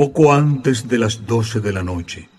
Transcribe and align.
poco 0.00 0.32
antes 0.32 0.88
de 0.88 0.96
las 0.96 1.26
doce 1.26 1.60
de 1.60 1.74
la 1.74 1.82
noche, 1.82 2.30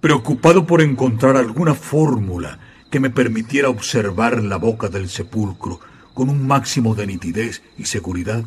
preocupado 0.00 0.66
por 0.66 0.82
encontrar 0.82 1.36
alguna 1.36 1.72
fórmula 1.72 2.58
que 2.90 2.98
me 2.98 3.10
permitiera 3.10 3.68
observar 3.68 4.42
la 4.42 4.56
boca 4.56 4.88
del 4.88 5.08
sepulcro 5.08 5.78
con 6.14 6.28
un 6.28 6.44
máximo 6.44 6.96
de 6.96 7.06
nitidez 7.06 7.62
y 7.78 7.84
seguridad, 7.84 8.42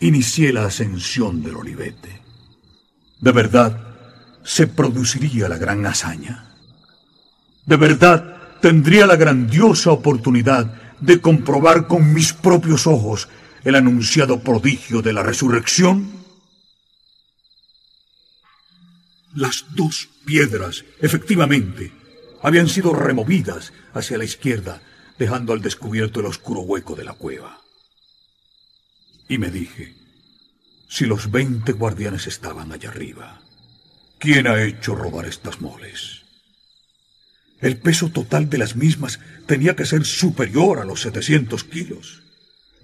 inicié 0.00 0.52
la 0.52 0.66
ascensión 0.66 1.42
del 1.42 1.56
olivete. 1.56 2.20
De 3.22 3.32
verdad, 3.32 3.96
se 4.44 4.66
produciría 4.66 5.48
la 5.48 5.56
gran 5.56 5.86
hazaña. 5.86 6.56
De 7.64 7.78
verdad, 7.78 8.36
tendría 8.60 9.06
la 9.06 9.16
grandiosa 9.16 9.92
oportunidad 9.92 10.74
de 11.00 11.22
comprobar 11.22 11.86
con 11.86 12.12
mis 12.12 12.34
propios 12.34 12.86
ojos 12.86 13.30
el 13.64 13.76
anunciado 13.76 14.40
prodigio 14.40 15.00
de 15.00 15.14
la 15.14 15.22
resurrección. 15.22 16.17
Las 19.34 19.66
dos 19.74 20.08
piedras, 20.24 20.84
efectivamente, 21.00 21.92
habían 22.42 22.68
sido 22.68 22.92
removidas 22.94 23.72
hacia 23.92 24.18
la 24.18 24.24
izquierda, 24.24 24.82
dejando 25.18 25.52
al 25.52 25.60
descubierto 25.60 26.20
el 26.20 26.26
oscuro 26.26 26.60
hueco 26.60 26.94
de 26.94 27.04
la 27.04 27.12
cueva. 27.12 27.60
Y 29.28 29.38
me 29.38 29.50
dije, 29.50 29.94
si 30.88 31.04
los 31.04 31.30
veinte 31.30 31.72
guardianes 31.72 32.26
estaban 32.26 32.72
allá 32.72 32.88
arriba, 32.88 33.42
¿quién 34.18 34.46
ha 34.46 34.62
hecho 34.62 34.94
robar 34.94 35.26
estas 35.26 35.60
moles? 35.60 36.22
El 37.60 37.76
peso 37.76 38.10
total 38.10 38.48
de 38.48 38.58
las 38.58 38.76
mismas 38.76 39.18
tenía 39.46 39.74
que 39.74 39.84
ser 39.84 40.06
superior 40.06 40.78
a 40.78 40.84
los 40.84 41.00
700 41.02 41.64
kilos. 41.64 42.22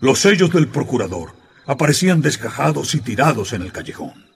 Los 0.01 0.19
sellos 0.19 0.53
del 0.53 0.69
procurador 0.69 1.37
aparecían 1.65 2.20
desgajados 2.20 2.95
y 2.95 3.01
tirados 3.01 3.53
en 3.53 3.62
el 3.62 3.73
callejón. 3.73 4.34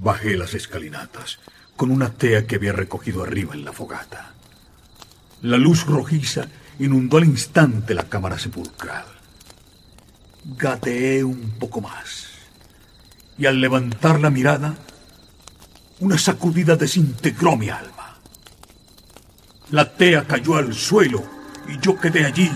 Bajé 0.00 0.36
las 0.36 0.54
escalinatas 0.54 1.38
con 1.76 1.90
una 1.90 2.10
tea 2.10 2.46
que 2.46 2.56
había 2.56 2.72
recogido 2.72 3.22
arriba 3.22 3.54
en 3.54 3.64
la 3.64 3.72
fogata. 3.72 4.32
La 5.42 5.56
luz 5.56 5.86
rojiza 5.86 6.46
inundó 6.78 7.18
al 7.18 7.24
instante 7.24 7.94
la 7.94 8.08
cámara 8.08 8.38
sepulcral. 8.38 9.06
Gateé 10.44 11.24
un 11.24 11.54
poco 11.58 11.80
más. 11.80 12.28
Y 13.38 13.46
al 13.46 13.60
levantar 13.60 14.20
la 14.20 14.30
mirada, 14.30 14.74
una 16.00 16.18
sacudida 16.18 16.76
desintegró 16.76 17.56
mi 17.56 17.70
alma. 17.70 18.18
La 19.70 19.96
tea 19.96 20.26
cayó 20.26 20.56
al 20.56 20.74
suelo 20.74 21.22
y 21.68 21.78
yo 21.80 21.98
quedé 21.98 22.24
allí, 22.24 22.50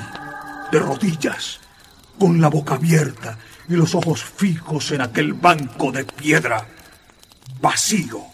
de 0.70 0.78
rodillas, 0.78 1.60
con 2.18 2.40
la 2.40 2.48
boca 2.48 2.74
abierta 2.74 3.38
y 3.68 3.74
los 3.74 3.94
ojos 3.94 4.22
fijos 4.22 4.90
en 4.92 5.00
aquel 5.00 5.32
banco 5.34 5.92
de 5.92 6.04
piedra 6.04 6.66
vacío. 7.60 8.24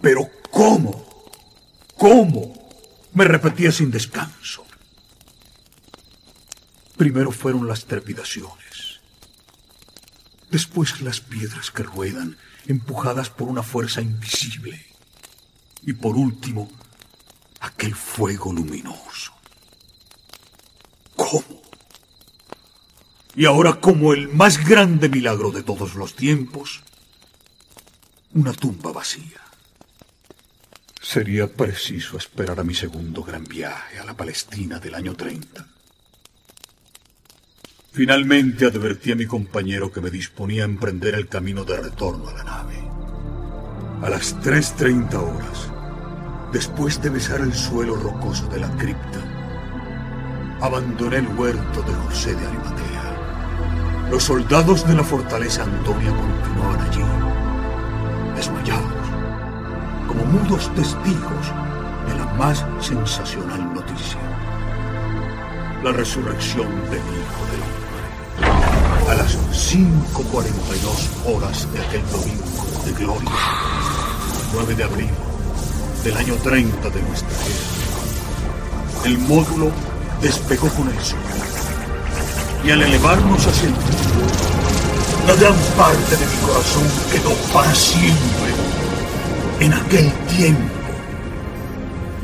Pero 0.00 0.28
¿cómo? 0.50 1.04
¿Cómo? 1.96 2.54
Me 3.14 3.24
repetía 3.24 3.70
sin 3.70 3.90
descanso. 3.90 4.64
Primero 6.96 7.32
fueron 7.32 7.66
las 7.66 7.86
trepidaciones, 7.86 9.00
después 10.50 11.00
las 11.00 11.20
piedras 11.20 11.70
que 11.70 11.82
ruedan, 11.82 12.36
empujadas 12.66 13.30
por 13.30 13.48
una 13.48 13.62
fuerza 13.62 14.00
invisible, 14.00 14.84
y 15.84 15.94
por 15.94 16.16
último, 16.16 16.70
aquel 17.60 17.94
fuego 17.94 18.52
luminoso. 18.52 19.32
¿Cómo? 21.16 21.61
Y 23.34 23.46
ahora, 23.46 23.80
como 23.80 24.12
el 24.12 24.28
más 24.28 24.66
grande 24.66 25.08
milagro 25.08 25.50
de 25.50 25.62
todos 25.62 25.94
los 25.94 26.14
tiempos, 26.14 26.82
una 28.34 28.52
tumba 28.52 28.92
vacía. 28.92 29.40
Sería 31.00 31.46
preciso 31.46 32.16
esperar 32.16 32.60
a 32.60 32.64
mi 32.64 32.74
segundo 32.74 33.22
gran 33.22 33.44
viaje 33.44 33.98
a 33.98 34.04
la 34.04 34.16
Palestina 34.16 34.78
del 34.78 34.94
año 34.94 35.14
30. 35.14 35.66
Finalmente 37.92 38.64
advertí 38.64 39.12
a 39.12 39.16
mi 39.16 39.26
compañero 39.26 39.92
que 39.92 40.00
me 40.00 40.10
disponía 40.10 40.62
a 40.62 40.66
emprender 40.66 41.14
el 41.14 41.28
camino 41.28 41.64
de 41.64 41.76
retorno 41.76 42.28
a 42.28 42.32
la 42.32 42.44
nave. 42.44 42.76
A 44.02 44.08
las 44.08 44.34
3.30 44.38 45.14
horas, 45.14 46.52
después 46.52 47.02
de 47.02 47.10
besar 47.10 47.42
el 47.42 47.52
suelo 47.52 47.94
rocoso 47.96 48.46
de 48.48 48.60
la 48.60 48.74
cripta, 48.78 50.58
abandoné 50.62 51.18
el 51.18 51.28
huerto 51.28 51.82
de 51.82 51.92
José 51.92 52.34
de 52.34 52.46
Arimatea. 52.46 53.01
Los 54.12 54.24
soldados 54.24 54.86
de 54.86 54.94
la 54.94 55.02
fortaleza 55.02 55.62
Antonia 55.62 56.10
continuaban 56.10 56.80
allí, 56.82 57.00
desmayados, 58.36 58.92
como 60.06 60.22
mudos 60.26 60.70
testigos 60.74 61.46
de 62.06 62.18
la 62.18 62.26
más 62.34 62.62
sensacional 62.78 63.72
noticia. 63.72 64.20
La 65.82 65.92
resurrección 65.92 66.68
del 66.90 67.00
Hijo 67.00 67.42
del 67.48 67.62
Hombre 68.50 69.12
a 69.12 69.14
las 69.14 69.38
5.42 69.72 71.34
horas 71.34 71.72
de 71.72 71.80
aquel 71.80 72.02
domingo 72.10 72.84
de 72.84 72.92
gloria, 72.92 73.30
9 74.52 74.74
de 74.74 74.84
abril 74.84 75.10
del 76.04 76.16
año 76.18 76.34
30 76.34 76.90
de 76.90 77.02
nuestra 77.02 77.30
era. 77.46 79.06
El 79.06 79.18
módulo 79.20 79.70
despegó 80.20 80.68
con 80.68 80.90
el 80.90 81.00
sol 81.00 81.18
y 82.64 82.70
al 82.70 82.82
elevarnos 82.82 83.46
hacia 83.46 83.68
el 83.68 83.74
cielo, 83.74 84.26
la 85.26 85.34
gran 85.34 85.54
parte 85.76 86.16
de 86.16 86.26
mi 86.26 86.36
corazón 86.46 86.84
quedó 87.10 87.34
para 87.52 87.74
siempre 87.74 88.52
en 89.60 89.72
aquel 89.72 90.12
tiempo 90.36 90.72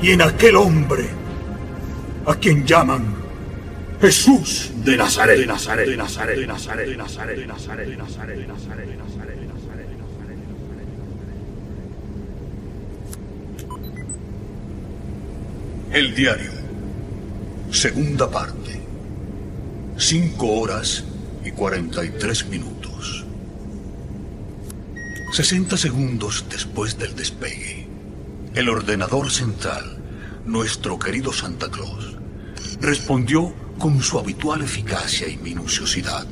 y 0.01 0.11
en 0.11 0.23
aquel 0.23 0.57
hombre 0.57 1.09
a 2.27 2.35
quien 2.35 2.65
llaman 2.67 3.19
Jesús 4.01 4.71
de 4.85 4.97
Nazaret, 4.97 5.39
de 5.41 5.47
Nazaret, 5.47 5.89
de 5.89 5.97
Nazaret, 5.97 6.39
de 6.39 6.47
Nazaret, 6.47 6.89
de 6.89 6.97
Nazaret, 6.97 7.37
de 7.39 7.47
Nazaret, 7.47 7.89
de 7.89 7.97
Nazaret, 7.97 8.37
de 8.39 8.47
Nazaret, 8.47 8.87
de 8.87 8.97
Nazaret, 8.97 9.37
de 9.37 9.47
Nazaret, 9.47 9.89
de 9.89 9.97
Nazaret. 9.97 10.89
El 15.93 16.15
diario. 16.15 16.51
Segunda 17.73 18.31
parte. 18.31 18.78
Cinco 20.01 20.61
horas 20.61 21.03
y 21.45 21.51
cuarenta 21.51 22.05
y 22.05 22.11
tres 22.11 22.47
minutos. 22.47 23.27
Sesenta 25.33 25.77
segundos 25.77 26.45
después 26.49 26.97
del 26.97 27.17
despegue, 27.17 27.89
el 28.55 28.69
ordenador 28.69 29.29
central, 29.29 29.99
nuestro 30.47 31.01
querido 31.01 31.33
Santa 31.33 31.69
Claus, 31.69 32.17
respondió 32.81 33.53
con 33.77 34.01
su 34.01 34.21
habitual 34.21 34.63
eficacia 34.63 35.27
y 35.27 35.37
minuciosidad, 35.37 36.29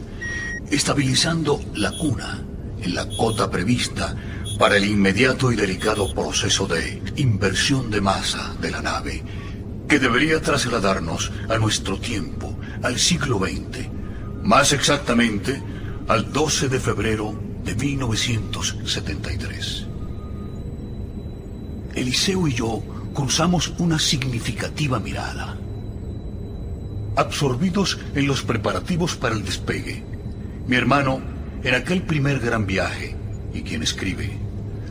estabilizando 0.70 1.60
la 1.74 1.90
cuna 1.90 2.44
en 2.80 2.94
la 2.94 3.08
cota 3.16 3.50
prevista 3.50 4.14
para 4.60 4.76
el 4.76 4.84
inmediato 4.84 5.50
y 5.50 5.56
delicado 5.56 6.14
proceso 6.14 6.68
de 6.68 7.02
inversión 7.16 7.90
de 7.90 8.00
masa 8.00 8.54
de 8.60 8.70
la 8.70 8.80
nave, 8.80 9.24
que 9.88 9.98
debería 9.98 10.40
trasladarnos 10.40 11.32
a 11.48 11.58
nuestro 11.58 11.98
tiempo, 11.98 12.56
al 12.86 12.98
siglo 13.00 13.40
XX, 13.40 13.88
más 14.44 14.72
exactamente 14.72 15.60
al 16.06 16.32
12 16.32 16.68
de 16.68 16.78
febrero 16.78 17.34
de 17.64 17.74
1973. 17.74 19.86
Eliseo 21.96 22.46
y 22.46 22.54
yo 22.54 22.80
cruzamos 23.12 23.74
una 23.78 23.98
significativa 23.98 25.00
mirada 25.00 25.58
absorbidos 27.16 27.98
en 28.14 28.28
los 28.28 28.42
preparativos 28.42 29.16
para 29.16 29.34
el 29.34 29.44
despegue. 29.44 30.04
Mi 30.68 30.76
hermano, 30.76 31.20
en 31.64 31.74
aquel 31.74 32.02
primer 32.02 32.38
gran 32.38 32.66
viaje, 32.66 33.16
y 33.52 33.62
quien 33.62 33.82
escribe, 33.82 34.38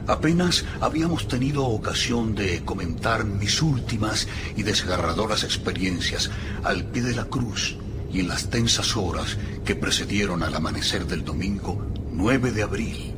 apenas 0.07 0.65
habíamos 0.81 1.29
tenido 1.29 1.65
ocasión 1.65 2.35
de 2.35 2.61
comentar 2.65 3.23
mis 3.23 3.61
últimas 3.61 4.27
y 4.57 4.63
desgarradoras 4.63 5.45
experiencias 5.45 6.29
al 6.63 6.83
pie 6.85 7.03
de 7.03 7.15
la 7.15 7.23
cruz 7.25 7.77
y 8.15 8.21
en 8.21 8.29
las 8.29 8.49
tensas 8.49 8.95
horas 8.95 9.37
que 9.65 9.75
precedieron 9.75 10.41
al 10.41 10.55
amanecer 10.55 11.05
del 11.05 11.25
domingo 11.25 11.85
9 12.13 12.53
de 12.53 12.63
abril 12.63 13.13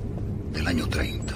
del 0.51 0.65
año 0.65 0.89
30. 0.89 1.35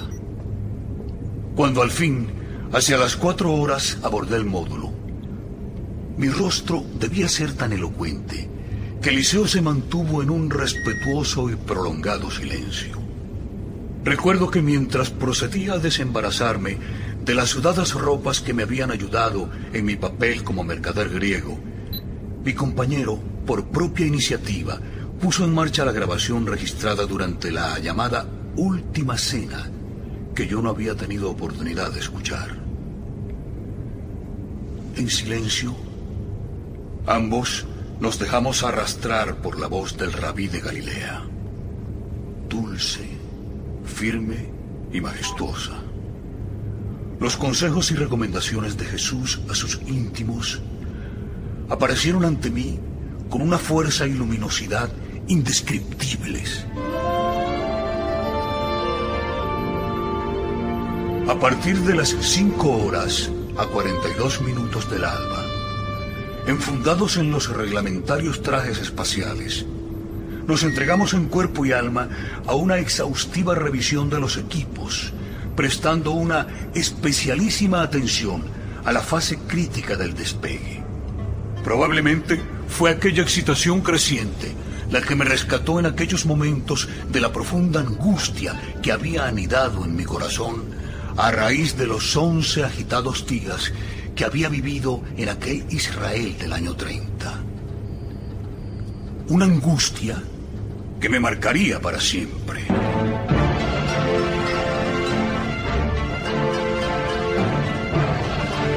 Cuando 1.55 1.83
al 1.83 1.91
fin, 1.91 2.27
hacia 2.73 2.97
las 2.97 3.15
cuatro 3.15 3.53
horas, 3.53 3.99
abordé 4.01 4.37
el 4.37 4.45
módulo, 4.45 4.91
mi 6.17 6.27
rostro 6.29 6.83
debía 6.99 7.29
ser 7.29 7.53
tan 7.53 7.71
elocuente 7.71 8.49
que 8.99 9.09
Eliseo 9.09 9.47
se 9.47 9.61
mantuvo 9.61 10.23
en 10.23 10.31
un 10.31 10.49
respetuoso 10.49 11.47
y 11.51 11.55
prolongado 11.55 12.31
silencio. 12.31 12.99
Recuerdo 14.03 14.49
que 14.49 14.63
mientras 14.63 15.11
procedía 15.11 15.73
a 15.73 15.79
desembarazarme 15.79 16.77
de 17.23 17.35
las 17.35 17.49
sudadas 17.49 17.93
ropas 17.93 18.41
que 18.41 18.55
me 18.55 18.63
habían 18.63 18.89
ayudado 18.89 19.51
en 19.71 19.85
mi 19.85 19.97
papel 19.97 20.43
como 20.43 20.63
mercader 20.63 21.09
griego, 21.09 21.59
mi 22.43 22.53
compañero, 22.55 23.31
por 23.45 23.67
propia 23.67 24.05
iniciativa, 24.05 24.79
puso 25.19 25.43
en 25.45 25.53
marcha 25.53 25.85
la 25.85 25.91
grabación 25.91 26.47
registrada 26.47 27.05
durante 27.05 27.51
la 27.51 27.77
llamada 27.79 28.25
Última 28.55 29.17
Cena, 29.17 29.69
que 30.35 30.47
yo 30.47 30.61
no 30.61 30.69
había 30.69 30.95
tenido 30.95 31.29
oportunidad 31.29 31.91
de 31.91 31.99
escuchar. 31.99 32.57
En 34.95 35.09
silencio, 35.09 35.75
ambos 37.05 37.65
nos 37.99 38.17
dejamos 38.19 38.63
arrastrar 38.63 39.41
por 39.41 39.59
la 39.59 39.67
voz 39.67 39.95
del 39.97 40.11
rabí 40.11 40.47
de 40.47 40.59
Galilea, 40.59 41.21
dulce, 42.49 43.07
firme 43.85 44.49
y 44.91 45.01
majestuosa. 45.01 45.79
Los 47.19 47.37
consejos 47.37 47.91
y 47.91 47.95
recomendaciones 47.95 48.77
de 48.77 48.85
Jesús 48.85 49.39
a 49.49 49.53
sus 49.53 49.79
íntimos 49.85 50.59
aparecieron 51.69 52.25
ante 52.25 52.49
mí 52.49 52.79
con 53.31 53.42
una 53.42 53.57
fuerza 53.57 54.06
y 54.06 54.13
luminosidad 54.13 54.89
indescriptibles. 55.28 56.66
A 61.28 61.39
partir 61.39 61.78
de 61.80 61.95
las 61.95 62.10
5 62.10 62.69
horas 62.69 63.31
a 63.57 63.66
42 63.66 64.42
minutos 64.42 64.92
del 64.92 65.06
alba, 65.06 65.45
enfundados 66.45 67.16
en 67.16 67.31
los 67.31 67.50
reglamentarios 67.50 68.44
trajes 68.44 68.80
espaciales, 68.80 69.66
nos 70.45 70.63
entregamos 70.63 71.13
en 71.13 71.28
cuerpo 71.28 71.66
y 71.66 71.72
alma 71.72 72.10
a 72.45 72.56
una 72.56 72.80
exhaustiva 72.80 73.56
revisión 73.56 74.10
de 74.10 74.19
los 74.19 74.36
equipos, 74.36 75.13
prestando 75.56 76.12
una 76.12 76.48
especialísima 76.75 77.81
atención 77.81 78.44
a 78.83 78.92
la 78.92 79.00
fase 79.00 79.38
crítica 79.48 79.95
del 79.95 80.16
despegue. 80.16 80.83
Probablemente 81.63 82.42
fue 82.71 82.89
aquella 82.89 83.21
excitación 83.21 83.81
creciente 83.81 84.53
la 84.89 85.01
que 85.01 85.15
me 85.15 85.25
rescató 85.25 85.79
en 85.79 85.85
aquellos 85.85 86.25
momentos 86.25 86.88
de 87.09 87.21
la 87.21 87.31
profunda 87.31 87.81
angustia 87.81 88.59
que 88.81 88.91
había 88.91 89.27
anidado 89.27 89.85
en 89.85 89.95
mi 89.95 90.03
corazón 90.03 90.63
a 91.18 91.31
raíz 91.31 91.77
de 91.77 91.85
los 91.85 92.15
once 92.15 92.63
agitados 92.63 93.27
días 93.27 93.71
que 94.15 94.25
había 94.25 94.50
vivido 94.50 95.01
en 95.18 95.29
aquel 95.29 95.65
Israel 95.69 96.38
del 96.38 96.53
año 96.53 96.75
30. 96.75 97.44
Una 99.27 99.45
angustia 99.45 100.21
que 101.00 101.09
me 101.09 101.19
marcaría 101.19 101.79
para 101.79 102.00
siempre. 102.00 102.65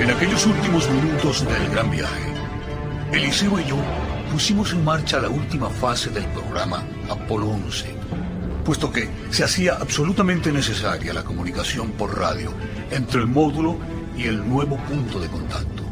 En 0.01 0.11
aquellos 0.11 0.47
últimos 0.47 0.91
minutos 0.91 1.47
del 1.47 1.71
gran 1.71 1.91
viaje, 1.91 2.34
Eliseo 3.15 3.61
y 3.61 3.65
yo 3.65 3.77
pusimos 4.33 4.73
en 4.73 4.83
marcha 4.83 5.21
la 5.21 5.29
última 5.29 5.71
fase 5.71 6.11
del 6.11 6.25
programa 6.27 6.85
Apolo 7.09 7.49
11, 7.49 7.95
puesto 8.65 8.91
que 8.91 9.09
se 9.31 9.45
hacía 9.45 9.75
absolutamente 9.75 10.51
necesaria 10.51 11.13
la 11.13 11.23
comunicación 11.23 11.93
por 11.93 12.19
radio 12.19 12.53
entre 12.91 13.21
el 13.21 13.29
módulo 13.29 13.79
y 14.17 14.25
el 14.25 14.49
nuevo 14.49 14.77
punto 14.79 15.21
de 15.21 15.29
contacto. 15.29 15.85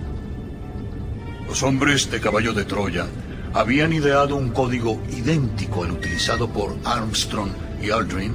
Los 1.46 1.62
hombres 1.62 2.10
de 2.10 2.20
caballo 2.20 2.52
de 2.54 2.64
Troya 2.64 3.06
habían 3.54 3.92
ideado 3.92 4.34
un 4.34 4.50
código 4.50 5.00
idéntico 5.08 5.84
al 5.84 5.92
utilizado 5.92 6.48
por 6.48 6.76
Armstrong 6.84 7.50
y 7.80 7.90
Aldrin 7.90 8.34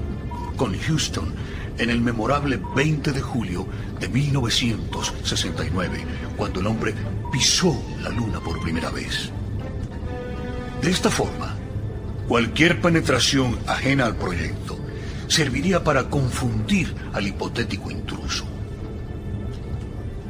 con 0.56 0.78
Houston 0.80 1.33
en 1.78 1.90
el 1.90 2.00
memorable 2.00 2.57
20 2.74 3.12
de 3.12 3.22
julio 3.22 3.68
de 4.00 4.07
1969, 4.07 6.06
cuando 6.38 6.62
el 6.62 6.68
hombre 6.68 6.95
pisó 7.32 7.80
la 8.02 8.10
luna 8.10 8.40
por 8.40 8.62
primera 8.62 8.90
vez. 8.90 9.32
De 10.82 10.90
esta 10.90 11.10
forma, 11.10 11.56
cualquier 12.28 12.82
penetración 12.82 13.58
ajena 13.68 14.06
al 14.06 14.16
proyecto 14.16 14.78
serviría 15.28 15.84
para 15.84 16.10
confundir 16.10 16.94
al 17.14 17.28
hipotético 17.28 17.92
intruso. 17.92 18.46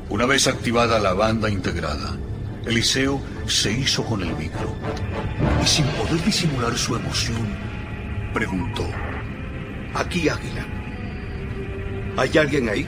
Una 0.10 0.26
vez 0.26 0.48
activada 0.48 1.00
la 1.00 1.14
banda 1.14 1.50
integrada, 1.50 2.18
Eliseo 2.66 3.22
se 3.46 3.72
hizo 3.72 4.04
con 4.04 4.22
el 4.22 4.36
micro 4.36 4.74
y 5.64 5.68
sin 5.68 5.86
poder 5.86 6.24
disimular 6.24 6.78
su 6.78 6.96
emoción, 6.96 7.48
preguntó, 8.34 8.86
Aquí 9.94 10.30
Águila. 10.30 10.66
¿Hay 12.18 12.38
alguien 12.38 12.70
ahí? 12.70 12.88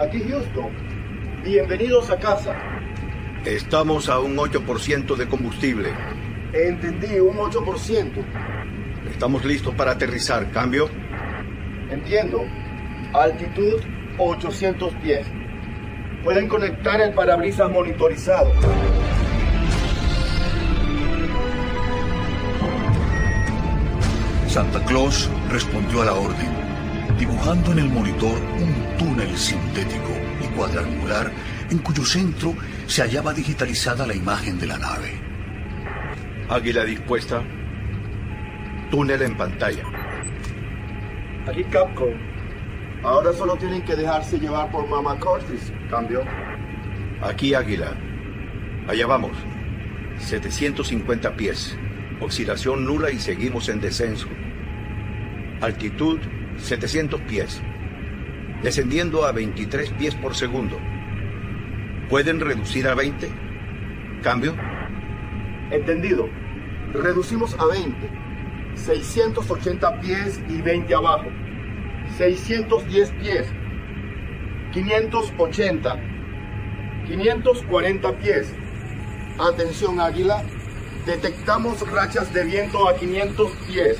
Aquí 0.00 0.22
Houston. 0.28 0.83
Bienvenidos 1.44 2.08
a 2.08 2.16
casa. 2.18 2.56
Estamos 3.44 4.08
a 4.08 4.18
un 4.18 4.34
8% 4.34 5.14
de 5.14 5.28
combustible. 5.28 5.90
Entendí, 6.54 7.20
un 7.20 7.36
8%. 7.36 8.12
Estamos 9.10 9.44
listos 9.44 9.74
para 9.74 9.90
aterrizar. 9.90 10.50
¿Cambio? 10.52 10.88
Entiendo. 11.90 12.46
Altitud 13.12 13.78
800 14.16 14.94
pies. 15.02 15.26
Pueden 16.24 16.48
conectar 16.48 16.98
el 17.02 17.12
parabrisas 17.12 17.70
monitorizado. 17.70 18.50
Santa 24.48 24.82
Claus 24.86 25.28
respondió 25.50 26.00
a 26.00 26.06
la 26.06 26.14
orden, 26.14 26.48
dibujando 27.18 27.72
en 27.72 27.80
el 27.80 27.88
monitor 27.90 28.38
un 28.56 28.96
túnel 28.96 29.36
sintético 29.36 30.23
cuadrangular 30.54 31.30
en 31.70 31.78
cuyo 31.78 32.04
centro 32.04 32.54
se 32.86 33.02
hallaba 33.02 33.32
digitalizada 33.32 34.06
la 34.06 34.14
imagen 34.14 34.58
de 34.58 34.66
la 34.66 34.78
nave. 34.78 35.20
Águila 36.48 36.84
dispuesta. 36.84 37.42
Túnel 38.90 39.22
en 39.22 39.36
pantalla. 39.36 39.82
Aquí 41.48 41.64
Capcom. 41.64 42.14
Ahora 43.02 43.32
solo 43.32 43.56
tienen 43.56 43.82
que 43.84 43.96
dejarse 43.96 44.38
llevar 44.38 44.70
por 44.70 44.88
Mama 44.88 45.18
Curtis. 45.18 45.72
Cambio. 45.90 46.22
Aquí 47.22 47.54
Águila. 47.54 47.94
Allá 48.88 49.06
vamos. 49.06 49.32
750 50.18 51.36
pies. 51.36 51.76
Oscilación 52.20 52.84
nula 52.84 53.10
y 53.10 53.18
seguimos 53.18 53.68
en 53.68 53.80
descenso. 53.80 54.28
Altitud 55.60 56.20
700 56.58 57.20
pies. 57.22 57.60
Descendiendo 58.64 59.26
a 59.26 59.32
23 59.32 59.90
pies 59.90 60.14
por 60.14 60.34
segundo. 60.34 60.78
¿Pueden 62.08 62.40
reducir 62.40 62.88
a 62.88 62.94
20? 62.94 63.30
¿Cambio? 64.22 64.56
Entendido. 65.70 66.30
Reducimos 66.94 67.54
a 67.60 67.66
20. 67.66 67.94
680 68.74 70.00
pies 70.00 70.40
y 70.48 70.62
20 70.62 70.94
abajo. 70.94 71.26
610 72.16 73.10
pies. 73.10 73.46
580. 74.72 76.00
540 77.06 78.18
pies. 78.18 78.50
Atención 79.38 80.00
águila. 80.00 80.42
Detectamos 81.04 81.86
rachas 81.90 82.32
de 82.32 82.44
viento 82.44 82.88
a 82.88 82.96
500 82.96 83.50
pies. 83.66 83.98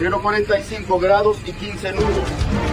0.45 0.00 1.00
grados 1.00 1.40
y 1.46 1.52
15 1.52 1.92
nudos. 1.92 2.65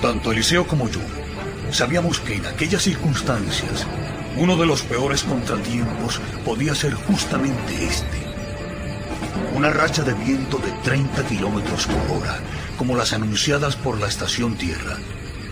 Tanto 0.00 0.30
Eliseo 0.30 0.66
como 0.66 0.88
yo 0.88 1.00
sabíamos 1.72 2.20
que 2.20 2.36
en 2.36 2.46
aquellas 2.46 2.82
circunstancias 2.82 3.86
uno 4.36 4.56
de 4.56 4.66
los 4.66 4.82
peores 4.82 5.24
contratiempos 5.24 6.20
podía 6.44 6.74
ser 6.74 6.94
justamente 6.94 7.84
este. 7.84 8.28
Una 9.54 9.70
racha 9.70 10.04
de 10.04 10.14
viento 10.14 10.58
de 10.58 10.70
30 10.84 11.24
kilómetros 11.24 11.86
por 11.86 12.18
hora, 12.18 12.38
como 12.76 12.96
las 12.96 13.12
anunciadas 13.12 13.74
por 13.74 13.98
la 13.98 14.06
estación 14.06 14.56
Tierra, 14.56 14.96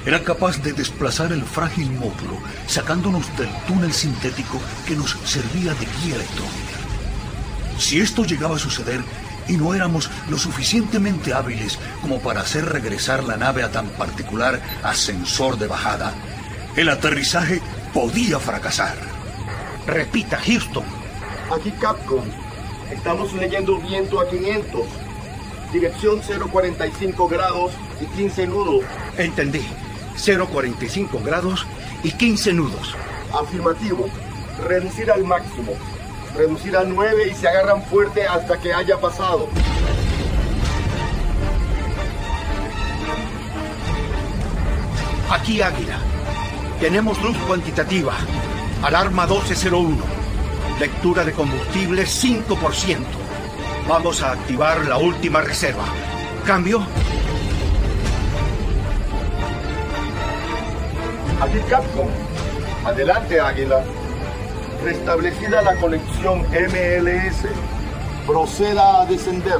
era 0.05 0.23
capaz 0.23 0.63
de 0.63 0.73
desplazar 0.73 1.33
el 1.33 1.43
frágil 1.43 1.91
módulo, 1.91 2.39
sacándonos 2.69 3.37
del 3.37 3.49
túnel 3.67 3.93
sintético 3.93 4.61
que 4.87 4.95
nos 4.95 5.17
servía 5.25 5.75
de 5.75 5.87
guía 5.87 6.15
electrónica. 6.15 6.77
Si 7.79 7.99
esto 7.99 8.25
llegaba 8.25 8.55
a 8.55 8.61
suceder 8.61 9.03
y 9.49 9.57
no 9.57 9.75
éramos 9.75 10.11
lo 10.29 10.39
suficientemente 10.39 11.33
hábiles 11.33 11.79
como 12.01 12.21
para 12.21 12.41
hacer 12.41 12.65
regresar 12.65 13.25
la 13.25 13.37
nave 13.37 13.63
a 13.63 13.71
tan 13.71 13.89
particular 13.89 14.61
ascensor 14.83 15.59
de 15.59 15.67
bajada, 15.67 16.13
el 16.77 16.89
aterrizaje 16.89 17.61
podía 17.95 18.39
fracasar. 18.39 18.97
Repita, 19.87 20.39
Houston. 20.39 20.85
Aquí 21.51 21.71
Capcom. 21.81 22.25
Estamos 22.91 23.33
leyendo 23.33 23.79
viento 23.79 24.21
a 24.21 24.29
500. 24.29 24.83
Dirección 25.73 26.21
045 26.21 27.29
grados 27.29 27.73
y 28.01 28.07
15 28.17 28.47
nudos. 28.47 28.85
Entendí. 29.17 29.65
045 30.25 31.21
grados 31.25 31.67
y 32.03 32.11
15 32.11 32.53
nudos. 32.53 32.95
Afirmativo. 33.33 34.09
Reducir 34.67 35.11
al 35.11 35.25
máximo. 35.25 35.73
Reducir 36.37 36.77
a 36.77 36.85
9 36.85 37.29
y 37.31 37.35
se 37.35 37.49
agarran 37.49 37.83
fuerte 37.85 38.27
hasta 38.27 38.59
que 38.59 38.73
haya 38.73 39.01
pasado. 39.01 39.49
Aquí 45.31 45.63
Águila. 45.63 45.99
Tenemos 46.79 47.21
luz 47.23 47.37
cuantitativa. 47.47 48.15
Alarma 48.83 49.27
1201. 49.27 49.97
Lectura 50.79 51.25
de 51.25 51.33
combustible 51.33 52.03
5%. 52.03 52.99
Vamos 53.89 54.23
a 54.23 54.33
activar 54.33 54.85
la 54.85 54.99
última 54.99 55.41
reserva. 55.41 55.85
¿Cambio? 56.45 56.81
Aquí 61.41 61.59
Capcom. 61.71 62.09
Adelante, 62.85 63.41
Águila. 63.41 63.83
Restablecida 64.87 65.63
la 65.63 65.75
conexión 65.81 66.43
MLS, 66.43 67.39
proceda 68.25 69.03
a 69.03 69.07
descender. 69.07 69.59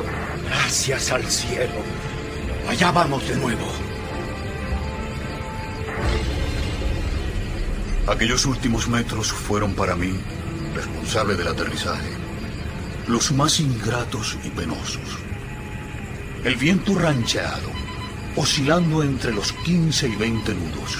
Gracias 0.49 1.11
al 1.11 1.25
cielo. 1.25 1.83
Allá 2.69 2.93
vamos 2.93 3.29
de 3.29 3.35
nuevo. 3.35 3.67
Aquellos 8.07 8.47
últimos 8.47 8.87
metros 8.87 9.33
fueron 9.33 9.75
para 9.75 9.97
mí, 9.97 10.17
responsable 10.77 11.35
del 11.35 11.49
aterrizaje, 11.49 12.11
los 13.09 13.33
más 13.33 13.59
ingratos 13.59 14.39
y 14.45 14.51
penosos. 14.51 15.19
El 16.45 16.55
viento 16.55 16.97
rancheado, 16.97 17.71
oscilando 18.37 19.03
entre 19.03 19.33
los 19.33 19.53
15 19.53 20.07
y 20.07 20.15
20 20.15 20.55
nudos, 20.55 20.99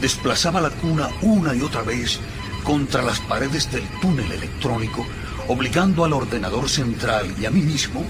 desplazaba 0.00 0.60
la 0.60 0.70
cuna 0.70 1.08
una 1.20 1.52
y 1.52 1.62
otra 1.62 1.82
vez 1.82 2.20
contra 2.66 3.00
las 3.00 3.20
paredes 3.20 3.70
del 3.70 3.84
túnel 4.00 4.30
electrónico, 4.32 5.06
obligando 5.46 6.04
al 6.04 6.12
ordenador 6.12 6.68
central 6.68 7.32
y 7.40 7.46
a 7.46 7.50
mí 7.50 7.60
mismo 7.60 8.04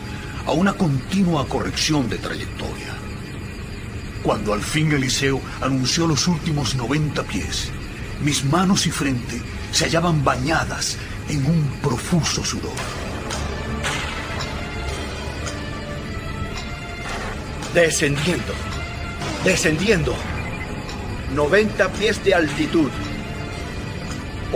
a 0.46 0.52
una 0.52 0.72
continua 0.72 1.46
corrección 1.46 2.08
de 2.08 2.16
trayectoria. 2.16 2.96
Cuando 4.22 4.54
al 4.54 4.62
fin 4.62 4.90
Eliseo 4.90 5.42
anunció 5.60 6.06
los 6.06 6.26
últimos 6.26 6.74
90 6.74 7.22
pies, 7.24 7.70
mis 8.22 8.44
manos 8.46 8.86
y 8.86 8.90
frente 8.90 9.42
se 9.72 9.84
hallaban 9.84 10.24
bañadas 10.24 10.96
en 11.28 11.44
un 11.44 11.68
profuso 11.82 12.42
sudor. 12.42 12.72
Descendiendo, 17.74 18.54
descendiendo. 19.44 20.14
90 21.34 21.92
pies 21.92 22.24
de 22.24 22.34
altitud. 22.34 22.90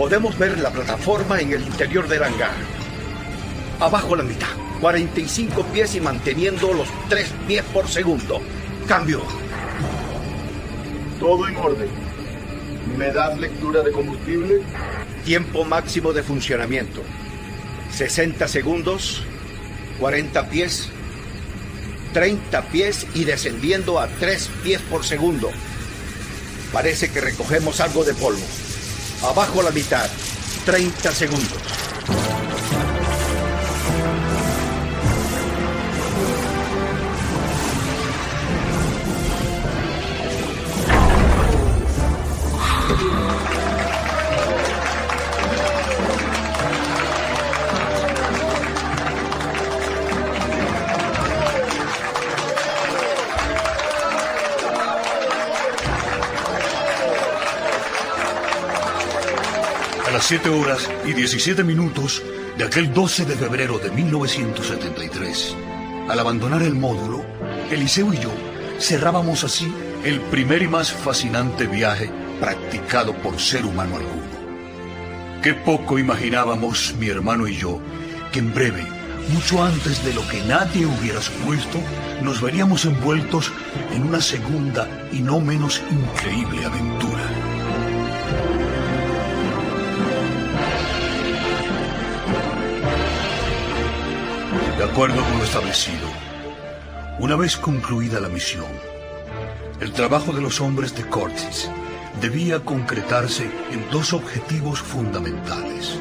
Podemos 0.01 0.35
ver 0.35 0.57
la 0.57 0.71
plataforma 0.71 1.39
en 1.39 1.53
el 1.53 1.61
interior 1.61 2.07
del 2.07 2.23
hangar. 2.23 2.55
Abajo 3.79 4.15
la 4.15 4.23
mitad. 4.23 4.47
45 4.79 5.63
pies 5.65 5.93
y 5.93 6.01
manteniendo 6.01 6.73
los 6.73 6.87
3 7.07 7.31
pies 7.47 7.63
por 7.71 7.87
segundo. 7.87 8.41
Cambio. 8.87 9.21
Todo 11.19 11.47
en 11.47 11.55
orden. 11.55 11.87
¿Me 12.97 13.11
das 13.11 13.37
lectura 13.37 13.83
de 13.83 13.91
combustible? 13.91 14.63
Tiempo 15.23 15.65
máximo 15.65 16.13
de 16.13 16.23
funcionamiento. 16.23 17.03
60 17.91 18.47
segundos, 18.47 19.21
40 19.99 20.49
pies, 20.49 20.89
30 22.13 22.59
pies 22.69 23.05
y 23.13 23.25
descendiendo 23.25 23.99
a 23.99 24.07
3 24.07 24.49
pies 24.63 24.81
por 24.81 25.05
segundo. 25.05 25.51
Parece 26.73 27.11
que 27.11 27.21
recogemos 27.21 27.79
algo 27.81 28.03
de 28.03 28.15
polvo. 28.15 28.41
Abajo 29.23 29.61
la 29.61 29.71
mitad, 29.71 30.09
30 30.65 31.11
segundos. 31.11 32.40
A 60.31 60.33
las 60.33 60.43
7 60.43 60.61
horas 60.61 60.89
y 61.05 61.11
17 61.11 61.61
minutos 61.65 62.23
de 62.57 62.63
aquel 62.63 62.93
12 62.93 63.25
de 63.25 63.35
febrero 63.35 63.79
de 63.79 63.91
1973, 63.91 65.57
al 66.07 66.17
abandonar 66.17 66.61
el 66.63 66.73
módulo, 66.73 67.25
Eliseo 67.69 68.13
y 68.13 68.17
yo 68.17 68.31
cerrábamos 68.79 69.43
así 69.43 69.69
el 70.05 70.21
primer 70.21 70.61
y 70.61 70.69
más 70.69 70.89
fascinante 70.93 71.67
viaje 71.67 72.09
practicado 72.39 73.13
por 73.15 73.41
ser 73.41 73.65
humano 73.65 73.97
alguno. 73.97 75.41
Qué 75.43 75.53
poco 75.53 75.99
imaginábamos 75.99 76.95
mi 76.97 77.09
hermano 77.09 77.45
y 77.45 77.57
yo 77.57 77.81
que 78.31 78.39
en 78.39 78.53
breve, 78.53 78.87
mucho 79.33 79.61
antes 79.61 80.01
de 80.05 80.13
lo 80.13 80.25
que 80.29 80.39
nadie 80.45 80.85
hubiera 80.85 81.21
supuesto, 81.21 81.77
nos 82.21 82.39
veríamos 82.41 82.85
envueltos 82.85 83.51
en 83.93 84.03
una 84.03 84.21
segunda 84.21 84.87
y 85.11 85.19
no 85.19 85.41
menos 85.41 85.81
increíble 85.91 86.63
aventura. 86.63 87.40
Acuerdo 94.91 95.23
con 95.23 95.37
lo 95.37 95.45
establecido, 95.45 96.05
una 97.17 97.37
vez 97.37 97.55
concluida 97.55 98.19
la 98.19 98.27
misión, 98.27 98.67
el 99.79 99.93
trabajo 99.93 100.33
de 100.33 100.41
los 100.41 100.59
hombres 100.59 100.93
de 100.93 101.07
Cortis 101.07 101.69
debía 102.19 102.59
concretarse 102.59 103.49
en 103.71 103.89
dos 103.89 104.11
objetivos 104.11 104.81
fundamentales. 104.81 105.97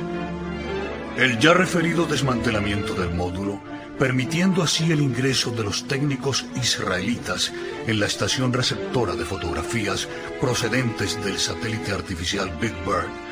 El 1.17 1.39
ya 1.39 1.55
referido 1.55 2.05
desmantelamiento 2.05 2.95
del 2.95 3.15
módulo, 3.15 3.63
permitiendo 3.97 4.61
así 4.61 4.91
el 4.91 5.01
ingreso 5.01 5.53
de 5.53 5.63
los 5.63 5.87
técnicos 5.87 6.47
israelitas 6.61 7.53
en 7.87 8.01
la 8.01 8.07
estación 8.07 8.53
receptora 8.53 9.15
de 9.15 9.25
fotografías 9.25 10.09
procedentes 10.41 11.23
del 11.25 11.39
satélite 11.39 11.93
artificial 11.93 12.51
Big 12.61 12.75
Bird, 12.85 13.30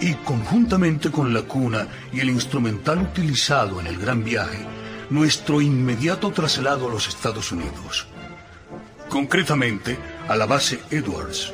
y 0.00 0.14
conjuntamente 0.14 1.10
con 1.10 1.34
la 1.34 1.42
cuna 1.42 1.88
y 2.12 2.20
el 2.20 2.30
instrumental 2.30 2.98
utilizado 2.98 3.80
en 3.80 3.86
el 3.86 3.98
gran 3.98 4.24
viaje, 4.24 4.58
nuestro 5.10 5.60
inmediato 5.60 6.30
traslado 6.30 6.88
a 6.88 6.92
los 6.92 7.08
Estados 7.08 7.52
Unidos. 7.52 8.06
Concretamente, 9.08 9.98
a 10.28 10.36
la 10.36 10.46
base 10.46 10.80
Edwards, 10.90 11.52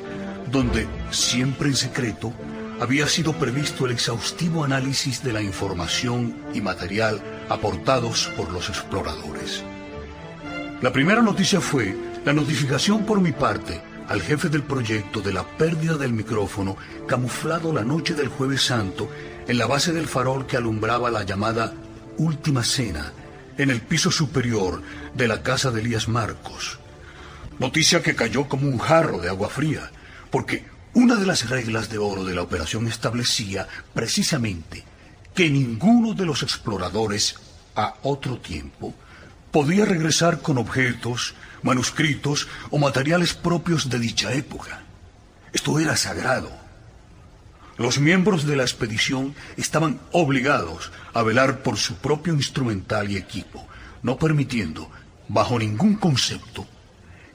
donde, 0.51 0.87
siempre 1.11 1.69
en 1.69 1.77
secreto, 1.77 2.33
había 2.81 3.07
sido 3.07 3.33
previsto 3.33 3.87
el 3.87 3.93
exhaustivo 3.93 4.65
análisis 4.65 5.23
de 5.23 5.33
la 5.33 5.41
información 5.41 6.37
y 6.53 6.61
material 6.61 7.23
aportados 7.49 8.31
por 8.37 8.53
los 8.53 8.69
exploradores. 8.69 9.63
La 10.83 10.93
primera 10.93 11.23
noticia 11.23 11.61
fue 11.61 11.97
la 12.25 12.33
notificación 12.33 13.07
por 13.07 13.21
mi 13.21 13.33
parte 13.33 13.81
al 14.09 14.21
jefe 14.21 14.49
del 14.49 14.63
proyecto 14.63 15.21
de 15.21 15.33
la 15.33 15.45
pérdida 15.45 15.97
del 15.97 16.13
micrófono 16.13 16.77
camuflado 17.07 17.73
la 17.73 17.85
noche 17.85 18.15
del 18.15 18.29
jueves 18.29 18.63
santo 18.63 19.11
en 19.47 19.59
la 19.59 19.67
base 19.67 19.93
del 19.93 20.07
farol 20.07 20.47
que 20.47 20.57
alumbraba 20.57 21.11
la 21.11 21.25
llamada 21.25 21.73
Última 22.19 22.63
Cena 22.63 23.13
en 23.57 23.71
el 23.71 23.81
piso 23.81 24.11
superior 24.11 24.83
de 25.15 25.29
la 25.29 25.43
casa 25.43 25.71
de 25.71 25.81
Elías 25.81 26.09
Marcos. 26.09 26.79
Noticia 27.59 28.03
que 28.03 28.17
cayó 28.17 28.49
como 28.49 28.69
un 28.69 28.79
jarro 28.79 29.19
de 29.19 29.29
agua 29.29 29.49
fría, 29.49 29.91
porque 30.31 30.65
una 30.93 31.17
de 31.17 31.27
las 31.27 31.49
reglas 31.49 31.89
de 31.89 31.99
oro 31.99 32.25
de 32.25 32.35
la 32.35 32.43
operación 32.43 32.87
establecía 32.87 33.67
precisamente 33.95 34.85
que 35.35 35.51
ninguno 35.51 36.15
de 36.15 36.27
los 36.27 36.43
exploradores 36.43 37.37
a 37.75 37.95
otro 38.03 38.39
tiempo 38.39 38.95
podía 39.51 39.85
regresar 39.85 40.41
con 40.41 40.59
objetos, 40.59 41.35
manuscritos 41.65 42.47
o 42.71 42.79
materiales 42.79 43.35
propios 43.35 43.91
de 43.91 43.99
dicha 43.99 44.33
época. 44.33 44.85
Esto 45.53 45.81
era 45.81 45.97
sagrado. 45.97 46.53
Los 47.77 47.99
miembros 47.99 48.47
de 48.47 48.55
la 48.55 48.63
expedición 48.63 49.35
estaban 49.57 49.99
obligados 50.13 50.93
a 51.13 51.23
velar 51.23 51.63
por 51.63 51.77
su 51.77 51.97
propio 51.97 52.35
instrumental 52.35 53.11
y 53.11 53.17
equipo, 53.17 53.67
no 54.03 54.17
permitiendo, 54.17 54.91
bajo 55.27 55.59
ningún 55.59 55.97
concepto, 55.97 56.67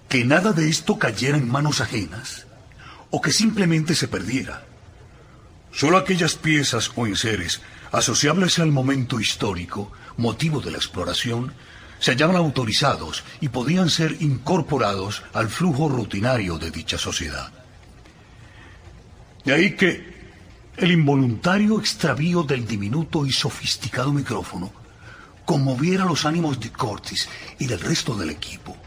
que 0.07 0.23
nada 0.23 0.53
de 0.53 0.69
esto 0.69 0.97
cayera 0.97 1.37
en 1.37 1.49
manos 1.49 1.81
ajenas 1.81 2.45
o 3.09 3.21
que 3.21 3.33
simplemente 3.33 3.95
se 3.95 4.07
perdiera. 4.07 4.63
Solo 5.73 5.97
aquellas 5.97 6.35
piezas 6.35 6.91
o 6.95 7.05
enseres 7.05 7.61
asociables 7.91 8.59
al 8.59 8.71
momento 8.71 9.19
histórico, 9.19 9.91
motivo 10.17 10.61
de 10.61 10.71
la 10.71 10.77
exploración, 10.77 11.53
se 11.99 12.11
hallaban 12.11 12.35
autorizados 12.35 13.23
y 13.41 13.49
podían 13.49 13.89
ser 13.89 14.17
incorporados 14.21 15.23
al 15.33 15.49
flujo 15.49 15.89
rutinario 15.89 16.57
de 16.57 16.71
dicha 16.71 16.97
sociedad. 16.97 17.51
De 19.43 19.53
ahí 19.53 19.75
que 19.75 20.19
el 20.77 20.91
involuntario 20.91 21.79
extravío 21.79 22.43
del 22.43 22.65
diminuto 22.65 23.25
y 23.25 23.31
sofisticado 23.31 24.13
micrófono 24.13 24.71
conmoviera 25.45 26.05
los 26.05 26.25
ánimos 26.25 26.59
de 26.59 26.71
Cortis 26.71 27.27
y 27.57 27.65
del 27.65 27.79
resto 27.79 28.15
del 28.15 28.29
equipo. 28.29 28.77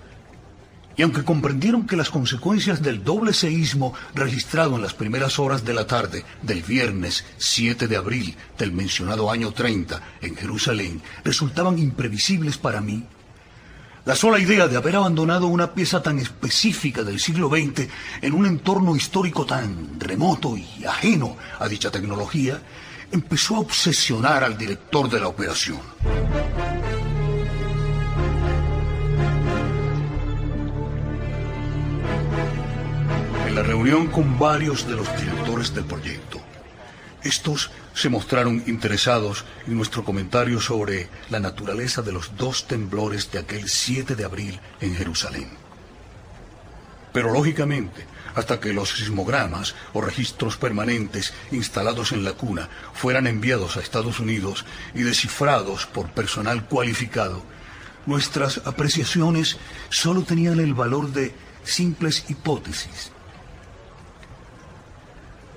Y 0.97 1.03
aunque 1.03 1.25
comprendieron 1.25 1.87
que 1.87 1.97
las 1.97 2.11
consecuencias 2.11 2.83
del 2.83 3.03
doble 3.03 3.33
seísmo 3.33 3.95
registrado 4.15 4.77
en 4.77 4.83
las 4.83 4.95
primeras 4.95 5.39
horas 5.39 5.65
de 5.65 5.75
la 5.75 5.87
tarde 5.87 6.25
del 6.43 6.63
viernes 6.63 7.25
7 7.39 7.89
de 7.89 7.97
abril 7.97 8.37
del 8.59 8.73
mencionado 8.73 9.31
año 9.31 9.53
30 9.53 10.01
en 10.21 10.37
Jerusalén 10.37 11.03
resultaban 11.25 11.79
imprevisibles 11.79 12.59
para 12.59 12.81
mí, 12.81 13.07
la 14.05 14.17
sola 14.17 14.41
idea 14.41 14.67
de 14.67 14.77
haber 14.77 14.97
abandonado 14.97 15.47
una 15.47 15.75
pieza 15.75 16.03
tan 16.03 16.19
específica 16.19 17.05
del 17.05 17.21
siglo 17.21 17.49
XX 17.49 17.89
en 18.21 18.33
un 18.33 18.47
entorno 18.47 18.97
histórico 18.97 19.47
tan 19.47 20.01
remoto 20.01 20.57
y 20.57 20.85
ajeno 20.85 21.37
a 21.61 21.69
dicha 21.69 21.89
tecnología 21.89 22.61
empezó 23.13 23.57
a 23.57 23.61
obsesionar 23.61 24.43
al 24.43 24.59
director 24.59 25.09
de 25.09 25.21
la 25.21 25.29
operación. 25.29 25.79
En 33.53 33.57
la 33.57 33.65
reunión 33.65 34.07
con 34.07 34.39
varios 34.39 34.89
de 34.89 34.97
los 34.97 35.07
directores 35.21 35.75
del 35.75 35.85
proyecto, 35.85 36.41
estos 37.23 37.71
se 37.93 38.09
mostraron 38.09 38.65
interesados 38.67 39.45
en 39.67 39.77
nuestro 39.77 40.07
comentario 40.07 40.59
sobre 40.59 41.11
la 41.29 41.39
naturaleza 41.39 42.01
de 42.01 42.13
los 42.13 42.35
dos 42.39 42.67
temblores 42.67 43.31
de 43.31 43.41
aquel 43.41 43.69
7 43.69 44.17
de 44.17 44.25
abril 44.25 44.59
en 44.81 44.97
Jerusalén. 44.97 45.51
Pero 47.13 47.31
lógicamente, 47.31 48.07
hasta 48.35 48.59
que 48.59 48.73
los 48.73 48.89
sismogramas 48.89 49.75
o 49.93 50.01
registros 50.01 50.57
permanentes 50.57 51.35
instalados 51.51 52.13
en 52.13 52.25
la 52.25 52.33
cuna 52.33 52.71
fueran 52.95 53.27
enviados 53.27 53.77
a 53.77 53.81
Estados 53.81 54.19
Unidos 54.19 54.65
y 54.95 55.03
descifrados 55.03 55.85
por 55.85 56.09
personal 56.09 56.65
cualificado, 56.65 57.43
nuestras 58.07 58.63
apreciaciones 58.65 59.59
solo 59.91 60.23
tenían 60.23 60.59
el 60.59 60.73
valor 60.73 61.13
de 61.13 61.35
simples 61.65 62.25
hipótesis. 62.31 63.13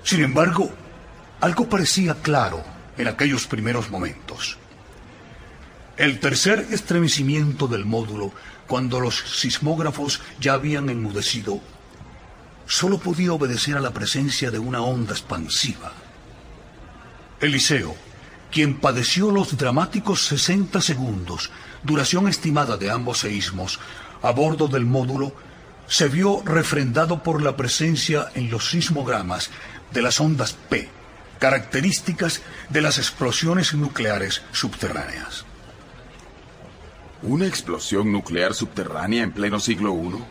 Sin 0.06 0.22
embargo, 0.22 0.70
algo 1.40 1.68
parecía 1.68 2.14
claro 2.22 2.62
en 2.96 3.08
aquellos 3.08 3.48
primeros 3.48 3.90
momentos. 3.90 4.56
El 5.96 6.20
tercer 6.20 6.68
estremecimiento 6.70 7.66
del 7.66 7.84
módulo, 7.84 8.30
cuando 8.68 9.00
los 9.00 9.18
sismógrafos 9.18 10.20
ya 10.38 10.52
habían 10.52 10.90
enmudecido, 10.90 11.60
solo 12.66 12.98
podía 12.98 13.32
obedecer 13.32 13.76
a 13.76 13.80
la 13.80 13.92
presencia 13.92 14.52
de 14.52 14.60
una 14.60 14.80
onda 14.80 15.10
expansiva. 15.10 15.92
Eliseo, 17.40 17.96
quien 18.52 18.78
padeció 18.78 19.32
los 19.32 19.56
dramáticos 19.56 20.24
60 20.26 20.82
segundos, 20.82 21.50
duración 21.82 22.28
estimada 22.28 22.76
de 22.76 22.92
ambos 22.92 23.18
seísmos, 23.18 23.80
a 24.22 24.30
bordo 24.30 24.68
del 24.68 24.86
módulo, 24.86 25.34
se 25.88 26.08
vio 26.08 26.42
refrendado 26.44 27.22
por 27.22 27.42
la 27.42 27.56
presencia 27.56 28.28
en 28.34 28.50
los 28.50 28.70
sismogramas 28.70 29.50
de 29.92 30.02
las 30.02 30.20
ondas 30.20 30.54
P, 30.68 30.88
características 31.38 32.42
de 32.70 32.80
las 32.80 32.98
explosiones 32.98 33.74
nucleares 33.74 34.42
subterráneas. 34.52 35.44
¿Una 37.22 37.46
explosión 37.46 38.12
nuclear 38.12 38.54
subterránea 38.54 39.22
en 39.22 39.32
pleno 39.32 39.58
siglo 39.58 39.94
I? 39.94 40.22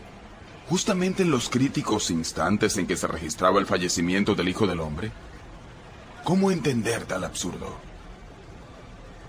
Justamente 0.68 1.22
en 1.22 1.30
los 1.30 1.48
críticos 1.48 2.10
instantes 2.10 2.76
en 2.76 2.86
que 2.86 2.96
se 2.96 3.06
registraba 3.06 3.60
el 3.60 3.66
fallecimiento 3.66 4.34
del 4.34 4.48
Hijo 4.48 4.66
del 4.66 4.80
Hombre. 4.80 5.12
¿Cómo 6.24 6.50
entender 6.50 7.04
tal 7.04 7.24
absurdo? 7.24 7.76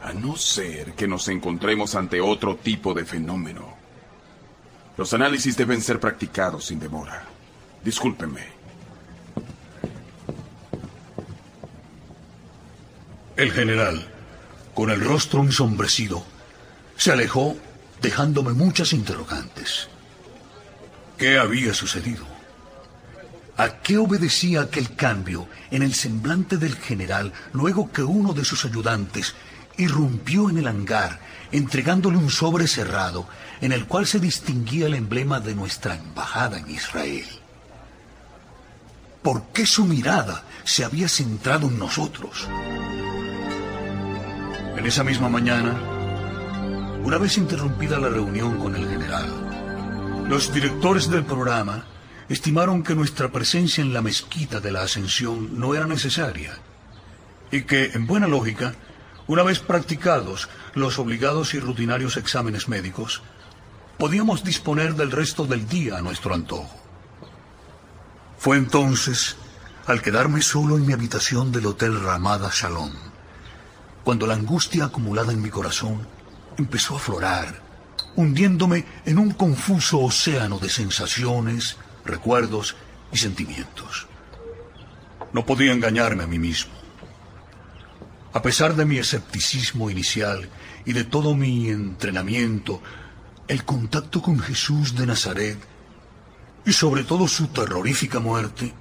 A 0.02 0.14
no 0.14 0.36
ser 0.36 0.94
que 0.94 1.08
nos 1.08 1.28
encontremos 1.28 1.96
ante 1.96 2.22
otro 2.22 2.56
tipo 2.56 2.94
de 2.94 3.06
fenómeno. 3.06 3.76
Los 4.96 5.14
análisis 5.14 5.56
deben 5.58 5.82
ser 5.82 6.00
practicados 6.00 6.66
sin 6.66 6.80
demora. 6.80 7.24
Discúlpenme. 7.84 8.57
El 13.38 13.52
general, 13.52 14.04
con 14.74 14.90
el 14.90 15.00
rostro 15.00 15.44
ensombrecido, 15.44 16.26
se 16.96 17.12
alejó 17.12 17.56
dejándome 18.02 18.54
muchas 18.54 18.94
interrogantes. 18.94 19.90
¿Qué 21.20 21.38
había 21.38 21.76
sucedido? 21.76 22.26
¿A 23.56 23.80
qué 23.82 24.00
obedecía 24.00 24.62
aquel 24.62 24.96
cambio 24.96 25.48
en 25.70 25.84
el 25.84 25.94
semblante 25.94 26.58
del 26.58 26.76
general 26.78 27.32
luego 27.54 27.92
que 27.92 28.02
uno 28.02 28.34
de 28.34 28.44
sus 28.44 28.66
ayudantes 28.66 29.36
irrumpió 29.78 30.50
en 30.50 30.58
el 30.58 30.68
hangar 30.68 31.20
entregándole 31.52 32.18
un 32.18 32.32
sobre 32.32 32.66
cerrado 32.68 33.28
en 33.62 33.72
el 33.72 33.86
cual 33.86 34.08
se 34.08 34.20
distinguía 34.20 34.88
el 34.88 34.96
emblema 34.96 35.40
de 35.40 35.54
nuestra 35.54 35.96
embajada 35.96 36.58
en 36.58 36.72
Israel? 36.72 37.28
¿Por 39.22 39.44
qué 39.54 39.68
su 39.68 39.86
mirada 39.86 40.44
se 40.64 40.84
había 40.84 41.08
centrado 41.08 41.68
en 41.68 41.78
nosotros? 41.78 42.48
En 44.78 44.86
esa 44.86 45.04
misma 45.04 45.28
mañana, 45.28 45.74
una 47.04 47.18
vez 47.18 47.40
interrumpida 47.40 48.00
la 48.00 48.10
reunión 48.10 48.60
con 48.60 48.76
el 48.76 48.88
general, 48.88 50.28
los 50.30 50.54
directores 50.54 51.10
del 51.10 51.26
programa 51.26 51.84
estimaron 52.30 52.84
que 52.84 52.94
nuestra 52.94 53.32
presencia 53.32 53.82
en 53.82 53.92
la 53.92 54.04
mezquita 54.04 54.60
de 54.60 54.72
la 54.72 54.84
Ascensión 54.84 55.60
no 55.60 55.74
era 55.74 55.88
necesaria 55.88 56.60
y 57.52 57.64
que, 57.64 57.86
en 57.96 58.06
buena 58.06 58.28
lógica, 58.28 58.76
una 59.26 59.42
vez 59.42 59.60
practicados 59.60 60.48
los 60.76 61.00
obligados 61.00 61.56
y 61.56 61.60
rutinarios 61.60 62.16
exámenes 62.16 62.68
médicos, 62.68 63.24
podíamos 63.98 64.44
disponer 64.44 64.94
del 64.94 65.10
resto 65.10 65.46
del 65.46 65.68
día 65.68 65.98
a 65.98 66.02
nuestro 66.04 66.36
antojo. 66.36 66.80
Fue 68.38 68.58
entonces, 68.58 69.38
al 69.88 70.04
quedarme 70.04 70.44
solo 70.44 70.78
en 70.78 70.86
mi 70.86 70.94
habitación 70.94 71.52
del 71.52 71.66
Hotel 71.66 72.00
Ramada 72.00 72.52
Shalom, 72.54 73.07
cuando 74.08 74.26
la 74.26 74.36
angustia 74.36 74.86
acumulada 74.86 75.34
en 75.34 75.42
mi 75.42 75.50
corazón 75.50 76.08
empezó 76.58 76.94
a 76.94 76.98
aflorar, 76.98 77.62
hundiéndome 78.16 78.86
en 79.06 79.20
un 79.20 79.32
confuso 79.32 80.00
océano 80.00 80.60
de 80.60 80.70
sensaciones, 80.70 81.76
recuerdos 82.06 82.78
y 83.12 83.18
sentimientos. 83.18 84.08
No 85.34 85.46
podía 85.46 85.74
engañarme 85.74 86.24
a 86.24 86.28
mí 86.28 86.40
mismo. 86.40 86.72
A 88.32 88.42
pesar 88.42 88.78
de 88.78 88.86
mi 88.86 88.98
escepticismo 88.98 89.90
inicial 89.90 90.48
y 90.86 90.94
de 90.94 91.04
todo 91.04 91.36
mi 91.36 91.68
entrenamiento, 91.68 92.82
el 93.50 93.66
contacto 93.66 94.22
con 94.22 94.40
Jesús 94.40 94.96
de 94.96 95.06
Nazaret 95.06 95.60
y 96.66 96.72
sobre 96.72 97.04
todo 97.04 97.28
su 97.28 97.48
terrorífica 97.48 98.22
muerte 98.22 98.74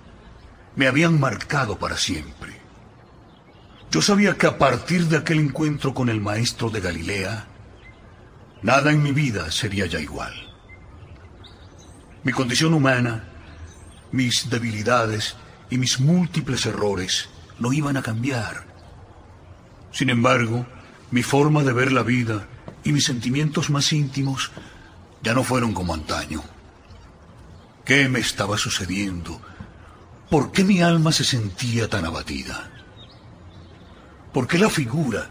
me 0.77 0.87
habían 0.87 1.19
marcado 1.19 1.81
para 1.81 1.97
siempre. 1.97 2.56
Yo 3.91 4.03
sabía 4.03 4.37
que 4.37 4.47
a 4.47 4.59
partir 4.59 5.07
de 5.07 5.17
aquel 5.17 5.39
encuentro 5.39 5.95
con 5.95 6.09
el 6.09 6.21
maestro 6.21 6.71
de 6.71 6.81
Galilea, 6.81 7.47
nada 8.63 8.91
en 8.91 9.03
mi 9.03 9.13
vida 9.13 9.51
sería 9.51 9.87
ya 9.87 10.01
igual. 10.01 10.35
Mi 12.25 12.33
condición 12.33 12.75
humana, 12.75 13.25
mis 14.11 14.51
debilidades 14.51 15.37
y 15.71 15.79
mis 15.79 16.01
múltiples 16.01 16.67
errores 16.67 17.29
no 17.59 17.73
iban 17.73 17.97
a 17.97 18.03
cambiar. 18.03 18.65
Sin 19.93 20.11
embargo, 20.11 20.67
mi 21.11 21.23
forma 21.23 21.63
de 21.63 21.73
ver 21.73 21.93
la 21.93 22.03
vida 22.03 22.49
y 22.83 22.93
mis 22.93 23.05
sentimientos 23.05 23.71
más 23.71 23.93
íntimos 23.93 24.51
ya 25.23 25.33
no 25.33 25.45
fueron 25.45 25.73
como 25.73 25.95
antaño. 25.95 26.43
¿Qué 27.85 28.09
me 28.09 28.19
estaba 28.19 28.59
sucediendo? 28.59 29.41
¿Por 30.29 30.51
qué 30.51 30.65
mi 30.65 30.83
alma 30.83 31.13
se 31.13 31.23
sentía 31.23 31.89
tan 31.89 32.05
abatida? 32.05 32.76
Porque 34.37 34.59
la 34.59 34.69
figura, 34.69 35.31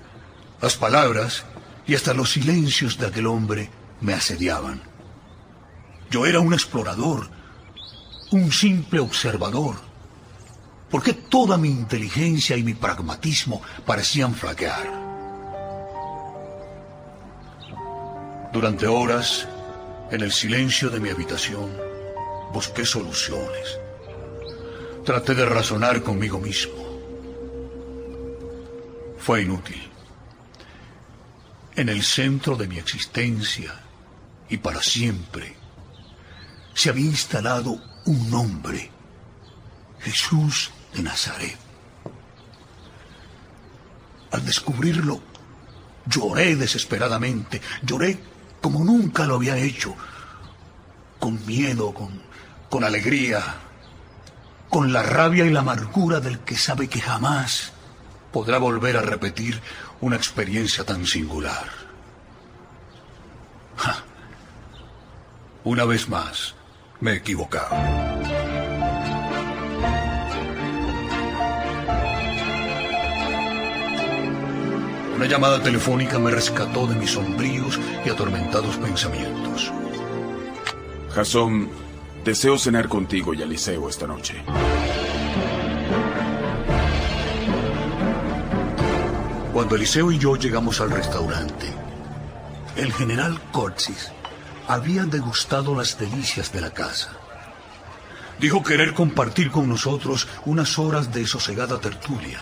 las 0.59 0.77
palabras 0.77 1.45
y 1.85 1.93
hasta 1.93 2.11
los 2.15 2.31
silencios 2.31 2.97
de 2.97 3.05
aquel 3.05 3.27
hombre 3.27 3.69
me 4.01 4.15
asediaban. 4.15 4.81
Yo 6.09 6.25
era 6.25 6.39
un 6.39 6.53
explorador, 6.53 7.29
un 8.31 8.51
simple 8.51 8.99
observador. 8.99 9.75
¿Por 10.89 11.03
qué 11.03 11.13
toda 11.13 11.55
mi 11.55 11.69
inteligencia 11.69 12.57
y 12.57 12.63
mi 12.63 12.73
pragmatismo 12.73 13.61
parecían 13.85 14.33
flaquear? 14.33 14.89
Durante 18.53 18.87
horas, 18.87 19.47
en 20.09 20.21
el 20.21 20.31
silencio 20.31 20.89
de 20.89 20.99
mi 20.99 21.09
habitación, 21.09 21.77
busqué 22.51 22.83
soluciones. 22.87 23.79
Traté 25.05 25.35
de 25.35 25.45
razonar 25.45 26.01
conmigo 26.01 26.39
mismo 26.39 26.84
fue 29.25 29.41
inútil. 29.41 29.81
En 31.75 31.89
el 31.89 32.03
centro 32.03 32.55
de 32.55 32.67
mi 32.67 32.77
existencia 32.77 33.73
y 34.47 34.57
para 34.57 34.83
siempre 34.83 35.55
se 36.75 36.91
había 36.91 37.07
instalado 37.07 37.81
un 38.05 38.29
nombre, 38.29 38.91
Jesús 39.99 40.69
de 40.93 41.01
Nazaret. 41.01 41.57
Al 44.29 44.45
descubrirlo, 44.45 45.19
lloré 46.05 46.55
desesperadamente, 46.55 47.63
lloré 47.81 48.19
como 48.61 48.83
nunca 48.83 49.25
lo 49.25 49.37
había 49.37 49.57
hecho, 49.57 49.95
con 51.17 51.43
miedo, 51.47 51.95
con, 51.95 52.21
con 52.69 52.83
alegría, 52.83 53.41
con 54.69 54.93
la 54.93 55.01
rabia 55.01 55.45
y 55.45 55.49
la 55.49 55.61
amargura 55.61 56.19
del 56.19 56.41
que 56.41 56.55
sabe 56.55 56.87
que 56.87 57.01
jamás 57.01 57.71
podrá 58.35 58.57
volver 58.57 58.97
a 58.97 59.01
repetir 59.01 59.61
una 60.01 60.17
experiencia 60.17 60.83
tan 60.83 61.05
singular. 61.05 61.69
Una 65.63 65.85
vez 65.85 66.09
más, 66.09 66.53
me 66.99 67.11
he 67.11 67.15
equivocado. 67.15 67.73
Una 75.15 75.25
llamada 75.27 75.63
telefónica 75.63 76.19
me 76.19 76.29
rescató 76.29 76.87
de 76.87 76.95
mis 76.95 77.11
sombríos 77.11 77.79
y 78.05 78.09
atormentados 78.09 78.75
pensamientos. 78.75 79.71
Jason, 81.13 81.69
deseo 82.25 82.57
cenar 82.57 82.89
contigo 82.89 83.33
y 83.33 83.43
Eliseo 83.43 83.87
esta 83.87 84.05
noche. 84.05 84.43
Cuando 89.55 89.77
Eliseo 89.77 90.11
y 90.11 90.17
yo 90.17 90.35
llegamos 90.35 90.81
al 90.81 90.91
restaurante, 90.91 91.65
el 92.75 92.91
general 92.91 93.41
Cortsis 93.53 94.11
había 94.67 95.05
degustado 95.05 95.73
las 95.73 95.97
delicias 95.97 96.51
de 96.51 96.59
la 96.59 96.71
casa. 96.71 97.11
Dijo 98.37 98.61
querer 98.61 98.93
compartir 98.93 99.51
con 99.51 99.69
nosotros 99.69 100.27
unas 100.43 100.77
horas 100.77 101.13
de 101.13 101.25
sosegada 101.25 101.79
tertulia. 101.79 102.41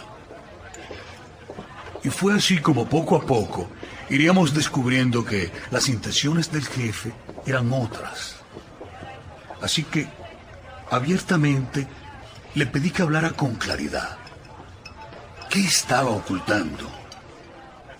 Y 2.04 2.10
fue 2.10 2.34
así 2.34 2.58
como 2.58 2.89
poco 2.89 3.15
a 3.15 3.21
poco 3.21 3.69
iríamos 4.10 4.56
descubriendo 4.56 5.23
que 5.23 5.52
las 5.69 5.89
intenciones 5.89 6.52
del 6.52 6.65
jefe 6.65 7.13
eran 7.45 7.71
otras. 7.73 8.38
Así 9.62 9.84
que, 9.84 10.08
abiertamente, 10.89 11.88
le 12.56 12.65
pedí 12.65 12.89
que 12.89 13.04
hablara 13.04 13.30
con 13.34 13.54
claridad. 13.54 14.17
¿Qué 15.52 15.60
estaba 15.60 16.10
ocultando? 16.10 17.03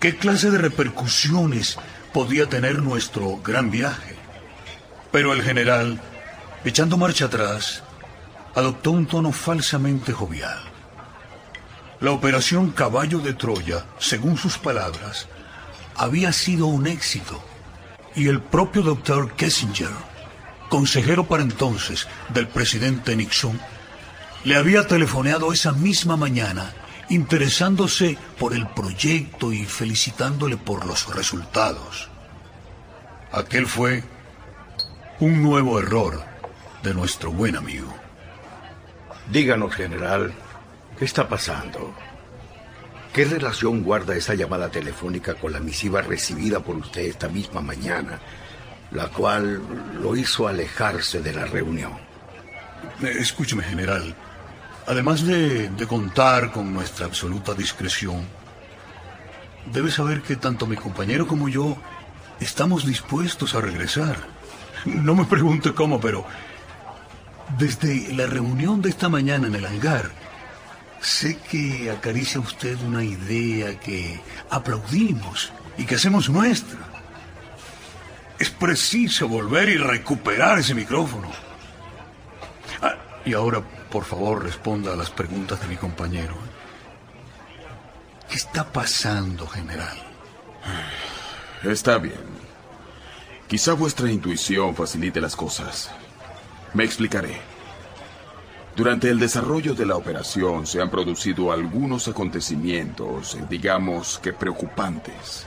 ¿Qué 0.00 0.16
clase 0.16 0.50
de 0.50 0.58
repercusiones 0.58 1.78
podía 2.12 2.48
tener 2.48 2.82
nuestro 2.82 3.38
gran 3.38 3.70
viaje? 3.70 4.16
Pero 5.10 5.32
el 5.32 5.42
general, 5.42 6.00
echando 6.64 6.96
marcha 6.96 7.26
atrás, 7.26 7.82
adoptó 8.54 8.90
un 8.90 9.06
tono 9.06 9.32
falsamente 9.32 10.12
jovial. 10.12 10.58
La 12.00 12.10
operación 12.10 12.70
Caballo 12.70 13.18
de 13.20 13.32
Troya, 13.34 13.86
según 13.98 14.36
sus 14.36 14.58
palabras, 14.58 15.26
había 15.96 16.32
sido 16.32 16.66
un 16.66 16.86
éxito 16.86 17.42
y 18.14 18.28
el 18.28 18.40
propio 18.40 18.82
doctor 18.82 19.32
Kessinger, 19.32 19.90
consejero 20.68 21.24
para 21.24 21.42
entonces 21.42 22.06
del 22.28 22.48
presidente 22.48 23.16
Nixon, 23.16 23.60
le 24.44 24.56
había 24.56 24.86
telefoneado 24.86 25.52
esa 25.52 25.72
misma 25.72 26.16
mañana 26.16 26.72
interesándose 27.08 28.18
por 28.38 28.54
el 28.54 28.66
proyecto 28.68 29.52
y 29.52 29.64
felicitándole 29.64 30.56
por 30.56 30.86
los 30.86 31.14
resultados. 31.14 32.08
Aquel 33.32 33.66
fue 33.66 34.02
un 35.20 35.42
nuevo 35.42 35.78
error 35.78 36.24
de 36.82 36.94
nuestro 36.94 37.32
buen 37.32 37.56
amigo. 37.56 37.92
Díganos, 39.30 39.74
general, 39.74 40.32
¿qué 40.98 41.04
está 41.04 41.28
pasando? 41.28 41.94
¿Qué 43.12 43.24
relación 43.24 43.82
guarda 43.82 44.16
esa 44.16 44.34
llamada 44.34 44.68
telefónica 44.70 45.34
con 45.34 45.52
la 45.52 45.60
misiva 45.60 46.02
recibida 46.02 46.60
por 46.60 46.76
usted 46.76 47.02
esta 47.02 47.28
misma 47.28 47.60
mañana, 47.60 48.18
la 48.90 49.06
cual 49.08 49.62
lo 50.02 50.16
hizo 50.16 50.48
alejarse 50.48 51.20
de 51.20 51.32
la 51.32 51.44
reunión? 51.46 51.92
Eh, 53.02 53.14
escúcheme, 53.18 53.62
general. 53.62 54.14
Además 54.86 55.24
de, 55.24 55.70
contar 55.88 56.52
con 56.52 56.72
nuestra 56.74 57.06
absoluta 57.06 57.54
discreción, 57.54 58.26
debe 59.72 59.90
saber 59.90 60.20
que 60.20 60.36
tanto 60.36 60.66
mi 60.66 60.76
compañero 60.76 61.26
como 61.26 61.48
yo 61.48 61.76
estamos 62.40 62.84
dispuestos 62.84 63.54
a 63.54 63.62
regresar. 63.62 64.16
No 64.84 65.14
me 65.14 65.24
pregunte 65.24 65.72
cómo, 65.72 66.00
pero 66.00 66.26
desde 67.58 68.12
la 68.12 68.26
reunión 68.26 68.82
de 68.82 68.90
esta 68.90 69.08
mañana 69.08 69.46
en 69.46 69.54
el 69.54 69.64
hangar, 69.64 70.10
sé 71.00 71.38
que 71.38 71.90
acaricia 71.90 72.40
usted 72.40 72.78
una 72.82 73.02
idea 73.02 73.80
que 73.80 74.20
aplaudimos 74.50 75.50
y 75.78 75.84
que 75.84 75.94
hacemos 75.94 76.28
nuestra. 76.28 76.80
Es 78.38 78.50
preciso 78.50 79.28
volver 79.28 79.70
y 79.70 79.78
recuperar 79.78 80.58
ese 80.58 80.74
micrófono. 80.74 81.30
Ah, 82.82 82.96
y 83.24 83.32
ahora, 83.32 83.62
por 83.94 84.04
favor, 84.04 84.42
responda 84.42 84.92
a 84.92 84.96
las 84.96 85.08
preguntas 85.08 85.60
de 85.60 85.68
mi 85.68 85.76
compañero. 85.76 86.34
¿Qué 88.28 88.34
está 88.34 88.64
pasando, 88.64 89.46
general? 89.46 89.96
Está 91.62 91.98
bien. 91.98 92.24
Quizá 93.46 93.74
vuestra 93.74 94.10
intuición 94.10 94.74
facilite 94.74 95.20
las 95.20 95.36
cosas. 95.36 95.92
Me 96.72 96.82
explicaré. 96.82 97.40
Durante 98.74 99.08
el 99.10 99.20
desarrollo 99.20 99.74
de 99.74 99.86
la 99.86 99.94
operación 99.94 100.66
se 100.66 100.82
han 100.82 100.90
producido 100.90 101.52
algunos 101.52 102.08
acontecimientos, 102.08 103.38
digamos 103.48 104.18
que 104.18 104.32
preocupantes. 104.32 105.43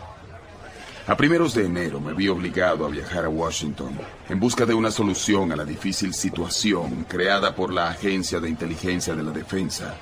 A 1.07 1.15
primeros 1.15 1.53
de 1.53 1.65
enero 1.65 2.01
me 2.01 2.11
vi 2.11 2.27
obligado 2.27 2.85
a 2.85 2.89
viajar 2.89 3.23
a 3.23 3.29
Washington 3.29 3.97
en 4.27 4.41
busca 4.41 4.65
de 4.65 4.73
una 4.73 4.91
solución 4.91 5.53
a 5.53 5.55
la 5.55 5.63
difícil 5.63 6.13
situación 6.13 7.05
creada 7.07 7.55
por 7.55 7.71
la 7.71 7.87
Agencia 7.87 8.41
de 8.41 8.49
Inteligencia 8.49 9.15
de 9.15 9.23
la 9.23 9.31
Defensa, 9.31 9.95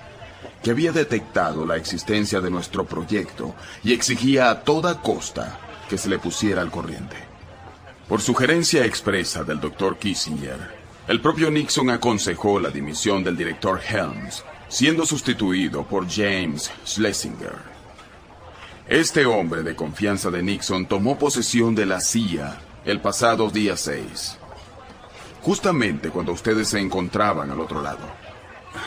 que 0.63 0.71
había 0.71 0.91
detectado 0.91 1.63
la 1.63 1.75
existencia 1.75 2.41
de 2.41 2.49
nuestro 2.49 2.85
proyecto 2.87 3.53
y 3.83 3.93
exigía 3.93 4.49
a 4.49 4.63
toda 4.63 4.99
costa 5.03 5.59
que 5.87 5.99
se 5.99 6.09
le 6.09 6.17
pusiera 6.17 6.63
al 6.63 6.71
corriente. 6.71 7.17
Por 8.09 8.19
sugerencia 8.19 8.83
expresa 8.83 9.43
del 9.43 9.59
doctor 9.59 9.99
Kissinger, 9.99 10.57
el 11.07 11.21
propio 11.21 11.51
Nixon 11.51 11.91
aconsejó 11.91 12.59
la 12.59 12.71
dimisión 12.71 13.23
del 13.23 13.37
director 13.37 13.79
Helms, 13.87 14.43
siendo 14.69 15.05
sustituido 15.05 15.83
por 15.83 16.09
James 16.09 16.71
Schlesinger. 16.83 17.74
Este 18.87 19.25
hombre 19.25 19.63
de 19.63 19.75
confianza 19.75 20.29
de 20.29 20.43
Nixon 20.43 20.85
tomó 20.85 21.17
posesión 21.17 21.73
de 21.73 21.87
la 21.87 21.99
CIA 21.99 22.61
el 22.85 23.01
pasado 23.01 23.49
día 23.49 23.75
6, 23.77 24.37
justamente 25.41 26.09
cuando 26.09 26.33
ustedes 26.33 26.67
se 26.67 26.79
encontraban 26.79 27.49
al 27.49 27.59
otro 27.59 27.81
lado. 27.81 28.05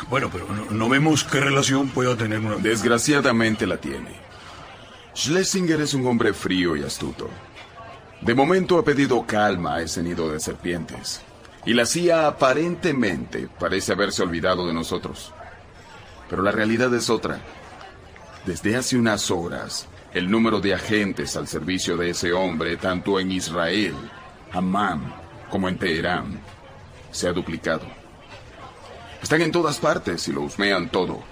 Bueno, 0.09 0.31
pero 0.33 0.47
no, 0.71 0.89
vemos 0.89 1.25
qué 1.25 1.41
relación 1.41 1.89
pueda 1.89 2.17
tener 2.17 2.39
una... 2.39 2.57
Desgraciadamente 2.59 3.67
la 3.67 3.79
tiene. 3.79 4.21
Schlesinger 5.17 5.81
es 5.81 5.95
un 5.95 6.07
hombre 6.07 6.33
frío 6.33 6.77
y 6.77 6.85
astuto. 6.85 7.29
De 8.21 8.37
momento 8.37 8.79
ha 8.79 8.85
pedido 8.85 9.27
calma 9.27 9.77
a 9.77 9.83
ese 9.83 10.05
nido 10.05 10.31
de 10.31 10.39
serpientes. 10.39 11.23
Y 11.67 11.75
la 11.75 11.87
CIA 11.87 12.29
aparentemente 12.29 13.49
parece 13.59 13.95
haberse 13.95 14.23
olvidado 14.23 14.65
de 14.65 14.75
nosotros. 14.75 15.33
Pero 16.31 16.43
la 16.43 16.53
realidad 16.53 16.95
es 16.95 17.11
otra. 17.11 17.41
Desde 18.49 18.77
hace 18.77 18.97
unas 18.97 19.31
horas, 19.31 19.87
el 20.15 20.31
número 20.31 20.59
de 20.59 20.73
agentes 20.73 21.37
al 21.37 21.47
servicio 21.47 21.99
de 21.99 22.09
ese 22.09 22.33
hombre, 22.33 22.79
tanto 22.79 23.21
en 23.21 23.31
Israel, 23.31 23.95
Amman, 24.53 25.15
como 25.51 25.69
en 25.69 25.77
Teherán, 25.77 26.41
se 27.11 27.29
ha 27.29 27.35
duplicado. 27.35 27.87
Están 29.23 29.43
en 29.43 29.53
todas 29.53 29.77
partes 29.77 30.27
y 30.29 30.33
lo 30.33 30.41
husmean 30.41 30.89
todo. 30.89 31.23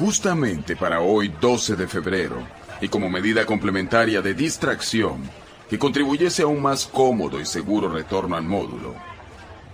Justamente 0.00 0.74
para 0.74 1.00
hoy, 1.00 1.32
12 1.40 1.76
de 1.76 1.86
febrero, 1.86 2.42
y 2.80 2.88
como 2.88 3.08
medida 3.08 3.46
complementaria 3.46 4.20
de 4.20 4.34
distracción 4.34 5.22
que 5.70 5.78
contribuyese 5.78 6.42
a 6.42 6.48
un 6.48 6.60
más 6.60 6.86
cómodo 6.86 7.40
y 7.40 7.46
seguro 7.46 7.88
retorno 7.88 8.34
al 8.34 8.42
módulo, 8.42 8.96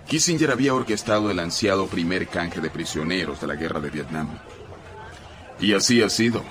Kissinger 0.07 0.51
había 0.51 0.75
orquestado 0.75 1.31
el 1.31 1.39
ansiado 1.39 1.87
primer 1.87 2.29
canje 2.29 2.61
de 2.61 2.69
prisioneros 2.69 3.41
de 3.41 3.47
la 3.47 3.55
guerra 3.55 3.81
de 3.81 3.89
Vietnam. 3.89 4.29
Y 5.61 5.73
así 5.73 6.03
ha 6.03 6.11
sido. 6.11 6.45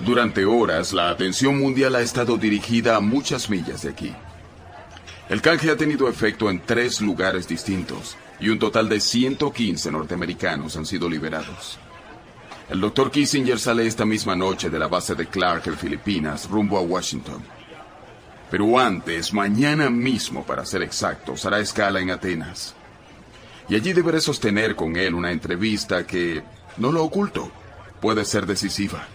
Durante 0.00 0.44
horas, 0.44 0.92
la 0.92 1.10
atención 1.10 1.58
mundial 1.58 1.96
ha 1.96 2.00
estado 2.00 2.36
dirigida 2.36 2.96
a 2.96 3.00
muchas 3.00 3.50
millas 3.50 3.82
de 3.82 3.90
aquí. 3.90 4.14
El 5.28 5.42
canje 5.42 5.70
ha 5.70 5.76
tenido 5.76 6.08
efecto 6.08 6.48
en 6.48 6.60
tres 6.64 7.00
lugares 7.00 7.48
distintos 7.48 8.16
y 8.40 8.48
un 8.48 8.58
total 8.60 8.88
de 8.88 9.00
115 9.00 9.90
norteamericanos 9.90 10.76
han 10.76 10.86
sido 10.86 11.08
liberados. 11.08 11.78
El 12.70 12.80
doctor 12.80 13.10
Kissinger 13.10 13.58
sale 13.58 13.86
esta 13.86 14.04
misma 14.04 14.36
noche 14.36 14.70
de 14.70 14.78
la 14.78 14.86
base 14.86 15.14
de 15.16 15.26
Clark 15.26 15.66
en 15.66 15.76
Filipinas 15.76 16.48
rumbo 16.48 16.78
a 16.78 16.82
Washington. 16.82 17.42
Pero 18.50 18.78
antes, 18.78 19.32
mañana 19.32 19.90
mismo, 19.90 20.44
para 20.44 20.64
ser 20.64 20.82
exactos, 20.82 21.44
hará 21.44 21.58
escala 21.58 22.00
en 22.00 22.10
Atenas. 22.10 22.74
Y 23.68 23.74
allí 23.74 23.92
deberé 23.92 24.20
sostener 24.20 24.76
con 24.76 24.96
él 24.96 25.14
una 25.14 25.32
entrevista 25.32 26.06
que, 26.06 26.42
no 26.78 26.92
lo 26.92 27.02
oculto, 27.04 27.50
puede 28.00 28.24
ser 28.24 28.46
decisiva. 28.46 29.06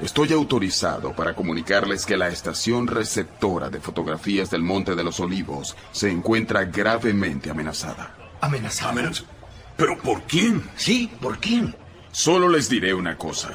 Estoy 0.00 0.30
autorizado 0.34 1.14
para 1.14 1.34
comunicarles 1.34 2.04
que 2.04 2.18
la 2.18 2.28
estación 2.28 2.86
receptora 2.86 3.70
de 3.70 3.80
fotografías 3.80 4.50
del 4.50 4.62
Monte 4.62 4.94
de 4.94 5.02
los 5.02 5.20
Olivos 5.20 5.74
se 5.90 6.10
encuentra 6.10 6.66
gravemente 6.66 7.48
amenazada. 7.48 8.14
¿Amenazada? 8.42 9.10
¿Pero 9.74 9.96
por 9.98 10.22
quién? 10.24 10.68
Sí, 10.76 11.10
¿por 11.20 11.38
quién? 11.38 11.74
Solo 12.12 12.50
les 12.50 12.68
diré 12.68 12.92
una 12.92 13.16
cosa. 13.16 13.50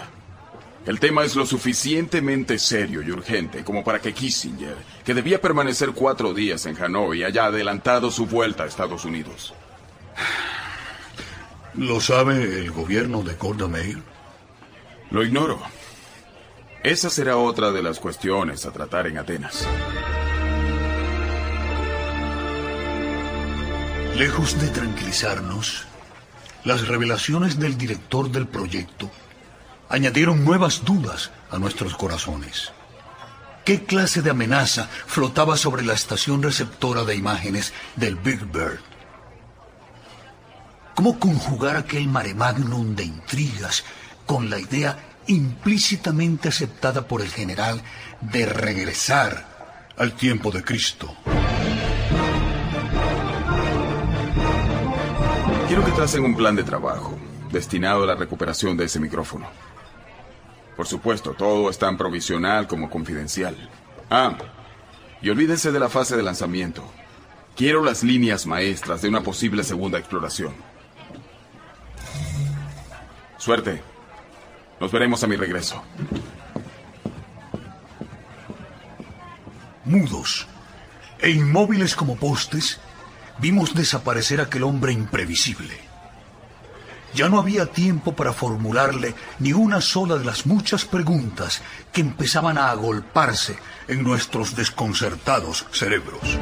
El 0.87 0.99
tema 0.99 1.23
es 1.23 1.35
lo 1.35 1.45
suficientemente 1.45 2.57
serio 2.57 3.03
y 3.03 3.11
urgente 3.11 3.63
como 3.63 3.83
para 3.83 3.99
que 3.99 4.13
Kissinger, 4.13 4.77
que 5.05 5.13
debía 5.13 5.39
permanecer 5.39 5.91
cuatro 5.91 6.33
días 6.33 6.65
en 6.65 6.75
Hanoi, 6.81 7.23
haya 7.23 7.45
adelantado 7.45 8.09
su 8.09 8.25
vuelta 8.25 8.63
a 8.63 8.67
Estados 8.67 9.05
Unidos. 9.05 9.53
¿Lo 11.75 12.01
sabe 12.01 12.61
el 12.61 12.71
gobierno 12.71 13.21
de 13.21 13.35
Golda 13.35 13.67
Meir? 13.67 14.01
Lo 15.11 15.23
ignoro. 15.23 15.61
Esa 16.83 17.11
será 17.11 17.37
otra 17.37 17.71
de 17.71 17.83
las 17.83 17.99
cuestiones 17.99 18.65
a 18.65 18.71
tratar 18.71 19.05
en 19.05 19.19
Atenas. 19.19 19.67
Lejos 24.17 24.59
de 24.59 24.67
tranquilizarnos, 24.69 25.85
las 26.63 26.87
revelaciones 26.87 27.59
del 27.59 27.77
director 27.77 28.31
del 28.31 28.47
proyecto 28.47 29.11
añadieron 29.89 30.43
nuevas 30.43 30.83
dudas 30.83 31.29
a 31.51 31.59
nuestros 31.59 31.95
corazones. 31.95 32.71
¿Qué 33.63 33.85
clase 33.85 34.23
de 34.23 34.31
amenaza 34.31 34.89
flotaba 35.05 35.57
sobre 35.57 35.83
la 35.83 35.93
estación 35.93 36.41
receptora 36.41 37.03
de 37.03 37.15
imágenes 37.15 37.73
del 37.95 38.15
Big 38.15 38.43
Bird? 38.45 38.79
¿Cómo 40.95 41.19
conjugar 41.19 41.77
aquel 41.77 42.07
mare 42.07 42.33
magnum 42.33 42.95
de 42.95 43.03
intrigas 43.03 43.83
con 44.25 44.49
la 44.49 44.59
idea 44.59 45.10
implícitamente 45.27 46.49
aceptada 46.49 47.07
por 47.07 47.21
el 47.21 47.29
general 47.29 47.81
de 48.21 48.45
regresar 48.45 49.89
al 49.97 50.13
tiempo 50.13 50.51
de 50.51 50.63
Cristo. 50.63 51.15
Quiero 55.67 55.85
que 55.85 55.91
tracen 55.91 56.25
un 56.25 56.35
plan 56.35 56.55
de 56.55 56.63
trabajo 56.63 57.17
destinado 57.51 58.03
a 58.03 58.07
la 58.07 58.15
recuperación 58.15 58.75
de 58.77 58.85
ese 58.85 58.99
micrófono. 58.99 59.47
Por 60.75 60.87
supuesto, 60.87 61.33
todo 61.33 61.69
es 61.69 61.77
tan 61.77 61.97
provisional 61.97 62.67
como 62.67 62.89
confidencial. 62.89 63.55
Ah, 64.09 64.37
y 65.21 65.29
olvídense 65.29 65.71
de 65.71 65.79
la 65.79 65.89
fase 65.89 66.17
de 66.17 66.23
lanzamiento. 66.23 66.83
Quiero 67.55 67.83
las 67.83 68.03
líneas 68.03 68.47
maestras 68.47 69.01
de 69.01 69.09
una 69.09 69.21
posible 69.21 69.63
segunda 69.63 69.99
exploración. 69.99 70.53
Suerte. 73.37 73.90
Nos 74.81 74.91
veremos 74.91 75.23
a 75.23 75.27
mi 75.27 75.35
regreso. 75.35 75.79
Mudos 79.85 80.47
e 81.19 81.29
inmóviles 81.29 81.95
como 81.95 82.15
postes, 82.15 82.79
vimos 83.37 83.75
desaparecer 83.75 84.41
aquel 84.41 84.63
hombre 84.63 84.91
imprevisible. 84.91 85.77
Ya 87.13 87.29
no 87.29 87.37
había 87.37 87.67
tiempo 87.67 88.15
para 88.15 88.33
formularle 88.33 89.13
ni 89.37 89.53
una 89.53 89.81
sola 89.81 90.17
de 90.17 90.25
las 90.25 90.47
muchas 90.47 90.83
preguntas 90.85 91.61
que 91.93 92.01
empezaban 92.01 92.57
a 92.57 92.71
agolparse 92.71 93.59
en 93.87 94.01
nuestros 94.01 94.55
desconcertados 94.55 95.67
cerebros. 95.71 96.39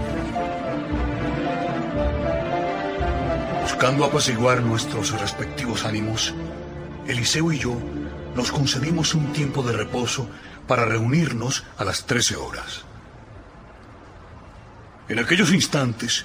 Buscando 3.64 4.06
apaciguar 4.06 4.62
nuestros 4.62 5.12
respectivos 5.20 5.84
ánimos, 5.84 6.34
Eliseo 7.06 7.52
y 7.52 7.60
yo 7.60 7.76
nos 8.40 8.54
concedimos 8.54 9.16
un 9.16 9.34
tiempo 9.34 9.64
de 9.64 9.74
reposo 9.74 10.26
para 10.66 10.86
reunirnos 10.86 11.66
a 11.78 11.84
las 11.84 12.06
13 12.06 12.38
horas. 12.38 12.86
En 15.10 15.20
aquellos 15.20 15.52
instantes, 15.52 16.24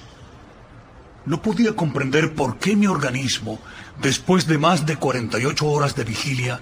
no 1.25 1.41
podía 1.41 1.75
comprender 1.75 2.33
por 2.33 2.57
qué 2.57 2.77
mi 2.77 2.87
organismo, 2.87 3.59
después 4.01 4.47
de 4.47 4.57
más 4.57 4.85
de 4.85 4.95
48 4.95 5.65
horas 5.65 5.93
de 5.97 6.05
vigilia, 6.05 6.61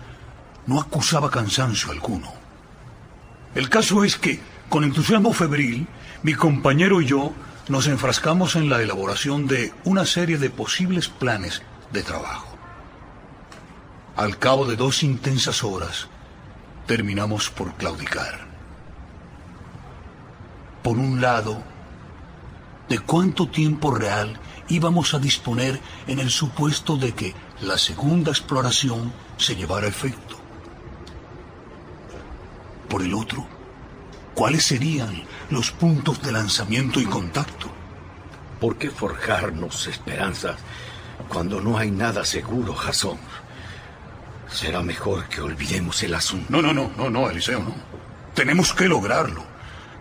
no 0.66 0.82
acusaba 0.82 1.30
cansancio 1.30 1.92
alguno. 1.92 2.34
El 3.54 3.70
caso 3.70 4.04
es 4.04 4.18
que, 4.18 4.40
con 4.70 4.84
entusiasmo 4.84 5.34
febril, 5.34 5.88
mi 6.24 6.34
compañero 6.34 7.00
y 7.00 7.06
yo 7.06 7.32
nos 7.68 7.86
enfrascamos 7.86 8.56
en 8.56 8.70
la 8.70 8.82
elaboración 8.82 9.46
de 9.46 9.72
una 9.84 10.08
serie 10.08 10.40
de 10.40 10.50
posibles 10.50 11.10
planes 11.10 11.62
de 11.92 12.02
trabajo. 12.02 12.53
Al 14.16 14.38
cabo 14.38 14.66
de 14.66 14.76
dos 14.76 15.02
intensas 15.02 15.64
horas, 15.64 16.08
terminamos 16.86 17.50
por 17.50 17.74
claudicar. 17.74 18.46
Por 20.84 21.00
un 21.00 21.20
lado, 21.20 21.64
¿de 22.90 23.00
cuánto 23.00 23.48
tiempo 23.48 23.90
real 23.90 24.40
íbamos 24.70 25.16
a 25.16 25.20
disponer 25.20 25.82
en 26.06 26.20
el 26.20 26.30
supuesto 26.30 26.96
de 26.96 27.14
que 27.16 27.34
la 27.62 27.80
segunda 27.80 28.30
exploración 28.30 29.12
se 29.38 29.56
llevara 29.56 29.88
a 29.88 29.90
efecto? 29.90 30.38
Por 32.90 33.02
el 33.02 33.16
otro, 33.16 33.48
¿cuáles 34.36 34.64
serían 34.64 35.24
los 35.50 35.72
puntos 35.72 36.22
de 36.22 36.34
lanzamiento 36.34 37.00
y 37.00 37.06
contacto? 37.06 37.68
¿Por 38.60 38.78
qué 38.78 38.92
forjarnos 38.92 39.88
esperanzas 39.88 40.58
cuando 41.30 41.62
no 41.62 41.80
hay 41.80 41.90
nada 41.90 42.24
seguro, 42.26 42.76
Jason? 42.76 43.18
Será 44.54 44.84
mejor 44.84 45.28
que 45.30 45.42
olvidemos 45.42 46.04
el 46.04 46.14
asunto. 46.14 46.46
No, 46.50 46.62
no, 46.62 46.74
no, 46.74 46.92
no, 46.96 47.10
no, 47.10 47.30
Eliseo, 47.30 47.60
no. 47.60 47.76
Tenemos 48.36 48.72
que 48.74 48.88
lograrlo. 48.88 49.44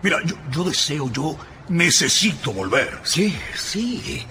Mira, 0.03 0.19
yo, 0.23 0.35
yo 0.51 0.63
deseo, 0.63 1.11
yo 1.11 1.37
necesito 1.69 2.53
volver. 2.53 2.99
Sí, 3.03 3.35
sí. 3.55 4.23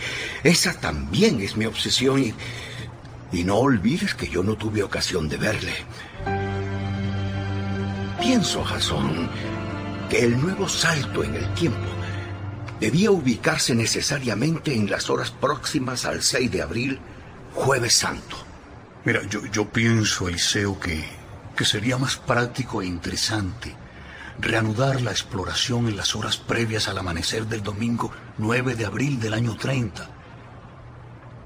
Esa 0.45 0.75
también 0.75 1.41
es 1.41 1.57
mi 1.57 1.67
obsesión 1.67 2.23
y, 2.23 2.35
y 3.33 3.43
no 3.43 3.57
olvides 3.57 4.15
que 4.15 4.29
yo 4.29 4.45
no 4.45 4.57
tuve 4.57 4.85
ocasión 4.85 5.29
de 5.29 5.39
verle. 5.39 5.75
Pienso, 8.21 8.63
Jason, 8.63 9.29
que 10.09 10.21
el 10.21 10.41
nuevo 10.41 10.69
salto 10.69 11.25
en 11.25 11.35
el 11.35 11.53
tiempo 11.55 11.89
debía 12.79 13.11
ubicarse 13.11 13.75
necesariamente 13.75 14.73
en 14.73 14.89
las 14.89 15.11
horas 15.11 15.33
próximas 15.33 16.05
al 16.05 16.23
6 16.23 16.51
de 16.53 16.63
abril, 16.63 17.01
jueves 17.55 17.95
santo. 17.95 18.52
Mira, 19.05 19.21
yo, 19.29 19.45
yo 19.47 19.69
pienso, 19.69 20.29
Eliseo, 20.29 20.79
que, 20.79 21.05
que 21.57 21.65
sería 21.65 21.99
más 21.99 22.17
práctico 22.17 22.83
e 22.83 22.87
interesante 22.87 23.75
reanudar 24.39 25.01
la 25.03 25.11
exploración 25.11 25.89
en 25.89 25.97
las 25.97 26.15
horas 26.15 26.37
previas 26.37 26.89
al 26.89 26.99
amanecer 26.99 27.47
del 27.47 27.63
domingo 27.63 28.13
9 28.39 28.77
de 28.77 28.87
abril 28.87 29.19
del 29.19 29.35
año 29.35 29.57
30. 29.57 30.09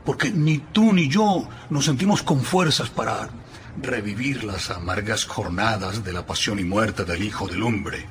Porque 0.05 0.31
ni 0.31 0.59
tú 0.59 0.93
ni 0.93 1.09
yo 1.09 1.49
nos 1.71 1.87
sentimos 1.87 2.23
con 2.23 2.43
fuerzas 2.43 2.91
para 2.91 3.29
revivir 3.81 4.45
las 4.45 4.71
amargas 4.71 5.25
jornadas 5.25 6.05
de 6.05 6.13
la 6.13 6.27
pasión 6.27 6.59
y 6.59 6.65
muerte 6.65 7.05
del 7.05 7.23
Hijo 7.23 7.49
del 7.49 7.63
Hombre. 7.63 8.07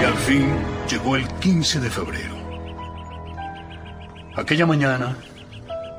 Y 0.00 0.04
al 0.04 0.16
fin 0.18 0.73
llegó 1.04 1.16
el 1.16 1.28
15 1.28 1.80
de 1.80 1.90
febrero. 1.90 2.34
Aquella 4.36 4.64
mañana, 4.64 5.14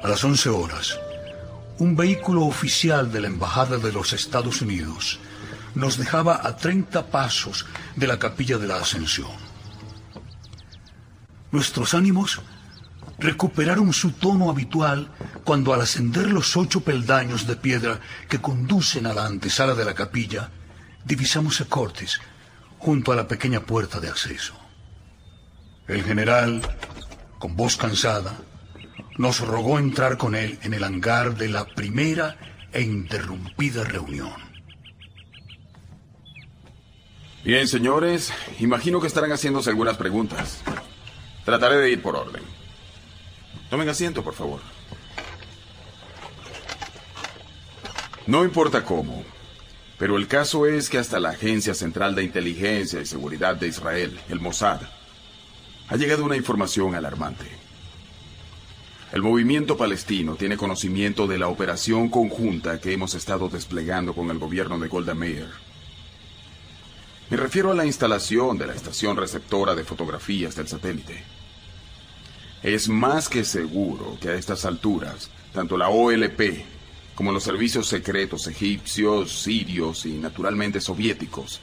a 0.02 0.08
las 0.08 0.24
11 0.24 0.50
horas, 0.50 1.00
un 1.78 1.96
vehículo 1.96 2.42
oficial 2.46 3.12
de 3.12 3.22
la 3.22 3.28
Embajada 3.28 3.78
de 3.78 3.92
los 3.92 4.14
Estados 4.14 4.64
Unidos 4.64 5.20
nos 5.76 6.00
dejaba 6.00 6.42
a 6.44 6.56
30 6.56 7.12
pasos 7.12 7.68
de 7.96 8.08
la 8.08 8.18
capilla 8.18 8.58
de 8.58 8.66
la 8.66 8.78
Ascensión. 8.78 9.30
Nuestros 11.52 11.94
ánimos 11.94 12.42
recuperaron 13.20 13.94
su 13.94 14.10
tono 14.10 14.50
habitual 14.50 15.12
cuando 15.44 15.72
al 15.76 15.82
ascender 15.82 16.32
los 16.32 16.58
ocho 16.58 16.82
peldaños 16.82 17.46
de 17.46 17.56
piedra 17.56 18.00
que 18.28 18.42
conducen 18.42 19.06
a 19.06 19.14
la 19.14 19.28
antesala 19.28 19.76
de 19.76 19.86
la 19.86 19.94
capilla, 19.94 20.50
divisamos 21.06 21.62
a 21.62 21.66
Cortes 21.66 22.20
junto 22.80 23.12
a 23.12 23.16
la 23.16 23.28
pequeña 23.28 23.60
puerta 23.60 24.00
de 24.00 24.10
acceso. 24.10 24.65
El 25.88 26.04
general, 26.04 26.62
con 27.38 27.56
voz 27.56 27.78
cansada, 27.78 28.36
nos 29.18 29.40
rogó 29.40 29.78
entrar 29.80 30.18
con 30.18 30.36
él 30.36 30.60
en 30.64 30.74
el 30.74 30.84
hangar 30.84 31.36
de 31.36 31.50
la 31.50 31.66
primera 31.66 32.38
e 32.74 32.82
interrumpida 32.82 33.84
reunión. 33.84 34.34
Bien, 37.44 37.68
señores, 37.68 38.34
imagino 38.60 39.00
que 39.00 39.08
estarán 39.08 39.32
haciéndose 39.32 39.70
algunas 39.70 39.98
preguntas. 39.98 40.62
Trataré 41.46 41.78
de 41.78 41.92
ir 41.92 42.02
por 42.02 42.16
orden. 42.16 42.42
Tomen 43.70 43.88
asiento, 43.88 44.24
por 44.24 44.34
favor. 44.34 44.62
No 48.26 48.44
importa 48.44 48.84
cómo, 48.84 49.24
pero 50.00 50.18
el 50.18 50.28
caso 50.28 50.66
es 50.66 50.90
que 50.90 50.98
hasta 50.98 51.20
la 51.20 51.30
Agencia 51.30 51.76
Central 51.76 52.16
de 52.16 52.24
Inteligencia 52.24 53.00
y 53.00 53.06
Seguridad 53.06 53.56
de 53.56 53.68
Israel, 53.68 54.20
el 54.30 54.40
Mossad, 54.40 54.82
ha 55.88 55.96
llegado 55.96 56.26
una 56.26 56.36
información 56.36 56.96
alarmante. 56.96 57.46
El 59.12 59.22
movimiento 59.22 59.78
palestino 59.78 60.36
tiene 60.36 60.58
conocimiento 60.58 61.28
de 61.28 61.38
la 61.38 61.48
operación 61.48 62.10
conjunta 62.10 62.82
que 62.82 62.92
hemos 62.92 63.14
estado 63.14 63.50
desplegando 63.50 64.14
con 64.14 64.30
el 64.32 64.40
gobierno 64.40 64.80
de 64.80 64.88
Golda 64.88 65.14
Meir. 65.14 65.48
Me 67.30 67.38
refiero 67.38 67.72
a 67.72 67.76
la 67.76 67.86
instalación 67.86 68.58
de 68.58 68.68
la 68.68 68.74
estación 68.74 69.16
receptora 69.16 69.74
de 69.74 69.84
fotografías 69.84 70.56
del 70.56 70.68
satélite. 70.68 71.24
Es 72.62 72.90
más 72.90 73.30
que 73.30 73.44
seguro 73.44 74.18
que 74.20 74.30
a 74.30 74.36
estas 74.36 74.66
alturas, 74.66 75.30
tanto 75.54 75.78
la 75.78 75.90
OLP 75.90 76.66
como 77.14 77.32
los 77.32 77.44
servicios 77.44 77.88
secretos 77.88 78.48
egipcios, 78.48 79.44
sirios 79.44 80.06
y 80.06 80.14
naturalmente 80.14 80.82
soviéticos 80.82 81.62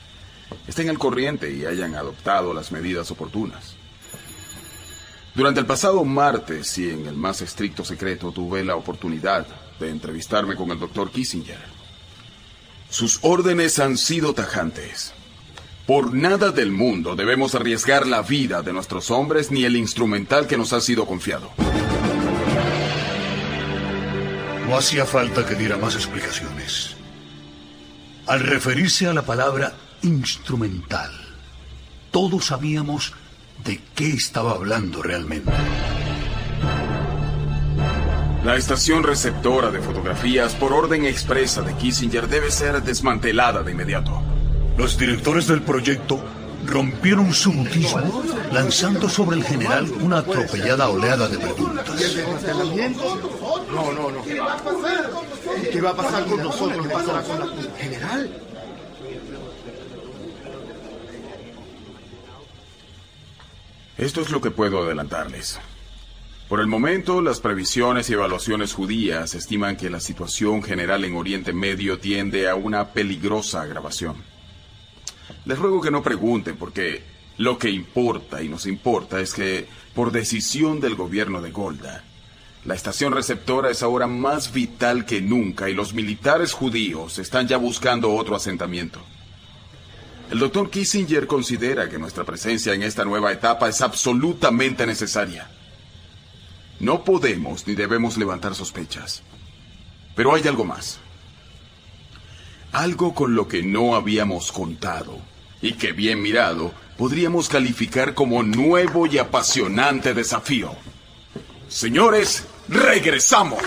estén 0.67 0.89
al 0.89 0.99
corriente 0.99 1.53
y 1.53 1.65
hayan 1.65 1.95
adoptado 1.95 2.55
las 2.55 2.73
medidas 2.73 3.11
oportunas. 3.11 3.77
Durante 5.35 5.61
el 5.61 5.67
pasado 5.67 6.05
martes 6.05 6.77
y 6.77 6.91
en 6.91 7.07
el 7.07 7.17
más 7.17 7.41
estricto 7.41 7.85
secreto 7.85 8.33
tuve 8.33 8.63
la 8.63 8.77
oportunidad 8.77 9.47
de 9.81 9.89
entrevistarme 9.89 10.57
con 10.57 10.71
el 10.71 10.79
doctor 10.79 11.11
Kissinger. 11.11 11.59
Sus 12.91 13.19
órdenes 13.23 13.79
han 13.79 13.97
sido 13.97 14.35
tajantes. 14.35 15.15
Por 15.87 16.13
nada 16.13 16.51
del 16.51 16.71
mundo 16.71 17.17
debemos 17.17 17.55
arriesgar 17.55 18.07
la 18.07 18.21
vida 18.21 18.61
de 18.61 18.75
nuestros 18.75 19.11
hombres 19.11 19.51
ni 19.51 19.65
el 19.65 19.77
instrumental 19.77 20.47
que 20.47 20.59
nos 20.59 20.75
ha 20.75 20.83
sido 20.83 21.07
confiado. 21.07 21.51
No 24.69 24.77
hacía 24.77 25.07
falta 25.07 25.47
que 25.47 25.55
diera 25.55 25.79
más 25.79 25.95
explicaciones. 25.95 26.95
Al 28.27 28.41
referirse 28.41 29.07
a 29.07 29.15
la 29.15 29.23
palabra 29.23 29.73
instrumental, 30.03 31.11
todos 32.11 32.47
sabíamos 32.47 33.15
de 33.65 33.81
qué 33.95 34.09
estaba 34.09 34.53
hablando 34.53 35.03
realmente. 35.03 35.53
La 38.45 38.57
estación 38.57 39.05
receptora 39.05 39.71
de 39.71 39.81
fotografías 39.81 40.55
por 40.55 40.73
orden 40.73 41.05
expresa 41.05 41.63
de 41.63 41.75
Kissinger 41.75 42.29
debe 42.29 42.51
ser 42.51 42.83
desmantelada 42.83 43.63
de 43.63 43.71
inmediato. 43.71 44.21
Los 44.77 44.99
directores 44.99 45.47
del 45.47 45.63
proyecto 45.63 46.21
rompieron 46.67 47.33
su 47.33 47.53
mutismo 47.53 48.23
lanzando 48.53 49.09
sobre 49.09 49.37
el 49.37 49.45
general 49.45 49.91
una 50.01 50.19
atropellada 50.19 50.89
oleada 50.89 51.29
de 51.29 51.39
preguntas. 51.39 51.87
No, 53.71 53.93
no, 53.93 54.11
no. 54.11 54.23
¿Qué 54.25 54.41
va 54.41 54.55
a 54.55 54.57
pasar? 54.57 55.11
¿Qué 55.71 55.81
va 55.81 55.91
a 55.91 55.97
pasar 55.97 56.25
con 56.27 56.43
nosotros? 56.43 56.87
¿Qué 56.87 56.93
pasará 56.93 57.23
con 57.23 57.39
la 57.39 57.79
general? 57.79 58.43
Esto 64.03 64.21
es 64.21 64.31
lo 64.31 64.41
que 64.41 64.51
puedo 64.51 64.83
adelantarles. 64.83 65.61
Por 66.49 66.59
el 66.59 66.67
momento, 66.67 67.23
las 67.23 67.39
previsiones 67.39 68.11
y 68.11 68.15
evaluaciones 68.15 68.75
judías 68.75 69.33
estiman 69.37 69.77
que 69.77 69.91
la 69.91 70.01
situación 70.01 70.61
general 70.65 71.05
en 71.05 71.15
Oriente 71.15 71.53
Medio 71.53 72.01
tiende 72.01 72.49
a 72.49 72.57
una 72.57 72.89
peligrosa 72.95 73.63
agravación. 73.63 74.17
Les 75.45 75.57
ruego 75.57 75.81
que 75.81 75.93
no 75.93 76.03
pregunten 76.03 76.57
porque 76.57 77.05
lo 77.39 77.59
que 77.59 77.71
importa 77.71 78.43
y 78.43 78.49
nos 78.49 78.67
importa 78.67 79.21
es 79.21 79.35
que, 79.35 79.69
por 79.95 80.11
decisión 80.11 80.81
del 80.81 80.97
gobierno 80.97 81.41
de 81.41 81.53
Golda, 81.53 82.03
la 82.65 82.75
estación 82.75 83.13
receptora 83.13 83.71
es 83.71 83.85
ahora 83.85 84.09
más 84.09 84.53
vital 84.53 85.07
que 85.07 85.21
nunca 85.21 85.71
y 85.71 85.75
los 85.75 85.95
militares 85.95 86.53
judíos 86.53 87.21
están 87.21 87.47
ya 87.47 87.57
buscando 87.57 88.13
otro 88.13 88.35
asentamiento. 88.35 89.01
El 90.33 90.39
doctor 90.39 90.71
Kissinger 90.71 91.27
considera 91.27 91.91
que 91.91 91.99
nuestra 91.99 92.25
presencia 92.25 92.73
en 92.73 92.83
esta 92.83 93.05
nueva 93.05 93.33
etapa 93.33 93.69
es 93.69 93.83
absolutamente 93.83 94.87
necesaria. 94.87 95.51
No 96.81 97.05
podemos 97.05 97.67
ni 97.67 97.75
debemos 97.75 98.17
levantar 98.17 98.55
sospechas. 98.55 99.23
Pero 100.17 100.35
hay 100.35 100.49
algo 100.49 100.65
más. 100.65 101.01
Algo 102.73 103.15
con 103.15 103.35
lo 103.35 103.47
que 103.47 103.63
no 103.63 103.95
habíamos 103.95 104.53
contado 104.53 105.19
y 105.61 105.75
que 105.75 105.93
bien 105.93 106.23
mirado 106.23 106.73
podríamos 106.97 107.51
calificar 107.51 108.15
como 108.15 108.43
nuevo 108.43 109.07
y 109.07 109.19
apasionante 109.19 110.15
desafío. 110.15 110.75
Señores, 111.69 112.47
regresamos. 112.69 113.63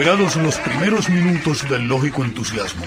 Superados 0.00 0.36
los 0.36 0.56
primeros 0.56 1.10
minutos 1.10 1.68
del 1.68 1.86
lógico 1.86 2.24
entusiasmo, 2.24 2.86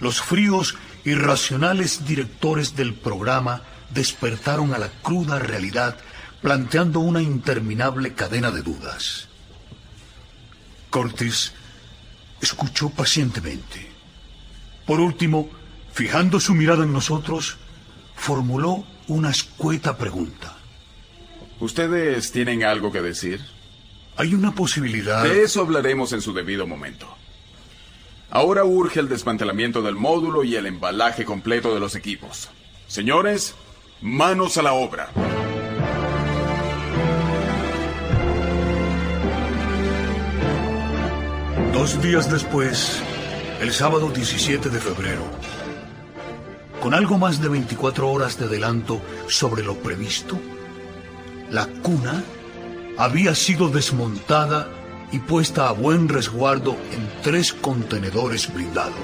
los 0.00 0.20
fríos 0.20 0.74
y 1.04 1.14
racionales 1.14 2.06
directores 2.06 2.74
del 2.74 2.92
programa 2.92 3.62
despertaron 3.90 4.74
a 4.74 4.78
la 4.78 4.88
cruda 4.88 5.38
realidad 5.38 5.96
planteando 6.42 6.98
una 6.98 7.22
interminable 7.22 8.14
cadena 8.14 8.50
de 8.50 8.62
dudas. 8.62 9.28
Cortés 10.90 11.52
escuchó 12.40 12.90
pacientemente. 12.90 13.88
Por 14.86 14.98
último, 14.98 15.48
fijando 15.92 16.40
su 16.40 16.52
mirada 16.54 16.82
en 16.82 16.92
nosotros, 16.92 17.58
formuló 18.16 18.84
una 19.06 19.30
escueta 19.30 19.96
pregunta. 19.96 20.56
¿Ustedes 21.60 22.32
tienen 22.32 22.64
algo 22.64 22.90
que 22.90 23.02
decir? 23.02 23.40
Hay 24.16 24.34
una 24.34 24.54
posibilidad... 24.54 25.24
De 25.24 25.42
eso 25.42 25.60
hablaremos 25.60 26.12
en 26.12 26.20
su 26.20 26.32
debido 26.32 26.66
momento. 26.66 27.08
Ahora 28.30 28.64
urge 28.64 29.00
el 29.00 29.08
desmantelamiento 29.08 29.82
del 29.82 29.96
módulo 29.96 30.44
y 30.44 30.54
el 30.54 30.66
embalaje 30.66 31.24
completo 31.24 31.74
de 31.74 31.80
los 31.80 31.96
equipos. 31.96 32.50
Señores, 32.86 33.54
manos 34.00 34.56
a 34.56 34.62
la 34.62 34.72
obra. 34.72 35.10
Dos 41.72 42.00
días 42.00 42.30
después, 42.30 43.02
el 43.60 43.72
sábado 43.72 44.10
17 44.10 44.68
de 44.68 44.80
febrero, 44.80 45.24
con 46.80 46.94
algo 46.94 47.18
más 47.18 47.42
de 47.42 47.48
24 47.48 48.08
horas 48.08 48.38
de 48.38 48.44
adelanto 48.44 49.00
sobre 49.26 49.64
lo 49.64 49.74
previsto, 49.74 50.38
la 51.50 51.66
cuna 51.82 52.22
había 52.96 53.34
sido 53.34 53.68
desmontada 53.68 54.68
y 55.10 55.18
puesta 55.18 55.68
a 55.68 55.72
buen 55.72 56.08
resguardo 56.08 56.76
en 56.92 57.08
tres 57.22 57.52
contenedores 57.52 58.52
blindados. 58.52 58.94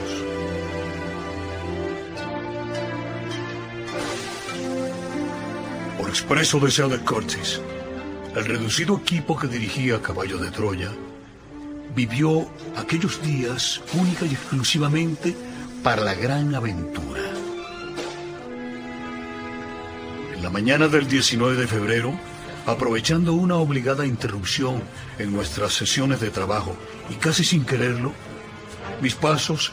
Por 5.98 6.08
expreso 6.08 6.58
deseo 6.60 6.88
de 6.88 6.98
Curtis, 6.98 7.60
el 8.34 8.44
reducido 8.44 8.96
equipo 8.96 9.38
que 9.38 9.48
dirigía 9.48 10.00
Caballo 10.00 10.38
de 10.38 10.50
Troya 10.50 10.90
vivió 11.94 12.48
aquellos 12.76 13.20
días 13.22 13.80
única 13.94 14.24
y 14.24 14.34
exclusivamente 14.34 15.34
para 15.82 16.02
la 16.02 16.14
gran 16.14 16.54
aventura. 16.54 17.20
En 20.34 20.42
la 20.42 20.50
mañana 20.50 20.88
del 20.88 21.08
19 21.08 21.56
de 21.56 21.66
febrero, 21.66 22.18
aprovechando 22.66 23.34
una 23.34 23.56
obligada 23.56 24.06
interrupción 24.06 24.82
en 25.18 25.32
nuestras 25.32 25.72
sesiones 25.72 26.20
de 26.20 26.30
trabajo 26.30 26.76
y 27.08 27.14
casi 27.14 27.44
sin 27.44 27.64
quererlo, 27.64 28.12
mis 29.00 29.14
pasos 29.14 29.72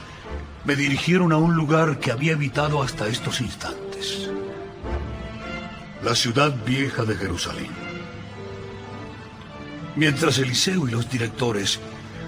me 0.65 0.75
dirigieron 0.75 1.31
a 1.31 1.37
un 1.37 1.55
lugar 1.55 1.99
que 1.99 2.11
había 2.11 2.33
evitado 2.33 2.81
hasta 2.81 3.07
estos 3.07 3.41
instantes. 3.41 4.29
La 6.03 6.15
ciudad 6.15 6.53
vieja 6.65 7.03
de 7.03 7.15
Jerusalén. 7.15 7.71
Mientras 9.95 10.37
Eliseo 10.37 10.87
y 10.87 10.91
los 10.91 11.09
directores 11.09 11.79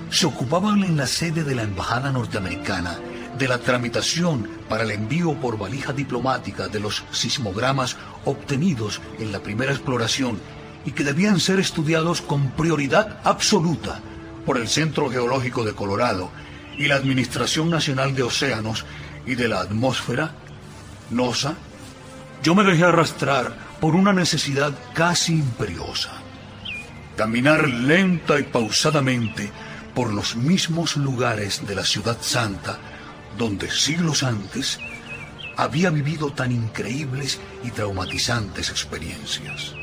se 0.10 0.26
ocupaban 0.26 0.84
en 0.84 0.98
la 0.98 1.06
sede 1.06 1.44
de 1.44 1.56
la 1.56 1.64
Embajada 1.64 2.12
norteamericana 2.12 2.98
de 3.40 3.48
la 3.48 3.58
tramitación 3.58 4.48
para 4.68 4.84
el 4.84 4.92
envío 4.92 5.34
por 5.40 5.58
valija 5.58 5.94
diplomática 5.94 6.68
de 6.68 6.82
los 6.82 7.06
sismogramas 7.12 7.96
obtenidos 8.26 9.02
en 9.18 9.32
la 9.32 9.40
primera 9.40 9.72
exploración 9.72 10.40
y 10.86 10.92
que 10.92 11.06
debían 11.06 11.40
ser 11.40 11.60
estudiados 11.60 12.22
con 12.22 12.52
prioridad 12.52 13.20
absoluta 13.24 14.02
por 14.46 14.58
el 14.58 14.68
Centro 14.68 15.10
Geológico 15.10 15.64
de 15.64 15.74
Colorado 15.74 16.32
y 16.78 16.88
la 16.88 16.96
Administración 16.96 17.70
Nacional 17.70 18.14
de 18.14 18.24
Océanos 18.24 18.86
y 19.26 19.36
de 19.36 19.48
la 19.48 19.62
Atmósfera, 19.62 20.36
NOSA, 21.10 21.56
yo 22.44 22.56
me 22.56 22.64
dejé 22.64 22.84
arrastrar 22.84 23.56
por 23.80 23.96
una 23.96 24.12
necesidad 24.12 24.74
casi 24.94 25.34
imperiosa. 25.34 26.12
Caminar 27.16 27.70
lenta 27.70 28.38
y 28.40 28.44
pausadamente 28.44 29.50
por 29.96 30.14
los 30.14 30.36
mismos 30.36 30.98
lugares 30.98 31.66
de 31.66 31.76
la 31.76 31.84
ciudad 31.84 32.18
santa 32.22 32.80
donde 33.38 33.70
siglos 33.70 34.24
antes 34.24 34.80
había 35.58 35.90
vivido 35.90 36.32
tan 36.32 36.52
increíbles 36.52 37.40
y 37.64 37.72
traumatizantes 37.72 38.70
experiencias. 38.70 39.74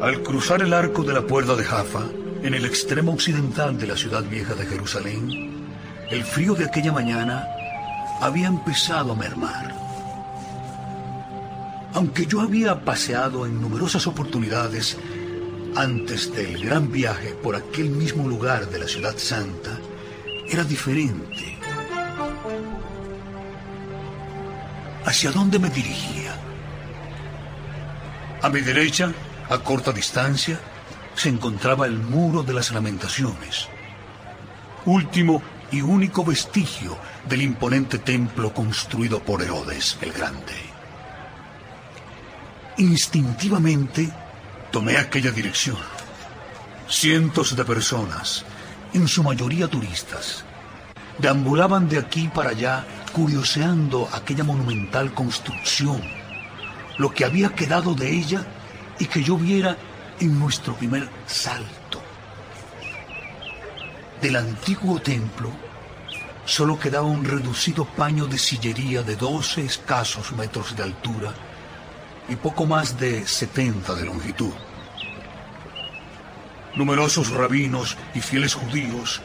Al 0.00 0.22
cruzar 0.22 0.62
el 0.62 0.72
arco 0.72 1.02
de 1.02 1.14
la 1.14 1.22
puerta 1.22 1.56
de 1.56 1.64
Jaffa, 1.64 2.04
En 2.42 2.54
el 2.54 2.64
extremo 2.64 3.12
occidental 3.12 3.76
de 3.76 3.88
la 3.88 3.96
ciudad 3.96 4.22
vieja 4.22 4.54
de 4.54 4.66
Jerusalén, 4.66 5.66
el 6.10 6.22
frío 6.22 6.54
de 6.54 6.66
aquella 6.66 6.92
mañana 6.92 7.44
había 8.20 8.46
empezado 8.46 9.12
a 9.12 9.16
mermar. 9.16 9.74
Aunque 11.94 12.26
yo 12.26 12.40
había 12.40 12.84
paseado 12.84 13.46
en 13.46 13.60
numerosas 13.60 14.06
oportunidades 14.06 14.96
antes 15.76 16.32
del 16.32 16.64
gran 16.64 16.90
viaje 16.90 17.34
por 17.42 17.54
aquel 17.54 17.90
mismo 17.90 18.26
lugar 18.26 18.68
de 18.70 18.78
la 18.78 18.88
ciudad 18.88 19.16
santa, 19.18 19.78
era 20.48 20.64
diferente. 20.64 21.58
¿Hacia 25.04 25.30
dónde 25.30 25.58
me 25.58 25.68
dirigía? 25.68 26.34
A 28.42 28.48
mi 28.48 28.60
derecha, 28.60 29.12
a 29.48 29.58
corta 29.58 29.92
distancia, 29.92 30.58
se 31.14 31.28
encontraba 31.28 31.86
el 31.86 31.98
muro 31.98 32.42
de 32.42 32.54
las 32.54 32.72
lamentaciones, 32.72 33.68
último 34.86 35.42
y 35.70 35.82
único 35.82 36.24
vestigio 36.24 36.96
del 37.28 37.42
imponente 37.42 37.98
templo 37.98 38.52
construido 38.52 39.20
por 39.20 39.42
Herodes 39.42 39.98
el 40.00 40.12
Grande. 40.12 40.54
Instintivamente 42.78 44.10
tomé 44.70 44.96
aquella 44.96 45.30
dirección. 45.30 45.76
Cientos 46.88 47.56
de 47.56 47.64
personas, 47.64 48.44
en 48.92 49.08
su 49.08 49.22
mayoría 49.22 49.68
turistas, 49.68 50.44
deambulaban 51.18 51.88
de 51.88 51.98
aquí 51.98 52.28
para 52.28 52.50
allá 52.50 52.84
curioseando 53.12 54.08
aquella 54.12 54.44
monumental 54.44 55.12
construcción, 55.14 56.00
lo 56.98 57.10
que 57.12 57.24
había 57.24 57.50
quedado 57.50 57.94
de 57.94 58.10
ella 58.10 58.44
y 58.98 59.06
que 59.06 59.22
yo 59.22 59.36
viera 59.36 59.76
en 60.20 60.38
nuestro 60.38 60.74
primer 60.74 61.08
salto. 61.26 62.02
Del 64.20 64.36
antiguo 64.36 65.00
templo 65.00 65.50
solo 66.44 66.78
quedaba 66.78 67.06
un 67.06 67.24
reducido 67.24 67.84
paño 67.84 68.26
de 68.26 68.38
sillería 68.38 69.02
de 69.02 69.16
12 69.16 69.64
escasos 69.64 70.32
metros 70.32 70.76
de 70.76 70.84
altura 70.84 71.34
y 72.28 72.36
poco 72.36 72.66
más 72.66 72.98
de 72.98 73.26
70 73.26 73.94
de 73.94 74.04
longitud. 74.04 74.52
Numerosos 76.74 77.30
rabinos 77.30 77.96
y 78.14 78.20
fieles 78.20 78.54
judíos, 78.54 79.22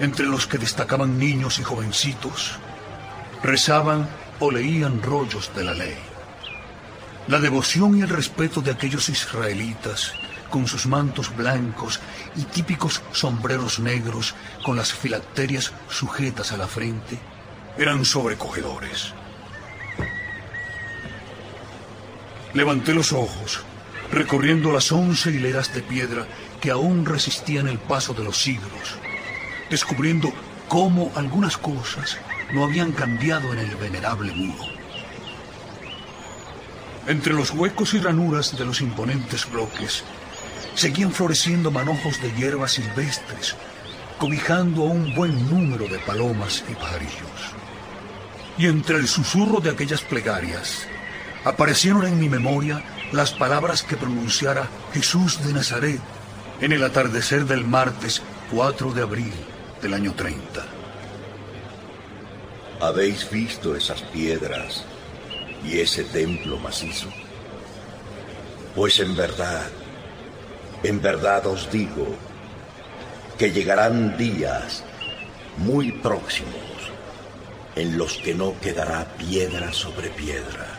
entre 0.00 0.26
los 0.26 0.46
que 0.46 0.58
destacaban 0.58 1.18
niños 1.18 1.58
y 1.58 1.62
jovencitos, 1.62 2.58
rezaban 3.42 4.08
o 4.40 4.50
leían 4.50 5.02
rollos 5.02 5.50
de 5.54 5.64
la 5.64 5.74
ley. 5.74 5.96
La 7.26 7.38
devoción 7.40 7.96
y 7.98 8.02
el 8.02 8.08
respeto 8.08 8.60
de 8.60 8.70
aquellos 8.70 9.08
israelitas, 9.08 10.12
con 10.50 10.66
sus 10.68 10.86
mantos 10.86 11.34
blancos 11.34 11.98
y 12.36 12.42
típicos 12.42 13.02
sombreros 13.12 13.80
negros 13.80 14.34
con 14.64 14.76
las 14.76 14.92
filacterias 14.92 15.72
sujetas 15.88 16.52
a 16.52 16.56
la 16.56 16.68
frente, 16.68 17.18
eran 17.76 18.04
sobrecogedores. 18.04 19.14
Levanté 22.54 22.94
los 22.94 23.12
ojos, 23.12 23.64
recorriendo 24.12 24.72
las 24.72 24.92
once 24.92 25.30
hileras 25.30 25.74
de 25.74 25.82
piedra 25.82 26.24
que 26.60 26.70
aún 26.70 27.04
resistían 27.04 27.66
el 27.66 27.78
paso 27.78 28.14
de 28.14 28.22
los 28.22 28.38
siglos, 28.38 28.96
descubriendo 29.68 30.32
cómo 30.68 31.10
algunas 31.16 31.56
cosas 31.56 32.16
no 32.52 32.62
habían 32.62 32.92
cambiado 32.92 33.52
en 33.52 33.58
el 33.58 33.74
venerable 33.74 34.32
muro. 34.32 34.64
Entre 37.08 37.34
los 37.34 37.50
huecos 37.50 37.92
y 37.94 37.98
ranuras 37.98 38.56
de 38.56 38.64
los 38.64 38.80
imponentes 38.80 39.50
bloques 39.50 40.04
seguían 40.76 41.12
floreciendo 41.12 41.72
manojos 41.72 42.22
de 42.22 42.32
hierbas 42.34 42.72
silvestres, 42.72 43.56
cobijando 44.16 44.82
a 44.82 44.90
un 44.90 45.12
buen 45.16 45.50
número 45.50 45.88
de 45.88 45.98
palomas 45.98 46.62
y 46.70 46.74
pajarillos. 46.74 47.52
Y 48.56 48.66
entre 48.66 48.98
el 48.98 49.08
susurro 49.08 49.60
de 49.60 49.70
aquellas 49.70 50.02
plegarias 50.02 50.86
aparecieron 51.44 52.06
en 52.06 52.18
mi 52.18 52.28
memoria 52.28 52.82
las 53.12 53.32
palabras 53.32 53.82
que 53.82 53.96
pronunciara 53.96 54.68
Jesús 54.92 55.44
de 55.44 55.52
Nazaret 55.52 56.00
en 56.60 56.72
el 56.72 56.82
atardecer 56.82 57.44
del 57.44 57.64
martes 57.64 58.22
4 58.50 58.92
de 58.92 59.02
abril 59.02 59.32
del 59.82 59.94
año 59.94 60.14
30. 60.14 60.64
¿Habéis 62.80 63.30
visto 63.30 63.76
esas 63.76 64.02
piedras 64.02 64.84
y 65.64 65.78
ese 65.78 66.04
templo 66.04 66.58
macizo? 66.58 67.08
Pues 68.74 68.98
en 69.00 69.14
verdad, 69.14 69.66
en 70.82 71.00
verdad 71.00 71.46
os 71.46 71.70
digo 71.70 72.16
que 73.38 73.52
llegarán 73.52 74.16
días 74.16 74.82
muy 75.58 75.92
próximos 75.92 76.52
en 77.76 77.98
los 77.98 78.14
que 78.18 78.34
no 78.34 78.58
quedará 78.60 79.04
piedra 79.16 79.72
sobre 79.72 80.08
piedra. 80.10 80.73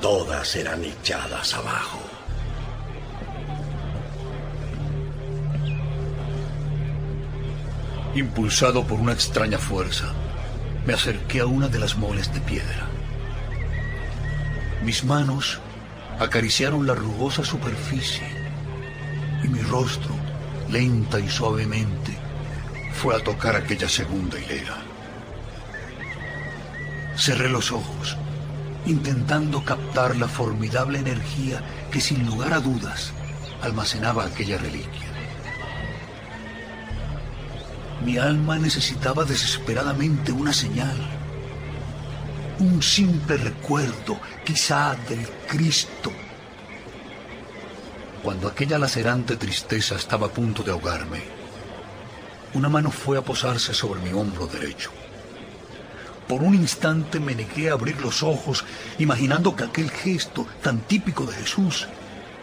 Todas 0.00 0.48
serán 0.48 0.84
echadas 0.84 1.54
abajo. 1.54 2.00
Impulsado 8.14 8.84
por 8.84 9.00
una 9.00 9.12
extraña 9.12 9.58
fuerza, 9.58 10.12
me 10.86 10.92
acerqué 10.92 11.40
a 11.40 11.46
una 11.46 11.68
de 11.68 11.78
las 11.78 11.96
moles 11.96 12.32
de 12.32 12.40
piedra. 12.40 12.86
Mis 14.84 15.02
manos 15.02 15.60
acariciaron 16.20 16.86
la 16.86 16.94
rugosa 16.94 17.44
superficie 17.44 18.22
y 19.42 19.48
mi 19.48 19.60
rostro, 19.60 20.14
lenta 20.70 21.18
y 21.18 21.28
suavemente, 21.28 22.16
fue 22.92 23.16
a 23.16 23.24
tocar 23.24 23.56
aquella 23.56 23.88
segunda 23.88 24.38
hilera. 24.38 24.76
Cerré 27.16 27.48
los 27.48 27.72
ojos, 27.72 28.16
intentando 28.86 29.64
captar 29.64 30.16
la 30.16 30.28
formidable 30.28 30.98
energía 30.98 31.62
que 31.90 32.00
sin 32.00 32.26
lugar 32.26 32.52
a 32.52 32.60
dudas 32.60 33.12
almacenaba 33.62 34.24
aquella 34.24 34.58
reliquia. 34.58 35.08
Mi 38.04 38.18
alma 38.18 38.58
necesitaba 38.58 39.24
desesperadamente 39.24 40.32
una 40.32 40.52
señal 40.52 40.96
un 42.58 42.82
simple 42.82 43.36
recuerdo, 43.36 44.18
quizá 44.44 44.96
del 45.08 45.26
Cristo. 45.48 46.12
Cuando 48.22 48.48
aquella 48.48 48.78
lacerante 48.78 49.36
tristeza 49.36 49.96
estaba 49.96 50.28
a 50.28 50.30
punto 50.30 50.62
de 50.62 50.70
ahogarme, 50.70 51.22
una 52.54 52.68
mano 52.68 52.90
fue 52.90 53.18
a 53.18 53.22
posarse 53.22 53.74
sobre 53.74 54.00
mi 54.00 54.12
hombro 54.12 54.46
derecho. 54.46 54.90
Por 56.28 56.42
un 56.42 56.54
instante 56.54 57.20
me 57.20 57.34
negué 57.34 57.70
a 57.70 57.74
abrir 57.74 58.00
los 58.00 58.22
ojos, 58.22 58.64
imaginando 58.98 59.54
que 59.54 59.64
aquel 59.64 59.90
gesto 59.90 60.46
tan 60.62 60.80
típico 60.80 61.24
de 61.26 61.34
Jesús 61.34 61.86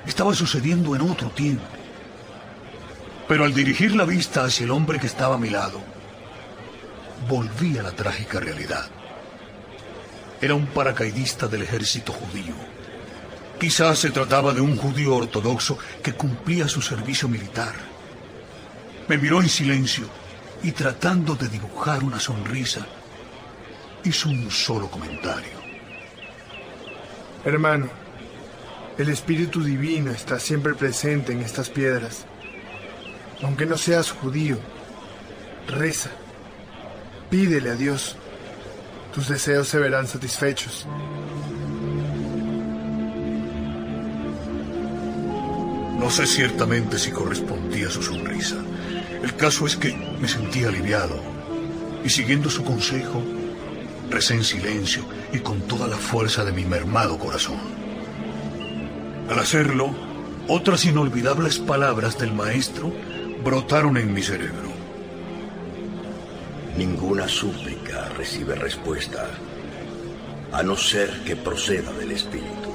estaba 0.05 0.35
sucediendo 0.35 0.95
en 0.95 1.01
otro 1.01 1.29
tiempo. 1.29 1.63
Pero 3.27 3.45
al 3.45 3.53
dirigir 3.53 3.95
la 3.95 4.05
vista 4.05 4.43
hacia 4.43 4.65
el 4.65 4.71
hombre 4.71 4.99
que 4.99 5.07
estaba 5.07 5.35
a 5.35 5.39
mi 5.39 5.49
lado, 5.49 5.81
volví 7.27 7.77
a 7.77 7.83
la 7.83 7.91
trágica 7.91 8.39
realidad. 8.39 8.89
Era 10.41 10.55
un 10.55 10.67
paracaidista 10.67 11.47
del 11.47 11.63
ejército 11.63 12.13
judío. 12.13 12.55
Quizás 13.59 13.99
se 13.99 14.09
trataba 14.09 14.53
de 14.53 14.61
un 14.61 14.75
judío 14.75 15.15
ortodoxo 15.15 15.77
que 16.03 16.13
cumplía 16.13 16.67
su 16.67 16.81
servicio 16.81 17.27
militar. 17.27 17.73
Me 19.07 19.17
miró 19.17 19.39
en 19.39 19.49
silencio 19.49 20.05
y 20.63 20.71
tratando 20.71 21.35
de 21.35 21.47
dibujar 21.47 22.03
una 22.03 22.19
sonrisa, 22.19 22.87
hizo 24.03 24.29
un 24.29 24.49
solo 24.51 24.89
comentario. 24.89 25.61
Hermano, 27.45 27.89
el 28.97 29.09
Espíritu 29.09 29.63
Divino 29.63 30.11
está 30.11 30.39
siempre 30.39 30.73
presente 30.73 31.33
en 31.33 31.41
estas 31.41 31.69
piedras. 31.69 32.25
Aunque 33.43 33.65
no 33.65 33.77
seas 33.77 34.11
judío, 34.11 34.57
reza, 35.67 36.11
pídele 37.29 37.71
a 37.71 37.75
Dios 37.75 38.15
tus 39.13 39.27
deseos 39.27 39.67
se 39.67 39.77
verán 39.77 40.07
satisfechos. 40.07 40.87
No 45.99 46.09
sé 46.09 46.25
ciertamente 46.25 46.97
si 46.97 47.11
correspondía 47.11 47.87
a 47.87 47.91
su 47.91 48.01
sonrisa. 48.01 48.55
El 49.21 49.35
caso 49.35 49.67
es 49.67 49.75
que 49.75 49.93
me 50.19 50.27
sentí 50.27 50.63
aliviado 50.63 51.19
y 52.05 52.09
siguiendo 52.09 52.49
su 52.49 52.63
consejo, 52.63 53.21
recé 54.11 54.35
en 54.35 54.43
silencio 54.43 55.03
y 55.33 55.39
con 55.39 55.61
toda 55.61 55.87
la 55.87 55.97
fuerza 55.97 56.43
de 56.43 56.51
mi 56.51 56.65
mermado 56.65 57.17
corazón. 57.17 57.59
Al 59.29 59.39
hacerlo, 59.39 59.95
otras 60.47 60.85
inolvidables 60.85 61.57
palabras 61.57 62.19
del 62.19 62.33
maestro 62.33 62.91
brotaron 63.43 63.97
en 63.97 64.13
mi 64.13 64.21
cerebro. 64.21 64.69
Ninguna 66.77 67.27
súplica 67.27 68.09
recibe 68.09 68.55
respuesta, 68.55 69.27
a 70.51 70.61
no 70.63 70.75
ser 70.75 71.23
que 71.23 71.35
proceda 71.35 71.91
del 71.93 72.11
Espíritu. 72.11 72.71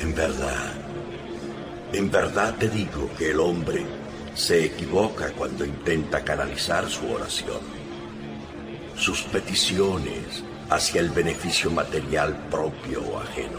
En 0.00 0.14
verdad, 0.14 0.72
En 1.92 2.08
verdad 2.08 2.54
te 2.56 2.68
digo 2.68 3.10
que 3.18 3.30
el 3.30 3.40
hombre 3.40 3.84
se 4.34 4.64
equivoca 4.64 5.32
cuando 5.32 5.64
intenta 5.64 6.22
canalizar 6.22 6.88
su 6.88 7.10
oración, 7.10 7.58
sus 9.00 9.22
peticiones 9.22 10.44
hacia 10.68 11.00
el 11.00 11.08
beneficio 11.08 11.70
material 11.70 12.36
propio 12.50 13.02
o 13.02 13.18
ajeno. 13.18 13.58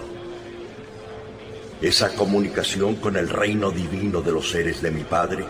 Esa 1.81 2.15
comunicación 2.15 2.95
con 2.97 3.17
el 3.17 3.27
reino 3.27 3.71
divino 3.71 4.21
de 4.21 4.31
los 4.31 4.51
seres 4.51 4.81
de 4.83 4.91
mi 4.91 5.03
Padre 5.03 5.43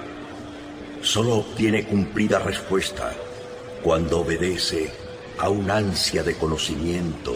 solo 1.02 1.36
obtiene 1.36 1.86
cumplida 1.86 2.40
respuesta 2.40 3.12
cuando 3.84 4.22
obedece 4.22 4.94
a 5.38 5.50
un 5.50 5.70
ansia 5.70 6.24
de 6.24 6.36
conocimiento 6.36 7.36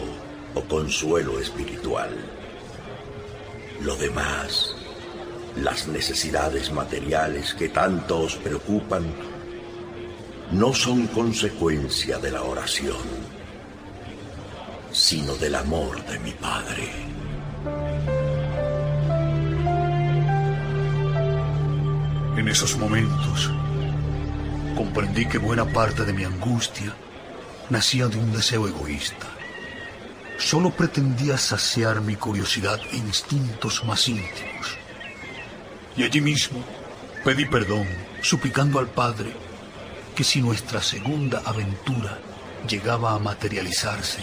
o 0.54 0.62
consuelo 0.62 1.38
espiritual. 1.38 2.10
Lo 3.82 3.96
demás, 3.96 4.74
las 5.56 5.88
necesidades 5.88 6.72
materiales 6.72 7.52
que 7.52 7.68
tanto 7.68 8.20
os 8.20 8.36
preocupan, 8.36 9.04
no 10.52 10.72
son 10.72 11.08
consecuencia 11.08 12.18
de 12.18 12.30
la 12.30 12.42
oración, 12.42 12.96
sino 14.92 15.34
del 15.34 15.56
amor 15.56 16.04
de 16.06 16.18
mi 16.20 16.30
Padre. 16.32 16.92
En 22.36 22.48
esos 22.48 22.76
momentos 22.76 23.50
comprendí 24.76 25.26
que 25.26 25.38
buena 25.38 25.64
parte 25.64 26.04
de 26.04 26.12
mi 26.12 26.24
angustia 26.24 26.94
nacía 27.68 28.06
de 28.06 28.18
un 28.18 28.32
deseo 28.32 28.68
egoísta. 28.68 29.26
Solo 30.38 30.70
pretendía 30.70 31.38
saciar 31.38 32.02
mi 32.02 32.14
curiosidad 32.14 32.78
e 32.92 32.96
instintos 32.96 33.84
más 33.84 34.06
íntimos. 34.06 34.78
Y 35.96 36.04
allí 36.04 36.20
mismo 36.20 36.62
pedí 37.24 37.46
perdón, 37.46 37.86
suplicando 38.20 38.78
al 38.78 38.86
Padre 38.86 39.45
que 40.16 40.24
si 40.24 40.40
nuestra 40.40 40.82
segunda 40.82 41.42
aventura 41.44 42.18
llegaba 42.66 43.12
a 43.12 43.18
materializarse, 43.18 44.22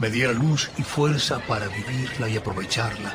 me 0.00 0.10
diera 0.10 0.32
luz 0.32 0.70
y 0.76 0.82
fuerza 0.82 1.38
para 1.46 1.68
vivirla 1.68 2.28
y 2.28 2.36
aprovecharla, 2.36 3.14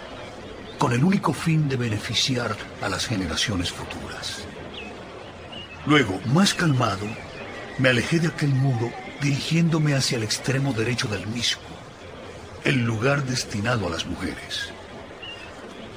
con 0.80 0.94
el 0.94 1.04
único 1.04 1.34
fin 1.34 1.68
de 1.68 1.76
beneficiar 1.76 2.56
a 2.82 2.88
las 2.88 3.06
generaciones 3.06 3.72
futuras. 3.72 4.46
Luego, 5.86 6.22
más 6.34 6.54
calmado, 6.54 7.06
me 7.78 7.90
alejé 7.90 8.20
de 8.20 8.30
aquel 8.30 8.50
muro 8.50 8.90
dirigiéndome 9.22 9.94
hacia 9.94 10.18
el 10.18 10.24
extremo 10.24 10.72
derecho 10.72 11.10
del 11.10 11.28
mismo, 11.28 11.64
el 12.64 12.86
lugar 12.86 13.26
destinado 13.26 13.88
a 13.88 13.90
las 13.90 14.06
mujeres. 14.06 14.72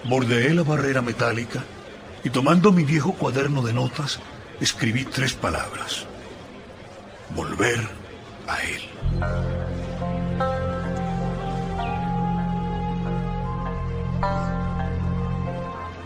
Bordeé 0.05 0.53
la 0.53 0.65
barrera 0.65 1.01
metálica 1.01 1.65
y 2.25 2.31
tomando 2.31 2.73
mi 2.73 2.83
viejo 2.83 3.13
cuaderno 3.13 3.63
de 3.63 3.73
notas, 3.73 4.19
escribí 4.61 5.05
tres 5.05 5.35
palabras. 5.35 6.07
Volver 7.31 7.81
a 8.49 8.57
él. 8.63 8.83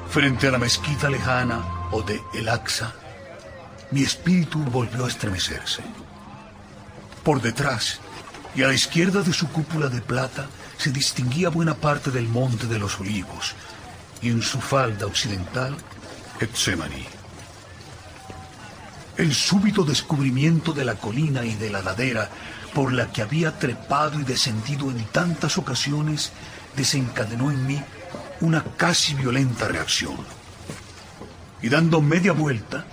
Frente 0.08 0.48
a 0.48 0.50
la 0.50 0.58
mezquita 0.58 1.08
lejana 1.08 1.62
o 1.92 2.02
de 2.02 2.20
El 2.34 2.48
Aqsa, 2.48 2.92
mi 3.92 4.02
espíritu 4.02 4.58
volvió 4.58 5.04
a 5.04 5.08
estremecerse. 5.08 5.82
Por 7.22 7.40
detrás 7.40 8.00
y 8.54 8.62
a 8.62 8.68
la 8.68 8.74
izquierda 8.74 9.22
de 9.22 9.32
su 9.32 9.48
cúpula 9.48 9.88
de 9.88 10.00
plata 10.00 10.48
se 10.78 10.90
distinguía 10.90 11.48
buena 11.50 11.74
parte 11.74 12.10
del 12.10 12.28
Monte 12.28 12.66
de 12.66 12.78
los 12.78 12.98
Olivos 12.98 13.54
y 14.22 14.30
en 14.30 14.42
su 14.42 14.60
falda 14.60 15.06
occidental, 15.06 15.76
Getsemaní. 16.40 17.19
El 19.20 19.34
súbito 19.34 19.84
descubrimiento 19.84 20.72
de 20.72 20.82
la 20.82 20.94
colina 20.94 21.44
y 21.44 21.54
de 21.54 21.68
la 21.68 21.82
ladera 21.82 22.30
por 22.72 22.90
la 22.90 23.12
que 23.12 23.20
había 23.20 23.58
trepado 23.58 24.18
y 24.18 24.22
descendido 24.22 24.90
en 24.90 25.04
tantas 25.04 25.58
ocasiones 25.58 26.32
desencadenó 26.74 27.50
en 27.50 27.66
mí 27.66 27.82
una 28.40 28.64
casi 28.78 29.12
violenta 29.12 29.68
reacción. 29.68 30.16
Y 31.60 31.68
dando 31.68 32.00
media 32.00 32.32
vuelta, 32.32 32.86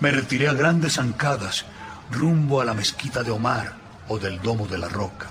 me 0.00 0.10
retiré 0.10 0.48
a 0.48 0.54
grandes 0.54 0.94
zancadas 0.94 1.66
rumbo 2.10 2.60
a 2.60 2.64
la 2.64 2.74
mezquita 2.74 3.22
de 3.22 3.30
Omar 3.30 3.76
o 4.08 4.18
del 4.18 4.42
Domo 4.42 4.66
de 4.66 4.76
la 4.76 4.88
Roca. 4.88 5.28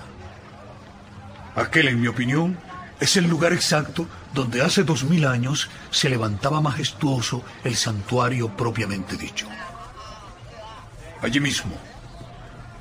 Aquel, 1.54 1.88
en 1.88 2.00
mi 2.00 2.06
opinión, 2.06 2.56
es 2.98 3.14
el 3.18 3.26
lugar 3.26 3.52
exacto 3.52 4.06
donde 4.32 4.62
hace 4.62 4.84
dos 4.84 5.04
mil 5.04 5.26
años 5.26 5.68
se 5.90 6.08
levantaba 6.08 6.62
majestuoso 6.62 7.44
el 7.62 7.76
santuario 7.76 8.56
propiamente 8.56 9.18
dicho. 9.18 9.46
Allí 11.22 11.40
mismo, 11.40 11.72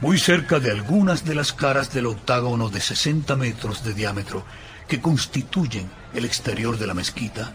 muy 0.01 0.17
cerca 0.17 0.59
de 0.59 0.71
algunas 0.71 1.25
de 1.25 1.35
las 1.35 1.51
caras 1.51 1.91
del 1.93 2.05
octágono 2.05 2.69
de 2.69 2.79
60 2.79 3.35
metros 3.35 3.83
de 3.83 3.93
diámetro 3.93 4.45
que 4.87 5.01
constituyen 5.01 5.89
el 6.13 6.23
exterior 6.23 6.77
de 6.77 6.87
la 6.87 6.93
mezquita, 6.93 7.53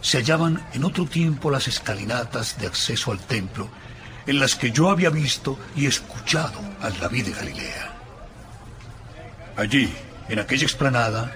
se 0.00 0.18
hallaban 0.18 0.64
en 0.74 0.84
otro 0.84 1.06
tiempo 1.06 1.50
las 1.50 1.66
escalinatas 1.66 2.58
de 2.58 2.68
acceso 2.68 3.10
al 3.10 3.18
templo 3.18 3.68
en 4.26 4.38
las 4.38 4.54
que 4.54 4.70
yo 4.70 4.90
había 4.90 5.10
visto 5.10 5.58
y 5.74 5.86
escuchado 5.86 6.60
al 6.80 6.98
David 6.98 7.26
de 7.26 7.32
Galilea. 7.32 7.92
Allí, 9.56 9.92
en 10.28 10.38
aquella 10.38 10.64
explanada, 10.64 11.32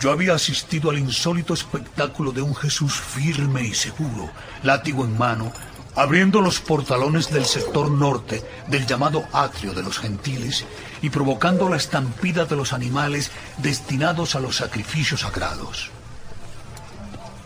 yo 0.00 0.10
había 0.10 0.34
asistido 0.34 0.90
al 0.90 0.98
insólito 0.98 1.54
espectáculo 1.54 2.32
de 2.32 2.42
un 2.42 2.54
Jesús 2.54 2.94
firme 2.94 3.62
y 3.62 3.74
seguro, 3.74 4.30
látigo 4.62 5.04
en 5.04 5.16
mano, 5.16 5.52
abriendo 5.94 6.40
los 6.40 6.60
portalones 6.60 7.30
del 7.30 7.44
sector 7.44 7.90
norte 7.90 8.42
del 8.68 8.86
llamado 8.86 9.26
atrio 9.32 9.74
de 9.74 9.82
los 9.82 9.98
gentiles 9.98 10.64
y 11.02 11.10
provocando 11.10 11.68
la 11.68 11.76
estampida 11.76 12.46
de 12.46 12.56
los 12.56 12.72
animales 12.72 13.30
destinados 13.58 14.34
a 14.34 14.40
los 14.40 14.56
sacrificios 14.56 15.20
sagrados. 15.20 15.90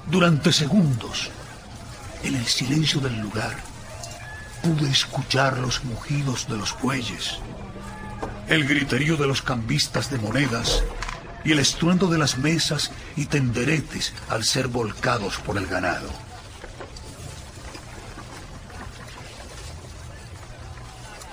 Durante 0.08 0.52
segundos, 0.52 1.30
en 2.22 2.36
el 2.36 2.46
silencio 2.46 3.00
del 3.00 3.18
lugar, 3.20 3.56
pude 4.62 4.90
escuchar 4.90 5.58
los 5.58 5.84
mugidos 5.84 6.48
de 6.48 6.56
los 6.56 6.78
bueyes, 6.80 7.38
el 8.48 8.66
griterío 8.66 9.16
de 9.16 9.26
los 9.26 9.42
cambistas 9.42 10.10
de 10.10 10.18
monedas 10.18 10.84
y 11.44 11.52
el 11.52 11.58
estruendo 11.58 12.06
de 12.08 12.18
las 12.18 12.38
mesas 12.38 12.92
y 13.16 13.26
tenderetes 13.26 14.12
al 14.28 14.44
ser 14.44 14.68
volcados 14.68 15.38
por 15.38 15.58
el 15.58 15.66
ganado. 15.66 16.25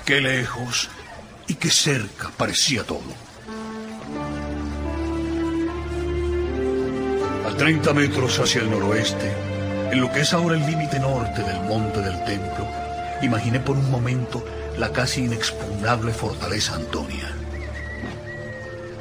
Qué 0.06 0.20
lejos 0.20 0.90
y 1.48 1.56
qué 1.56 1.70
cerca 1.70 2.30
parecía 2.36 2.84
todo. 2.84 3.00
A 7.48 7.56
30 7.56 7.94
metros 7.94 8.38
hacia 8.40 8.62
el 8.62 8.70
noroeste, 8.70 9.32
en 9.92 10.02
lo 10.02 10.12
que 10.12 10.22
es 10.22 10.34
ahora 10.34 10.58
el 10.58 10.66
límite 10.66 11.00
norte 11.00 11.42
del 11.44 11.62
monte 11.62 12.02
del 12.02 12.22
templo, 12.26 12.68
imaginé 13.22 13.62
por 13.62 13.78
un 13.78 13.90
momento 13.90 14.46
la 14.78 14.92
casi 14.92 15.24
inexpugnable 15.24 16.12
fortaleza 16.12 16.76
Antonia. 16.76 17.30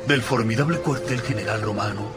Del 0.06 0.22
formidable 0.22 0.78
cuartel 0.78 1.20
general 1.20 1.62
romano 1.62 2.12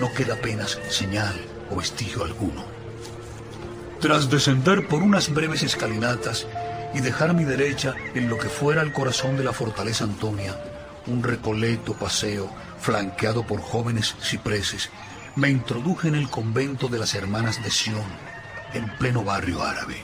no 0.00 0.12
queda 0.12 0.34
apenas 0.34 0.78
señal 0.90 1.34
o 1.70 1.76
vestigio 1.76 2.24
alguno. 2.24 2.62
Tras 4.00 4.28
descender 4.28 4.86
por 4.86 5.02
unas 5.02 5.32
breves 5.32 5.62
escalinatas 5.62 6.46
y 6.94 7.00
dejar 7.00 7.30
a 7.30 7.34
mi 7.34 7.44
derecha 7.44 7.94
en 8.14 8.28
lo 8.28 8.38
que 8.38 8.48
fuera 8.48 8.82
el 8.82 8.92
corazón 8.92 9.36
de 9.36 9.44
la 9.44 9.52
fortaleza 9.52 10.04
Antonia, 10.04 10.58
un 11.06 11.22
recoleto 11.22 11.94
paseo 11.94 12.50
flanqueado 12.80 13.46
por 13.46 13.60
jóvenes 13.60 14.14
cipreses, 14.20 14.90
me 15.36 15.50
introduje 15.50 16.08
en 16.08 16.14
el 16.14 16.28
convento 16.30 16.88
de 16.88 16.98
las 16.98 17.14
hermanas 17.14 17.62
de 17.62 17.70
Sion, 17.70 18.04
en 18.72 18.88
pleno 18.96 19.22
barrio 19.22 19.62
árabe. 19.62 19.96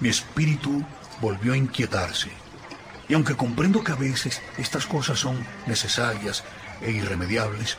Mi 0.00 0.08
espíritu 0.08 0.84
volvió 1.20 1.52
a 1.52 1.56
inquietarse, 1.56 2.30
y 3.08 3.14
aunque 3.14 3.36
comprendo 3.36 3.84
que 3.84 3.92
a 3.92 3.96
veces 3.96 4.42
estas 4.58 4.86
cosas 4.86 5.18
son 5.18 5.38
necesarias 5.66 6.44
e 6.80 6.90
irremediables, 6.90 7.78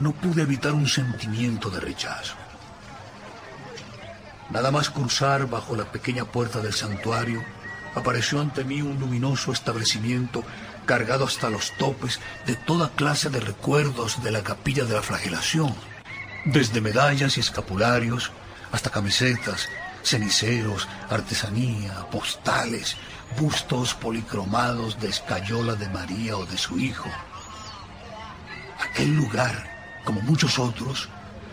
no 0.00 0.12
pude 0.12 0.42
evitar 0.42 0.72
un 0.72 0.88
sentimiento 0.88 1.70
de 1.70 1.80
rechazo. 1.80 2.41
Nada 4.52 4.70
más 4.70 4.90
cruzar 4.90 5.48
bajo 5.48 5.74
la 5.74 5.90
pequeña 5.90 6.26
puerta 6.26 6.60
del 6.60 6.74
santuario, 6.74 7.42
apareció 7.94 8.38
ante 8.38 8.64
mí 8.64 8.82
un 8.82 9.00
luminoso 9.00 9.50
establecimiento 9.50 10.44
cargado 10.84 11.24
hasta 11.24 11.48
los 11.48 11.74
topes 11.78 12.20
de 12.44 12.54
toda 12.54 12.90
clase 12.90 13.30
de 13.30 13.40
recuerdos 13.40 14.22
de 14.22 14.30
la 14.30 14.42
capilla 14.42 14.84
de 14.84 14.92
la 14.92 15.00
flagelación, 15.00 15.74
desde 16.44 16.82
medallas 16.82 17.38
y 17.38 17.40
escapularios 17.40 18.30
hasta 18.72 18.90
camisetas, 18.90 19.70
ceniceros, 20.02 20.86
artesanía, 21.08 22.06
postales, 22.10 22.98
bustos 23.38 23.94
policromados 23.94 25.00
de 25.00 25.08
escayola 25.08 25.76
de 25.76 25.88
María 25.88 26.36
o 26.36 26.44
de 26.44 26.58
su 26.58 26.78
hijo. 26.78 27.08
Aquel 28.80 29.16
lugar, 29.16 30.02
como 30.04 30.20
muchos 30.20 30.58
otros, 30.58 31.08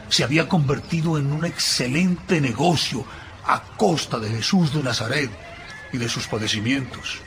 se 0.10 0.24
había 0.24 0.48
convertido 0.48 1.18
en 1.18 1.32
un 1.32 1.46
excelente 1.46 2.42
negocio 2.42 3.06
a 3.46 3.62
costa 3.78 4.20
de 4.20 4.30
Jesús 4.30 4.74
de 4.74 4.84
Nazaret 4.84 5.32
y 5.92 5.98
de 5.98 6.10
sus 6.10 6.28
padecimientos. 6.28 7.20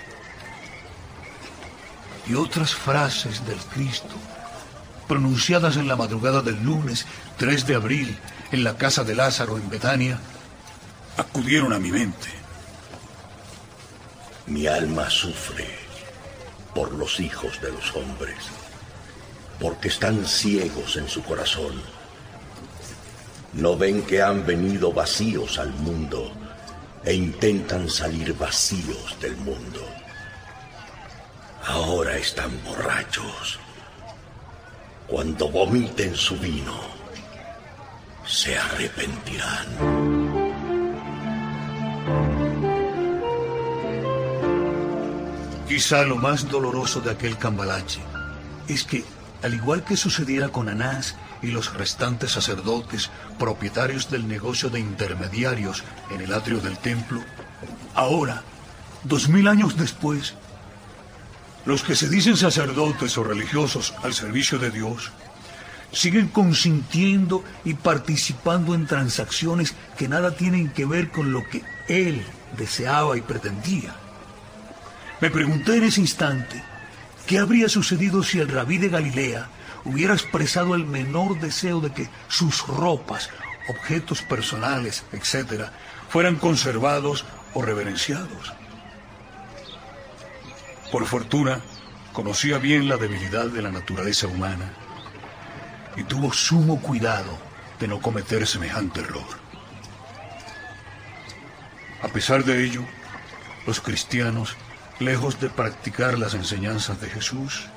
Y 2.29 2.35
otras 2.35 2.75
frases 2.75 3.45
del 3.47 3.59
Cristo, 3.59 4.15
pronunciadas 5.09 5.77
en 5.77 5.89
la 5.89 5.97
madrugada 5.97 6.43
del 6.43 6.63
lunes 6.63 7.07
3 7.39 7.67
de 7.67 7.75
abril 7.75 8.19
en 8.53 8.65
la 8.65 8.77
casa 8.77 9.03
de 9.03 9.15
Lázaro 9.15 9.57
en 9.57 9.69
Betania, 9.69 10.19
acudieron 11.17 11.73
a 11.73 11.79
mi 11.79 11.91
mente. 11.91 12.29
Mi 14.47 14.67
alma 14.67 15.11
sufre 15.11 15.67
por 16.75 16.93
los 16.93 17.21
hijos 17.21 17.61
de 17.61 17.71
los 17.73 17.95
hombres, 17.97 18.39
porque 19.61 19.89
están 19.89 20.25
ciegos 20.27 20.97
en 20.97 21.09
su 21.09 21.23
corazón. 21.23 21.81
No 23.53 23.77
ven 23.77 24.03
que 24.03 24.23
han 24.23 24.47
venido 24.47 24.93
vacíos 24.93 25.59
al 25.59 25.73
mundo 25.75 26.33
e 27.05 27.13
intentan 27.15 27.89
salir 27.91 28.35
vacíos 28.35 29.17
del 29.21 29.37
mundo. 29.37 29.81
Ahora 31.67 32.17
están 32.17 32.51
borrachos. 32.65 33.59
Cuando 35.07 35.49
vomiten 35.51 36.15
su 36.15 36.37
vino, 36.39 36.81
se 38.27 38.57
arrepentirán. 38.57 40.33
Quizá 45.69 46.03
lo 46.05 46.17
más 46.17 46.49
doloroso 46.49 47.01
de 47.01 47.11
aquel 47.11 47.37
cambalache 47.37 48.01
es 48.69 48.85
que, 48.85 49.05
al 49.43 49.55
igual 49.55 49.85
que 49.85 49.97
sucediera 49.97 50.49
con 50.49 50.69
Anás 50.69 51.17
y 51.43 51.49
los 51.49 51.75
restantes 51.75 52.33
sacerdotes 52.33 53.11
propietarios 53.39 54.11
del 54.11 54.29
negocio 54.29 54.71
de 54.71 54.81
intermediarios 54.81 55.83
en 56.11 56.21
el 56.21 56.33
atrio 56.33 56.61
del 56.61 56.79
templo, 56.79 57.23
ahora, 57.95 58.43
dos 59.05 59.29
mil 59.29 59.49
años 59.49 59.77
después, 59.77 60.35
los 61.65 61.83
que 61.83 61.95
se 61.95 62.09
dicen 62.09 62.37
sacerdotes 62.37 63.17
o 63.19 63.25
religiosos 63.25 63.95
al 64.03 64.15
servicio 64.15 64.59
de 64.59 64.71
Dios 64.71 65.13
siguen 65.93 66.29
consintiendo 66.29 67.45
y 67.65 67.75
participando 67.75 68.75
en 68.75 68.87
transacciones 68.87 69.75
que 69.97 70.09
nada 70.09 70.35
tienen 70.35 70.71
que 70.71 70.87
ver 70.87 71.11
con 71.11 71.33
lo 71.33 71.47
que 71.49 71.63
Él 71.89 72.25
deseaba 72.57 73.17
y 73.17 73.21
pretendía. 73.21 73.95
Me 75.21 75.31
pregunté 75.31 75.77
en 75.77 75.85
ese 75.85 76.01
instante, 76.01 76.63
¿qué 77.27 77.39
habría 77.39 77.69
sucedido 77.69 78.23
si 78.23 78.41
el 78.41 78.49
rabí 78.49 78.79
de 78.79 78.89
Galilea 78.89 79.49
hubiera 79.85 80.15
expresado 80.15 80.75
el 80.75 80.87
menor 80.87 81.41
deseo 81.41 81.81
de 81.81 81.93
que 81.93 82.09
sus 82.29 82.67
ropas, 82.67 83.31
objetos 83.69 84.23
personales, 84.23 85.05
etcétera, 85.13 85.73
fueran 86.09 86.37
conservados 86.37 87.25
o 87.55 87.63
reverenciados? 87.63 88.53
Por 90.91 91.07
fortuna, 91.07 91.61
conocía 92.13 92.59
bien 92.59 92.89
la 92.89 92.97
debilidad 92.97 93.47
de 93.47 93.63
la 93.63 93.71
naturaleza 93.71 94.27
humana 94.27 94.73
y 95.97 96.05
tuvo 96.05 96.33
sumo 96.33 96.81
cuidado 96.81 97.39
de 97.81 97.89
no 97.89 98.01
cometer 98.01 98.47
semejante 98.47 99.01
error. 99.01 99.43
A 102.03 102.09
pesar 102.09 102.45
de 102.45 102.65
ello, 102.65 102.85
los 103.67 103.81
cristianos 103.81 104.57
lejos 104.99 105.41
de 105.41 105.49
practicar 105.49 106.19
las 106.19 106.35
enseñanzas 106.35 107.01
de 107.01 107.09
Jesús, 107.09 107.69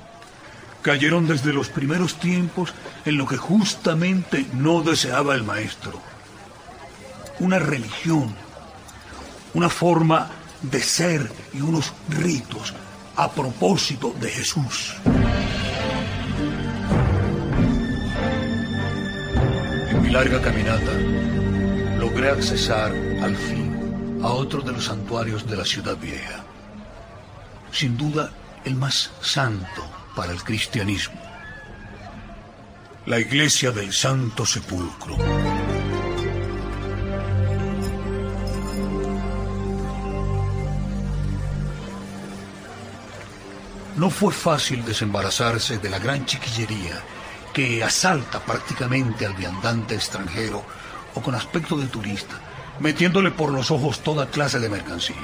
cayeron 0.86 1.26
desde 1.26 1.52
los 1.52 1.68
primeros 1.68 2.14
tiempos 2.20 2.72
en 3.04 3.16
lo 3.18 3.26
que 3.26 3.36
justamente 3.36 4.46
no 4.52 4.82
deseaba 4.82 5.34
el 5.34 5.42
Maestro. 5.42 6.00
Una 7.40 7.58
religión, 7.58 8.32
una 9.52 9.68
forma 9.68 10.30
de 10.62 10.80
ser 10.80 11.28
y 11.52 11.60
unos 11.60 11.92
ritos 12.08 12.72
a 13.16 13.32
propósito 13.32 14.14
de 14.20 14.30
Jesús. 14.30 14.94
En 19.90 20.02
mi 20.04 20.10
larga 20.10 20.40
caminata 20.40 20.92
logré 21.98 22.30
accesar 22.30 22.92
al 23.24 23.34
fin 23.34 24.20
a 24.22 24.28
otro 24.28 24.60
de 24.62 24.70
los 24.70 24.84
santuarios 24.84 25.48
de 25.48 25.56
la 25.56 25.64
ciudad 25.64 25.96
vieja 25.96 26.44
sin 27.72 27.96
duda 27.96 28.30
el 28.64 28.76
más 28.76 29.10
santo 29.20 30.05
para 30.16 30.32
el 30.32 30.42
cristianismo, 30.42 31.20
la 33.04 33.20
iglesia 33.20 33.70
del 33.70 33.92
Santo 33.92 34.46
Sepulcro. 34.46 35.16
No 43.96 44.10
fue 44.10 44.32
fácil 44.32 44.84
desembarazarse 44.84 45.78
de 45.78 45.90
la 45.90 45.98
gran 45.98 46.24
chiquillería 46.24 47.00
que 47.52 47.84
asalta 47.84 48.40
prácticamente 48.40 49.26
al 49.26 49.34
viandante 49.34 49.94
extranjero 49.94 50.64
o 51.14 51.20
con 51.20 51.34
aspecto 51.34 51.76
de 51.76 51.86
turista, 51.86 52.34
metiéndole 52.80 53.30
por 53.30 53.52
los 53.52 53.70
ojos 53.70 54.00
toda 54.00 54.30
clase 54.30 54.58
de 54.60 54.70
mercancía. 54.70 55.16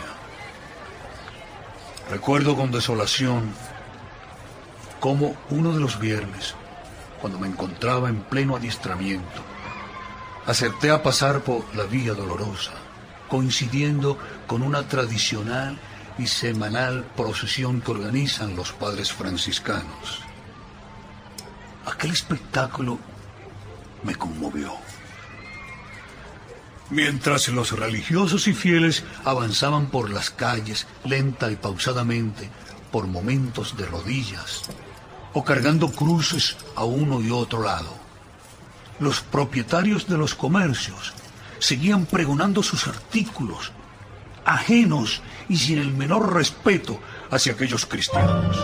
Recuerdo 2.10 2.56
con 2.56 2.70
desolación 2.70 3.54
cómo 5.02 5.34
uno 5.50 5.72
de 5.72 5.80
los 5.80 5.98
viernes, 5.98 6.54
cuando 7.20 7.36
me 7.40 7.48
encontraba 7.48 8.08
en 8.08 8.22
pleno 8.22 8.54
adiestramiento, 8.54 9.42
acerté 10.46 10.92
a 10.92 11.02
pasar 11.02 11.40
por 11.40 11.64
la 11.74 11.82
Vía 11.86 12.14
Dolorosa, 12.14 12.70
coincidiendo 13.28 14.16
con 14.46 14.62
una 14.62 14.86
tradicional 14.86 15.76
y 16.18 16.28
semanal 16.28 17.04
procesión 17.16 17.80
que 17.80 17.90
organizan 17.90 18.54
los 18.54 18.70
padres 18.70 19.12
franciscanos. 19.12 20.20
Aquel 21.84 22.12
espectáculo 22.12 23.00
me 24.04 24.14
conmovió. 24.14 24.72
Mientras 26.90 27.48
los 27.48 27.72
religiosos 27.72 28.46
y 28.46 28.52
fieles 28.52 29.02
avanzaban 29.24 29.86
por 29.86 30.10
las 30.10 30.30
calles 30.30 30.86
lenta 31.04 31.50
y 31.50 31.56
pausadamente, 31.56 32.48
por 32.92 33.08
momentos 33.08 33.76
de 33.76 33.86
rodillas, 33.86 34.62
o 35.34 35.44
cargando 35.44 35.90
cruces 35.90 36.56
a 36.76 36.84
uno 36.84 37.20
y 37.20 37.30
otro 37.30 37.62
lado, 37.62 37.94
los 38.98 39.20
propietarios 39.20 40.06
de 40.06 40.18
los 40.18 40.34
comercios 40.34 41.12
seguían 41.58 42.06
pregonando 42.06 42.62
sus 42.62 42.86
artículos, 42.86 43.72
ajenos 44.44 45.22
y 45.48 45.56
sin 45.56 45.78
el 45.78 45.92
menor 45.92 46.34
respeto 46.34 47.00
hacia 47.30 47.52
aquellos 47.52 47.86
cristianos. 47.86 48.56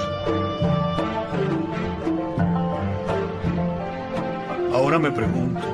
Ahora 4.75 4.99
me 4.99 5.11
pregunto, 5.11 5.67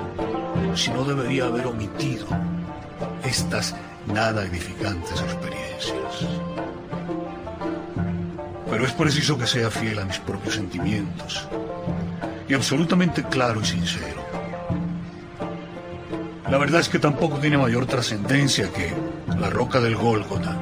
si 0.74 0.90
no 0.90 1.04
debería 1.04 1.44
haber 1.44 1.66
omitido 1.66 2.26
estas 3.24 3.74
nada 4.06 4.44
edificantes 4.44 5.20
experiencias. 5.20 6.28
Pero 8.74 8.86
es 8.86 8.92
preciso 8.92 9.38
que 9.38 9.46
sea 9.46 9.70
fiel 9.70 10.00
a 10.00 10.04
mis 10.04 10.18
propios 10.18 10.56
sentimientos 10.56 11.46
y 12.48 12.54
absolutamente 12.54 13.22
claro 13.22 13.60
y 13.60 13.64
sincero. 13.64 14.20
La 16.50 16.58
verdad 16.58 16.80
es 16.80 16.88
que 16.88 16.98
tampoco 16.98 17.38
tiene 17.38 17.56
mayor 17.56 17.86
trascendencia 17.86 18.72
que 18.72 18.92
la 19.38 19.48
roca 19.48 19.78
del 19.80 19.94
Gólgota, 19.94 20.58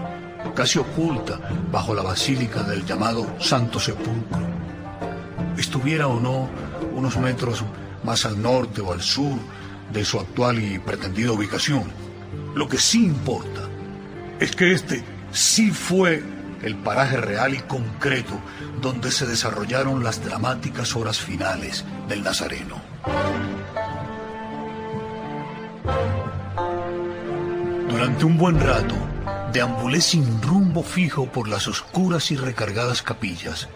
casi 0.55 0.79
oculta 0.79 1.41
bajo 1.71 1.95
la 1.95 2.03
basílica 2.03 2.63
del 2.65 2.85
llamado 2.85 3.27
Santo 3.41 3.81
Sepulcro, 3.81 4.47
estuviera 5.57 6.07
o 6.07 6.21
no 6.21 6.51
unos 6.95 7.17
metros 7.17 7.65
más 8.05 8.27
al 8.27 8.43
norte 8.43 8.83
o 8.83 8.93
al 8.93 9.01
sur 9.01 9.39
de 9.91 10.05
su 10.05 10.21
actual 10.21 10.63
y 10.63 10.79
pretendida 10.79 11.33
ubicación. 11.33 11.85
Lo 12.55 12.69
que 12.69 12.77
sí 12.77 13.07
importa 13.07 13.63
es 14.39 14.55
que 14.55 14.73
este 14.73 15.03
sí 15.33 15.71
fue 15.71 16.23
el 16.63 16.77
paraje 16.77 17.17
real 17.17 17.55
y 17.55 17.59
concreto 17.61 18.39
donde 18.81 19.11
se 19.11 19.27
desarrollaron 19.27 20.03
las 20.05 20.25
dramáticas 20.25 20.97
horas 20.97 21.19
finales 21.19 21.85
del 22.09 22.23
Nazareno. 22.23 22.81
Durante 27.89 28.25
un 28.25 28.39
buen 28.39 28.59
rato, 28.59 28.95
deambulé 29.53 30.01
sin 30.01 30.41
rumbo 30.43 30.83
fijo 30.83 31.27
por 31.27 31.49
las 31.49 31.69
oscuras 31.69 32.31
y 32.31 32.37
recargadas 32.37 33.03
capillas, 33.03 33.69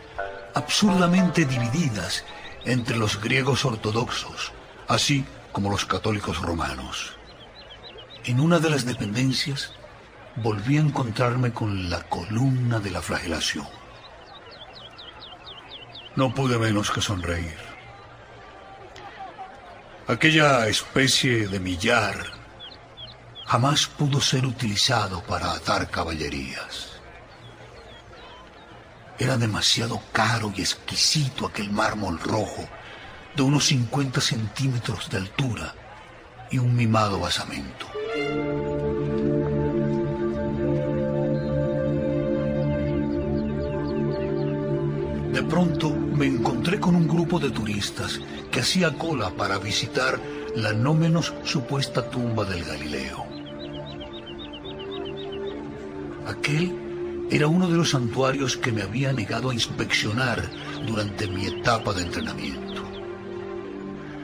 absurdamente 0.54 1.44
divididas 1.44 2.24
entre 2.64 2.96
los 2.96 3.20
griegos 3.20 3.64
ortodoxos, 3.64 4.52
así 4.88 5.24
como 5.52 5.70
los 5.70 5.84
católicos 5.84 6.40
romanos. 6.40 7.12
En 8.24 8.40
una 8.40 8.58
de 8.58 8.70
las 8.70 8.84
dependencias 8.84 9.72
volví 10.36 10.76
a 10.76 10.80
encontrarme 10.80 11.52
con 11.52 11.88
la 11.88 12.02
columna 12.02 12.78
de 12.78 12.90
la 12.90 13.00
flagelación. 13.00 13.66
No 16.14 16.34
pude 16.34 16.58
menos 16.58 16.90
que 16.90 17.00
sonreír. 17.00 17.56
Aquella 20.08 20.68
especie 20.68 21.48
de 21.48 21.58
millar 21.58 22.14
jamás 23.46 23.86
pudo 23.86 24.20
ser 24.20 24.46
utilizado 24.46 25.22
para 25.24 25.52
atar 25.52 25.90
caballerías. 25.90 27.00
Era 29.18 29.36
demasiado 29.36 30.00
caro 30.12 30.52
y 30.54 30.60
exquisito 30.60 31.46
aquel 31.46 31.70
mármol 31.70 32.20
rojo 32.20 32.68
de 33.34 33.42
unos 33.42 33.66
50 33.66 34.20
centímetros 34.20 35.08
de 35.08 35.18
altura 35.18 35.74
y 36.50 36.58
un 36.58 36.74
mimado 36.74 37.20
basamento. 37.20 37.86
De 45.36 45.42
pronto 45.42 45.90
me 45.90 46.24
encontré 46.24 46.80
con 46.80 46.96
un 46.96 47.06
grupo 47.06 47.38
de 47.38 47.50
turistas 47.50 48.18
que 48.50 48.60
hacía 48.60 48.94
cola 48.94 49.28
para 49.28 49.58
visitar 49.58 50.18
la 50.54 50.72
no 50.72 50.94
menos 50.94 51.34
supuesta 51.44 52.08
tumba 52.08 52.46
del 52.46 52.64
Galileo. 52.64 53.26
Aquel 56.26 57.26
era 57.30 57.48
uno 57.48 57.68
de 57.68 57.76
los 57.76 57.90
santuarios 57.90 58.56
que 58.56 58.72
me 58.72 58.80
había 58.80 59.12
negado 59.12 59.50
a 59.50 59.52
inspeccionar 59.52 60.42
durante 60.86 61.26
mi 61.26 61.44
etapa 61.44 61.92
de 61.92 62.04
entrenamiento. 62.04 62.82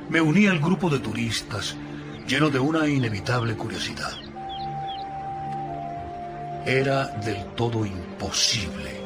Me 0.09 0.23
uní 0.23 0.47
al 0.47 0.61
grupo 0.61 0.89
de 0.89 1.01
turistas 1.01 1.77
lleno 2.27 2.49
de 2.49 2.59
una 2.59 2.89
inevitable 2.89 3.55
curiosidad. 3.55 4.15
Era 6.65 7.09
del 7.09 7.45
todo 7.55 7.85
imposible 7.85 9.02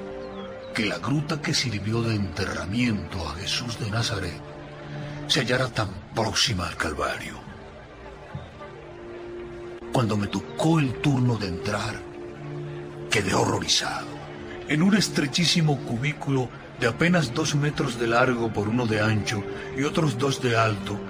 que 0.77 0.85
la 0.85 0.99
gruta 0.99 1.41
que 1.41 1.55
sirvió 1.55 2.03
de 2.03 2.15
enterramiento 2.15 3.27
a 3.27 3.35
Jesús 3.37 3.81
de 3.81 3.91
Nazaret 3.91 4.39
se 5.27 5.41
hallara 5.41 5.69
tan 5.69 5.89
próxima 6.15 6.69
al 6.69 6.77
Calvario. 6.77 7.41
Cuando 9.91 10.19
me 10.19 10.27
tocó 10.27 10.79
el 10.79 10.93
turno 11.01 11.37
de 11.39 11.49
entrar, 11.49 11.99
quedé 13.11 13.33
horrorizado. 13.33 14.07
En 14.69 14.83
un 14.83 14.95
estrechísimo 14.95 15.79
cubículo 15.79 16.51
de 16.79 16.89
apenas 16.89 17.33
dos 17.33 17.55
metros 17.55 17.99
de 17.99 18.09
largo 18.09 18.53
por 18.53 18.69
uno 18.69 18.85
de 18.85 19.01
ancho 19.01 19.43
y 19.79 19.83
otros 19.83 20.19
dos 20.19 20.43
de 20.43 20.59
alto, 20.59 21.01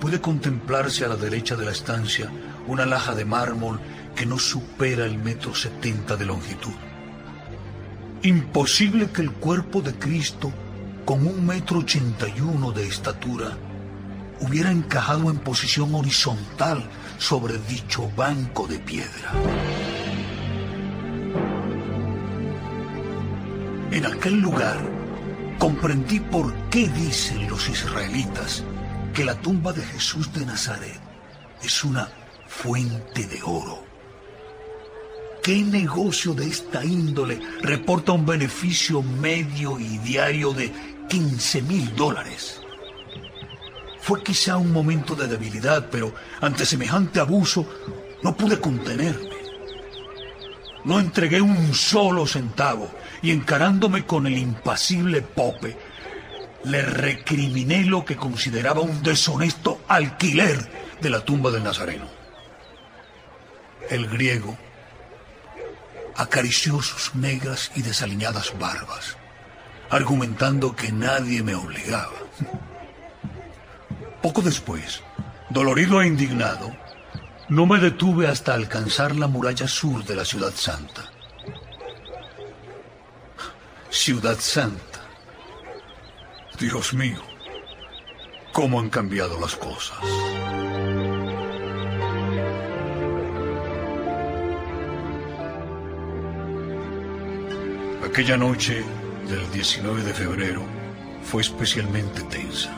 pude 0.00 0.20
contemplarse 0.20 1.04
a 1.04 1.08
la 1.08 1.16
derecha 1.16 1.54
de 1.54 1.66
la 1.66 1.70
estancia 1.70 2.28
una 2.66 2.86
laja 2.86 3.14
de 3.14 3.24
mármol 3.24 3.78
que 4.16 4.26
no 4.26 4.40
supera 4.40 5.04
el 5.04 5.16
metro 5.16 5.54
setenta 5.54 6.16
de 6.16 6.26
longitud. 6.26 6.74
Imposible 8.24 9.10
que 9.10 9.20
el 9.22 9.32
cuerpo 9.32 9.82
de 9.82 9.94
Cristo, 9.94 10.52
con 11.04 11.26
un 11.26 11.44
metro 11.44 11.80
ochenta 11.80 12.28
y 12.28 12.40
uno 12.40 12.70
de 12.70 12.86
estatura, 12.86 13.56
hubiera 14.38 14.70
encajado 14.70 15.28
en 15.28 15.38
posición 15.38 15.92
horizontal 15.92 16.88
sobre 17.18 17.58
dicho 17.58 18.08
banco 18.16 18.68
de 18.68 18.78
piedra. 18.78 19.32
En 23.90 24.06
aquel 24.06 24.38
lugar 24.38 24.78
comprendí 25.58 26.20
por 26.20 26.54
qué 26.70 26.86
dicen 26.90 27.50
los 27.50 27.68
israelitas 27.68 28.62
que 29.12 29.24
la 29.24 29.34
tumba 29.34 29.72
de 29.72 29.82
Jesús 29.82 30.32
de 30.32 30.46
Nazaret 30.46 31.00
es 31.60 31.82
una 31.82 32.08
fuente 32.46 33.26
de 33.26 33.42
oro. 33.42 33.81
¿Qué 35.42 35.60
negocio 35.64 36.34
de 36.34 36.46
esta 36.46 36.84
índole 36.84 37.40
reporta 37.62 38.12
un 38.12 38.24
beneficio 38.24 39.02
medio 39.02 39.76
y 39.80 39.98
diario 39.98 40.52
de 40.52 40.72
15 41.08 41.62
mil 41.62 41.96
dólares? 41.96 42.60
Fue 44.00 44.22
quizá 44.22 44.56
un 44.56 44.70
momento 44.70 45.16
de 45.16 45.26
debilidad, 45.26 45.88
pero 45.90 46.14
ante 46.40 46.64
semejante 46.64 47.18
abuso 47.18 47.66
no 48.22 48.36
pude 48.36 48.60
contenerme. 48.60 49.30
No 50.84 51.00
entregué 51.00 51.40
un 51.40 51.74
solo 51.74 52.24
centavo 52.24 52.88
y 53.20 53.32
encarándome 53.32 54.06
con 54.06 54.28
el 54.28 54.38
impasible 54.38 55.22
Pope, 55.22 55.76
le 56.62 56.82
recriminé 56.82 57.84
lo 57.84 58.04
que 58.04 58.14
consideraba 58.14 58.80
un 58.80 59.02
deshonesto 59.02 59.80
alquiler 59.88 60.96
de 61.00 61.10
la 61.10 61.24
tumba 61.24 61.50
del 61.50 61.64
Nazareno. 61.64 62.06
El 63.90 64.06
griego 64.06 64.56
acarició 66.16 66.82
sus 66.82 67.14
negras 67.14 67.70
y 67.74 67.82
desaliñadas 67.82 68.58
barbas, 68.58 69.16
argumentando 69.90 70.74
que 70.74 70.92
nadie 70.92 71.42
me 71.42 71.54
obligaba. 71.54 72.18
Poco 74.22 74.42
después, 74.42 75.02
dolorido 75.50 76.00
e 76.00 76.06
indignado, 76.06 76.74
no 77.48 77.66
me 77.66 77.78
detuve 77.78 78.28
hasta 78.28 78.54
alcanzar 78.54 79.16
la 79.16 79.26
muralla 79.26 79.68
sur 79.68 80.04
de 80.04 80.16
la 80.16 80.24
ciudad 80.24 80.52
santa. 80.54 81.12
Ciudad 83.92 84.38
Santa. 84.40 85.00
Dios 86.58 86.94
mío, 86.94 87.20
cómo 88.52 88.80
han 88.80 88.88
cambiado 88.88 89.38
las 89.38 89.54
cosas. 89.54 89.98
Aquella 98.04 98.36
noche 98.36 98.82
del 99.28 99.48
19 99.52 100.02
de 100.02 100.12
febrero 100.12 100.64
fue 101.22 101.40
especialmente 101.40 102.20
tensa. 102.22 102.76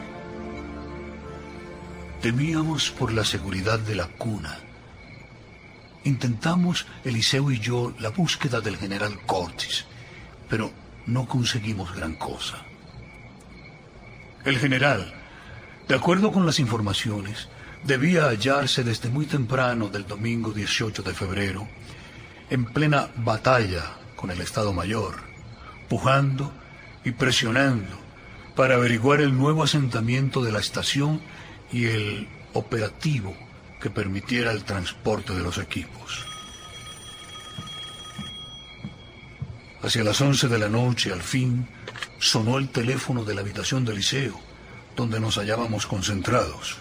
Temíamos 2.20 2.90
por 2.90 3.10
la 3.10 3.24
seguridad 3.24 3.78
de 3.78 3.94
la 3.94 4.06
cuna. 4.06 4.58
Intentamos, 6.04 6.86
Eliseo 7.04 7.50
y 7.50 7.58
yo, 7.58 7.94
la 7.98 8.10
búsqueda 8.10 8.60
del 8.60 8.76
general 8.76 9.18
Cortis, 9.24 9.86
pero 10.50 10.70
no 11.06 11.26
conseguimos 11.26 11.96
gran 11.96 12.16
cosa. 12.16 12.58
El 14.44 14.58
general, 14.58 15.14
de 15.88 15.94
acuerdo 15.94 16.32
con 16.32 16.44
las 16.44 16.58
informaciones, 16.58 17.48
debía 17.82 18.26
hallarse 18.26 18.84
desde 18.84 19.08
muy 19.08 19.24
temprano 19.24 19.88
del 19.88 20.06
domingo 20.06 20.52
18 20.52 21.02
de 21.02 21.14
febrero 21.14 21.66
en 22.50 22.66
plena 22.66 23.08
batalla 23.16 24.03
con 24.24 24.30
el 24.30 24.40
Estado 24.40 24.72
Mayor, 24.72 25.16
pujando 25.86 26.50
y 27.04 27.10
presionando 27.10 27.94
para 28.56 28.76
averiguar 28.76 29.20
el 29.20 29.36
nuevo 29.36 29.62
asentamiento 29.62 30.42
de 30.42 30.50
la 30.50 30.60
estación 30.60 31.20
y 31.70 31.84
el 31.88 32.28
operativo 32.54 33.36
que 33.82 33.90
permitiera 33.90 34.50
el 34.52 34.64
transporte 34.64 35.34
de 35.34 35.42
los 35.42 35.58
equipos. 35.58 36.24
Hacia 39.82 40.02
las 40.02 40.18
once 40.22 40.48
de 40.48 40.58
la 40.58 40.70
noche, 40.70 41.12
al 41.12 41.20
fin, 41.20 41.68
sonó 42.18 42.56
el 42.56 42.70
teléfono 42.70 43.26
de 43.26 43.34
la 43.34 43.42
habitación 43.42 43.84
del 43.84 43.96
liceo, 43.96 44.40
donde 44.96 45.20
nos 45.20 45.36
hallábamos 45.36 45.84
concentrados. 45.84 46.78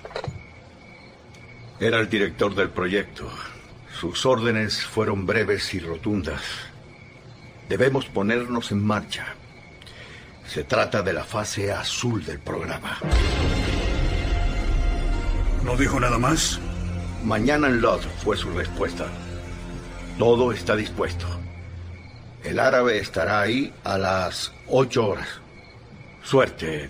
Era 1.82 2.00
el 2.00 2.10
director 2.10 2.56
del 2.56 2.70
proyecto. 2.70 3.30
Sus 4.00 4.26
órdenes 4.26 4.86
fueron 4.86 5.26
breves 5.26 5.74
y 5.74 5.82
rotundas. 5.82 6.42
Debemos 7.70 8.06
ponernos 8.06 8.72
en 8.72 8.86
marcha. 8.86 9.36
Se 10.48 10.64
trata 10.64 11.02
de 11.02 11.14
la 11.14 11.24
fase 11.24 11.72
azul 11.72 12.24
del 12.26 12.40
programa. 12.40 13.00
¿No 15.64 15.78
dijo 15.78 16.00
nada 16.00 16.18
más? 16.18 16.60
Mañana 17.24 17.68
en 17.68 17.82
Lot 17.82 18.02
fue 18.24 18.36
su 18.36 18.52
respuesta. 18.52 19.08
Todo 20.20 20.52
está 20.52 20.76
dispuesto. 20.76 21.26
El 22.44 22.60
árabe 22.60 23.00
estará 23.00 23.40
ahí 23.42 23.74
a 23.86 23.98
las 23.98 24.52
ocho 24.68 25.08
horas. 25.08 25.28
Suerte. 26.22 26.90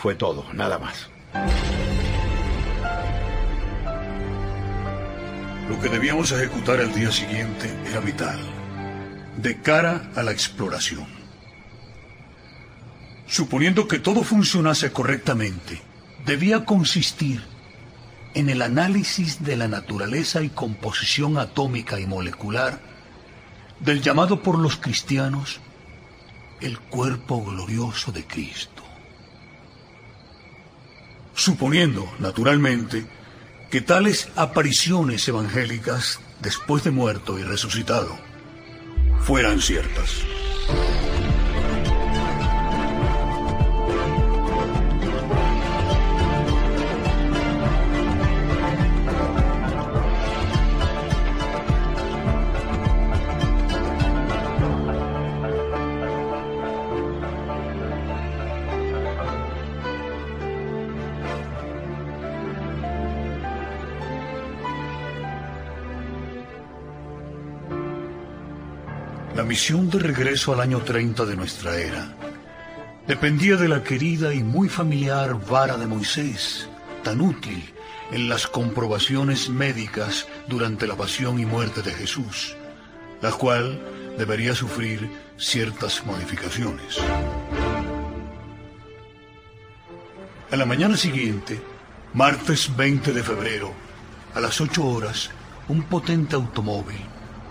Fue 0.00 0.14
todo, 0.14 0.46
nada 0.52 0.78
más. 0.78 1.10
Lo 5.68 5.80
que 5.80 5.88
debíamos 5.88 6.32
ejecutar 6.32 6.80
el 6.80 6.92
día 6.94 7.12
siguiente 7.12 7.72
era 7.88 8.00
vital, 8.00 8.38
de 9.42 9.60
cara 9.60 10.10
a 10.14 10.22
la 10.22 10.32
exploración. 10.32 11.06
Suponiendo 13.26 13.86
que 13.86 13.98
todo 13.98 14.22
funcionase 14.22 14.92
correctamente, 14.92 15.80
debía 16.26 16.64
consistir 16.64 17.42
en 18.34 18.50
el 18.50 18.62
análisis 18.62 19.42
de 19.42 19.56
la 19.56 19.68
naturaleza 19.68 20.42
y 20.42 20.50
composición 20.50 21.38
atómica 21.38 21.98
y 21.98 22.06
molecular 22.06 22.80
del 23.80 24.02
llamado 24.02 24.42
por 24.42 24.58
los 24.58 24.76
cristianos 24.76 25.60
el 26.60 26.78
cuerpo 26.78 27.42
glorioso 27.44 28.12
de 28.12 28.24
Cristo. 28.24 28.82
Suponiendo, 31.34 32.12
naturalmente, 32.18 33.06
que 33.70 33.80
tales 33.80 34.28
apariciones 34.36 35.26
evangélicas, 35.26 36.20
después 36.42 36.84
de 36.84 36.90
muerto 36.90 37.38
y 37.38 37.42
resucitado, 37.42 38.29
fueran 39.20 39.60
ciertas. 39.60 40.24
Misión 69.50 69.90
de 69.90 69.98
regreso 69.98 70.52
al 70.52 70.60
año 70.60 70.78
30 70.78 71.26
de 71.26 71.34
nuestra 71.34 71.76
era 71.76 72.14
dependía 73.08 73.56
de 73.56 73.66
la 73.66 73.82
querida 73.82 74.32
y 74.32 74.44
muy 74.44 74.68
familiar 74.68 75.44
vara 75.44 75.76
de 75.76 75.88
Moisés, 75.88 76.68
tan 77.02 77.20
útil 77.20 77.60
en 78.12 78.28
las 78.28 78.46
comprobaciones 78.46 79.48
médicas 79.48 80.28
durante 80.46 80.86
la 80.86 80.94
pasión 80.94 81.40
y 81.40 81.46
muerte 81.46 81.82
de 81.82 81.90
Jesús, 81.90 82.54
la 83.22 83.32
cual 83.32 83.82
debería 84.16 84.54
sufrir 84.54 85.10
ciertas 85.36 86.06
modificaciones. 86.06 86.98
A 90.52 90.56
la 90.56 90.64
mañana 90.64 90.96
siguiente, 90.96 91.60
martes 92.14 92.70
20 92.76 93.12
de 93.12 93.22
febrero, 93.24 93.72
a 94.32 94.38
las 94.38 94.60
8 94.60 94.86
horas, 94.86 95.28
un 95.66 95.82
potente 95.82 96.36
automóvil, 96.36 97.00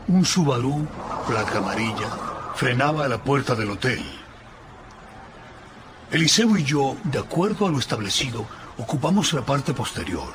un 0.09 0.25
Subaru 0.25 0.87
placa 1.27 1.59
amarilla, 1.59 2.09
frenaba 2.55 3.05
a 3.05 3.07
la 3.07 3.23
puerta 3.23 3.53
del 3.53 3.69
hotel. 3.69 4.03
Eliseo 6.11 6.57
y 6.57 6.63
yo, 6.63 6.97
de 7.03 7.19
acuerdo 7.19 7.67
a 7.67 7.69
lo 7.69 7.77
establecido, 7.77 8.45
ocupamos 8.79 9.33
la 9.33 9.45
parte 9.45 9.73
posterior. 9.73 10.33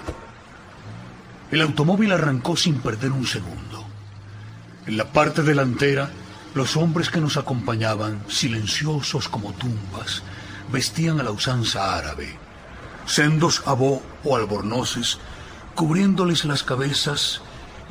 El 1.51 1.61
automóvil 1.61 2.13
arrancó 2.13 2.57
sin 2.57 2.79
perder 2.81 3.11
un 3.11 3.27
segundo. 3.27 3.85
En 4.87 4.97
la 4.97 5.07
parte 5.07 5.43
delantera, 5.43 6.09
los 6.55 6.77
hombres 6.77 7.11
que 7.11 7.21
nos 7.21 7.37
acompañaban, 7.37 8.23
silenciosos 8.29 9.29
como 9.29 9.53
tumbas, 9.55 10.23
vestían 10.71 11.19
a 11.19 11.25
la 11.25 11.33
usanza 11.33 11.97
árabe, 11.97 12.39
sendos 13.07 13.63
abó 13.67 14.01
o 14.23 14.37
albornoces, 14.37 15.19
cubriéndoles 15.75 16.45
las 16.45 16.63
cabezas 16.63 17.41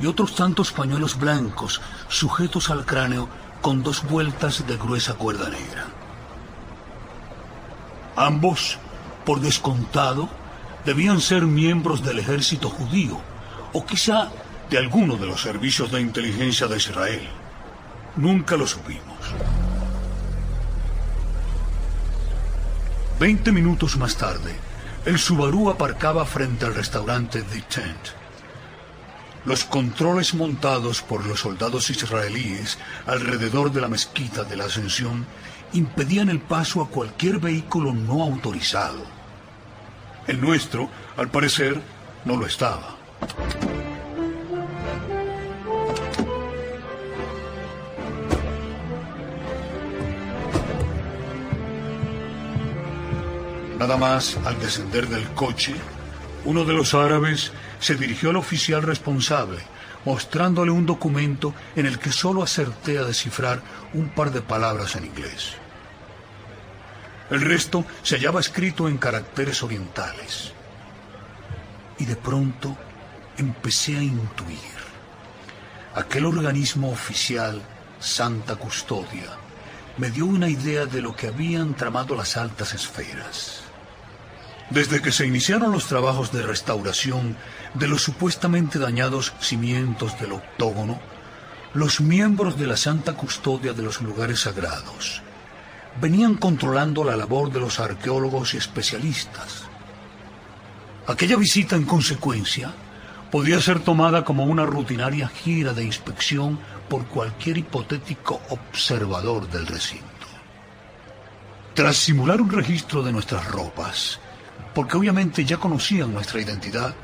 y 0.00 0.06
otros 0.06 0.34
tantos 0.34 0.72
pañuelos 0.72 1.18
blancos 1.18 1.80
sujetos 2.08 2.70
al 2.70 2.84
cráneo 2.84 3.28
con 3.60 3.82
dos 3.82 4.02
vueltas 4.04 4.66
de 4.66 4.76
gruesa 4.76 5.14
cuerda 5.14 5.48
negra. 5.48 5.86
Ambos, 8.16 8.78
por 9.24 9.40
descontado, 9.40 10.28
debían 10.84 11.20
ser 11.20 11.42
miembros 11.42 12.02
del 12.02 12.18
ejército 12.18 12.68
judío 12.68 13.18
o 13.72 13.84
quizá 13.84 14.30
de 14.70 14.78
alguno 14.78 15.16
de 15.16 15.26
los 15.26 15.40
servicios 15.40 15.90
de 15.90 16.00
inteligencia 16.00 16.66
de 16.66 16.76
Israel. 16.76 17.28
Nunca 18.16 18.56
lo 18.56 18.66
supimos. 18.66 19.18
Veinte 23.18 23.52
minutos 23.52 23.96
más 23.96 24.16
tarde, 24.16 24.54
el 25.04 25.18
Subaru 25.18 25.70
aparcaba 25.70 26.24
frente 26.24 26.66
al 26.66 26.74
restaurante 26.74 27.42
The 27.42 27.62
Tent. 27.62 28.23
Los 29.44 29.64
controles 29.64 30.32
montados 30.32 31.02
por 31.02 31.26
los 31.26 31.40
soldados 31.40 31.90
israelíes 31.90 32.78
alrededor 33.06 33.70
de 33.72 33.82
la 33.82 33.88
mezquita 33.88 34.42
de 34.42 34.56
la 34.56 34.64
Ascensión 34.64 35.26
impedían 35.74 36.30
el 36.30 36.40
paso 36.40 36.80
a 36.80 36.88
cualquier 36.88 37.40
vehículo 37.40 37.92
no 37.92 38.22
autorizado. 38.22 39.04
El 40.26 40.40
nuestro, 40.40 40.88
al 41.18 41.30
parecer, 41.30 41.78
no 42.24 42.36
lo 42.36 42.46
estaba. 42.46 42.96
Nada 53.78 53.98
más 53.98 54.38
al 54.46 54.58
descender 54.60 55.06
del 55.08 55.28
coche, 55.34 55.74
uno 56.46 56.64
de 56.64 56.72
los 56.72 56.94
árabes 56.94 57.52
se 57.78 57.94
dirigió 57.94 58.30
al 58.30 58.36
oficial 58.36 58.82
responsable, 58.82 59.58
mostrándole 60.04 60.70
un 60.70 60.86
documento 60.86 61.54
en 61.76 61.86
el 61.86 61.98
que 61.98 62.12
solo 62.12 62.42
acerté 62.42 62.98
a 62.98 63.04
descifrar 63.04 63.62
un 63.92 64.08
par 64.08 64.30
de 64.30 64.42
palabras 64.42 64.96
en 64.96 65.06
inglés. 65.06 65.54
El 67.30 67.40
resto 67.40 67.84
se 68.02 68.16
hallaba 68.16 68.40
escrito 68.40 68.88
en 68.88 68.98
caracteres 68.98 69.62
orientales. 69.62 70.52
Y 71.98 72.04
de 72.04 72.16
pronto 72.16 72.76
empecé 73.38 73.96
a 73.96 74.02
intuir. 74.02 74.58
Aquel 75.94 76.26
organismo 76.26 76.90
oficial, 76.90 77.62
Santa 77.98 78.56
Custodia, 78.56 79.30
me 79.96 80.10
dio 80.10 80.26
una 80.26 80.48
idea 80.48 80.86
de 80.86 81.00
lo 81.00 81.14
que 81.14 81.28
habían 81.28 81.74
tramado 81.74 82.14
las 82.16 82.36
altas 82.36 82.74
esferas. 82.74 83.62
Desde 84.70 85.00
que 85.00 85.12
se 85.12 85.26
iniciaron 85.26 85.72
los 85.72 85.86
trabajos 85.86 86.32
de 86.32 86.42
restauración 86.42 87.36
de 87.74 87.88
los 87.88 88.02
supuestamente 88.02 88.78
dañados 88.78 89.32
cimientos 89.40 90.18
del 90.20 90.32
octógono, 90.32 91.00
los 91.74 92.00
miembros 92.00 92.58
de 92.58 92.66
la 92.66 92.76
Santa 92.76 93.14
Custodia 93.14 93.72
de 93.72 93.82
los 93.82 94.00
lugares 94.00 94.40
sagrados 94.40 95.22
venían 96.00 96.34
controlando 96.34 97.04
la 97.04 97.16
labor 97.16 97.52
de 97.52 97.60
los 97.60 97.80
arqueólogos 97.80 98.54
y 98.54 98.56
especialistas. 98.56 99.64
Aquella 101.06 101.36
visita, 101.36 101.76
en 101.76 101.84
consecuencia, 101.84 102.72
podía 103.30 103.60
ser 103.60 103.80
tomada 103.80 104.24
como 104.24 104.44
una 104.44 104.64
rutinaria 104.64 105.28
gira 105.28 105.72
de 105.72 105.84
inspección 105.84 106.58
por 106.88 107.06
cualquier 107.06 107.58
hipotético 107.58 108.40
observador 108.50 109.48
del 109.50 109.66
recinto. 109.66 110.04
Tras 111.74 111.96
simular 111.96 112.40
un 112.40 112.50
registro 112.50 113.02
de 113.02 113.12
nuestras 113.12 113.46
ropas, 113.48 114.20
porque 114.74 114.96
obviamente 114.96 115.44
ya 115.44 115.56
conocían 115.56 116.12
nuestra 116.12 116.40
identidad, 116.40 116.94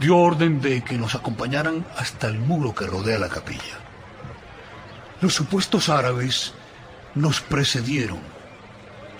dio 0.00 0.16
orden 0.16 0.60
de 0.60 0.82
que 0.82 0.98
nos 0.98 1.14
acompañaran 1.14 1.86
hasta 1.96 2.28
el 2.28 2.38
muro 2.38 2.74
que 2.74 2.86
rodea 2.86 3.18
la 3.18 3.28
capilla. 3.28 3.78
Los 5.20 5.34
supuestos 5.34 5.88
árabes 5.88 6.54
nos 7.14 7.40
precedieron 7.40 8.18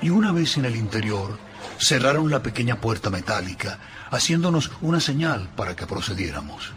y 0.01 0.11
una 0.11 0.33
vez 0.33 0.57
en 0.57 0.65
el 0.65 0.77
interior 0.77 1.39
cerraron 1.79 2.31
la 2.31 2.43
pequeña 2.43 2.81
puerta 2.81 3.11
metálica, 3.11 3.79
haciéndonos 4.11 4.73
una 4.81 5.01
señal 5.01 5.49
para 5.57 5.77
que 5.77 5.87
procediéramos. 5.87 6.73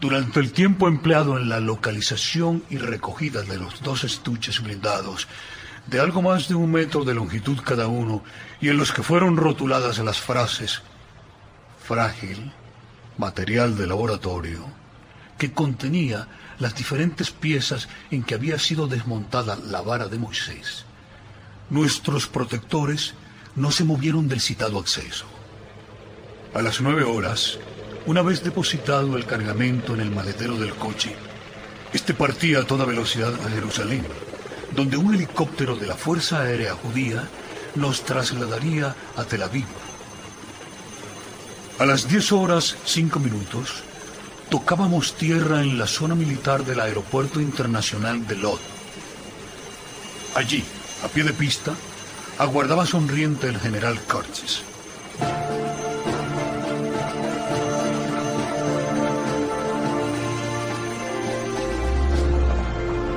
Durante 0.00 0.40
el 0.40 0.52
tiempo 0.52 0.88
empleado 0.88 1.36
en 1.36 1.50
la 1.50 1.60
localización 1.60 2.64
y 2.70 2.78
recogida 2.78 3.42
de 3.42 3.58
los 3.58 3.82
dos 3.82 4.04
estuches 4.04 4.62
blindados, 4.62 5.28
de 5.86 6.00
algo 6.00 6.22
más 6.22 6.48
de 6.48 6.54
un 6.54 6.72
metro 6.72 7.04
de 7.04 7.14
longitud 7.14 7.58
cada 7.62 7.86
uno, 7.86 8.22
y 8.60 8.68
en 8.68 8.78
los 8.78 8.92
que 8.92 9.02
fueron 9.02 9.36
rotuladas 9.36 9.98
las 9.98 10.18
frases 10.18 10.82
frágil, 11.90 12.52
material 13.18 13.76
de 13.76 13.88
laboratorio, 13.88 14.60
que 15.36 15.52
contenía 15.52 16.28
las 16.60 16.76
diferentes 16.76 17.32
piezas 17.32 17.88
en 18.12 18.22
que 18.22 18.36
había 18.36 18.60
sido 18.60 18.86
desmontada 18.86 19.56
la 19.56 19.80
vara 19.80 20.06
de 20.06 20.16
Moisés. 20.16 20.84
Nuestros 21.68 22.28
protectores 22.28 23.14
no 23.56 23.72
se 23.72 23.82
movieron 23.82 24.28
del 24.28 24.40
citado 24.40 24.78
acceso. 24.78 25.26
A 26.54 26.62
las 26.62 26.80
nueve 26.80 27.02
horas, 27.02 27.58
una 28.06 28.22
vez 28.22 28.44
depositado 28.44 29.16
el 29.16 29.26
cargamento 29.26 29.92
en 29.92 30.00
el 30.00 30.12
maletero 30.12 30.56
del 30.58 30.76
coche, 30.76 31.16
este 31.92 32.14
partía 32.14 32.60
a 32.60 32.66
toda 32.66 32.84
velocidad 32.84 33.34
a 33.34 33.50
Jerusalén, 33.50 34.06
donde 34.76 34.96
un 34.96 35.12
helicóptero 35.12 35.74
de 35.74 35.88
la 35.88 35.96
Fuerza 35.96 36.42
Aérea 36.42 36.74
Judía 36.74 37.28
nos 37.74 38.04
trasladaría 38.04 38.94
a 39.16 39.24
Tel 39.24 39.42
Aviv. 39.42 39.89
A 41.80 41.86
las 41.86 42.06
diez 42.06 42.30
horas 42.30 42.76
cinco 42.84 43.18
minutos, 43.20 43.82
tocábamos 44.50 45.14
tierra 45.14 45.62
en 45.62 45.78
la 45.78 45.86
zona 45.86 46.14
militar 46.14 46.62
del 46.62 46.78
Aeropuerto 46.78 47.40
Internacional 47.40 48.26
de 48.26 48.36
Lod. 48.36 48.58
Allí, 50.34 50.62
a 51.02 51.08
pie 51.08 51.24
de 51.24 51.32
pista, 51.32 51.72
aguardaba 52.36 52.84
sonriente 52.84 53.48
el 53.48 53.58
general 53.58 53.98
Curtis. 54.00 54.60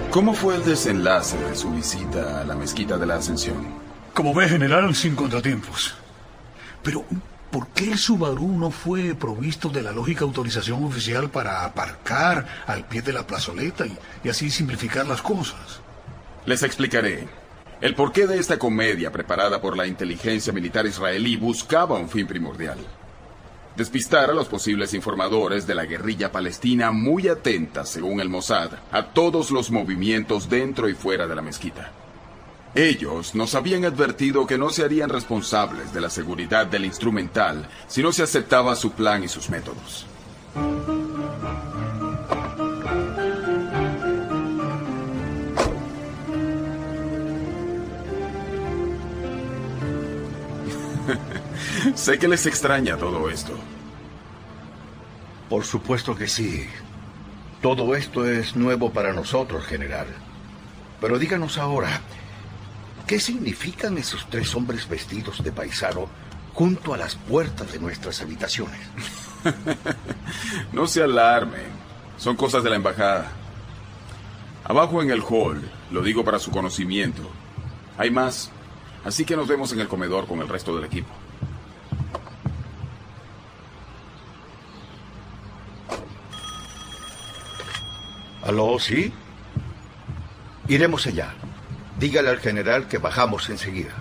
¿Cómo 0.09 0.33
fue 0.33 0.55
el 0.55 0.63
desenlace 0.63 1.37
de 1.37 1.53
su 1.57 1.69
visita 1.69 2.39
a 2.39 2.45
la 2.45 2.55
mezquita 2.55 2.97
de 2.97 3.07
la 3.07 3.15
Ascensión? 3.15 3.67
Como 4.13 4.33
ve, 4.33 4.47
general, 4.47 4.95
sin 4.95 5.17
contratiempos. 5.17 5.95
Pero 6.81 7.03
¿Por 7.53 7.67
qué 7.67 7.91
el 7.91 7.99
Subaru 7.99 8.57
no 8.57 8.71
fue 8.71 9.13
provisto 9.13 9.69
de 9.69 9.83
la 9.83 9.91
lógica 9.91 10.25
autorización 10.25 10.83
oficial 10.83 11.29
para 11.29 11.63
aparcar 11.63 12.63
al 12.65 12.87
pie 12.87 13.03
de 13.03 13.13
la 13.13 13.27
plazoleta 13.27 13.85
y, 13.85 14.27
así 14.27 14.49
simplificar 14.49 15.05
las 15.05 15.21
cosas? 15.21 15.79
Les 16.47 16.63
explicaré. 16.63 17.27
El 17.79 17.93
porqué 17.93 18.25
de 18.25 18.39
esta 18.39 18.57
comedia 18.57 19.11
preparada 19.11 19.61
por 19.61 19.77
la 19.77 19.85
inteligencia 19.85 20.51
militar 20.51 20.87
israelí 20.87 21.35
buscaba 21.35 21.99
un 21.99 22.09
fin 22.09 22.25
primordial. 22.25 22.79
Despistar 23.77 24.31
a 24.31 24.33
los 24.33 24.47
posibles 24.47 24.95
informadores 24.95 25.67
de 25.67 25.75
la 25.75 25.85
guerrilla 25.85 26.31
palestina 26.31 26.91
muy 26.91 27.27
atentas, 27.27 27.87
según 27.87 28.19
el 28.19 28.29
Mossad, 28.29 28.71
a 28.91 29.13
todos 29.13 29.51
los 29.51 29.69
movimientos 29.69 30.49
dentro 30.49 30.89
y 30.89 30.95
fuera 30.95 31.27
de 31.27 31.35
la 31.35 31.43
mezquita. 31.43 31.91
Ellos 32.75 33.35
nos 33.35 33.53
habían 33.53 33.85
advertido 33.85 34.47
que 34.47 34.57
no 34.57 34.71
se 34.71 34.83
harían 34.83 35.09
responsables 35.09 35.93
de 35.93 36.01
la 36.01 36.09
seguridad 36.09 36.65
del 36.65 36.85
instrumental 36.85 37.69
si 37.87 38.01
no 38.01 38.11
se 38.11 38.23
aceptaba 38.23 38.75
su 38.75 38.93
plan 38.93 39.23
y 39.23 39.27
sus 39.27 39.51
métodos. 39.51 40.07
sé 51.95 52.17
que 52.17 52.27
les 52.27 52.47
extraña 52.47 52.97
todo 52.97 53.29
esto. 53.29 53.53
Por 55.47 55.63
supuesto 55.63 56.15
que 56.15 56.27
sí. 56.27 56.67
Todo 57.61 57.95
esto 57.95 58.27
es 58.27 58.55
nuevo 58.55 58.91
para 58.91 59.13
nosotros, 59.13 59.63
general. 59.63 60.07
Pero 60.99 61.19
díganos 61.19 61.59
ahora, 61.59 62.01
¿qué 63.13 63.19
significan 63.19 63.95
esos 63.99 64.27
tres 64.27 64.55
hombres 64.55 64.89
vestidos 64.89 65.43
de 65.43 65.51
paisano 65.51 66.09
junto 66.51 66.95
a 66.95 66.97
las 66.97 67.13
puertas 67.13 67.71
de 67.71 67.77
nuestras 67.77 68.19
habitaciones? 68.23 68.79
no 70.73 70.87
se 70.87 71.03
alarmen. 71.03 71.67
Son 72.17 72.35
cosas 72.35 72.63
de 72.63 72.71
la 72.71 72.75
embajada. 72.75 73.31
Abajo 74.63 75.03
en 75.03 75.11
el 75.11 75.21
hall, 75.21 75.61
lo 75.91 76.01
digo 76.01 76.25
para 76.25 76.39
su 76.39 76.49
conocimiento, 76.49 77.21
hay 77.99 78.09
más. 78.09 78.49
Así 79.05 79.25
que 79.25 79.35
nos 79.35 79.47
vemos 79.47 79.71
en 79.73 79.81
el 79.81 79.87
comedor 79.87 80.25
con 80.25 80.39
el 80.39 80.49
resto 80.49 80.75
del 80.75 80.85
equipo. 80.85 81.13
¿Aló, 88.41 88.79
sí? 88.79 89.13
Iremos 90.67 91.05
allá. 91.05 91.35
Dígale 92.03 92.31
al 92.31 92.41
general 92.41 92.89
que 92.89 92.97
bajamos 92.97 93.49
enseguida. 93.49 93.93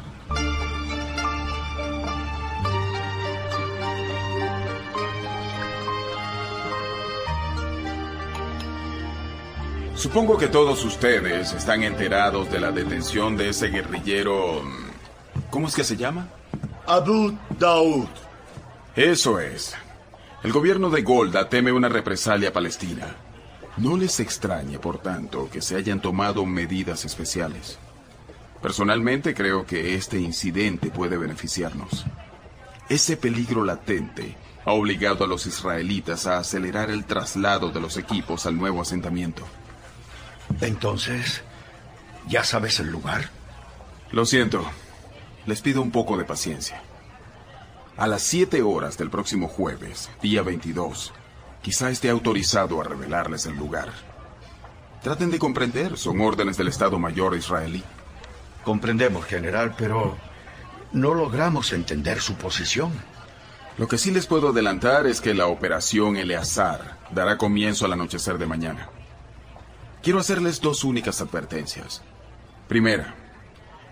Supongo 9.94 10.36
que 10.36 10.48
todos 10.48 10.84
ustedes 10.84 11.53
están 11.53 11.84
enterados 11.84 12.50
de 12.50 12.59
la 12.59 12.72
detención 12.72 13.36
de 13.36 13.50
ese 13.50 13.68
guerrillero... 13.68 14.64
¿Cómo 15.50 15.68
es 15.68 15.76
que 15.76 15.84
se 15.84 15.96
llama? 15.96 16.26
Abu 16.88 17.38
Daud. 17.57 18.09
Eso 18.96 19.38
es. 19.38 19.76
El 20.42 20.50
gobierno 20.50 20.90
de 20.90 21.03
Golda 21.03 21.48
teme 21.48 21.70
una 21.70 21.88
represalia 21.88 22.53
palestina. 22.53 23.14
No 23.76 23.96
les 23.96 24.18
extrañe, 24.18 24.80
por 24.80 24.98
tanto, 24.98 25.48
que 25.48 25.62
se 25.62 25.76
hayan 25.76 26.03
tomado 26.03 26.44
medidas 26.44 27.05
especiales. 27.05 27.78
Personalmente 28.62 29.34
creo 29.34 29.66
que 29.66 29.96
este 29.96 30.20
incidente 30.20 30.90
puede 30.90 31.18
beneficiarnos. 31.18 32.06
Ese 32.88 33.16
peligro 33.16 33.64
latente 33.64 34.36
ha 34.64 34.72
obligado 34.72 35.24
a 35.24 35.26
los 35.26 35.46
israelitas 35.46 36.28
a 36.28 36.38
acelerar 36.38 36.88
el 36.90 37.04
traslado 37.04 37.70
de 37.70 37.80
los 37.80 37.96
equipos 37.96 38.46
al 38.46 38.56
nuevo 38.56 38.80
asentamiento. 38.80 39.44
Entonces, 40.60 41.42
¿ya 42.28 42.44
sabes 42.44 42.78
el 42.78 42.90
lugar? 42.90 43.30
Lo 44.12 44.26
siento. 44.26 44.64
Les 45.44 45.60
pido 45.60 45.82
un 45.82 45.90
poco 45.90 46.16
de 46.16 46.24
paciencia. 46.24 46.80
A 47.96 48.06
las 48.06 48.22
7 48.22 48.62
horas 48.62 48.96
del 48.96 49.10
próximo 49.10 49.48
jueves, 49.48 50.08
día 50.22 50.42
22, 50.42 51.12
quizá 51.62 51.90
esté 51.90 52.10
autorizado 52.10 52.80
a 52.80 52.84
revelarles 52.84 53.46
el 53.46 53.56
lugar. 53.56 53.90
Traten 55.02 55.32
de 55.32 55.40
comprender, 55.40 55.98
son 55.98 56.20
órdenes 56.20 56.56
del 56.56 56.68
Estado 56.68 56.98
Mayor 56.98 57.36
israelí. 57.36 57.82
Comprendemos, 58.64 59.24
general, 59.24 59.74
pero 59.76 60.16
no 60.92 61.14
logramos 61.14 61.72
entender 61.72 62.20
su 62.20 62.34
posición. 62.34 62.92
Lo 63.78 63.88
que 63.88 63.98
sí 63.98 64.10
les 64.10 64.26
puedo 64.26 64.50
adelantar 64.50 65.06
es 65.06 65.20
que 65.20 65.34
la 65.34 65.46
operación 65.46 66.16
Eleazar 66.16 66.98
dará 67.10 67.38
comienzo 67.38 67.86
al 67.86 67.94
anochecer 67.94 68.38
de 68.38 68.46
mañana. 68.46 68.88
Quiero 70.02 70.18
hacerles 70.18 70.60
dos 70.60 70.84
únicas 70.84 71.20
advertencias. 71.20 72.02
Primera, 72.68 73.14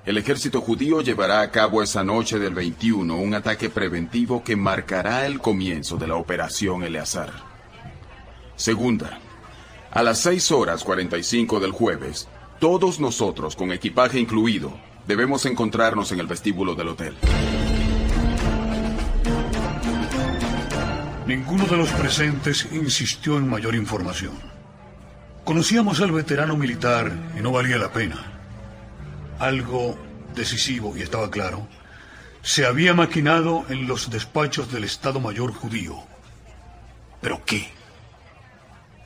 el 0.05 0.19
ejército 0.19 0.61
judío 0.61 1.01
llevará 1.03 1.41
a 1.41 1.51
cabo 1.51 1.83
esa 1.83 2.03
noche 2.03 2.39
del 2.39 2.55
21 2.55 3.17
un 3.17 3.35
ataque 3.35 3.71
preventivo 3.71 4.43
que 4.43 4.57
marcará 4.57 5.27
el 5.27 5.41
comienzo 5.41 5.97
de 5.97 6.07
la 6.07 6.17
operación 6.17 6.83
Eleazar. 6.83 7.31
Segunda, 8.57 9.19
a 9.91 10.03
las 10.03 10.19
6 10.21 10.53
horas 10.53 10.85
45 10.85 11.61
del 11.61 11.73
jueves, 11.73 12.29
todos 12.61 13.01
nosotros, 13.01 13.57
con 13.57 13.73
equipaje 13.73 14.21
incluido, 14.21 14.79
debemos 15.09 15.47
encontrarnos 15.47 16.13
en 16.13 16.21
el 16.21 16.27
vestíbulo 16.27 16.75
del 16.75 16.89
hotel. 16.89 17.17
Ninguno 21.27 21.65
de 21.65 21.77
los 21.79 21.89
presentes 21.91 22.69
insistió 22.71 23.39
en 23.39 23.49
mayor 23.49 23.75
información. 23.75 24.35
Conocíamos 25.45 26.01
al 26.03 26.13
veterano 26.13 26.57
militar 26.57 27.11
y 27.37 27.41
no 27.41 27.51
valía 27.51 27.79
la 27.79 27.93
pena. 27.93 28.17
Algo 29.39 29.97
decisivo, 30.35 30.95
y 30.97 31.01
estaba 31.01 31.31
claro, 31.31 31.67
se 32.43 32.67
había 32.67 32.93
maquinado 32.93 33.65
en 33.71 33.87
los 33.87 34.11
despachos 34.11 34.71
del 34.71 34.85
Estado 34.85 35.19
Mayor 35.19 35.55
judío. 35.55 35.97
¿Pero 37.23 37.43
qué? 37.47 37.73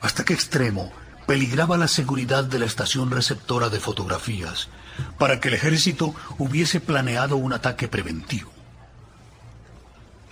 ¿Hasta 0.01 0.25
qué 0.25 0.33
extremo 0.33 0.91
peligraba 1.25 1.77
la 1.77 1.87
seguridad 1.87 2.43
de 2.43 2.59
la 2.59 2.65
estación 2.65 3.11
receptora 3.11 3.69
de 3.69 3.79
fotografías 3.79 4.69
para 5.17 5.39
que 5.39 5.49
el 5.49 5.55
ejército 5.55 6.13
hubiese 6.37 6.79
planeado 6.79 7.37
un 7.37 7.53
ataque 7.53 7.87
preventivo? 7.87 8.51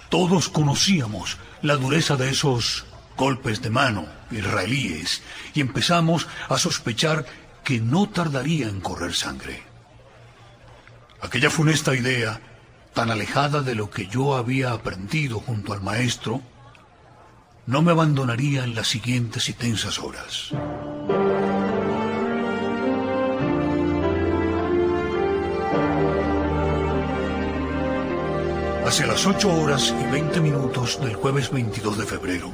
Todos 0.09 0.49
conocíamos 0.49 1.37
la 1.61 1.75
dureza 1.75 2.15
de 2.15 2.29
esos 2.29 2.85
golpes 3.17 3.61
de 3.61 3.69
mano 3.69 4.05
israelíes 4.31 5.21
y 5.53 5.61
empezamos 5.61 6.27
a 6.49 6.57
sospechar 6.57 7.25
que 7.63 7.79
no 7.79 8.09
tardaría 8.09 8.67
en 8.67 8.81
correr 8.81 9.13
sangre. 9.13 9.63
Aquella 11.21 11.49
funesta 11.49 11.95
idea, 11.95 12.41
tan 12.93 13.09
alejada 13.09 13.61
de 13.61 13.75
lo 13.75 13.89
que 13.89 14.07
yo 14.07 14.35
había 14.35 14.71
aprendido 14.71 15.39
junto 15.39 15.73
al 15.73 15.81
maestro, 15.81 16.41
no 17.65 17.81
me 17.81 17.91
abandonaría 17.91 18.63
en 18.63 18.75
las 18.75 18.87
siguientes 18.87 19.47
y 19.49 19.53
tensas 19.53 19.99
horas. 19.99 20.49
Hacia 28.85 29.07
las 29.07 29.25
ocho 29.25 29.53
horas 29.53 29.93
y 29.99 30.11
veinte 30.11 30.41
minutos 30.41 30.99
del 31.01 31.15
jueves 31.15 31.49
22 31.49 31.97
de 31.97 32.05
febrero, 32.05 32.51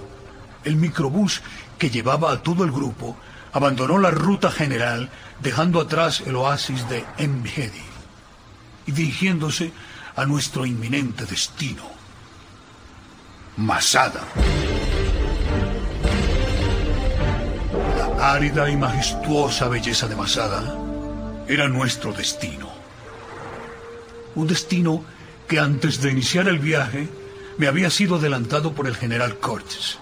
el 0.63 0.75
microbús 0.75 1.41
que 1.77 1.89
llevaba 1.89 2.31
a 2.31 2.43
todo 2.43 2.63
el 2.63 2.71
grupo 2.71 3.17
abandonó 3.51 3.97
la 3.97 4.11
ruta 4.11 4.51
general 4.51 5.09
dejando 5.41 5.81
atrás 5.81 6.21
el 6.25 6.35
oasis 6.35 6.87
de 6.87 7.03
Enhedi 7.17 7.81
y 8.85 8.91
dirigiéndose 8.91 9.71
a 10.15 10.25
nuestro 10.25 10.65
inminente 10.65 11.25
destino, 11.25 11.83
Masada. 13.57 14.21
Árida 18.19 18.69
y 18.69 18.77
majestuosa 18.77 19.67
belleza 19.67 20.07
de 20.07 20.15
Masada 20.15 20.75
era 21.47 21.67
nuestro 21.67 22.13
destino. 22.13 22.69
Un 24.35 24.47
destino 24.47 25.03
que 25.47 25.59
antes 25.59 26.01
de 26.01 26.11
iniciar 26.11 26.47
el 26.47 26.59
viaje 26.59 27.09
me 27.57 27.67
había 27.67 27.89
sido 27.89 28.15
adelantado 28.15 28.73
por 28.73 28.87
el 28.87 28.95
general 28.95 29.39
Cortes 29.39 29.97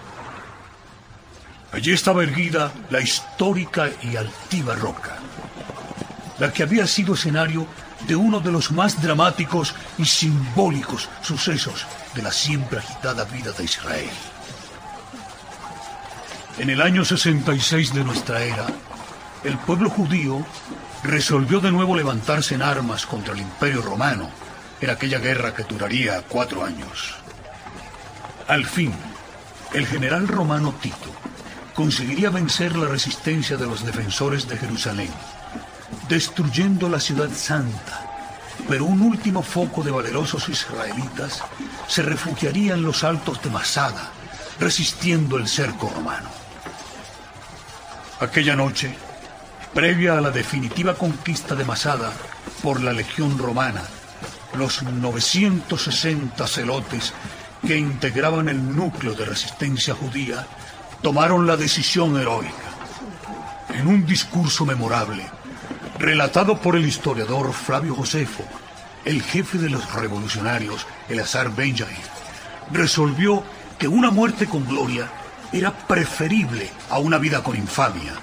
Allí 1.71 1.91
estaba 1.91 2.23
erguida 2.23 2.71
la 2.89 3.01
histórica 3.01 3.89
y 4.01 4.15
altiva 4.15 4.75
roca, 4.75 5.17
la 6.39 6.51
que 6.51 6.63
había 6.63 6.87
sido 6.87 7.13
escenario 7.13 7.67
de 8.07 8.15
uno 8.15 8.39
de 8.39 8.51
los 8.51 8.71
más 8.71 9.01
dramáticos 9.01 9.75
y 9.97 10.05
simbólicos 10.05 11.09
sucesos 11.21 11.85
de 12.15 12.21
la 12.21 12.31
siempre 12.31 12.79
agitada 12.79 13.25
vida 13.25 13.51
de 13.51 13.65
Israel. 13.65 14.09
En 16.59 16.71
el 16.71 16.81
año 16.81 17.05
66 17.05 17.93
de 17.93 18.03
nuestra 18.03 18.41
era, 18.41 18.65
el 19.43 19.59
pueblo 19.59 19.91
judío 19.91 20.43
resolvió 21.03 21.59
de 21.59 21.71
nuevo 21.71 21.95
levantarse 21.95 22.55
en 22.55 22.63
armas 22.63 23.05
contra 23.05 23.35
el 23.35 23.41
imperio 23.41 23.83
romano 23.83 24.27
en 24.81 24.89
aquella 24.89 25.19
guerra 25.19 25.53
que 25.53 25.63
duraría 25.63 26.23
cuatro 26.23 26.65
años. 26.65 27.15
Al 28.47 28.65
fin, 28.65 28.91
el 29.73 29.85
general 29.85 30.27
romano 30.27 30.73
Tito 30.81 31.11
conseguiría 31.75 32.31
vencer 32.31 32.75
la 32.75 32.87
resistencia 32.87 33.55
de 33.55 33.67
los 33.67 33.85
defensores 33.85 34.47
de 34.47 34.57
Jerusalén, 34.57 35.11
destruyendo 36.09 36.89
la 36.89 36.99
ciudad 36.99 37.29
santa. 37.29 38.03
Pero 38.67 38.85
un 38.85 39.01
último 39.01 39.43
foco 39.43 39.83
de 39.83 39.91
valerosos 39.91 40.49
israelitas 40.49 41.43
se 41.87 42.01
refugiaría 42.01 42.73
en 42.73 42.81
los 42.81 43.03
altos 43.03 43.43
de 43.43 43.51
Masada, 43.51 44.09
resistiendo 44.59 45.37
el 45.37 45.47
cerco 45.47 45.91
romano. 45.93 46.36
Aquella 48.19 48.55
noche, 48.55 48.95
previa 49.75 50.17
a 50.17 50.21
la 50.21 50.31
definitiva 50.31 50.95
conquista 50.95 51.53
de 51.53 51.63
Masada 51.63 52.11
por 52.63 52.81
la 52.81 52.91
legión 52.91 53.37
romana, 53.37 53.83
los 54.57 54.81
960 54.81 56.47
celotes 56.47 57.13
que 57.65 57.77
integraban 57.77 58.49
el 58.49 58.75
núcleo 58.75 59.13
de 59.13 59.23
resistencia 59.23 59.93
judía 59.93 60.47
tomaron 61.03 61.45
la 61.45 61.57
decisión 61.57 62.19
heroica. 62.19 62.51
En 63.75 63.85
un 63.85 64.03
discurso 64.03 64.65
memorable, 64.65 65.23
relatado 65.99 66.59
por 66.59 66.75
el 66.75 66.87
historiador 66.87 67.53
Flavio 67.53 67.93
Josefo, 67.93 68.43
el 69.05 69.21
jefe 69.21 69.59
de 69.59 69.69
los 69.69 69.93
revolucionarios, 69.93 70.87
Eleazar 71.07 71.55
Benjamin, 71.55 71.95
resolvió 72.71 73.43
que 73.77 73.87
una 73.87 74.09
muerte 74.09 74.47
con 74.47 74.65
gloria 74.65 75.07
era 75.51 75.71
preferible 75.71 76.69
a 76.89 76.99
una 76.99 77.17
vida 77.17 77.43
con 77.43 77.55
infamia 77.55 78.13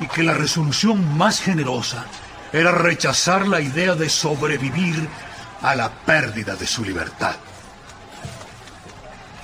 y 0.00 0.06
que 0.06 0.22
la 0.22 0.34
resolución 0.34 1.16
más 1.16 1.40
generosa 1.40 2.04
era 2.52 2.72
rechazar 2.72 3.46
la 3.46 3.60
idea 3.60 3.94
de 3.94 4.08
sobrevivir 4.08 5.08
a 5.62 5.74
la 5.74 5.90
pérdida 5.90 6.56
de 6.56 6.66
su 6.66 6.84
libertad. 6.84 7.36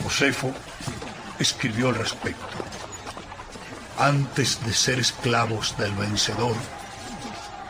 Josefo 0.03 0.53
escribió 1.39 1.89
al 1.89 1.97
respecto. 1.97 2.57
Antes 3.99 4.65
de 4.65 4.73
ser 4.73 4.99
esclavos 4.99 5.77
del 5.79 5.93
vencedor, 5.93 6.55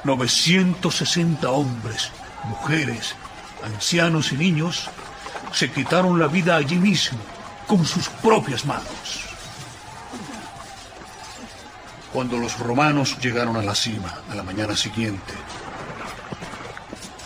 960 0.05 1.51
hombres, 1.51 2.11
mujeres, 2.45 3.14
ancianos 3.64 4.33
y 4.33 4.37
niños 4.37 4.89
se 5.53 5.71
quitaron 5.71 6.19
la 6.19 6.29
vida 6.29 6.57
allí 6.57 6.77
mismo, 6.77 7.19
con 7.67 7.85
sus 7.85 8.09
propias 8.09 8.64
manos. 8.64 9.26
Cuando 12.17 12.39
los 12.39 12.59
romanos 12.59 13.19
llegaron 13.21 13.59
a 13.59 13.62
la 13.62 13.75
cima 13.75 14.23
a 14.31 14.35
la 14.35 14.43
mañana 14.43 14.75
siguiente, 14.75 15.35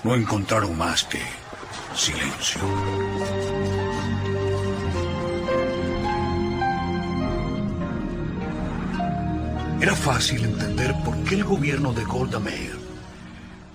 no 0.02 0.16
encontraron 0.16 0.76
más 0.76 1.04
que 1.04 1.20
silencio. 1.94 2.60
Era 9.80 9.94
fácil 9.94 10.42
entender 10.46 10.92
por 11.04 11.16
qué 11.22 11.36
el 11.36 11.44
gobierno 11.44 11.92
de 11.92 12.04
Golda 12.04 12.40
Meir, 12.40 12.76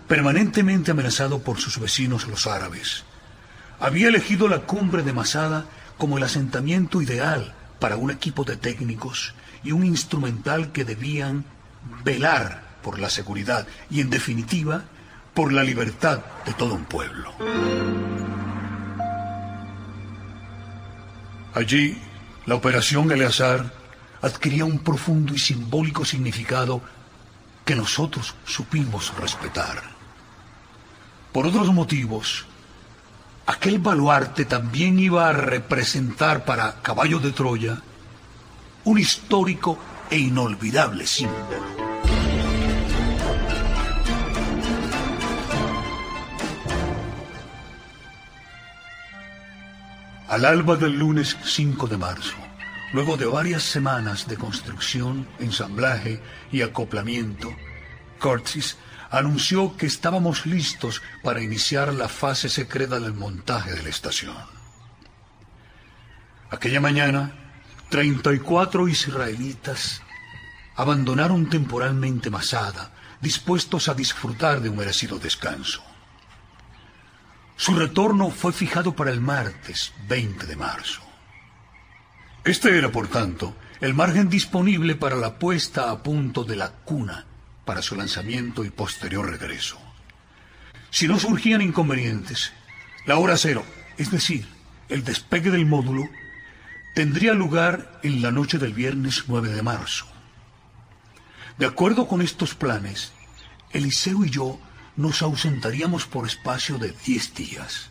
permanentemente 0.10 0.92
amenazado 0.92 1.40
por 1.40 1.62
sus 1.62 1.80
vecinos 1.80 2.28
los 2.28 2.46
árabes, 2.46 3.06
había 3.80 4.10
elegido 4.10 4.50
la 4.50 4.64
cumbre 4.64 5.02
de 5.02 5.14
Masada 5.14 5.64
como 5.98 6.18
el 6.18 6.24
asentamiento 6.26 7.02
ideal 7.02 7.54
para 7.80 7.96
un 7.96 8.12
equipo 8.12 8.44
de 8.44 8.58
técnicos 8.58 9.34
y 9.66 9.72
un 9.72 9.84
instrumental 9.84 10.72
que 10.72 10.86
debían 10.86 11.44
velar 12.04 12.64
por 12.82 13.00
la 13.00 13.10
seguridad 13.10 13.68
y, 13.90 14.00
en 14.00 14.10
definitiva, 14.10 14.84
por 15.34 15.52
la 15.52 15.64
libertad 15.64 16.20
de 16.46 16.54
todo 16.54 16.76
un 16.76 16.86
pueblo. 16.86 17.34
Allí, 21.56 21.98
la 22.46 22.56
operación 22.56 23.12
Eleazar 23.12 23.74
adquiría 24.22 24.66
un 24.66 24.80
profundo 24.80 25.34
y 25.34 25.40
simbólico 25.40 26.06
significado 26.06 26.82
que 27.66 27.76
nosotros 27.76 28.36
supimos 28.46 29.14
respetar. 29.18 29.82
Por 31.32 31.48
otros 31.48 31.74
motivos, 31.74 32.46
aquel 33.48 33.80
baluarte 33.80 34.46
también 34.46 35.00
iba 35.00 35.28
a 35.28 35.34
representar 35.34 36.46
para 36.46 36.82
Caballo 36.82 37.20
de 37.20 37.32
Troya 37.32 37.82
un 38.86 38.98
histórico 38.98 39.78
e 40.10 40.18
inolvidable 40.18 41.06
símbolo. 41.06 41.76
Al 50.28 50.46
alba 50.46 50.76
del 50.76 50.98
lunes 50.98 51.38
5 51.44 51.88
de 51.88 51.98
marzo, 51.98 52.36
Luego 52.96 53.18
de 53.18 53.26
varias 53.26 53.64
semanas 53.64 54.26
de 54.26 54.38
construcción, 54.38 55.28
ensamblaje 55.40 56.22
y 56.50 56.62
acoplamiento, 56.62 57.54
Curtis 58.22 58.78
anunció 59.10 59.76
que 59.76 59.86
estábamos 59.86 60.46
listos 60.46 61.02
para 61.22 61.44
iniciar 61.44 61.94
la 61.94 62.08
fase 62.08 62.48
secreta 62.48 63.02
del 63.02 63.14
montaje 63.14 63.74
de 63.74 63.84
la 63.84 63.90
estación. 63.90 64.38
Aquella 66.50 66.80
mañana, 66.80 67.45
34 67.90 68.88
israelitas 68.88 70.02
abandonaron 70.76 71.50
temporalmente 71.50 72.30
Masada, 72.30 72.92
dispuestos 73.22 73.88
a 73.88 73.94
disfrutar 73.94 74.62
de 74.62 74.70
un 74.70 74.78
merecido 74.78 75.20
descanso. 75.20 75.84
Su 77.56 77.76
retorno 77.76 78.30
fue 78.32 78.52
fijado 78.52 78.96
para 78.96 79.12
el 79.12 79.22
martes 79.22 79.94
20 80.08 80.46
de 80.46 80.56
marzo. 80.56 81.02
Este 82.44 82.78
era, 82.78 82.92
por 82.92 83.08
tanto, 83.08 83.56
el 83.82 83.94
margen 83.94 84.30
disponible 84.30 84.96
para 84.96 85.16
la 85.16 85.40
puesta 85.40 85.90
a 85.90 86.04
punto 86.04 86.44
de 86.44 86.56
la 86.56 86.72
cuna 86.72 87.26
para 87.64 87.82
su 87.82 87.96
lanzamiento 87.96 88.64
y 88.64 88.70
posterior 88.70 89.30
regreso. 89.30 89.80
Si 90.90 91.08
no 91.08 91.18
surgían 91.18 91.62
inconvenientes, 91.62 92.54
la 93.06 93.18
hora 93.18 93.38
cero, 93.38 93.66
es 93.98 94.12
decir, 94.12 94.48
el 94.90 95.04
despegue 95.04 95.50
del 95.50 95.66
módulo, 95.66 96.04
tendría 96.96 97.34
lugar 97.34 98.00
en 98.04 98.22
la 98.22 98.32
noche 98.32 98.58
del 98.58 98.74
viernes 98.74 99.26
9 99.28 99.50
de 99.50 99.62
marzo. 99.62 100.08
De 101.58 101.66
acuerdo 101.66 102.08
con 102.08 102.22
estos 102.22 102.56
planes, 102.56 103.12
Eliseo 103.72 104.24
y 104.24 104.30
yo 104.30 104.58
nos 104.96 105.22
ausentaríamos 105.22 106.06
por 106.06 106.26
espacio 106.26 106.78
de 106.78 106.94
10 107.06 107.36
días. 107.36 107.90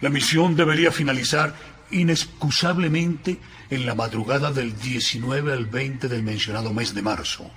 La 0.00 0.10
misión 0.10 0.56
debería 0.56 0.90
finalizar 0.90 1.54
inexcusablemente 1.92 3.38
en 3.70 3.86
la 3.86 3.94
madrugada 3.94 4.50
del 4.50 4.76
19 4.76 5.52
al 5.52 5.66
20 5.66 6.08
del 6.08 6.24
mencionado 6.24 6.74
mes 6.74 6.94
de 6.94 7.02
marzo. 7.02 7.48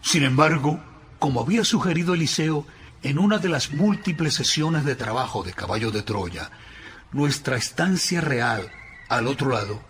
Sin 0.00 0.22
embargo, 0.22 0.82
como 1.18 1.42
había 1.42 1.66
sugerido 1.66 2.14
Eliseo 2.14 2.66
en 3.02 3.18
una 3.18 3.36
de 3.36 3.50
las 3.50 3.72
múltiples 3.72 4.32
sesiones 4.32 4.86
de 4.86 4.96
trabajo 4.96 5.42
de 5.42 5.52
Caballo 5.52 5.90
de 5.90 6.02
Troya, 6.02 6.50
nuestra 7.12 7.56
estancia 7.56 8.20
real 8.20 8.70
al 9.08 9.26
otro 9.26 9.50
lado 9.50 9.82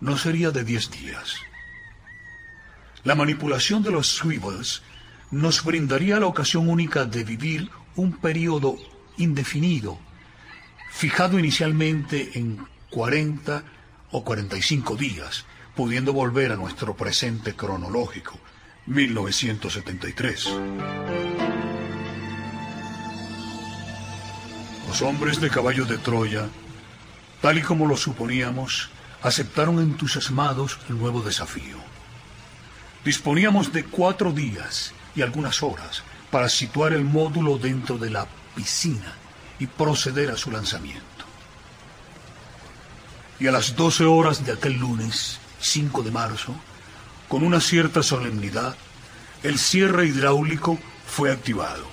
no 0.00 0.16
sería 0.16 0.50
de 0.50 0.64
diez 0.64 0.90
días. 0.90 1.36
La 3.04 3.14
manipulación 3.14 3.82
de 3.82 3.90
los 3.90 4.08
swivels 4.08 4.82
nos 5.30 5.64
brindaría 5.64 6.20
la 6.20 6.26
ocasión 6.26 6.68
única 6.68 7.04
de 7.04 7.24
vivir 7.24 7.70
un 7.96 8.12
periodo 8.12 8.76
indefinido 9.16 9.98
fijado 10.90 11.38
inicialmente 11.38 12.38
en 12.38 12.66
40 12.90 13.62
o 14.10 14.24
45 14.24 14.96
días, 14.96 15.46
pudiendo 15.76 16.12
volver 16.12 16.52
a 16.52 16.56
nuestro 16.56 16.96
presente 16.96 17.54
cronológico, 17.54 18.38
1973. 18.86 20.48
Los 24.90 25.02
hombres 25.02 25.40
de 25.40 25.50
caballo 25.50 25.84
de 25.84 25.98
Troya, 25.98 26.48
tal 27.40 27.58
y 27.58 27.62
como 27.62 27.86
lo 27.86 27.96
suponíamos, 27.96 28.88
aceptaron 29.22 29.78
entusiasmados 29.78 30.80
el 30.88 30.98
nuevo 30.98 31.22
desafío. 31.22 31.76
Disponíamos 33.04 33.72
de 33.72 33.84
cuatro 33.84 34.32
días 34.32 34.92
y 35.14 35.22
algunas 35.22 35.62
horas 35.62 36.02
para 36.32 36.48
situar 36.48 36.92
el 36.92 37.04
módulo 37.04 37.56
dentro 37.56 37.98
de 37.98 38.10
la 38.10 38.26
piscina 38.56 39.14
y 39.60 39.68
proceder 39.68 40.32
a 40.32 40.36
su 40.36 40.50
lanzamiento. 40.50 41.24
Y 43.38 43.46
a 43.46 43.52
las 43.52 43.76
12 43.76 44.06
horas 44.06 44.44
de 44.44 44.54
aquel 44.54 44.76
lunes, 44.76 45.38
5 45.60 46.02
de 46.02 46.10
marzo, 46.10 46.52
con 47.28 47.44
una 47.44 47.60
cierta 47.60 48.02
solemnidad, 48.02 48.74
el 49.44 49.56
cierre 49.56 50.06
hidráulico 50.06 50.80
fue 51.06 51.30
activado, 51.30 51.86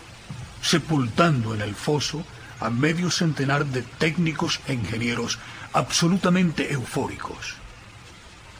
sepultando 0.63 1.53
en 1.53 1.61
el 1.61 1.75
foso 1.75 2.25
a 2.59 2.69
medio 2.69 3.11
centenar 3.11 3.65
de 3.65 3.81
técnicos 3.81 4.59
e 4.67 4.73
ingenieros 4.73 5.39
absolutamente 5.73 6.73
eufóricos. 6.73 7.55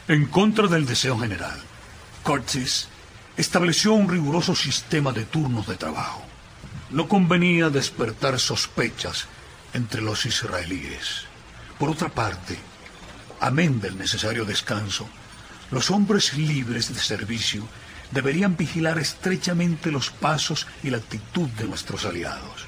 En 0.08 0.26
contra 0.26 0.68
del 0.68 0.86
deseo 0.86 1.18
general, 1.18 1.58
Curtis 2.22 2.88
estableció 3.36 3.92
un 3.92 4.08
riguroso 4.08 4.54
sistema 4.54 5.12
de 5.12 5.24
turnos 5.24 5.66
de 5.66 5.76
trabajo 5.76 6.28
no 6.90 7.08
convenía 7.08 7.70
despertar 7.70 8.38
sospechas 8.38 9.26
entre 9.74 10.00
los 10.00 10.24
israelíes. 10.26 11.24
Por 11.78 11.90
otra 11.90 12.08
parte, 12.08 12.58
amén 13.40 13.80
del 13.80 13.98
necesario 13.98 14.44
descanso, 14.44 15.08
los 15.70 15.90
hombres 15.90 16.34
libres 16.34 16.92
de 16.94 17.00
servicio 17.00 17.68
deberían 18.10 18.56
vigilar 18.56 18.98
estrechamente 18.98 19.90
los 19.90 20.10
pasos 20.10 20.66
y 20.82 20.90
la 20.90 20.96
actitud 20.96 21.48
de 21.50 21.64
nuestros 21.64 22.06
aliados. 22.06 22.66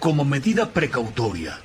Como 0.00 0.24
medida 0.24 0.70
precautoria, 0.70 1.60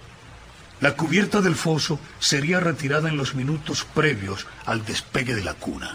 la 0.82 0.98
cubierta 0.98 1.40
del 1.40 1.56
foso 1.56 2.02
sería 2.20 2.60
retirada 2.60 3.08
en 3.08 3.16
los 3.16 3.34
minutos 3.34 3.86
previos 3.86 4.46
al 4.66 4.84
despegue 4.84 5.36
de 5.36 5.44
la 5.46 5.54
cuna. 5.54 5.94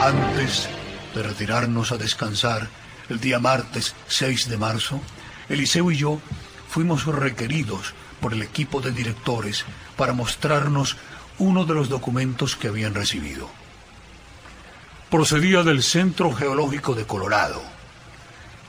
Antes 0.00 0.68
de 1.12 1.22
retirarnos 1.24 1.90
a 1.90 1.96
descansar 1.96 2.68
el 3.08 3.18
día 3.18 3.40
martes 3.40 3.96
6 4.06 4.48
de 4.48 4.58
marzo, 4.58 5.00
Eliseo 5.48 5.90
y 5.90 5.96
yo 5.96 6.20
fuimos 6.68 7.04
requeridos 7.04 7.94
por 8.20 8.32
el 8.32 8.42
equipo 8.42 8.80
de 8.80 8.92
directores 8.92 9.64
para 9.96 10.12
mostrarnos 10.12 10.96
uno 11.38 11.64
de 11.64 11.74
los 11.74 11.88
documentos 11.88 12.54
que 12.54 12.68
habían 12.68 12.94
recibido. 12.94 13.57
Procedía 15.10 15.62
del 15.62 15.82
Centro 15.82 16.34
Geológico 16.34 16.94
de 16.94 17.06
Colorado 17.06 17.62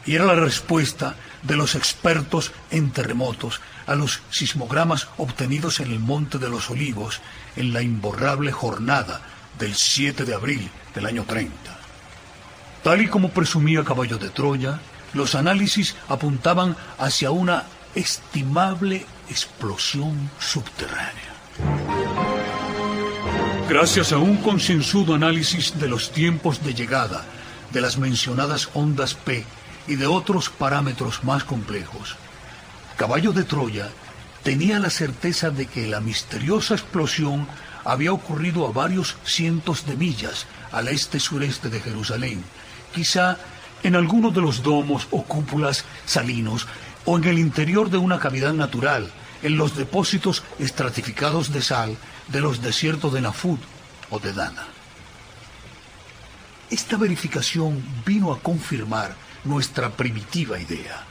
y 0.06 0.16
era 0.16 0.26
la 0.26 0.36
respuesta 0.36 1.16
de 1.44 1.58
los 1.58 1.76
expertos 1.76 2.54
en 2.72 2.92
terremotos 2.92 3.60
a 3.86 3.96
los 3.96 4.22
sismogramas 4.30 5.10
obtenidos 5.18 5.82
en 5.82 5.92
el 5.92 6.00
Monte 6.00 6.38
de 6.38 6.50
los 6.50 6.70
Olivos 6.70 7.20
en 7.58 7.74
la 7.74 7.82
imborrable 7.82 8.54
jornada 8.54 9.22
del 9.60 9.76
7 9.76 10.24
de 10.24 10.34
abril 10.34 10.72
del 10.96 11.08
año 11.08 11.26
30. 11.26 11.78
Tal 12.84 13.02
y 13.02 13.08
como 13.08 13.32
presumía 13.32 13.84
Caballo 13.84 14.18
de 14.18 14.30
Troya, 14.30 14.80
los 15.14 15.36
análisis 15.36 15.96
apuntaban 16.08 16.78
hacia 16.98 17.32
una 17.32 17.66
estimable 17.96 19.06
explosión 19.30 20.32
subterránea. 20.40 22.39
Gracias 23.70 24.14
a 24.14 24.18
un 24.18 24.38
concienzudo 24.38 25.14
análisis 25.14 25.80
de 25.80 25.88
los 25.88 26.12
tiempos 26.12 26.64
de 26.64 26.74
llegada 26.74 27.24
de 27.72 27.82
las 27.82 28.00
mencionadas 28.00 28.68
ondas 28.74 29.14
P 29.14 29.46
y 29.88 29.96
de 29.96 30.08
otros 30.08 30.50
parámetros 30.50 31.24
más 31.24 31.44
complejos, 31.44 32.16
Caballo 32.98 33.32
de 33.32 33.44
Troya 33.44 33.90
tenía 34.42 34.80
la 34.80 34.90
certeza 34.90 35.52
de 35.52 35.68
que 35.68 35.86
la 35.86 36.02
misteriosa 36.02 36.74
explosión 36.74 37.48
había 37.86 38.12
ocurrido 38.12 38.66
a 38.66 38.72
varios 38.72 39.18
cientos 39.24 39.86
de 39.86 39.96
millas 39.96 40.48
al 40.72 40.88
este-sureste 40.88 41.70
de 41.70 41.80
Jerusalén, 41.80 42.44
quizá 42.96 43.38
en 43.84 43.96
alguno 43.96 44.32
de 44.32 44.42
los 44.42 44.64
domos 44.64 45.08
o 45.12 45.22
cúpulas 45.26 45.86
salinos 46.08 46.66
o 47.06 47.20
en 47.20 47.26
el 47.26 47.38
interior 47.38 47.92
de 47.92 48.00
una 48.00 48.18
cavidad 48.20 48.54
natural, 48.54 49.12
en 49.44 49.58
los 49.58 49.76
depósitos 49.76 50.42
estratificados 50.58 51.54
de 51.54 51.62
sal 51.62 51.98
de 52.32 52.42
los 52.42 52.62
desiertos 52.62 53.14
de 53.14 53.22
Nafut 53.22 53.60
o 54.10 54.20
de 54.20 54.34
Dana. 54.34 54.68
Esta 56.70 56.98
verificación 56.98 57.84
vino 58.06 58.32
a 58.32 58.40
confirmar 58.40 59.16
nuestra 59.44 59.90
primitiva 59.90 60.60
idea. 60.60 61.04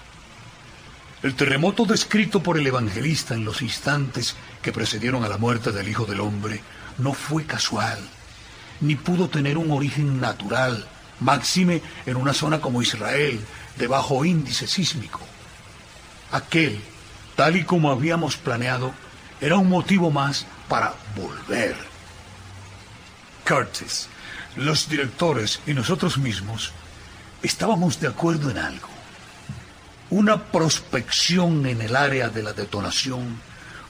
El 1.22 1.34
terremoto 1.34 1.84
descrito 1.84 2.42
por 2.42 2.58
el 2.58 2.66
evangelista 2.66 3.34
en 3.34 3.44
los 3.44 3.60
instantes 3.60 4.36
que 4.62 4.72
precedieron 4.72 5.24
a 5.24 5.28
la 5.28 5.36
muerte 5.36 5.72
del 5.72 5.88
Hijo 5.88 6.04
del 6.04 6.20
Hombre 6.20 6.60
no 6.98 7.12
fue 7.12 7.44
casual, 7.44 7.98
ni 8.80 8.94
pudo 8.94 9.28
tener 9.28 9.58
un 9.58 9.72
origen 9.72 10.20
natural, 10.20 10.86
máxime 11.18 11.82
en 12.06 12.16
una 12.16 12.34
zona 12.34 12.60
como 12.60 12.82
Israel, 12.82 13.40
de 13.76 13.86
bajo 13.88 14.24
índice 14.24 14.68
sísmico. 14.68 15.20
Aquel, 16.30 16.78
tal 17.34 17.56
y 17.56 17.64
como 17.64 17.90
habíamos 17.90 18.36
planeado, 18.36 18.92
era 19.40 19.56
un 19.56 19.68
motivo 19.68 20.10
más 20.10 20.46
para 20.68 20.94
volver. 21.16 21.76
Curtis, 23.46 24.08
los 24.56 24.88
directores 24.88 25.60
y 25.66 25.74
nosotros 25.74 26.18
mismos 26.18 26.72
estábamos 27.42 28.00
de 28.00 28.08
acuerdo 28.08 28.50
en 28.50 28.58
algo. 28.58 28.88
Una 30.10 30.44
prospección 30.44 31.66
en 31.66 31.80
el 31.82 31.94
área 31.94 32.28
de 32.28 32.42
la 32.42 32.52
detonación 32.52 33.40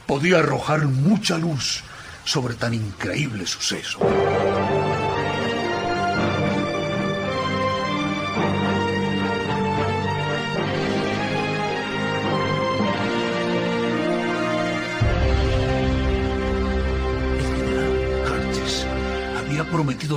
podía 0.06 0.38
arrojar 0.38 0.86
mucha 0.86 1.38
luz 1.38 1.82
sobre 2.24 2.54
tan 2.54 2.74
increíble 2.74 3.46
suceso. 3.46 3.98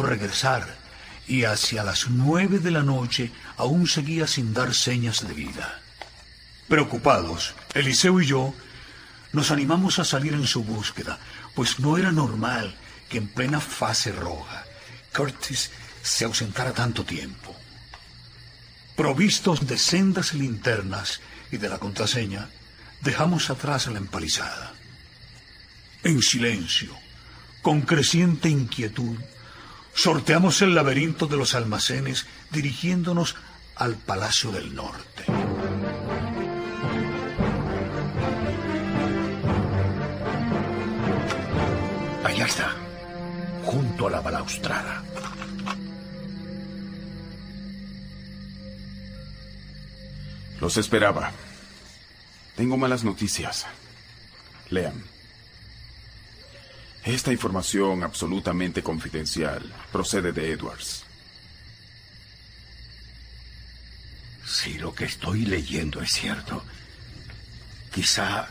Regresar 0.02 0.78
y 1.28 1.44
hacia 1.44 1.84
las 1.84 2.10
nueve 2.10 2.60
de 2.60 2.72
la 2.72 2.84
noche 2.84 3.32
aún 3.58 3.88
seguía 3.88 4.28
sin 4.28 4.54
dar 4.54 4.74
señas 4.74 5.28
de 5.28 5.34
vida. 5.34 5.80
Preocupados, 6.68 7.54
Eliseo 7.74 8.22
y 8.22 8.28
yo 8.28 8.54
nos 9.34 9.52
animamos 9.52 10.00
a 10.00 10.06
salir 10.06 10.34
en 10.34 10.48
su 10.48 10.64
búsqueda, 10.64 11.20
pues 11.56 11.80
no 11.80 11.98
era 11.98 12.12
normal 12.12 12.76
que 13.10 13.18
en 13.18 13.28
plena 13.28 13.60
fase 13.60 14.12
roja 14.12 14.66
Curtis 15.14 15.72
se 16.02 16.26
ausentara 16.26 16.74
tanto 16.74 17.04
tiempo. 17.04 17.56
Provistos 18.96 19.68
de 19.68 19.78
sendas 19.78 20.34
linternas 20.34 21.22
y 21.52 21.58
de 21.58 21.70
la 21.70 21.80
contraseña, 21.80 22.50
dejamos 23.02 23.50
atrás 23.50 23.88
la 23.88 23.98
empalizada. 23.98 24.74
En 26.04 26.22
silencio, 26.22 26.96
con 27.62 27.82
creciente 27.82 28.50
inquietud, 28.50 29.18
sorteamos 29.94 30.62
el 30.62 30.76
laberinto 30.76 31.28
de 31.28 31.38
los 31.38 31.56
almacenes 31.56 32.26
dirigiéndonos 32.52 33.36
al 33.76 33.96
Palacio 33.96 34.52
del 34.52 34.76
Norte. 34.76 35.26
Allá 42.24 42.46
está, 42.46 42.76
junto 43.64 44.08
a 44.08 44.12
la 44.12 44.22
balaustrada. 44.22 45.04
Los 50.60 50.78
esperaba. 50.78 51.32
Tengo 52.56 52.78
malas 52.78 53.04
noticias. 53.04 53.66
Lean. 54.70 55.11
Esta 57.04 57.32
información 57.32 58.04
absolutamente 58.04 58.84
confidencial 58.84 59.64
procede 59.92 60.32
de 60.32 60.52
Edwards. 60.52 61.04
Si 64.46 64.78
lo 64.78 64.94
que 64.94 65.06
estoy 65.06 65.46
leyendo 65.46 66.02
es 66.02 66.12
cierto, 66.12 66.64
quizá 67.92 68.50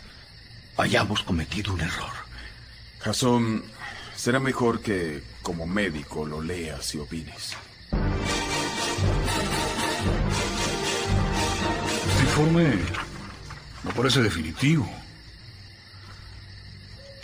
hayamos 0.76 1.22
cometido 1.22 1.72
un 1.74 1.80
error. 1.80 2.10
Jason, 3.00 3.62
será 4.16 4.40
mejor 4.40 4.80
que 4.80 5.22
como 5.42 5.66
médico 5.66 6.26
lo 6.26 6.42
leas 6.42 6.94
y 6.94 6.98
opines. 6.98 7.56
Este 12.08 12.22
informe 12.22 12.74
no 13.84 13.90
parece 13.92 14.22
definitivo. 14.22 14.99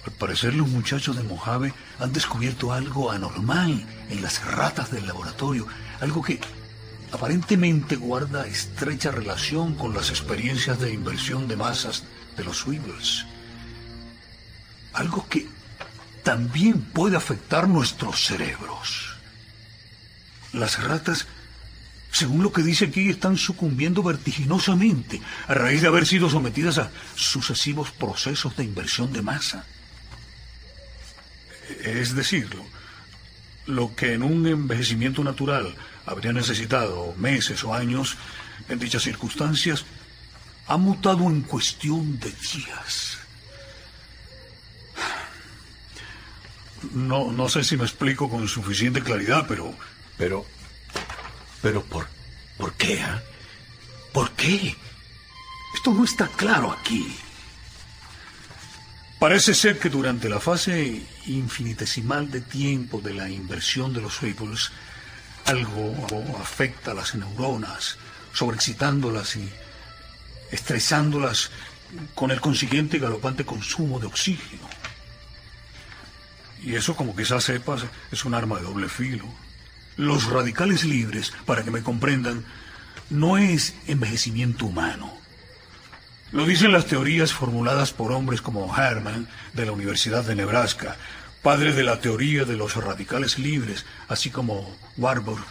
Al 0.07 0.13
parecer 0.13 0.55
los 0.55 0.69
muchachos 0.69 1.17
de 1.17 1.25
Mojave 1.25 1.75
han 1.99 2.13
descubierto 2.13 2.73
algo 2.73 3.11
anormal 3.11 3.85
en 4.09 4.23
las 4.23 4.45
ratas 4.45 4.93
del 4.93 5.05
laboratorio, 5.05 5.67
algo 6.01 6.23
que 6.23 6.39
aparentemente 7.11 7.97
guarda 7.97 8.47
estrecha 8.47 9.11
relación 9.11 9.75
con 9.75 9.95
las 9.95 10.11
experiencias 10.11 10.79
de 10.79 10.93
inversión 10.93 11.49
de 11.49 11.57
masas 11.57 12.05
de 12.37 12.45
los 12.45 12.65
Weevils. 12.67 13.27
Algo 14.93 15.27
que 15.29 15.49
también 16.23 16.83
puede 16.83 17.17
afectar 17.17 17.69
nuestros 17.69 18.25
cerebros. 18.25 19.17
Las 20.53 20.83
ratas, 20.85 21.27
según 22.13 22.45
lo 22.45 22.53
que 22.53 22.63
dice 22.63 22.87
aquí, 22.87 23.11
están 23.11 23.37
sucumbiendo 23.37 24.05
vertiginosamente 24.05 25.21
a 25.49 25.55
raíz 25.55 25.83
de 25.83 25.89
haber 25.89 26.07
sido 26.07 26.31
sometidas 26.31 26.79
a 26.79 26.93
sucesivos 27.17 27.91
procesos 27.91 28.57
de 28.57 28.63
inversión 28.63 29.13
de 29.13 29.23
masa. 29.23 29.67
Es 31.83 32.15
decir, 32.15 32.49
lo 33.67 33.95
que 33.95 34.15
en 34.15 34.23
un 34.23 34.47
envejecimiento 34.47 35.25
natural 35.25 35.75
habría 36.05 36.33
necesitado 36.33 37.15
meses 37.17 37.65
o 37.65 37.75
años, 37.75 38.17
en 38.69 38.79
dichas 38.79 39.03
circunstancias, 39.03 39.85
ha 40.67 40.77
mutado 40.77 41.25
en 41.25 41.43
cuestión 41.43 42.19
de 42.19 42.31
días. 42.31 43.19
No, 46.93 47.33
no 47.33 47.49
sé 47.49 47.65
si 47.65 47.77
me 47.77 47.85
explico 47.85 48.29
con 48.29 48.47
suficiente 48.49 49.03
claridad, 49.03 49.47
pero... 49.49 49.75
Pero... 50.17 50.47
Pero 51.63 51.83
¿por, 51.83 52.07
¿por 52.57 52.75
qué? 52.75 53.01
Ah? 53.03 53.21
¿Por 54.13 54.31
qué? 54.33 54.77
Esto 55.75 55.93
no 55.93 56.05
está 56.05 56.29
claro 56.29 56.71
aquí. 56.71 57.17
Parece 59.27 59.55
ser 59.55 59.81
que 59.81 59.91
durante 59.91 60.29
la 60.29 60.39
fase 60.39 61.03
infinitesimal 61.27 62.31
de 62.31 62.43
tiempo 62.43 63.01
de 63.01 63.13
la 63.13 63.29
inversión 63.29 63.93
de 63.93 64.01
los 64.01 64.15
Fables, 64.15 64.71
algo 65.47 65.97
afecta 66.41 66.93
a 66.93 66.95
las 66.95 67.17
neuronas, 67.17 67.99
sobreexcitándolas 68.33 69.35
y 69.35 69.51
estresándolas 70.53 71.51
con 72.15 72.31
el 72.31 72.41
consiguiente 72.41 73.01
galopante 73.01 73.45
consumo 73.45 73.99
de 73.99 74.07
oxígeno. 74.07 74.69
Y 76.63 76.77
eso, 76.77 76.95
como 76.95 77.17
quizás 77.17 77.43
sepas, 77.43 77.83
es 78.13 78.25
un 78.25 78.33
arma 78.33 78.59
de 78.59 78.63
doble 78.63 78.89
filo. 78.89 79.25
Los 79.97 80.27
radicales 80.27 80.85
libres, 80.85 81.33
para 81.45 81.65
que 81.65 81.73
me 81.73 81.83
comprendan, 81.83 82.45
no 83.11 83.39
es 83.39 83.75
envejecimiento 83.89 84.67
humano 84.67 85.26
lo 86.37 86.45
dicen 86.45 86.71
las 86.71 86.85
teorías 86.85 87.33
formuladas 87.33 87.95
por 87.95 88.13
hombres 88.13 88.43
como 88.43 88.71
Herman 88.77 89.27
de 89.55 89.65
la 89.65 89.73
Universidad 89.73 90.23
de 90.23 90.35
Nebraska, 90.35 90.99
padre 91.41 91.73
de 91.73 91.83
la 91.83 91.99
teoría 91.99 92.45
de 92.45 92.59
los 92.59 92.77
radicales 92.77 93.39
libres, 93.39 93.87
así 94.07 94.29
como 94.29 94.77
Warburg, 94.99 95.43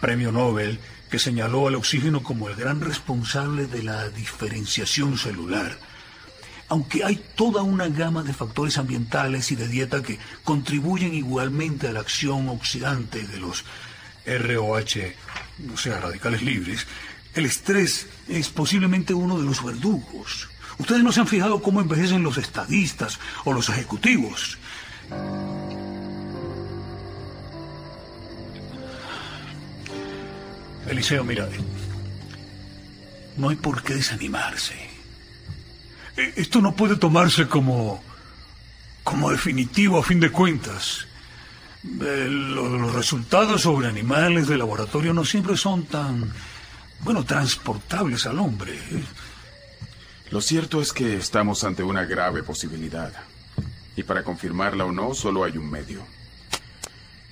premio 0.00 0.32
Nobel, 0.32 0.80
que 1.08 1.20
señaló 1.20 1.68
al 1.68 1.76
oxígeno 1.76 2.24
como 2.24 2.48
el 2.48 2.56
gran 2.56 2.80
responsable 2.80 3.68
de 3.68 3.84
la 3.84 4.08
diferenciación 4.08 5.16
celular. 5.16 5.78
Aunque 6.68 7.04
hay 7.04 7.22
toda 7.36 7.62
una 7.62 7.86
gama 7.86 8.24
de 8.24 8.34
factores 8.34 8.78
ambientales 8.78 9.52
y 9.52 9.54
de 9.54 9.68
dieta 9.68 10.02
que 10.02 10.18
contribuyen 10.42 11.14
igualmente 11.14 11.86
a 11.86 11.92
la 11.92 12.00
acción 12.00 12.48
oxidante 12.48 13.24
de 13.28 13.38
los 13.38 13.64
ROH, 14.26 15.12
o 15.72 15.76
sea, 15.76 16.00
radicales 16.00 16.42
libres, 16.42 16.84
el 17.34 17.46
estrés 17.46 18.06
es 18.28 18.48
posiblemente 18.48 19.14
uno 19.14 19.38
de 19.38 19.44
los 19.44 19.64
verdugos. 19.64 20.48
Ustedes 20.78 21.02
no 21.02 21.12
se 21.12 21.20
han 21.20 21.26
fijado 21.26 21.62
cómo 21.62 21.80
envejecen 21.80 22.22
los 22.22 22.36
estadistas 22.38 23.18
o 23.44 23.52
los 23.52 23.68
ejecutivos. 23.68 24.58
Eliseo, 30.86 31.24
mira, 31.24 31.48
no 33.36 33.48
hay 33.48 33.56
por 33.56 33.82
qué 33.82 33.94
desanimarse. 33.94 34.74
E, 36.16 36.34
esto 36.36 36.60
no 36.60 36.74
puede 36.74 36.96
tomarse 36.96 37.48
como, 37.48 38.02
como 39.02 39.30
definitivo 39.30 39.98
a 39.98 40.02
fin 40.02 40.20
de 40.20 40.30
cuentas. 40.30 41.06
Eh, 42.00 42.28
los 42.30 42.92
resultados 42.94 43.62
sobre 43.62 43.88
animales 43.88 44.46
de 44.46 44.58
laboratorio 44.58 45.12
no 45.12 45.24
siempre 45.24 45.56
son 45.56 45.84
tan, 45.84 46.32
bueno, 47.00 47.24
transportables 47.24 48.26
al 48.26 48.38
hombre. 48.38 48.78
Lo 50.30 50.40
cierto 50.40 50.80
es 50.80 50.92
que 50.92 51.16
estamos 51.16 51.64
ante 51.64 51.82
una 51.82 52.04
grave 52.04 52.42
posibilidad. 52.42 53.12
Y 53.96 54.02
para 54.02 54.24
confirmarla 54.24 54.84
o 54.84 54.92
no, 54.92 55.14
solo 55.14 55.44
hay 55.44 55.56
un 55.58 55.70
medio. 55.70 56.04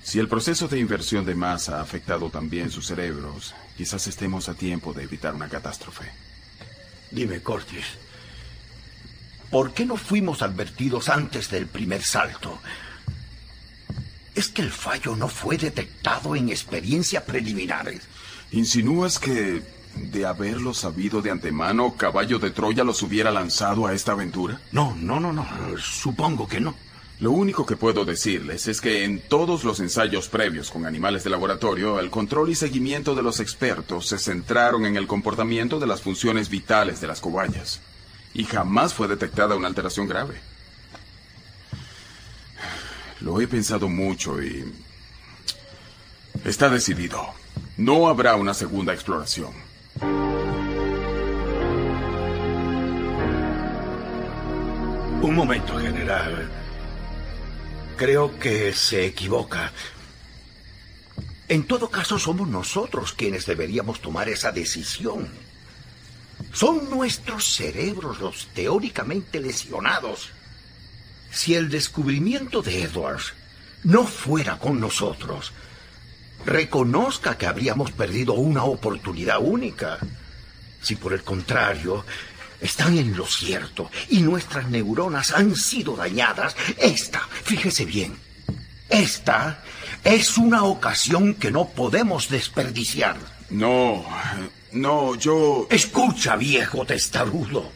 Si 0.03 0.19
el 0.19 0.27
proceso 0.27 0.67
de 0.67 0.79
inversión 0.79 1.25
de 1.25 1.33
masa 1.33 1.77
ha 1.77 1.81
afectado 1.81 2.29
también 2.29 2.69
sus 2.69 2.87
cerebros, 2.87 3.55
quizás 3.77 4.05
estemos 4.07 4.49
a 4.49 4.53
tiempo 4.53 4.93
de 4.93 5.03
evitar 5.03 5.33
una 5.33 5.49
catástrofe. 5.49 6.11
Dime, 7.09 7.41
Cortis, 7.41 7.85
¿por 9.49 9.73
qué 9.73 9.85
no 9.85 9.97
fuimos 9.97 10.41
advertidos 10.41 11.09
antes 11.09 11.49
del 11.49 11.67
primer 11.67 12.03
salto? 12.03 12.59
¿Es 14.35 14.49
que 14.49 14.61
el 14.61 14.71
fallo 14.71 15.15
no 15.15 15.27
fue 15.27 15.57
detectado 15.57 16.35
en 16.35 16.49
experiencias 16.49 17.23
preliminares? 17.23 18.01
¿Insinúas 18.53 19.17
que, 19.17 19.63
de 19.95 20.25
haberlo 20.27 20.75
sabido 20.75 21.23
de 21.23 21.31
antemano, 21.31 21.95
Caballo 21.97 22.37
de 22.37 22.51
Troya 22.51 22.83
los 22.83 23.01
hubiera 23.01 23.31
lanzado 23.31 23.87
a 23.87 23.93
esta 23.93 24.11
aventura? 24.11 24.61
No, 24.71 24.95
no, 24.95 25.19
no, 25.19 25.33
no. 25.33 25.47
Supongo 25.79 26.47
que 26.47 26.61
no. 26.61 26.75
Lo 27.19 27.31
único 27.31 27.65
que 27.65 27.77
puedo 27.77 28.05
decirles 28.05 28.67
es 28.67 28.79
que 28.79 29.05
en 29.05 29.21
todos 29.21 29.63
los 29.63 29.79
ensayos 29.79 30.29
previos 30.29 30.69
con 30.69 30.85
animales 30.85 31.23
de 31.23 31.31
laboratorio, 31.31 31.99
el 31.99 32.11
control 32.11 32.51
y 32.51 32.55
seguimiento 32.55 33.15
de 33.15 33.23
los 33.23 33.39
expertos 33.39 34.07
se 34.07 34.19
centraron 34.19 34.85
en 34.85 34.97
el 34.97 35.07
comportamiento 35.07 35.79
de 35.79 35.87
las 35.87 36.03
funciones 36.03 36.49
vitales 36.49 37.01
de 37.01 37.07
las 37.07 37.21
cobayas. 37.21 37.81
Y 38.35 38.43
jamás 38.43 38.93
fue 38.93 39.07
detectada 39.07 39.55
una 39.55 39.67
alteración 39.67 40.07
grave. 40.07 40.39
Lo 43.21 43.41
he 43.41 43.47
pensado 43.47 43.89
mucho 43.89 44.43
y... 44.43 44.63
Está 46.45 46.69
decidido. 46.69 47.42
No 47.77 48.07
habrá 48.07 48.35
una 48.35 48.53
segunda 48.53 48.93
exploración. 48.93 49.51
Un 55.21 55.35
momento, 55.35 55.79
general. 55.79 56.51
Creo 57.97 58.37
que 58.37 58.73
se 58.73 59.05
equivoca. 59.05 59.71
En 61.47 61.63
todo 61.63 61.89
caso, 61.89 62.19
somos 62.19 62.47
nosotros 62.47 63.13
quienes 63.13 63.47
deberíamos 63.47 64.01
tomar 64.01 64.29
esa 64.29 64.51
decisión. 64.51 65.29
Son 66.51 66.89
nuestros 66.91 67.55
cerebros 67.55 68.19
los 68.19 68.49
teóricamente 68.53 69.39
lesionados. 69.39 70.29
Si 71.31 71.55
el 71.55 71.69
descubrimiento 71.69 72.61
de 72.61 72.83
Edwards 72.83 73.33
no 73.83 74.05
fuera 74.05 74.59
con 74.59 74.79
nosotros, 74.79 75.51
reconozca 76.45 77.37
que 77.37 77.45
habríamos 77.45 77.91
perdido 77.91 78.33
una 78.33 78.63
oportunidad 78.63 79.39
única. 79.41 79.99
Si 80.81 80.95
por 80.95 81.13
el 81.13 81.23
contrario, 81.23 82.05
están 82.61 82.97
en 82.97 83.15
lo 83.15 83.25
cierto 83.25 83.89
y 84.09 84.21
nuestras 84.21 84.69
neuronas 84.69 85.31
han 85.31 85.55
sido 85.55 85.95
dañadas, 85.95 86.55
esta, 86.77 87.19
fíjese 87.43 87.85
bien, 87.85 88.17
esta 88.89 89.63
es 90.03 90.37
una 90.37 90.63
ocasión 90.63 91.35
que 91.35 91.51
no 91.51 91.69
podemos 91.69 92.29
desperdiciar. 92.29 93.17
No, 93.49 94.05
no, 94.71 95.15
yo... 95.15 95.67
Escucha, 95.69 96.35
viejo 96.35 96.85
testarudo. 96.85 97.71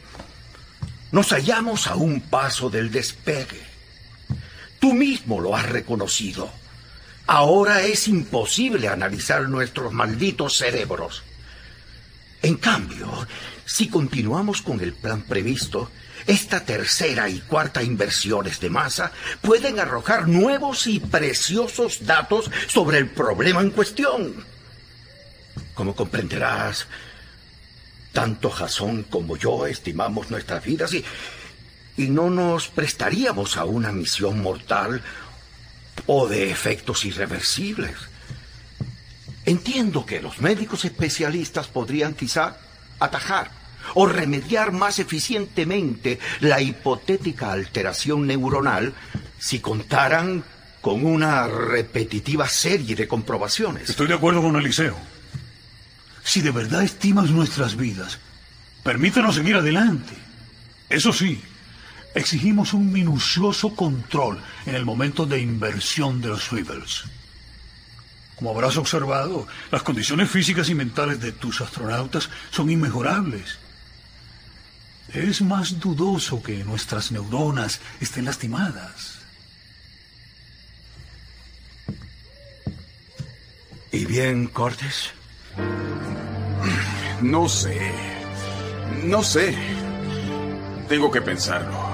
Nos 1.10 1.30
hallamos 1.30 1.86
a 1.86 1.94
un 1.94 2.20
paso 2.20 2.68
del 2.68 2.90
despegue. 2.90 3.62
Tú 4.78 4.92
mismo 4.94 5.40
lo 5.40 5.56
has 5.56 5.68
reconocido. 5.68 6.50
Ahora 7.28 7.82
es 7.82 8.08
imposible 8.08 8.88
analizar 8.88 9.50
nuestros 9.50 9.92
malditos 9.92 10.56
cerebros. 10.56 11.22
En 12.40 12.56
cambio, 12.56 13.06
si 13.66 13.88
continuamos 13.88 14.62
con 14.62 14.80
el 14.80 14.94
plan 14.94 15.20
previsto, 15.20 15.90
esta 16.26 16.64
tercera 16.64 17.28
y 17.28 17.40
cuarta 17.40 17.82
inversiones 17.82 18.60
de 18.60 18.70
masa 18.70 19.12
pueden 19.42 19.78
arrojar 19.78 20.26
nuevos 20.26 20.86
y 20.86 21.00
preciosos 21.00 22.06
datos 22.06 22.50
sobre 22.66 22.96
el 22.96 23.10
problema 23.10 23.60
en 23.60 23.72
cuestión. 23.72 24.46
Como 25.74 25.94
comprenderás, 25.94 26.86
tanto 28.14 28.48
Jasón 28.48 29.02
como 29.02 29.36
yo 29.36 29.66
estimamos 29.66 30.30
nuestras 30.30 30.64
vidas 30.64 30.94
y, 30.94 31.04
y 31.98 32.08
no 32.08 32.30
nos 32.30 32.68
prestaríamos 32.68 33.58
a 33.58 33.66
una 33.66 33.92
misión 33.92 34.40
mortal 34.40 35.02
o 36.06 36.28
de 36.28 36.50
efectos 36.50 37.04
irreversibles. 37.04 37.94
Entiendo 39.44 40.04
que 40.04 40.20
los 40.20 40.40
médicos 40.40 40.84
especialistas 40.84 41.68
podrían 41.68 42.14
quizá 42.14 42.58
atajar 42.98 43.50
o 43.94 44.06
remediar 44.06 44.72
más 44.72 44.98
eficientemente 44.98 46.18
la 46.40 46.60
hipotética 46.60 47.52
alteración 47.52 48.26
neuronal 48.26 48.92
si 49.38 49.60
contaran 49.60 50.44
con 50.80 51.04
una 51.04 51.48
repetitiva 51.48 52.48
serie 52.48 52.94
de 52.94 53.08
comprobaciones. 53.08 53.88
Estoy 53.88 54.06
de 54.06 54.14
acuerdo 54.14 54.42
con 54.42 54.56
Eliseo. 54.56 54.96
Si 56.22 56.40
de 56.40 56.50
verdad 56.50 56.82
estimas 56.82 57.30
nuestras 57.30 57.76
vidas, 57.76 58.18
permítenos 58.82 59.34
seguir 59.34 59.56
adelante. 59.56 60.12
Eso 60.88 61.12
sí, 61.12 61.42
exigimos 62.14 62.72
un 62.72 62.92
minucioso 62.92 63.74
control 63.74 64.40
en 64.66 64.74
el 64.74 64.84
momento 64.84 65.26
de 65.26 65.40
inversión 65.40 66.20
de 66.20 66.28
los 66.28 66.44
Swivels. 66.44 67.04
Como 68.36 68.50
habrás 68.50 68.76
observado, 68.76 69.48
las 69.72 69.82
condiciones 69.82 70.30
físicas 70.30 70.68
y 70.68 70.74
mentales 70.74 71.20
de 71.20 71.32
tus 71.32 71.60
astronautas 71.60 72.30
son 72.50 72.70
inmejorables. 72.70 73.58
Es 75.12 75.42
más 75.42 75.80
dudoso 75.80 76.42
que 76.42 76.62
nuestras 76.64 77.10
neuronas 77.10 77.80
estén 78.00 78.26
lastimadas. 78.26 79.18
¿Y 83.90 84.04
bien, 84.04 84.46
Cortes? 84.48 85.10
No 87.22 87.48
sé. 87.48 87.92
No 89.04 89.24
sé. 89.24 89.56
Tengo 90.88 91.10
que 91.10 91.22
pensarlo. 91.22 91.87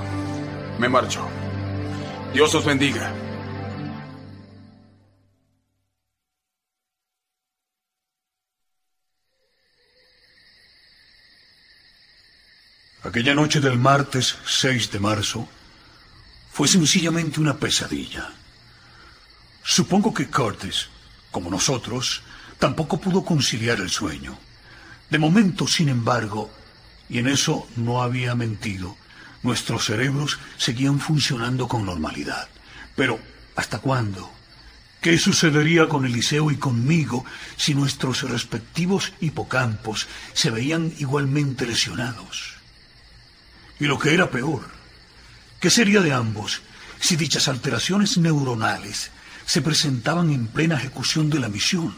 Me 0.78 0.88
marcho. 0.88 1.28
Dios 2.32 2.54
os 2.54 2.64
bendiga. 2.64 3.12
Aquella 13.04 13.34
noche 13.34 13.60
del 13.60 13.78
martes 13.78 14.36
6 14.44 14.90
de 14.90 14.98
marzo 14.98 15.46
fue 16.50 16.66
sencillamente 16.66 17.38
una 17.38 17.56
pesadilla. 17.56 18.32
Supongo 19.62 20.12
que 20.12 20.26
Curtis, 20.26 20.88
como 21.30 21.50
nosotros, 21.50 22.22
tampoco 22.58 22.98
pudo 22.98 23.24
conciliar 23.24 23.78
el 23.78 23.90
sueño. 23.90 24.36
De 25.08 25.18
momento, 25.18 25.68
sin 25.68 25.88
embargo, 25.88 26.50
y 27.08 27.18
en 27.18 27.28
eso 27.28 27.68
no 27.76 28.02
había 28.02 28.34
mentido, 28.34 28.96
nuestros 29.44 29.84
cerebros 29.84 30.40
seguían 30.56 30.98
funcionando 30.98 31.68
con 31.68 31.86
normalidad. 31.86 32.48
Pero, 32.96 33.20
¿hasta 33.54 33.78
cuándo? 33.78 34.32
¿Qué 35.00 35.16
sucedería 35.18 35.88
con 35.88 36.04
Eliseo 36.04 36.50
y 36.50 36.56
conmigo 36.56 37.24
si 37.56 37.74
nuestros 37.74 38.28
respectivos 38.28 39.12
hipocampos 39.20 40.08
se 40.32 40.50
veían 40.50 40.92
igualmente 40.98 41.66
lesionados? 41.66 42.54
Y 43.78 43.84
lo 43.84 43.98
que 43.98 44.14
era 44.14 44.30
peor, 44.30 44.62
¿qué 45.60 45.70
sería 45.70 46.00
de 46.00 46.12
ambos 46.12 46.62
si 46.98 47.16
dichas 47.16 47.48
alteraciones 47.48 48.16
neuronales 48.16 49.10
se 49.46 49.60
presentaban 49.60 50.30
en 50.30 50.46
plena 50.46 50.76
ejecución 50.76 51.30
de 51.30 51.38
la 51.38 51.48
misión. 51.48 51.94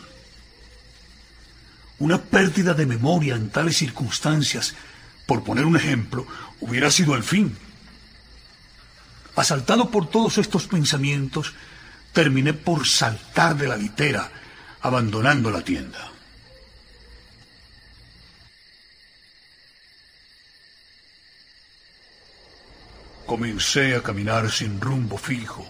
Una 1.99 2.21
pérdida 2.21 2.75
de 2.75 2.87
memoria 2.87 3.37
en 3.37 3.51
tales 3.51 3.77
circunstancias, 3.77 4.75
por 5.27 5.43
poner 5.43 5.65
un 5.65 5.77
ejemplo, 5.77 6.27
hubiera 6.61 6.91
sido 6.91 7.15
el 7.15 7.23
fin. 7.23 7.57
Asaltado 9.35 9.91
por 9.91 10.09
todos 10.09 10.39
estos 10.39 10.67
pensamientos, 10.67 11.53
terminé 12.13 12.55
por 12.55 12.87
saltar 12.87 13.57
de 13.57 13.69
la 13.69 13.77
litera, 13.77 14.31
abandonando 14.81 15.51
la 15.51 15.63
tienda. 15.63 16.13
Comencé 23.27 23.97
a 23.97 24.03
caminar 24.03 24.51
sin 24.53 24.81
rumbo 24.81 25.19
fijo, 25.19 25.67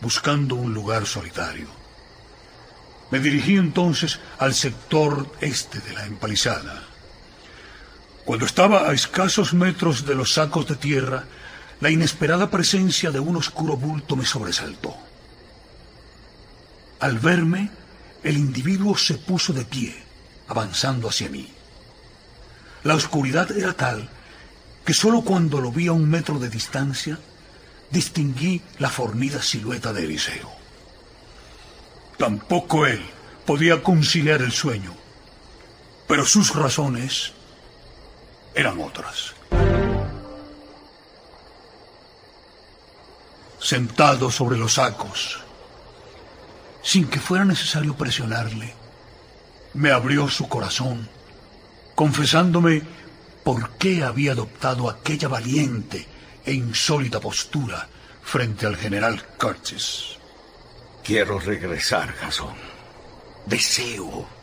buscando 0.00 0.54
un 0.54 0.72
lugar 0.72 1.06
solitario. 1.06 1.68
Me 3.10 3.18
dirigí 3.18 3.56
entonces 3.56 4.20
al 4.38 4.54
sector 4.54 5.30
este 5.40 5.80
de 5.80 5.92
la 5.92 6.06
empalizada. 6.06 6.93
Cuando 8.24 8.46
estaba 8.46 8.88
a 8.88 8.94
escasos 8.94 9.52
metros 9.52 10.06
de 10.06 10.14
los 10.14 10.32
sacos 10.32 10.66
de 10.66 10.76
tierra, 10.76 11.24
la 11.80 11.90
inesperada 11.90 12.50
presencia 12.50 13.10
de 13.10 13.20
un 13.20 13.36
oscuro 13.36 13.76
bulto 13.76 14.16
me 14.16 14.24
sobresaltó. 14.24 14.96
Al 17.00 17.18
verme, 17.18 17.70
el 18.22 18.38
individuo 18.38 18.96
se 18.96 19.14
puso 19.14 19.52
de 19.52 19.66
pie, 19.66 19.94
avanzando 20.48 21.08
hacia 21.08 21.28
mí. 21.28 21.52
La 22.82 22.94
oscuridad 22.94 23.50
era 23.52 23.74
tal 23.74 24.08
que 24.86 24.94
sólo 24.94 25.20
cuando 25.20 25.60
lo 25.60 25.70
vi 25.70 25.88
a 25.88 25.92
un 25.92 26.08
metro 26.08 26.38
de 26.38 26.48
distancia 26.48 27.18
distinguí 27.90 28.62
la 28.78 28.88
fornida 28.88 29.42
silueta 29.42 29.92
de 29.92 30.04
Eliseo. 30.04 30.50
Tampoco 32.16 32.86
él 32.86 33.02
podía 33.44 33.82
conciliar 33.82 34.40
el 34.40 34.52
sueño, 34.52 34.94
pero 36.08 36.24
sus 36.24 36.54
razones 36.54 37.33
eran 38.54 38.80
otras. 38.80 39.34
Sentado 43.58 44.30
sobre 44.30 44.58
los 44.58 44.74
sacos, 44.74 45.40
sin 46.82 47.06
que 47.08 47.18
fuera 47.18 47.44
necesario 47.44 47.96
presionarle, 47.96 48.74
me 49.74 49.90
abrió 49.90 50.28
su 50.28 50.48
corazón, 50.48 51.08
confesándome 51.94 52.82
por 53.42 53.70
qué 53.72 54.04
había 54.04 54.32
adoptado 54.32 54.88
aquella 54.88 55.28
valiente 55.28 56.06
e 56.44 56.52
insólita 56.52 57.20
postura 57.20 57.88
frente 58.22 58.66
al 58.66 58.76
general 58.76 59.22
Curtis. 59.38 60.18
Quiero 61.02 61.38
regresar, 61.38 62.14
Jason. 62.14 62.54
Deseo. 63.46 64.33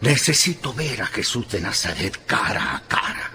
Necesito 0.00 0.72
ver 0.72 1.02
a 1.02 1.06
Jesús 1.06 1.48
de 1.48 1.60
Nazaret 1.60 2.18
cara 2.26 2.76
a 2.76 2.80
cara. 2.80 3.30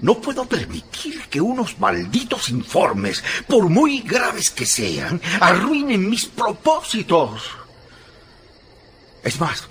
No 0.00 0.20
puedo 0.20 0.44
permitir 0.46 1.22
que 1.28 1.40
unos 1.40 1.78
malditos 1.78 2.48
informes, 2.48 3.22
por 3.46 3.68
muy 3.68 4.00
graves 4.00 4.50
que 4.50 4.66
sean, 4.66 5.20
arruinen 5.40 6.10
mis 6.10 6.26
propósitos. 6.26 7.42
Es 9.22 9.38
más, 9.38 9.68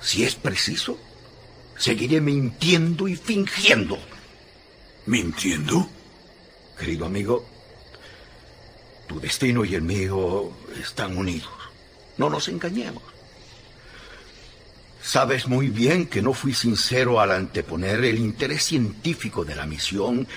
si 0.00 0.24
es 0.24 0.34
preciso, 0.34 0.98
seguiré 1.78 2.20
mintiendo 2.20 3.06
y 3.06 3.14
fingiendo. 3.14 3.96
¿Mintiendo? 5.06 5.88
Querido 6.76 7.06
amigo, 7.06 7.46
tu 9.06 9.20
destino 9.20 9.64
y 9.64 9.76
el 9.76 9.82
mío 9.82 10.50
están 10.80 11.16
unidos. 11.16 11.52
No 12.18 12.28
nos 12.28 12.48
engañemos. 12.48 13.11
Sabes 15.02 15.48
muy 15.48 15.68
bien 15.68 16.06
que 16.06 16.22
no 16.22 16.32
fui 16.32 16.54
sincero 16.54 17.20
al 17.20 17.32
anteponer 17.32 18.04
el 18.04 18.18
interés 18.18 18.62
científico 18.62 19.44
de 19.44 19.56
la 19.56 19.66
misión 19.66 20.28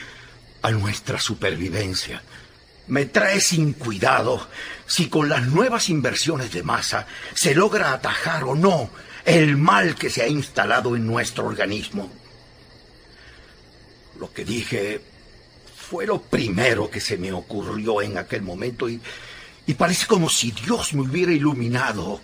a 0.64 0.72
nuestra 0.72 1.20
supervivencia. 1.20 2.24
Me 2.88 3.06
trae 3.06 3.40
sin 3.42 3.74
cuidado 3.74 4.48
si 4.88 5.08
con 5.08 5.30
las 5.30 5.46
nuevas 5.46 5.90
inversiones 5.90 6.52
de 6.52 6.64
masa 6.64 7.06
se 7.36 7.54
logra 7.54 7.94
atajar 7.94 8.44
o 8.44 8.56
no 8.56 8.90
el 9.24 9.56
mal 9.56 9.96
que 9.96 10.10
se 10.10 10.24
ha 10.24 10.28
instalado 10.28 10.96
en 10.96 11.06
nuestro 11.06 11.46
organismo. 11.46 12.12
Lo 14.20 14.34
que 14.34 14.46
dije 14.46 15.00
fue 15.78 16.08
lo 16.08 16.22
primero 16.22 16.90
que 16.90 17.02
se 17.02 17.18
me 17.18 17.32
ocurrió 17.32 18.02
en 18.02 18.18
aquel 18.18 18.42
momento 18.42 18.90
y, 18.90 19.00
y 19.68 19.76
parece 19.76 20.08
como 20.08 20.28
si 20.28 20.52
Dios 20.52 20.96
me 20.96 21.02
hubiera 21.02 21.32
iluminado. 21.32 22.20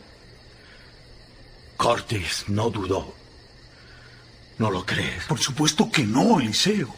Cortés 1.82 2.46
no 2.48 2.70
dudó. 2.70 3.12
¿No 4.60 4.70
lo 4.70 4.86
crees? 4.86 5.24
Por 5.26 5.40
supuesto 5.40 5.90
que 5.92 6.04
no, 6.04 6.40
Eliseo. 6.40 6.94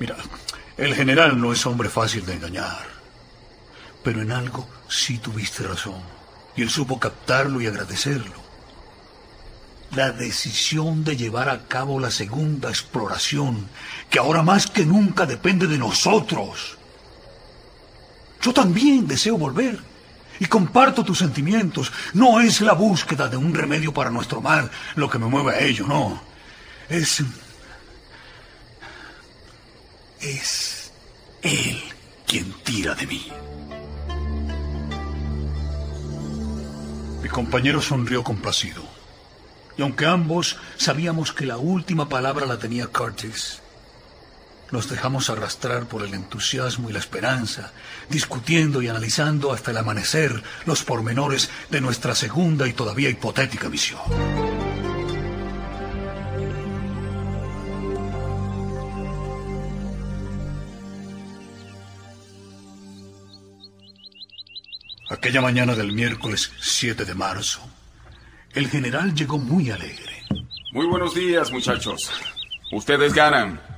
Mira, 0.00 0.16
el 0.76 0.96
general 0.96 1.40
no 1.40 1.52
es 1.52 1.64
hombre 1.64 1.90
fácil 1.90 2.26
de 2.26 2.32
engañar. 2.32 2.88
Pero 4.02 4.20
en 4.20 4.32
algo 4.32 4.68
sí 4.88 5.18
tuviste 5.18 5.62
razón 5.62 6.02
y 6.56 6.62
él 6.62 6.70
supo 6.70 6.98
captarlo 6.98 7.60
y 7.60 7.68
agradecerlo. 7.68 8.34
La 9.92 10.10
decisión 10.10 11.04
de 11.04 11.16
llevar 11.16 11.50
a 11.50 11.68
cabo 11.68 12.00
la 12.00 12.10
segunda 12.10 12.68
exploración, 12.68 13.68
que 14.10 14.18
ahora 14.18 14.42
más 14.42 14.66
que 14.66 14.84
nunca 14.84 15.24
depende 15.24 15.68
de 15.68 15.78
nosotros. 15.78 16.76
Yo 18.42 18.52
también 18.52 19.06
deseo 19.06 19.38
volver 19.38 19.97
y 20.40 20.46
comparto 20.46 21.04
tus 21.04 21.18
sentimientos. 21.18 21.92
No 22.14 22.40
es 22.40 22.60
la 22.60 22.72
búsqueda 22.72 23.28
de 23.28 23.36
un 23.36 23.54
remedio 23.54 23.92
para 23.92 24.10
nuestro 24.10 24.40
mal 24.40 24.70
lo 24.96 25.08
que 25.08 25.18
me 25.18 25.26
mueve 25.26 25.54
a 25.54 25.60
ello, 25.60 25.86
no. 25.86 26.20
Es... 26.88 27.22
Es 30.20 30.92
Él 31.42 31.80
quien 32.26 32.52
tira 32.64 32.94
de 32.94 33.06
mí. 33.06 33.28
Mi 37.22 37.28
compañero 37.28 37.80
sonrió 37.80 38.22
complacido. 38.22 38.82
Y 39.76 39.82
aunque 39.82 40.06
ambos 40.06 40.56
sabíamos 40.76 41.32
que 41.32 41.46
la 41.46 41.56
última 41.56 42.08
palabra 42.08 42.46
la 42.46 42.58
tenía 42.58 42.88
Curtis, 42.88 43.60
nos 44.70 44.88
dejamos 44.88 45.30
arrastrar 45.30 45.86
por 45.86 46.02
el 46.02 46.14
entusiasmo 46.14 46.90
y 46.90 46.92
la 46.92 46.98
esperanza, 46.98 47.72
discutiendo 48.10 48.82
y 48.82 48.88
analizando 48.88 49.52
hasta 49.52 49.70
el 49.70 49.78
amanecer 49.78 50.42
los 50.66 50.84
pormenores 50.84 51.50
de 51.70 51.80
nuestra 51.80 52.14
segunda 52.14 52.66
y 52.68 52.72
todavía 52.72 53.08
hipotética 53.08 53.68
misión. 53.68 54.00
Aquella 65.10 65.40
mañana 65.40 65.74
del 65.74 65.92
miércoles 65.92 66.52
7 66.60 67.06
de 67.06 67.14
marzo, 67.14 67.60
el 68.52 68.68
general 68.68 69.14
llegó 69.14 69.38
muy 69.38 69.70
alegre. 69.70 70.22
Muy 70.72 70.86
buenos 70.86 71.14
días, 71.14 71.50
muchachos. 71.50 72.10
Ustedes 72.72 73.14
ganan. 73.14 73.77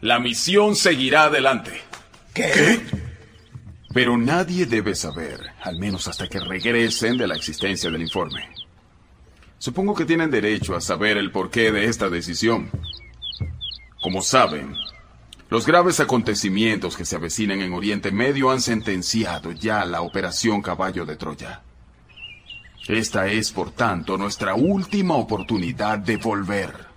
La 0.00 0.18
misión 0.18 0.76
seguirá 0.76 1.24
adelante. 1.24 1.72
¿Qué? 2.32 2.80
Pero 3.92 4.16
nadie 4.16 4.64
debe 4.64 4.94
saber, 4.94 5.40
al 5.62 5.78
menos 5.78 6.08
hasta 6.08 6.28
que 6.28 6.40
regresen 6.40 7.18
de 7.18 7.26
la 7.26 7.34
existencia 7.34 7.90
del 7.90 8.00
informe. 8.00 8.48
Supongo 9.58 9.94
que 9.94 10.06
tienen 10.06 10.30
derecho 10.30 10.74
a 10.74 10.80
saber 10.80 11.18
el 11.18 11.30
porqué 11.30 11.70
de 11.70 11.84
esta 11.84 12.08
decisión. 12.08 12.70
Como 14.00 14.22
saben, 14.22 14.74
los 15.50 15.66
graves 15.66 16.00
acontecimientos 16.00 16.96
que 16.96 17.04
se 17.04 17.16
avecinan 17.16 17.60
en 17.60 17.74
Oriente 17.74 18.10
Medio 18.10 18.50
han 18.50 18.62
sentenciado 18.62 19.52
ya 19.52 19.84
la 19.84 20.00
Operación 20.00 20.62
Caballo 20.62 21.04
de 21.04 21.16
Troya. 21.16 21.60
Esta 22.88 23.26
es, 23.26 23.52
por 23.52 23.72
tanto, 23.72 24.16
nuestra 24.16 24.54
última 24.54 25.14
oportunidad 25.16 25.98
de 25.98 26.16
volver. 26.16 26.89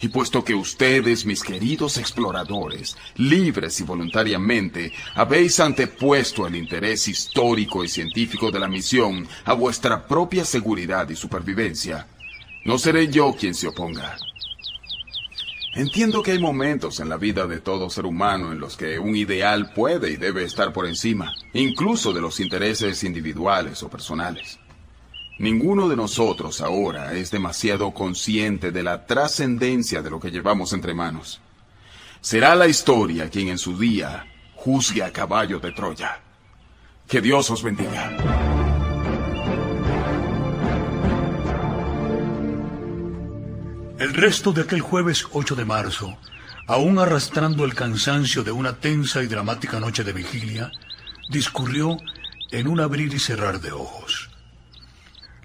Y 0.00 0.08
puesto 0.08 0.44
que 0.44 0.54
ustedes, 0.54 1.26
mis 1.26 1.42
queridos 1.42 1.96
exploradores, 1.96 2.96
libres 3.16 3.80
y 3.80 3.82
voluntariamente, 3.82 4.92
habéis 5.14 5.58
antepuesto 5.58 6.46
el 6.46 6.54
interés 6.54 7.08
histórico 7.08 7.82
y 7.82 7.88
científico 7.88 8.50
de 8.52 8.60
la 8.60 8.68
misión 8.68 9.26
a 9.44 9.54
vuestra 9.54 10.06
propia 10.06 10.44
seguridad 10.44 11.08
y 11.10 11.16
supervivencia, 11.16 12.06
no 12.64 12.78
seré 12.78 13.08
yo 13.08 13.34
quien 13.38 13.54
se 13.54 13.66
oponga. 13.66 14.16
Entiendo 15.74 16.22
que 16.22 16.32
hay 16.32 16.38
momentos 16.38 16.98
en 17.00 17.08
la 17.08 17.16
vida 17.16 17.46
de 17.46 17.60
todo 17.60 17.90
ser 17.90 18.04
humano 18.04 18.52
en 18.52 18.58
los 18.58 18.76
que 18.76 18.98
un 18.98 19.16
ideal 19.16 19.72
puede 19.72 20.10
y 20.10 20.16
debe 20.16 20.44
estar 20.44 20.72
por 20.72 20.86
encima, 20.86 21.34
incluso 21.52 22.12
de 22.12 22.20
los 22.20 22.40
intereses 22.40 23.04
individuales 23.04 23.82
o 23.82 23.88
personales. 23.88 24.58
Ninguno 25.38 25.88
de 25.88 25.94
nosotros 25.94 26.60
ahora 26.60 27.12
es 27.12 27.30
demasiado 27.30 27.92
consciente 27.92 28.72
de 28.72 28.82
la 28.82 29.06
trascendencia 29.06 30.02
de 30.02 30.10
lo 30.10 30.18
que 30.18 30.32
llevamos 30.32 30.72
entre 30.72 30.94
manos. 30.94 31.40
será 32.20 32.56
la 32.56 32.66
historia 32.66 33.30
quien 33.30 33.46
en 33.46 33.58
su 33.58 33.78
día 33.78 34.26
juzgue 34.56 35.04
a 35.04 35.12
caballo 35.12 35.60
de 35.60 35.70
Troya. 35.70 36.20
Que 37.06 37.20
Dios 37.20 37.48
os 37.50 37.62
bendiga. 37.62 38.16
El 44.00 44.14
resto 44.14 44.52
de 44.52 44.62
aquel 44.62 44.80
jueves 44.80 45.24
8 45.32 45.54
de 45.54 45.64
marzo, 45.64 46.18
aún 46.66 46.98
arrastrando 46.98 47.64
el 47.64 47.74
cansancio 47.74 48.42
de 48.42 48.50
una 48.50 48.74
tensa 48.74 49.22
y 49.22 49.28
dramática 49.28 49.78
noche 49.78 50.02
de 50.02 50.12
vigilia, 50.12 50.72
discurrió 51.30 51.96
en 52.50 52.66
un 52.66 52.80
abrir 52.80 53.14
y 53.14 53.20
cerrar 53.20 53.60
de 53.60 53.70
ojos. 53.70 54.27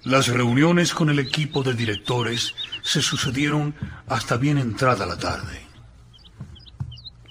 Las 0.04 0.28
reuniones 0.28 0.92
con 0.92 1.08
el 1.08 1.18
equipo 1.18 1.62
de 1.62 1.72
directores 1.72 2.54
se 2.82 3.00
sucedieron 3.00 3.74
hasta 4.06 4.36
bien 4.36 4.58
entrada 4.58 5.06
la 5.06 5.16
tarde. 5.16 5.66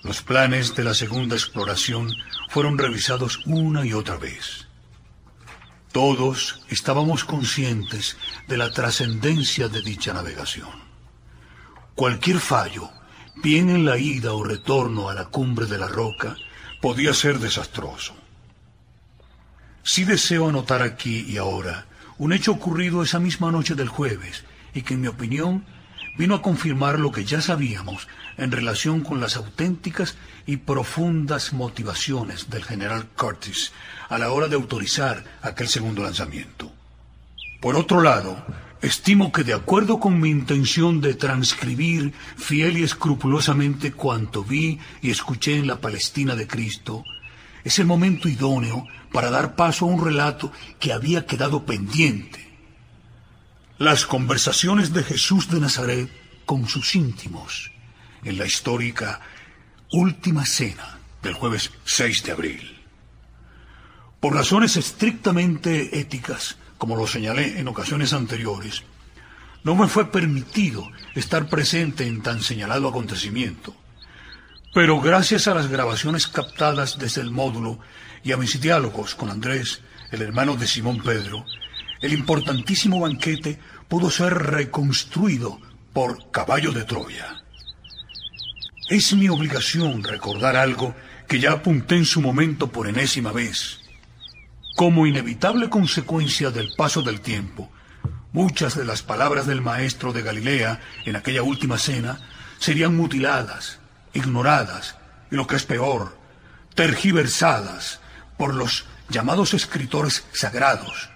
Los 0.01 0.23
planes 0.23 0.75
de 0.75 0.83
la 0.83 0.95
segunda 0.95 1.35
exploración 1.35 2.09
fueron 2.49 2.79
revisados 2.79 3.45
una 3.45 3.85
y 3.85 3.93
otra 3.93 4.17
vez. 4.17 4.67
Todos 5.91 6.65
estábamos 6.67 7.25
conscientes 7.25 8.17
de 8.47 8.57
la 8.57 8.71
trascendencia 8.71 9.67
de 9.67 9.83
dicha 9.83 10.11
navegación. 10.11 10.71
Cualquier 11.93 12.39
fallo, 12.39 12.89
bien 13.35 13.69
en 13.69 13.85
la 13.85 13.99
ida 13.99 14.33
o 14.33 14.43
retorno 14.43 15.09
a 15.09 15.13
la 15.13 15.25
cumbre 15.25 15.67
de 15.67 15.77
la 15.77 15.87
roca, 15.87 16.35
podía 16.81 17.13
ser 17.13 17.37
desastroso. 17.37 18.15
Sí 19.83 20.05
deseo 20.05 20.49
anotar 20.49 20.81
aquí 20.81 21.23
y 21.29 21.37
ahora 21.37 21.85
un 22.23 22.31
hecho 22.31 22.53
ocurrido 22.53 23.03
esa 23.03 23.19
misma 23.19 23.51
noche 23.51 23.75
del 23.75 23.89
jueves 23.89 24.45
y 24.73 24.83
que 24.83 24.93
en 24.93 25.01
mi 25.01 25.07
opinión 25.07 25.65
vino 26.17 26.35
a 26.35 26.41
confirmar 26.41 26.97
lo 26.97 27.11
que 27.11 27.25
ya 27.25 27.41
sabíamos 27.41 28.07
en 28.37 28.49
relación 28.49 29.01
con 29.01 29.19
las 29.19 29.35
auténticas 29.35 30.15
y 30.45 30.55
profundas 30.55 31.51
motivaciones 31.51 32.49
del 32.49 32.63
general 32.63 33.09
Curtis 33.17 33.73
a 34.07 34.17
la 34.17 34.31
hora 34.31 34.47
de 34.47 34.55
autorizar 34.55 35.21
aquel 35.41 35.67
segundo 35.67 36.01
lanzamiento. 36.01 36.71
Por 37.59 37.75
otro 37.75 38.01
lado, 38.01 38.41
estimo 38.81 39.33
que 39.33 39.43
de 39.43 39.55
acuerdo 39.55 39.99
con 39.99 40.21
mi 40.21 40.29
intención 40.29 41.01
de 41.01 41.15
transcribir 41.15 42.13
fiel 42.37 42.77
y 42.77 42.83
escrupulosamente 42.83 43.91
cuanto 43.91 44.45
vi 44.45 44.79
y 45.01 45.11
escuché 45.11 45.57
en 45.57 45.67
la 45.67 45.81
Palestina 45.81 46.37
de 46.37 46.47
Cristo, 46.47 47.03
es 47.64 47.80
el 47.80 47.85
momento 47.85 48.27
idóneo 48.27 48.88
para 49.11 49.30
dar 49.30 49.56
paso 49.56 49.85
a 49.85 49.90
un 49.90 50.03
relato 50.03 50.52
que 50.80 50.94
había 50.94 51.26
quedado 51.26 51.65
pendiente. 51.65 52.52
Las 53.77 54.06
conversaciones 54.06 54.94
de 54.94 55.03
Jesús 55.03 55.49
de 55.49 55.60
Nazaret 55.60 56.10
con 56.45 56.68
sus 56.68 56.95
íntimos 56.95 57.72
en 58.23 58.38
la 58.38 58.45
histórica 58.45 59.22
Última 59.91 60.45
Cena 60.45 60.98
del 61.22 61.34
jueves 61.34 61.72
6 61.85 62.23
de 62.23 62.31
abril. 62.31 62.81
Por 64.19 64.34
razones 64.34 64.77
estrictamente 64.77 65.99
éticas, 65.99 66.57
como 66.77 66.95
lo 66.95 67.07
señalé 67.07 67.60
en 67.60 67.68
ocasiones 67.68 68.14
anteriores, 68.14 68.84
no 69.64 69.76
me 69.76 69.88
fue 69.88 70.11
permitido 70.11 70.90
estar 71.15 71.48
presente 71.48 72.07
en 72.07 72.22
tan 72.22 72.41
señalado 72.41 72.88
acontecimiento. 72.88 73.76
Pero 74.73 74.99
gracias 74.99 75.47
a 75.47 75.53
las 75.53 75.67
grabaciones 75.67 76.27
captadas 76.27 76.97
desde 76.97 77.21
el 77.21 77.29
módulo 77.29 77.79
y 78.23 78.31
a 78.31 78.37
mis 78.37 78.59
diálogos 78.59 79.13
con 79.13 79.29
Andrés, 79.29 79.81
el 80.11 80.23
hermano 80.23 80.55
de 80.55 80.65
Simón 80.65 80.97
Pedro, 81.03 81.45
el 82.01 82.11
importantísimo 82.11 82.99
banquete 82.99 83.59
pudo 83.87 84.09
ser 84.09 84.33
reconstruido 84.33 85.59
por 85.93 86.31
Caballo 86.31 86.71
de 86.71 86.85
Troya. 86.85 87.43
Es 88.89 89.13
mi 89.13 89.29
obligación 89.29 90.03
recordar 90.03 90.55
algo 90.55 90.95
que 91.27 91.39
ya 91.39 91.51
apunté 91.51 91.95
en 91.95 92.05
su 92.05 92.19
momento 92.19 92.71
por 92.71 92.87
enésima 92.87 93.31
vez. 93.31 93.79
Como 94.75 95.05
inevitable 95.05 95.69
consecuencia 95.69 96.49
del 96.49 96.73
paso 96.75 97.03
del 97.03 97.21
tiempo, 97.21 97.71
muchas 98.31 98.75
de 98.75 98.85
las 98.85 99.03
palabras 99.03 99.45
del 99.45 99.61
maestro 99.61 100.13
de 100.13 100.23
Galilea 100.23 100.81
en 101.05 101.15
aquella 101.15 101.43
última 101.43 101.77
cena 101.77 102.19
serían 102.57 102.95
mutiladas, 102.95 103.79
ignoradas 104.14 104.95
y 105.31 105.35
lo 105.35 105.48
que 105.48 105.56
es 105.56 105.65
peor, 105.65 106.18
tergiversadas 106.76 107.99
por 108.38 108.53
los 108.53 108.85
llamados 109.10 109.53
escritores 109.53 110.26
sagrados 110.34 111.10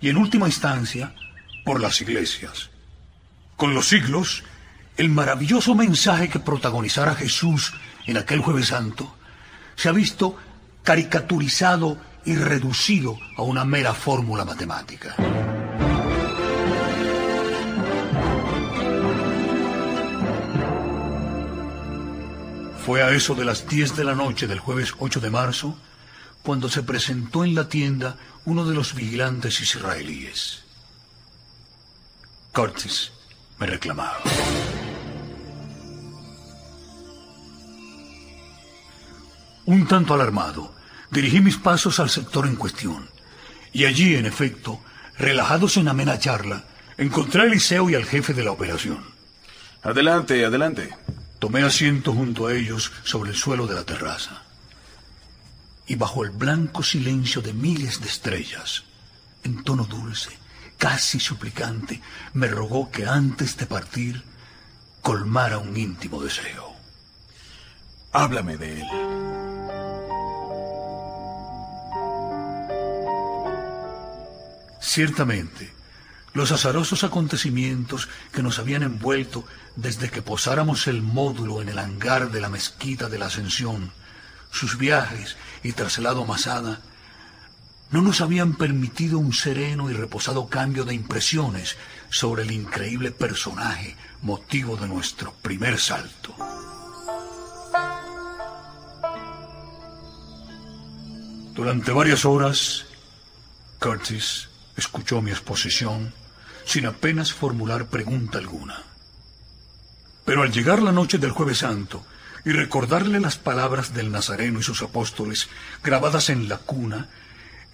y 0.00 0.08
en 0.08 0.16
última 0.16 0.46
instancia 0.46 1.14
por 1.64 1.80
las 1.80 2.00
iglesias. 2.00 2.70
Con 3.56 3.74
los 3.74 3.88
siglos, 3.88 4.44
el 4.96 5.08
maravilloso 5.08 5.74
mensaje 5.74 6.28
que 6.28 6.40
protagonizara 6.40 7.14
Jesús 7.14 7.72
en 8.06 8.16
aquel 8.16 8.40
jueves 8.40 8.68
santo 8.68 9.16
se 9.76 9.88
ha 9.88 9.92
visto 9.92 10.36
caricaturizado 10.82 11.98
y 12.24 12.36
reducido 12.36 13.18
a 13.36 13.42
una 13.42 13.64
mera 13.64 13.94
fórmula 13.94 14.44
matemática. 14.44 15.14
Fue 22.84 23.02
a 23.02 23.10
eso 23.12 23.34
de 23.34 23.46
las 23.46 23.66
10 23.66 23.96
de 23.96 24.04
la 24.04 24.14
noche 24.14 24.46
del 24.46 24.58
jueves 24.58 24.92
8 24.98 25.20
de 25.20 25.30
marzo 25.30 25.74
cuando 26.42 26.68
se 26.68 26.82
presentó 26.82 27.42
en 27.42 27.54
la 27.54 27.66
tienda 27.66 28.18
uno 28.44 28.66
de 28.66 28.74
los 28.74 28.94
vigilantes 28.94 29.58
israelíes. 29.62 30.64
Curtis 32.52 33.10
me 33.58 33.66
reclamaba. 33.66 34.18
Un 39.64 39.88
tanto 39.88 40.12
alarmado, 40.12 40.74
dirigí 41.10 41.40
mis 41.40 41.56
pasos 41.56 41.98
al 42.00 42.10
sector 42.10 42.46
en 42.46 42.56
cuestión. 42.56 43.08
Y 43.72 43.86
allí, 43.86 44.14
en 44.14 44.26
efecto, 44.26 44.78
relajados 45.16 45.78
en 45.78 45.88
amena 45.88 46.18
charla, 46.18 46.64
encontré 46.98 47.40
a 47.40 47.44
Eliseo 47.46 47.88
y 47.88 47.94
al 47.94 48.04
jefe 48.04 48.34
de 48.34 48.44
la 48.44 48.52
operación. 48.52 49.02
Adelante, 49.82 50.44
adelante. 50.44 50.94
Tomé 51.44 51.62
asiento 51.62 52.14
junto 52.14 52.46
a 52.46 52.54
ellos 52.54 52.90
sobre 53.04 53.28
el 53.28 53.36
suelo 53.36 53.66
de 53.66 53.74
la 53.74 53.84
terraza. 53.84 54.44
Y 55.86 55.94
bajo 55.94 56.24
el 56.24 56.30
blanco 56.30 56.82
silencio 56.82 57.42
de 57.42 57.52
miles 57.52 58.00
de 58.00 58.08
estrellas, 58.08 58.84
en 59.42 59.62
tono 59.62 59.84
dulce, 59.84 60.30
casi 60.78 61.20
suplicante, 61.20 62.00
me 62.32 62.46
rogó 62.48 62.90
que 62.90 63.04
antes 63.04 63.58
de 63.58 63.66
partir 63.66 64.22
colmara 65.02 65.58
un 65.58 65.76
íntimo 65.76 66.22
deseo. 66.22 66.72
Háblame 68.12 68.56
de 68.56 68.80
él. 68.80 68.86
Ciertamente, 74.80 75.74
los 76.34 76.50
azarosos 76.50 77.04
acontecimientos 77.04 78.08
que 78.32 78.42
nos 78.42 78.58
habían 78.58 78.82
envuelto 78.82 79.44
desde 79.76 80.10
que 80.10 80.20
posáramos 80.20 80.88
el 80.88 81.00
módulo 81.00 81.62
en 81.62 81.68
el 81.68 81.78
hangar 81.78 82.30
de 82.32 82.40
la 82.40 82.48
mezquita 82.48 83.08
de 83.08 83.18
la 83.18 83.26
Ascensión, 83.26 83.92
sus 84.50 84.76
viajes 84.76 85.36
y 85.62 85.72
traslado 85.72 86.24
a 86.24 86.26
Masada, 86.26 86.80
no 87.90 88.02
nos 88.02 88.20
habían 88.20 88.54
permitido 88.54 89.20
un 89.20 89.32
sereno 89.32 89.88
y 89.90 89.94
reposado 89.94 90.48
cambio 90.48 90.84
de 90.84 90.94
impresiones 90.94 91.76
sobre 92.10 92.42
el 92.42 92.50
increíble 92.50 93.12
personaje 93.12 93.96
motivo 94.22 94.76
de 94.76 94.88
nuestro 94.88 95.32
primer 95.34 95.78
salto. 95.78 96.34
Durante 101.54 101.92
varias 101.92 102.24
horas, 102.24 102.86
Curtis 103.78 104.48
escuchó 104.76 105.22
mi 105.22 105.30
exposición 105.30 106.12
sin 106.64 106.86
apenas 106.86 107.32
formular 107.32 107.86
pregunta 107.86 108.38
alguna. 108.38 108.82
Pero 110.24 110.42
al 110.42 110.52
llegar 110.52 110.82
la 110.82 110.92
noche 110.92 111.18
del 111.18 111.30
jueves 111.30 111.58
santo 111.58 112.04
y 112.44 112.50
recordarle 112.50 113.20
las 113.20 113.36
palabras 113.36 113.94
del 113.94 114.10
Nazareno 114.10 114.60
y 114.60 114.62
sus 114.62 114.82
apóstoles 114.82 115.48
grabadas 115.82 116.30
en 116.30 116.48
la 116.48 116.58
cuna, 116.58 117.08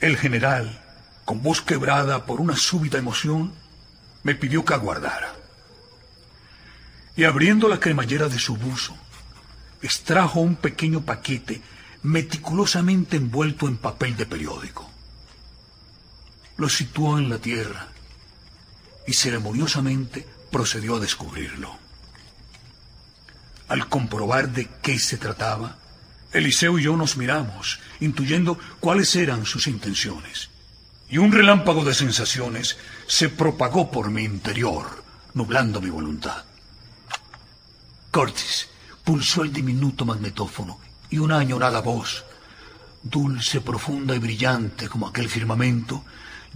el 0.00 0.16
general, 0.16 0.82
con 1.24 1.42
voz 1.42 1.62
quebrada 1.62 2.26
por 2.26 2.40
una 2.40 2.56
súbita 2.56 2.98
emoción, 2.98 3.52
me 4.22 4.34
pidió 4.34 4.64
que 4.64 4.74
aguardara. 4.74 5.34
Y 7.16 7.24
abriendo 7.24 7.68
la 7.68 7.80
cremallera 7.80 8.28
de 8.28 8.38
su 8.38 8.56
buzo, 8.56 8.96
extrajo 9.82 10.40
un 10.40 10.56
pequeño 10.56 11.02
paquete 11.02 11.62
meticulosamente 12.02 13.16
envuelto 13.16 13.68
en 13.68 13.76
papel 13.76 14.16
de 14.16 14.26
periódico 14.26 14.90
lo 16.60 16.68
situó 16.68 17.18
en 17.18 17.30
la 17.30 17.38
tierra 17.38 17.88
y 19.11 19.12
ceremoniosamente 19.12 20.24
procedió 20.53 20.95
a 20.95 21.01
descubrirlo. 21.01 21.77
Al 23.66 23.89
comprobar 23.89 24.51
de 24.51 24.69
qué 24.81 25.01
se 25.01 25.16
trataba, 25.16 25.78
Eliseo 26.32 26.78
y 26.78 26.85
yo 26.85 26.97
nos 26.97 27.16
miramos, 27.16 27.81
intuyendo 27.99 28.57
cuáles 28.78 29.16
eran 29.16 29.47
sus 29.47 29.66
intenciones. 29.66 30.49
Y 31.09 31.19
un 31.19 31.32
relámpago 31.32 31.85
de 31.85 31.93
sensaciones 31.93 32.77
se 33.09 33.28
propagó 33.28 33.91
por 33.91 34.12
mi 34.12 34.23
interior, 34.23 35.03
nublando 35.35 35.81
mi 35.81 35.91
voluntad. 35.91 36.45
Cortis, 38.12 38.69
pulsó 39.03 39.43
el 39.43 39.53
diminuto 39.53 40.05
magnetófono 40.05 40.78
y 41.11 41.19
una 41.19 41.41
añorada 41.41 41.81
voz, 41.81 42.24
dulce, 43.03 43.61
profunda 43.61 44.15
y 44.15 44.20
brillante 44.20 44.89
como 44.89 45.09
aquel 45.09 45.28
firmamento, 45.28 46.05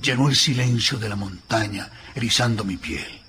llenó 0.01 0.29
el 0.29 0.37
silencio 0.37 0.99
de 0.99 1.09
la 1.09 1.17
montaña, 1.17 1.91
erizando 2.15 2.65
mi 2.65 2.77
piel. 2.77 3.21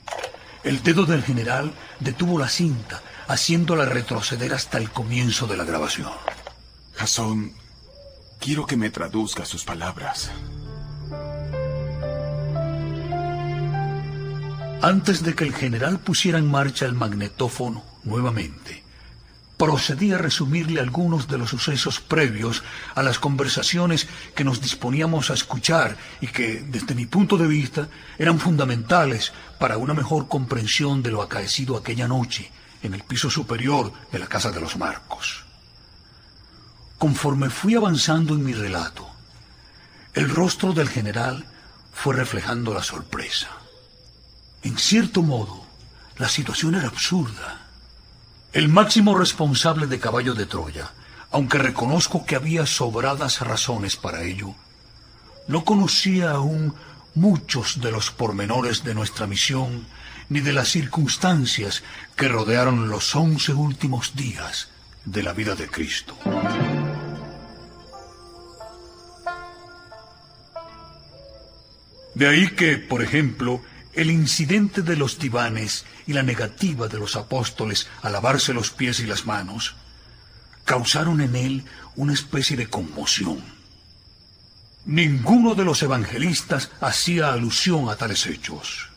El 0.63 0.81
dedo 0.81 1.05
del 1.05 1.23
general 1.23 1.73
detuvo 1.99 2.39
la 2.39 2.49
cinta, 2.49 3.01
haciéndola 3.27 3.85
retroceder 3.85 4.53
hasta 4.53 4.77
el 4.77 4.89
comienzo 4.89 5.47
de 5.47 5.57
la 5.57 5.63
grabación. 5.63 6.11
Jason, 6.95 7.53
quiero 8.39 8.65
que 8.65 8.77
me 8.77 8.89
traduzca 8.89 9.45
sus 9.45 9.63
palabras. 9.63 10.31
Antes 14.81 15.23
de 15.23 15.33
que 15.33 15.43
el 15.43 15.53
general 15.53 15.99
pusiera 15.99 16.37
en 16.37 16.49
marcha 16.49 16.85
el 16.85 16.93
magnetófono 16.93 17.83
nuevamente, 18.03 18.84
procedí 19.57 20.11
a 20.11 20.17
resumirle 20.17 20.79
algunos 20.79 21.27
de 21.27 21.37
los 21.37 21.49
sucesos 21.49 21.99
previos 21.99 22.63
a 22.93 23.03
las 23.03 23.19
conversaciones 23.19 24.07
que 24.35 24.43
nos 24.43 24.61
disponíamos 24.61 25.29
a 25.29 25.33
escuchar 25.33 25.97
y 26.19 26.27
que, 26.27 26.63
desde 26.67 26.95
mi 26.95 27.05
punto 27.05 27.37
de 27.37 27.47
vista, 27.47 27.87
eran 28.17 28.39
fundamentales 28.39 29.31
para 29.59 29.77
una 29.77 29.93
mejor 29.93 30.27
comprensión 30.27 31.01
de 31.01 31.11
lo 31.11 31.21
acaecido 31.21 31.77
aquella 31.77 32.07
noche 32.07 32.51
en 32.83 32.93
el 32.93 33.03
piso 33.03 33.29
superior 33.29 33.91
de 34.11 34.19
la 34.19 34.27
casa 34.27 34.51
de 34.51 34.61
los 34.61 34.77
Marcos. 34.77 35.43
Conforme 36.97 37.49
fui 37.49 37.75
avanzando 37.75 38.35
en 38.35 38.43
mi 38.43 38.53
relato, 38.53 39.09
el 40.13 40.29
rostro 40.29 40.73
del 40.73 40.89
general 40.89 41.45
fue 41.93 42.15
reflejando 42.15 42.73
la 42.73 42.83
sorpresa. 42.83 43.49
En 44.63 44.77
cierto 44.77 45.21
modo, 45.21 45.65
la 46.17 46.29
situación 46.29 46.75
era 46.75 46.87
absurda. 46.87 47.64
El 48.55 48.69
máximo 48.69 49.17
responsable 49.17 49.85
de 49.85 49.99
Caballo 49.99 50.33
de 50.33 50.45
Troya, 50.45 50.89
aunque 51.29 51.57
reconozco 51.57 52.25
que 52.25 52.37
había 52.37 52.65
sobradas 52.65 53.41
razones 53.41 53.97
para 53.97 54.23
ello, 54.23 54.55
no 55.49 55.65
conocía 55.65 56.31
aún 56.31 56.73
muchos 57.15 57.81
de 57.81 57.91
los 57.91 58.11
pormenores 58.11 58.85
de 58.85 58.95
nuestra 58.95 59.27
misión 59.27 59.85
ni 60.29 60.39
de 60.39 60.53
las 60.53 60.69
circunstancias 60.69 61.83
que 62.15 62.29
rodearon 62.29 62.87
los 62.87 63.13
once 63.13 63.51
últimos 63.51 64.15
días 64.15 64.69
de 65.03 65.21
la 65.21 65.33
vida 65.33 65.55
de 65.55 65.67
Cristo. 65.67 66.15
De 72.13 72.25
ahí 72.25 72.51
que, 72.51 72.77
por 72.77 73.01
ejemplo, 73.01 73.61
el 73.95 74.11
incidente 74.11 74.81
de 74.81 74.95
los 74.95 75.19
divanes 75.19 75.85
y 76.05 76.13
la 76.13 76.23
negativa 76.23 76.87
de 76.87 76.99
los 76.99 77.15
apóstoles 77.15 77.87
a 78.01 78.09
lavarse 78.09 78.53
los 78.53 78.71
pies 78.71 78.99
y 78.99 79.05
las 79.05 79.25
manos 79.25 79.75
causaron 80.65 81.21
en 81.21 81.35
él 81.35 81.65
una 81.95 82.13
especie 82.13 82.57
de 82.57 82.67
conmoción. 82.67 83.41
Ninguno 84.85 85.55
de 85.55 85.63
los 85.63 85.81
evangelistas 85.81 86.71
hacía 86.81 87.33
alusión 87.33 87.89
a 87.89 87.95
tales 87.95 88.25
hechos. 88.27 88.89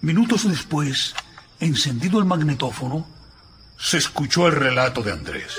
Minutos 0.00 0.48
después, 0.48 1.14
encendido 1.60 2.18
el 2.18 2.24
magnetófono, 2.24 3.06
se 3.78 3.98
escuchó 3.98 4.46
el 4.46 4.54
relato 4.54 5.02
de 5.02 5.12
Andrés. 5.12 5.52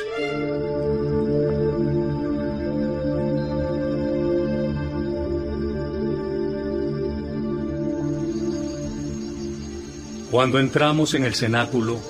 Cuando 10.34 10.60
entramos 10.60 11.14
en 11.14 11.26
el 11.26 11.36
cenáculo, 11.36 12.02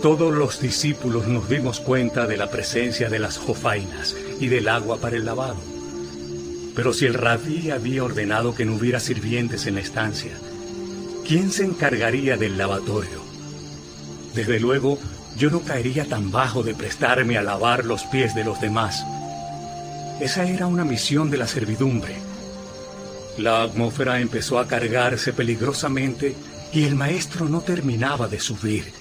todos 0.00 0.32
los 0.32 0.62
discípulos 0.62 1.26
nos 1.26 1.46
dimos 1.50 1.78
cuenta 1.78 2.26
de 2.26 2.38
la 2.38 2.50
presencia 2.50 3.10
de 3.10 3.18
las 3.18 3.36
jofainas 3.36 4.16
y 4.40 4.46
del 4.46 4.66
agua 4.66 4.96
para 4.96 5.16
el 5.16 5.26
lavado. 5.26 5.58
Pero 6.74 6.94
si 6.94 7.04
el 7.04 7.12
rabí 7.12 7.70
había 7.70 8.02
ordenado 8.02 8.54
que 8.54 8.64
no 8.64 8.76
hubiera 8.76 8.98
sirvientes 8.98 9.66
en 9.66 9.74
la 9.74 9.82
estancia, 9.82 10.32
¿quién 11.28 11.50
se 11.52 11.66
encargaría 11.66 12.38
del 12.38 12.56
lavatorio? 12.56 13.20
Desde 14.34 14.58
luego, 14.58 14.98
yo 15.36 15.50
no 15.50 15.60
caería 15.60 16.06
tan 16.06 16.30
bajo 16.30 16.62
de 16.62 16.74
prestarme 16.74 17.36
a 17.36 17.42
lavar 17.42 17.84
los 17.84 18.04
pies 18.04 18.34
de 18.34 18.44
los 18.44 18.58
demás. 18.62 19.04
Esa 20.18 20.48
era 20.48 20.66
una 20.66 20.86
misión 20.86 21.30
de 21.30 21.36
la 21.36 21.46
servidumbre. 21.46 22.14
La 23.36 23.64
atmósfera 23.64 24.18
empezó 24.18 24.58
a 24.58 24.66
cargarse 24.66 25.34
peligrosamente 25.34 26.34
y 26.72 26.84
el 26.84 26.94
maestro 26.94 27.48
no 27.48 27.60
terminaba 27.60 28.28
de 28.28 28.40
subir. 28.40 28.92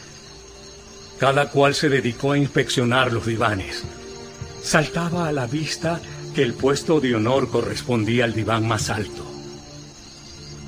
Cada 1.19 1.49
cual 1.49 1.75
se 1.75 1.89
dedicó 1.89 2.31
a 2.31 2.37
inspeccionar 2.37 3.11
los 3.11 3.25
divanes. 3.25 3.83
Saltaba 4.63 5.27
a 5.27 5.31
la 5.31 5.47
vista 5.47 5.99
que 6.33 6.43
el 6.43 6.53
puesto 6.53 6.99
de 6.99 7.15
honor 7.15 7.49
correspondía 7.49 8.25
al 8.25 8.33
diván 8.33 8.67
más 8.67 8.89
alto. 8.89 9.25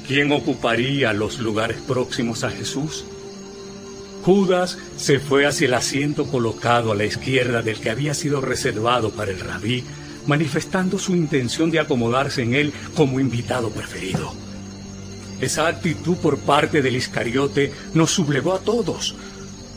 ¿Quién 0.08 0.32
ocuparía 0.32 1.14
los 1.14 1.40
lugares 1.40 1.78
próximos 1.88 2.44
a 2.44 2.50
Jesús? 2.50 3.06
Judas 4.24 4.78
se 4.98 5.20
fue 5.20 5.46
hacia 5.46 5.68
el 5.68 5.74
asiento 5.74 6.26
colocado 6.28 6.92
a 6.92 6.96
la 6.96 7.06
izquierda 7.06 7.62
del 7.62 7.80
que 7.80 7.90
había 7.90 8.14
sido 8.14 8.42
reservado 8.42 9.12
para 9.12 9.32
el 9.32 9.40
rabí, 9.40 9.84
manifestando 10.28 11.00
su 11.00 11.16
intención 11.16 11.72
de 11.72 11.80
acomodarse 11.80 12.44
en 12.44 12.54
él 12.54 12.74
como 12.96 13.20
invitado 13.20 13.70
preferido. 13.70 14.34
Esa 15.42 15.68
actitud 15.68 16.18
por 16.18 16.38
parte 16.38 16.82
del 16.82 16.96
Iscariote 16.96 17.74
nos 17.94 18.12
sublevó 18.12 18.54
a 18.54 18.60
todos, 18.60 19.16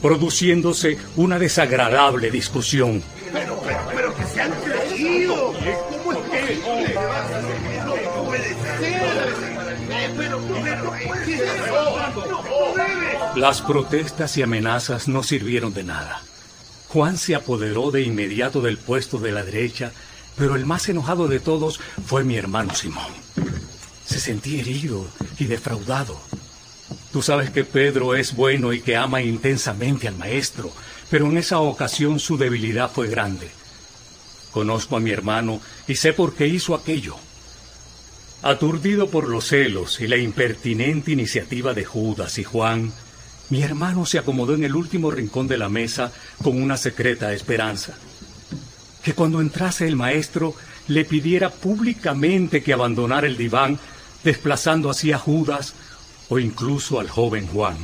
produciéndose 0.02 0.98
una 1.16 1.38
desagradable 1.38 2.30
discusión. 2.30 3.02
Pero, 3.32 3.58
pero, 3.64 3.78
pero 3.94 4.14
que 4.14 4.24
se 4.24 4.42
han 4.42 4.52
creído. 4.52 5.54
¿Cómo 5.90 6.12
es 6.12 6.18
que? 6.30 6.44
Las 13.36 13.62
protestas 13.62 14.36
y 14.36 14.42
amenazas 14.42 15.08
no 15.08 15.22
sirvieron 15.22 15.74
de 15.74 15.82
nada. 15.82 16.22
Juan 16.88 17.16
se 17.16 17.34
apoderó 17.34 17.90
de 17.90 18.02
inmediato 18.02 18.60
del 18.60 18.78
puesto 18.78 19.18
de 19.18 19.32
la 19.32 19.42
derecha, 19.42 19.90
pero 20.36 20.54
el 20.54 20.66
más 20.66 20.88
enojado 20.88 21.26
de 21.26 21.40
todos 21.40 21.80
fue 22.06 22.22
mi 22.22 22.36
hermano 22.36 22.74
Simón. 22.74 23.12
Se 24.06 24.20
sentía 24.20 24.60
herido 24.60 25.06
y 25.39 25.44
defraudado. 25.44 26.20
Tú 27.12 27.22
sabes 27.22 27.51
que 27.51 27.64
Pedro 27.64 28.14
es 28.14 28.35
bueno 28.35 28.72
y 28.72 28.81
que 28.81 28.97
ama 28.97 29.22
intensamente 29.22 30.09
al 30.09 30.16
maestro, 30.16 30.72
pero 31.10 31.26
en 31.26 31.39
esa 31.39 31.60
ocasión 31.60 32.18
su 32.18 32.36
debilidad 32.36 32.90
fue 32.90 33.09
grande. 33.09 33.51
Conozco 34.51 34.97
a 34.97 35.01
mi 35.01 35.10
hermano 35.10 35.60
y 35.86 35.97
sé 35.97 36.12
por 36.12 36.35
qué 36.35 36.47
hizo 36.47 36.74
aquello. 36.74 37.16
Aturdido 38.43 39.09
por 39.09 39.28
los 39.28 39.47
celos 39.47 40.01
y 40.01 40.06
la 40.06 40.16
impertinente 40.16 41.12
iniciativa 41.12 41.72
de 41.72 41.85
Judas 41.85 42.39
y 42.39 42.44
Juan, 42.44 42.93
mi 43.51 43.62
hermano 43.62 44.06
se 44.06 44.18
acomodó 44.18 44.55
en 44.55 44.64
el 44.64 44.74
último 44.74 45.10
rincón 45.10 45.48
de 45.48 45.59
la 45.59 45.68
mesa 45.68 46.12
con 46.43 46.60
una 46.60 46.76
secreta 46.76 47.32
esperanza. 47.32 47.94
Que 49.02 49.14
cuando 49.14 49.40
entrase 49.40 49.86
el 49.86 49.97
maestro 49.97 50.55
le 50.89 51.05
pidiera 51.05 51.51
públicamente 51.51 52.62
que 52.62 52.72
abandonara 52.72 53.26
el 53.26 53.36
diván 53.36 53.78
desplazando 54.24 54.90
así 54.90 55.12
a 55.12 55.18
Judas 55.18 55.74
o 56.28 56.38
incluso 56.38 56.98
al 56.98 57.09
joven 57.09 57.46
Juan. 57.46 57.76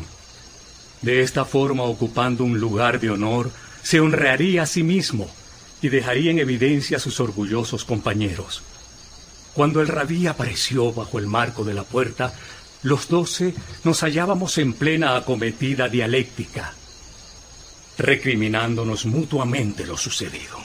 De 1.02 1.22
esta 1.22 1.44
forma, 1.44 1.84
ocupando 1.84 2.44
un 2.44 2.58
lugar 2.58 3.00
de 3.00 3.10
honor, 3.10 3.50
se 3.82 4.00
honraría 4.00 4.62
a 4.62 4.66
sí 4.66 4.82
mismo 4.82 5.30
y 5.80 5.88
dejaría 5.88 6.30
en 6.30 6.38
evidencia 6.38 6.96
a 6.96 7.00
sus 7.00 7.20
orgullosos 7.20 7.84
compañeros. 7.84 8.62
Cuando 9.54 9.80
el 9.80 9.88
rabí 9.88 10.26
apareció 10.26 10.92
bajo 10.92 11.18
el 11.18 11.26
marco 11.26 11.64
de 11.64 11.74
la 11.74 11.84
puerta, 11.84 12.32
los 12.82 13.08
doce 13.08 13.54
nos 13.84 14.02
hallábamos 14.02 14.58
en 14.58 14.72
plena 14.72 15.16
acometida 15.16 15.88
dialéctica 15.88 16.74
recriminándonos 18.00 19.04
mutuamente 19.04 19.86
lo 19.86 19.96
sucedido. 19.96 20.56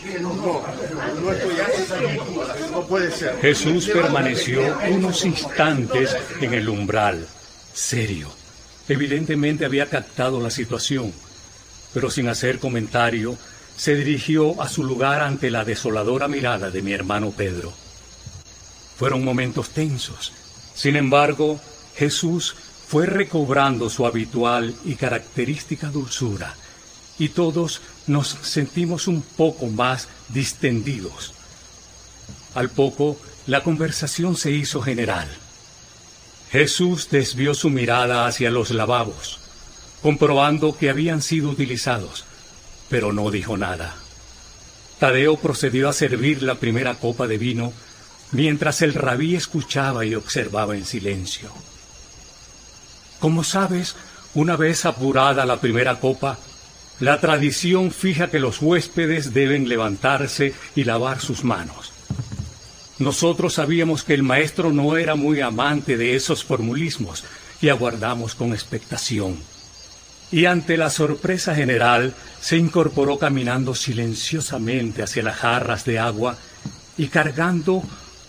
Jesús 3.41 3.89
permaneció 3.89 4.77
unos 4.89 5.25
instantes 5.25 6.15
en 6.39 6.53
el 6.53 6.69
umbral, 6.69 7.27
serio. 7.73 8.31
Evidentemente 8.87 9.65
había 9.65 9.89
captado 9.89 10.41
la 10.41 10.49
situación, 10.49 11.11
pero 11.93 12.09
sin 12.09 12.29
hacer 12.29 12.59
comentario, 12.59 13.37
se 13.75 13.95
dirigió 13.95 14.61
a 14.61 14.69
su 14.69 14.83
lugar 14.85 15.21
ante 15.21 15.51
la 15.51 15.65
desoladora 15.65 16.29
mirada 16.29 16.71
de 16.71 16.81
mi 16.81 16.93
hermano 16.93 17.31
Pedro. 17.31 17.73
Fueron 18.97 19.25
momentos 19.25 19.71
tensos. 19.71 20.31
Sin 20.73 20.95
embargo, 20.95 21.59
Jesús 21.95 22.55
fue 22.87 23.05
recobrando 23.05 23.89
su 23.89 24.05
habitual 24.05 24.73
y 24.85 24.95
característica 24.95 25.89
dulzura 25.89 26.55
y 27.17 27.29
todos 27.29 27.81
nos 28.07 28.27
sentimos 28.41 29.07
un 29.07 29.21
poco 29.21 29.67
más 29.67 30.07
distendidos. 30.29 31.33
Al 32.53 32.69
poco, 32.69 33.17
la 33.47 33.63
conversación 33.63 34.35
se 34.35 34.51
hizo 34.51 34.81
general. 34.81 35.27
Jesús 36.51 37.09
desvió 37.09 37.53
su 37.53 37.69
mirada 37.69 38.27
hacia 38.27 38.49
los 38.49 38.71
lavabos, 38.71 39.39
comprobando 40.01 40.77
que 40.77 40.89
habían 40.89 41.21
sido 41.21 41.49
utilizados, 41.49 42.25
pero 42.89 43.11
no 43.11 43.29
dijo 43.31 43.57
nada. 43.57 43.95
Tadeo 44.99 45.37
procedió 45.37 45.89
a 45.89 45.93
servir 45.93 46.43
la 46.43 46.55
primera 46.55 46.95
copa 46.95 47.27
de 47.27 47.37
vino 47.37 47.73
mientras 48.31 48.81
el 48.81 48.93
rabí 48.93 49.35
escuchaba 49.35 50.05
y 50.05 50.15
observaba 50.15 50.75
en 50.75 50.85
silencio. 50.85 51.51
Como 53.19 53.43
sabes, 53.43 53.95
una 54.33 54.55
vez 54.55 54.85
apurada 54.85 55.45
la 55.45 55.59
primera 55.59 55.99
copa, 55.99 56.37
la 56.99 57.19
tradición 57.19 57.91
fija 57.91 58.29
que 58.29 58.39
los 58.39 58.61
huéspedes 58.61 59.33
deben 59.33 59.67
levantarse 59.67 60.53
y 60.75 60.83
lavar 60.83 61.19
sus 61.19 61.43
manos. 61.43 61.91
Nosotros 62.99 63.55
sabíamos 63.55 64.03
que 64.03 64.13
el 64.13 64.23
maestro 64.23 64.71
no 64.71 64.95
era 64.95 65.15
muy 65.15 65.41
amante 65.41 65.97
de 65.97 66.15
esos 66.15 66.45
formulismos 66.45 67.25
y 67.61 67.69
aguardamos 67.69 68.35
con 68.35 68.53
expectación. 68.53 69.37
Y 70.31 70.45
ante 70.45 70.77
la 70.77 70.89
sorpresa 70.89 71.53
general, 71.53 72.13
se 72.39 72.57
incorporó 72.57 73.17
caminando 73.17 73.75
silenciosamente 73.75 75.03
hacia 75.03 75.23
las 75.23 75.37
jarras 75.37 75.83
de 75.85 75.99
agua 75.99 76.37
y 76.97 77.07
cargando 77.07 77.83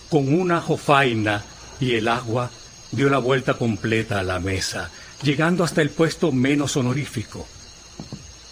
con 0.09 0.33
una 0.33 0.59
jofaina 0.61 1.43
y 1.79 1.95
el 1.95 2.07
agua 2.07 2.51
dio 2.91 3.09
la 3.09 3.17
vuelta 3.19 3.55
completa 3.55 4.19
a 4.19 4.23
la 4.23 4.39
mesa, 4.39 4.89
llegando 5.23 5.63
hasta 5.63 5.81
el 5.81 5.89
puesto 5.89 6.31
menos 6.31 6.77
honorífico, 6.77 7.47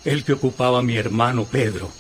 el 0.06 0.24
que 0.24 0.34
ocupaba 0.34 0.82
mi 0.82 0.96
hermano 0.96 1.46
Pedro, 1.46 1.92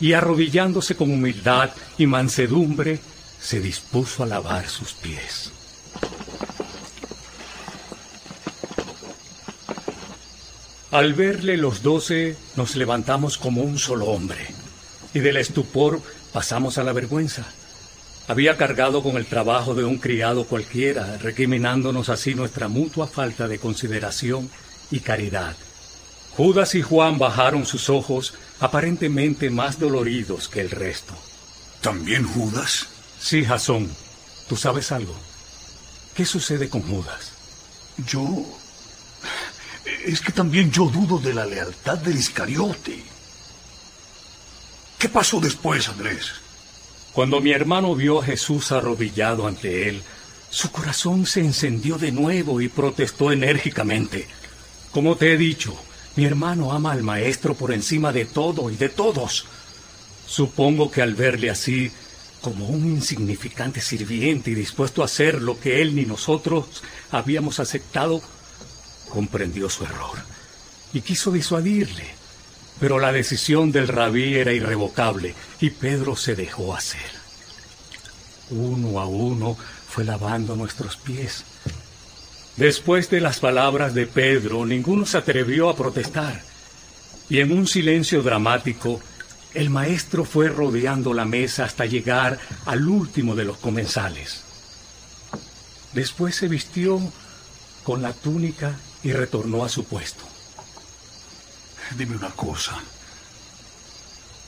y 0.00 0.12
arrodillándose 0.12 0.94
con 0.94 1.10
humildad 1.10 1.70
y 1.96 2.06
mansedumbre, 2.06 3.00
se 3.40 3.60
dispuso 3.60 4.22
a 4.22 4.26
lavar 4.26 4.68
sus 4.68 4.92
pies. 4.92 5.52
Al 10.90 11.14
verle 11.14 11.56
los 11.56 11.82
doce, 11.82 12.36
nos 12.56 12.76
levantamos 12.76 13.36
como 13.36 13.62
un 13.62 13.78
solo 13.78 14.06
hombre, 14.06 14.46
y 15.12 15.18
del 15.18 15.36
estupor 15.36 16.00
pasamos 16.32 16.78
a 16.78 16.84
la 16.84 16.92
vergüenza. 16.92 17.44
Había 18.26 18.56
cargado 18.56 19.02
con 19.02 19.16
el 19.16 19.26
trabajo 19.26 19.74
de 19.74 19.84
un 19.84 19.98
criado 19.98 20.44
cualquiera, 20.44 21.16
recriminándonos 21.18 22.08
así 22.08 22.34
nuestra 22.34 22.68
mutua 22.68 23.06
falta 23.06 23.48
de 23.48 23.58
consideración 23.58 24.50
y 24.90 25.00
caridad. 25.00 25.56
Judas 26.38 26.76
y 26.76 26.82
Juan 26.82 27.18
bajaron 27.18 27.66
sus 27.66 27.90
ojos, 27.90 28.32
aparentemente 28.60 29.50
más 29.50 29.80
doloridos 29.80 30.46
que 30.46 30.60
el 30.60 30.70
resto. 30.70 31.12
¿También 31.80 32.24
Judas? 32.24 32.86
Sí, 33.18 33.44
Jasón. 33.44 33.90
¿Tú 34.48 34.54
sabes 34.54 34.92
algo? 34.92 35.16
¿Qué 36.14 36.24
sucede 36.24 36.68
con 36.68 36.82
Judas? 36.82 37.32
Yo... 38.06 38.24
Es 40.06 40.20
que 40.20 40.30
también 40.30 40.70
yo 40.70 40.84
dudo 40.84 41.18
de 41.18 41.34
la 41.34 41.44
lealtad 41.44 41.98
del 41.98 42.16
Iscariote. 42.16 43.02
¿Qué 44.96 45.08
pasó 45.08 45.40
después, 45.40 45.88
Andrés? 45.88 46.34
Cuando 47.14 47.40
mi 47.40 47.50
hermano 47.50 47.96
vio 47.96 48.20
a 48.20 48.24
Jesús 48.24 48.70
arrodillado 48.70 49.48
ante 49.48 49.88
él, 49.88 50.04
su 50.50 50.70
corazón 50.70 51.26
se 51.26 51.40
encendió 51.40 51.98
de 51.98 52.12
nuevo 52.12 52.60
y 52.60 52.68
protestó 52.68 53.32
enérgicamente. 53.32 54.28
Como 54.92 55.16
te 55.16 55.32
he 55.32 55.36
dicho, 55.36 55.76
mi 56.18 56.24
hermano 56.24 56.72
ama 56.72 56.90
al 56.90 57.04
Maestro 57.04 57.54
por 57.54 57.70
encima 57.70 58.10
de 58.10 58.24
todo 58.24 58.70
y 58.70 58.74
de 58.74 58.88
todos. 58.88 59.46
Supongo 60.26 60.90
que 60.90 61.00
al 61.00 61.14
verle 61.14 61.48
así, 61.48 61.92
como 62.40 62.66
un 62.66 62.86
insignificante 62.86 63.80
sirviente 63.80 64.50
y 64.50 64.56
dispuesto 64.56 65.02
a 65.02 65.04
hacer 65.04 65.40
lo 65.40 65.60
que 65.60 65.80
él 65.80 65.94
ni 65.94 66.06
nosotros 66.06 66.82
habíamos 67.12 67.60
aceptado, 67.60 68.20
comprendió 69.08 69.70
su 69.70 69.84
error 69.84 70.18
y 70.92 71.02
quiso 71.02 71.30
disuadirle. 71.30 72.06
Pero 72.80 72.98
la 72.98 73.12
decisión 73.12 73.70
del 73.70 73.86
rabí 73.86 74.34
era 74.34 74.52
irrevocable 74.52 75.36
y 75.60 75.70
Pedro 75.70 76.16
se 76.16 76.34
dejó 76.34 76.74
hacer. 76.74 77.12
Uno 78.50 78.98
a 78.98 79.06
uno 79.06 79.56
fue 79.88 80.02
lavando 80.02 80.56
nuestros 80.56 80.96
pies. 80.96 81.44
Después 82.58 83.08
de 83.08 83.20
las 83.20 83.38
palabras 83.38 83.94
de 83.94 84.08
Pedro, 84.08 84.66
ninguno 84.66 85.06
se 85.06 85.16
atrevió 85.16 85.68
a 85.68 85.76
protestar. 85.76 86.42
Y 87.30 87.38
en 87.38 87.52
un 87.52 87.68
silencio 87.68 88.20
dramático, 88.20 89.00
el 89.54 89.70
maestro 89.70 90.24
fue 90.24 90.48
rodeando 90.48 91.14
la 91.14 91.24
mesa 91.24 91.64
hasta 91.64 91.86
llegar 91.86 92.36
al 92.66 92.88
último 92.88 93.36
de 93.36 93.44
los 93.44 93.58
comensales. 93.58 94.42
Después 95.92 96.34
se 96.34 96.48
vistió 96.48 97.00
con 97.84 98.02
la 98.02 98.12
túnica 98.12 98.74
y 99.04 99.12
retornó 99.12 99.64
a 99.64 99.68
su 99.68 99.84
puesto. 99.84 100.24
Dime 101.96 102.16
una 102.16 102.30
cosa. 102.30 102.76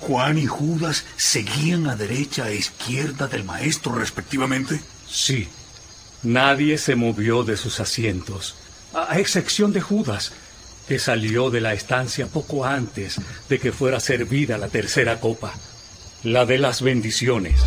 ¿Juan 0.00 0.36
y 0.36 0.46
Judas 0.46 1.04
seguían 1.16 1.86
a 1.86 1.94
derecha 1.94 2.48
e 2.48 2.56
izquierda 2.56 3.28
del 3.28 3.44
maestro 3.44 3.94
respectivamente? 3.94 4.80
Sí. 5.08 5.48
Nadie 6.22 6.78
se 6.78 6.96
movió 6.96 7.44
de 7.44 7.56
sus 7.56 7.80
asientos, 7.80 8.56
a 8.92 9.18
excepción 9.18 9.72
de 9.72 9.80
Judas, 9.80 10.32
que 10.86 10.98
salió 10.98 11.50
de 11.50 11.60
la 11.60 11.72
estancia 11.72 12.26
poco 12.26 12.64
antes 12.64 13.20
de 13.48 13.58
que 13.58 13.72
fuera 13.72 14.00
servida 14.00 14.58
la 14.58 14.68
tercera 14.68 15.20
copa, 15.20 15.54
la 16.22 16.44
de 16.44 16.58
las 16.58 16.82
bendiciones. 16.82 17.62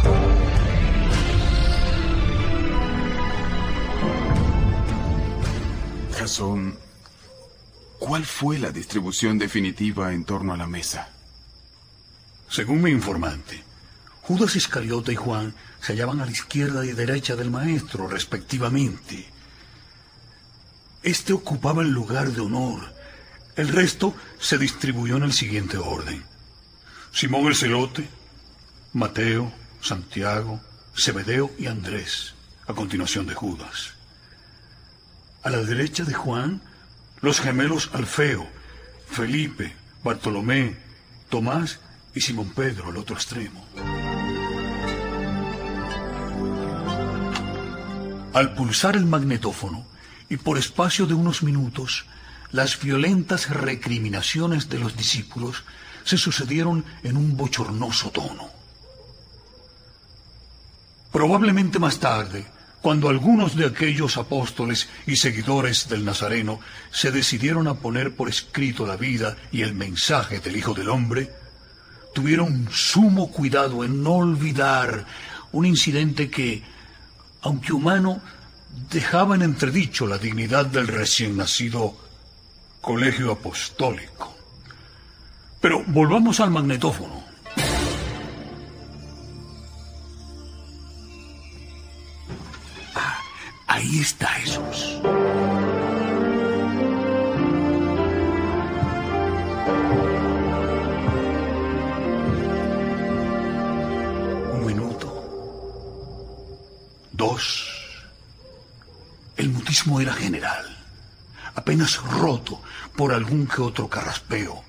Jasón 6.18 6.78
¿Cuál 8.06 8.26
fue 8.26 8.60
la 8.60 8.70
distribución 8.70 9.40
definitiva 9.40 10.12
en 10.12 10.26
torno 10.26 10.54
a 10.54 10.58
la 10.58 10.68
mesa? 10.68 11.08
Según 12.50 12.82
mi 12.82 12.92
informante, 12.92 13.64
Judas 14.24 14.58
Iscariote 14.58 15.14
y 15.14 15.16
Juan 15.16 15.56
se 15.84 15.92
hallaban 15.92 16.22
a 16.22 16.26
la 16.26 16.32
izquierda 16.32 16.86
y 16.86 16.94
derecha 16.94 17.36
del 17.36 17.52
maestro, 17.52 18.08
respectivamente. 18.08 19.28
Este 21.02 21.34
ocupaba 21.34 21.82
el 21.82 21.90
lugar 21.90 22.32
de 22.32 22.40
honor. 22.40 22.94
El 23.58 23.68
resto 23.68 24.16
se 24.40 24.58
distribuyó 24.58 25.18
en 25.18 25.24
el 25.24 25.34
siguiente 25.34 25.78
orden. 25.78 26.24
Simón 27.12 27.48
el 27.48 27.56
Celote, 27.56 28.08
Mateo, 28.94 29.52
Santiago, 29.82 30.62
Zebedeo 30.98 31.52
y 31.60 31.68
Andrés, 31.68 32.34
a 32.66 32.74
continuación 32.74 33.28
de 33.28 33.34
Judas. 33.34 33.96
A 35.44 35.50
la 35.50 35.58
derecha 35.58 36.06
de 36.06 36.14
Juan, 36.14 36.62
los 37.20 37.42
gemelos 37.42 37.90
Alfeo, 37.92 38.48
Felipe, 39.10 39.76
Bartolomé, 40.02 40.78
Tomás 41.28 41.82
y 42.16 42.22
Simón 42.22 42.52
Pedro 42.52 42.88
al 42.88 42.96
otro 42.96 43.18
extremo. 43.18 43.68
Al 48.34 48.56
pulsar 48.56 48.96
el 48.96 49.06
magnetófono, 49.06 49.86
y 50.28 50.38
por 50.38 50.58
espacio 50.58 51.06
de 51.06 51.14
unos 51.14 51.44
minutos, 51.44 52.06
las 52.52 52.80
violentas 52.80 53.50
recriminaciones 53.50 54.70
de 54.70 54.80
los 54.80 54.98
discípulos 54.98 55.64
se 56.04 56.18
sucedieron 56.18 56.84
en 57.04 57.18
un 57.18 57.38
bochornoso 57.38 58.10
tono. 58.10 58.50
Probablemente 61.12 61.78
más 61.78 62.00
tarde, 62.00 62.48
cuando 62.82 63.08
algunos 63.08 63.56
de 63.56 63.68
aquellos 63.68 64.18
apóstoles 64.18 64.90
y 65.06 65.16
seguidores 65.16 65.88
del 65.88 66.04
Nazareno 66.04 66.60
se 66.92 67.12
decidieron 67.12 67.68
a 67.68 67.76
poner 67.76 68.16
por 68.16 68.30
escrito 68.30 68.88
la 68.88 68.98
vida 68.98 69.38
y 69.52 69.62
el 69.62 69.76
mensaje 69.76 70.40
del 70.40 70.58
Hijo 70.58 70.74
del 70.74 70.90
Hombre, 70.90 71.32
tuvieron 72.16 72.68
sumo 72.72 73.32
cuidado 73.32 73.84
en 73.84 74.02
no 74.02 74.14
olvidar 74.14 75.06
un 75.52 75.66
incidente 75.66 76.30
que, 76.32 76.64
aunque 77.44 77.74
humano, 77.74 78.22
dejaba 78.90 79.36
en 79.36 79.44
entredicho 79.44 80.08
la 80.08 80.18
dignidad 80.18 80.66
del 80.66 80.88
recién 80.88 81.38
nacido 81.38 81.96
colegio 82.82 83.32
apostólico. 83.32 84.36
Pero 85.62 85.84
volvamos 85.88 86.40
al 86.40 86.52
magnetófono. 86.52 87.24
Ahí 93.68 94.00
está 94.00 94.28
Jesús. 94.28 95.00
Era 110.00 110.14
general, 110.14 110.78
apenas 111.56 111.98
roto 111.98 112.62
por 112.96 113.12
algún 113.12 113.48
que 113.48 113.62
otro 113.62 113.90
carraspeo. 113.90 114.64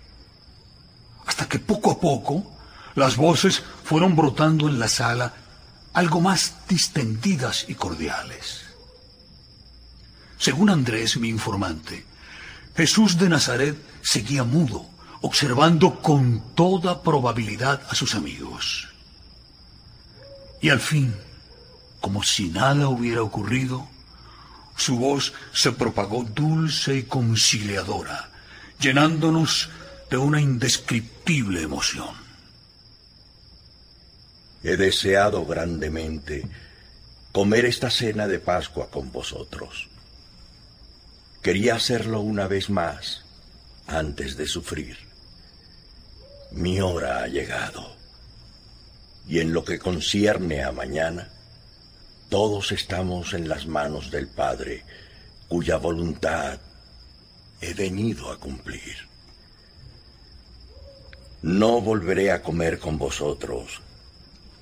Hasta 1.27 1.47
que 1.47 1.59
poco 1.59 1.91
a 1.91 2.01
poco 2.01 2.51
las 2.95 3.17
voces 3.17 3.63
fueron 3.85 4.17
brotando 4.17 4.67
en 4.67 4.79
la 4.79 4.89
sala 4.89 5.35
algo 5.93 6.23
más 6.23 6.55
distendidas 6.69 7.67
y 7.69 7.75
cordiales. 7.75 8.65
Según 10.39 10.71
Andrés, 10.71 11.19
mi 11.19 11.29
informante, 11.29 12.07
Jesús 12.75 13.19
de 13.19 13.29
Nazaret 13.29 13.77
seguía 14.01 14.43
mudo, 14.45 14.87
observando 15.21 16.01
con 16.01 16.55
toda 16.55 17.03
probabilidad 17.03 17.83
a 17.91 17.95
sus 17.95 18.15
amigos. 18.15 18.89
Y 20.63 20.71
al 20.71 20.81
fin, 20.81 21.15
como 22.01 22.23
si 22.23 22.49
nada 22.49 22.89
hubiera 22.89 23.23
ocurrido, 23.23 23.87
su 24.77 24.99
voz 24.99 25.33
se 25.53 25.73
propagó 25.73 26.25
dulce 26.25 26.97
y 26.97 27.03
conciliadora, 27.05 28.31
llenándonos 28.81 29.71
de 30.11 30.17
una 30.17 30.41
indescriptible 30.41 31.63
emoción. 31.63 32.15
He 34.63 34.77
deseado 34.77 35.45
grandemente 35.45 36.47
comer 37.33 37.67
esta 37.67 37.91
cena 37.91 38.27
de 38.27 38.39
Pascua 38.39 38.91
con 38.91 39.13
vosotros. 39.13 39.89
Quería 41.43 41.75
hacerlo 41.75 42.21
una 42.21 42.47
vez 42.47 42.71
más 42.71 43.25
antes 43.87 44.37
de 44.37 44.47
sufrir. 44.47 44.97
Mi 46.53 46.81
hora 46.81 47.23
ha 47.23 47.27
llegado. 47.27 47.95
Y 49.29 49.41
en 49.41 49.53
lo 49.53 49.65
que 49.65 49.79
concierne 49.79 50.63
a 50.63 50.73
mañana, 50.73 51.29
todos 52.35 52.73
estamos 52.73 53.33
en 53.33 53.49
las 53.49 53.69
manos 53.69 54.11
del 54.11 54.27
Padre, 54.27 54.83
cuya 55.47 55.77
voluntad 55.77 56.59
he 57.61 57.75
venido 57.75 58.33
a 58.33 58.41
cumplir. 58.41 58.97
No 61.43 61.81
volveré 61.81 62.33
a 62.33 62.43
comer 62.43 62.81
con 62.81 62.99
vosotros 62.99 63.81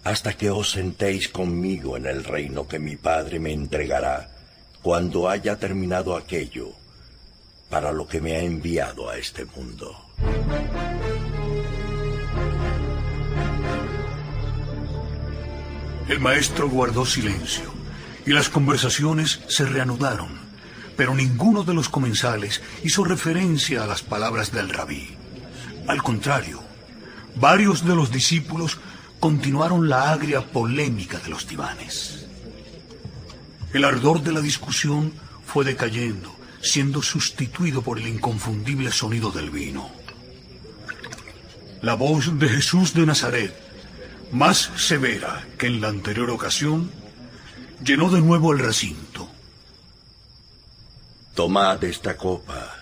hasta 0.05 0.35
que 0.35 0.51
os 0.51 0.73
sentéis 0.73 1.31
conmigo 1.31 1.97
en 1.97 2.05
el 2.05 2.25
reino 2.25 2.69
que 2.69 2.79
mi 2.79 2.97
Padre 2.97 3.41
me 3.41 3.55
entregará 3.55 4.29
cuando 4.83 5.27
haya 5.27 5.57
terminado 5.57 6.15
aquello 6.15 6.73
para 7.71 7.91
lo 7.91 8.07
que 8.07 8.21
me 8.21 8.37
ha 8.37 8.41
enviado 8.41 9.09
a 9.09 9.17
este 9.17 9.47
mundo. 9.47 9.97
El 16.09 16.19
maestro 16.21 16.69
guardó 16.69 17.07
silencio 17.07 17.73
y 18.27 18.33
las 18.33 18.49
conversaciones 18.49 19.41
se 19.49 19.65
reanudaron, 19.65 20.31
pero 20.97 21.15
ninguno 21.15 21.65
de 21.65 21.75
los 21.75 21.89
comensales 21.89 22.61
hizo 22.83 23.05
referencia 23.05 23.85
a 23.85 23.87
las 23.87 24.03
palabras 24.03 24.53
del 24.53 24.69
rabí. 24.69 25.17
Al 25.87 26.03
contrario, 26.03 26.61
varios 27.37 27.85
de 27.87 27.95
los 27.95 28.11
discípulos 28.11 28.79
continuaron 29.21 29.89
la 29.89 30.13
agria 30.13 30.45
polémica 30.45 31.19
de 31.19 31.31
los 31.31 31.47
divanes. 31.47 32.27
El 33.73 33.85
ardor 33.85 34.23
de 34.23 34.33
la 34.33 34.41
discusión 34.41 35.13
fue 35.47 35.65
decayendo, 35.65 36.35
siendo 36.61 37.03
sustituido 37.03 37.83
por 37.83 37.99
el 37.99 38.07
inconfundible 38.07 38.91
sonido 38.93 39.31
del 39.31 39.51
vino. 39.51 39.91
La 41.81 41.95
voz 41.95 42.39
de 42.39 42.49
Jesús 42.49 42.95
de 42.95 43.07
Nazaret, 43.07 43.55
más 44.33 44.71
severa 44.77 45.47
que 45.59 45.69
en 45.69 45.81
la 45.81 45.89
anterior 45.89 46.31
ocasión, 46.31 46.91
llenó 47.85 48.11
de 48.11 48.21
nuevo 48.21 48.53
el 48.53 48.59
recinto. 48.59 49.29
Tomad 51.35 51.85
esta 51.85 52.17
copa 52.17 52.77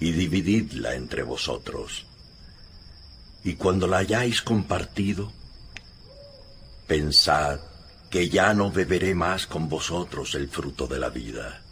y 0.00 0.12
divididla 0.12 0.94
entre 0.94 1.22
vosotros 1.22 2.06
y 3.46 3.54
cuando 3.54 3.86
la 3.86 3.98
hayáis 3.98 4.42
compartido, 4.42 5.30
pensad 6.88 7.60
que 8.10 8.28
ya 8.28 8.52
no 8.54 8.72
beberé 8.72 9.14
más 9.14 9.46
con 9.46 9.68
vosotros 9.68 10.34
el 10.34 10.48
fruto 10.48 10.88
de 10.88 10.98
la 10.98 11.10
vida. 11.10 11.62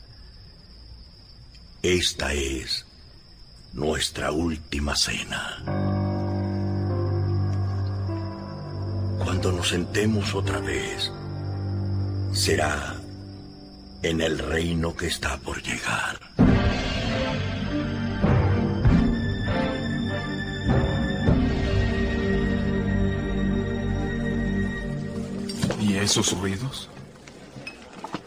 Esta 1.82 2.32
es 2.32 2.86
nuestra 3.73 4.31
última 4.31 4.94
cena. 4.94 6.23
Cuando 9.19 9.53
nos 9.53 9.69
sentemos 9.69 10.35
otra 10.35 10.59
vez, 10.61 11.12
será 12.32 12.97
en 14.03 14.20
el 14.20 14.39
reino 14.39 14.95
que 14.95 15.07
está 15.07 15.36
por 15.39 15.62
llegar. 15.62 16.19
¿Y 25.81 25.97
esos 25.97 26.39
ruidos? 26.39 26.89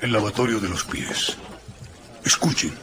El 0.02 0.14
lavatorio 0.14 0.60
de 0.60 0.70
los 0.70 0.84
pies. 0.84 1.38
Escuchen. 2.24 2.74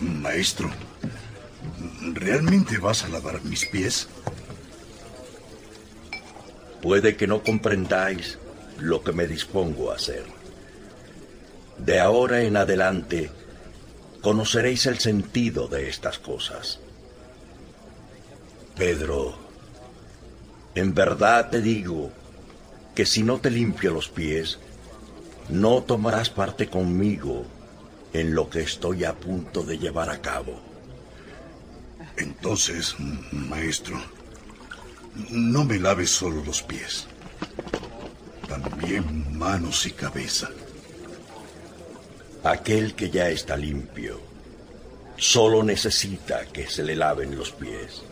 Maestro, 0.00 0.70
¿realmente 2.12 2.78
vas 2.78 3.04
a 3.04 3.08
lavar 3.08 3.42
mis 3.44 3.66
pies? 3.66 4.08
Puede 6.82 7.16
que 7.16 7.26
no 7.26 7.42
comprendáis 7.42 8.38
lo 8.78 9.02
que 9.02 9.12
me 9.12 9.26
dispongo 9.26 9.90
a 9.90 9.94
hacer. 9.94 10.24
De 11.78 12.00
ahora 12.00 12.42
en 12.42 12.56
adelante, 12.56 13.30
conoceréis 14.20 14.86
el 14.86 14.98
sentido 14.98 15.66
de 15.68 15.88
estas 15.88 16.18
cosas. 16.18 16.78
Pedro, 18.76 19.34
en 20.74 20.94
verdad 20.94 21.50
te 21.50 21.60
digo 21.60 22.10
que 22.94 23.06
si 23.06 23.22
no 23.22 23.38
te 23.38 23.50
limpio 23.50 23.92
los 23.92 24.08
pies, 24.08 24.58
no 25.48 25.82
tomarás 25.82 26.30
parte 26.30 26.68
conmigo 26.68 27.44
en 28.12 28.34
lo 28.34 28.50
que 28.50 28.60
estoy 28.60 29.04
a 29.04 29.14
punto 29.14 29.62
de 29.62 29.78
llevar 29.78 30.10
a 30.10 30.20
cabo. 30.20 30.73
Entonces, 32.16 32.94
maestro, 33.32 34.00
no 35.30 35.64
me 35.64 35.78
laves 35.78 36.10
solo 36.10 36.44
los 36.44 36.62
pies, 36.62 37.06
también 38.48 39.36
manos 39.36 39.86
y 39.86 39.90
cabeza. 39.90 40.48
Aquel 42.42 42.94
que 42.94 43.10
ya 43.10 43.28
está 43.30 43.56
limpio 43.56 44.20
solo 45.16 45.62
necesita 45.62 46.44
que 46.46 46.68
se 46.68 46.82
le 46.82 46.96
laven 46.96 47.36
los 47.36 47.52
pies. 47.52 48.02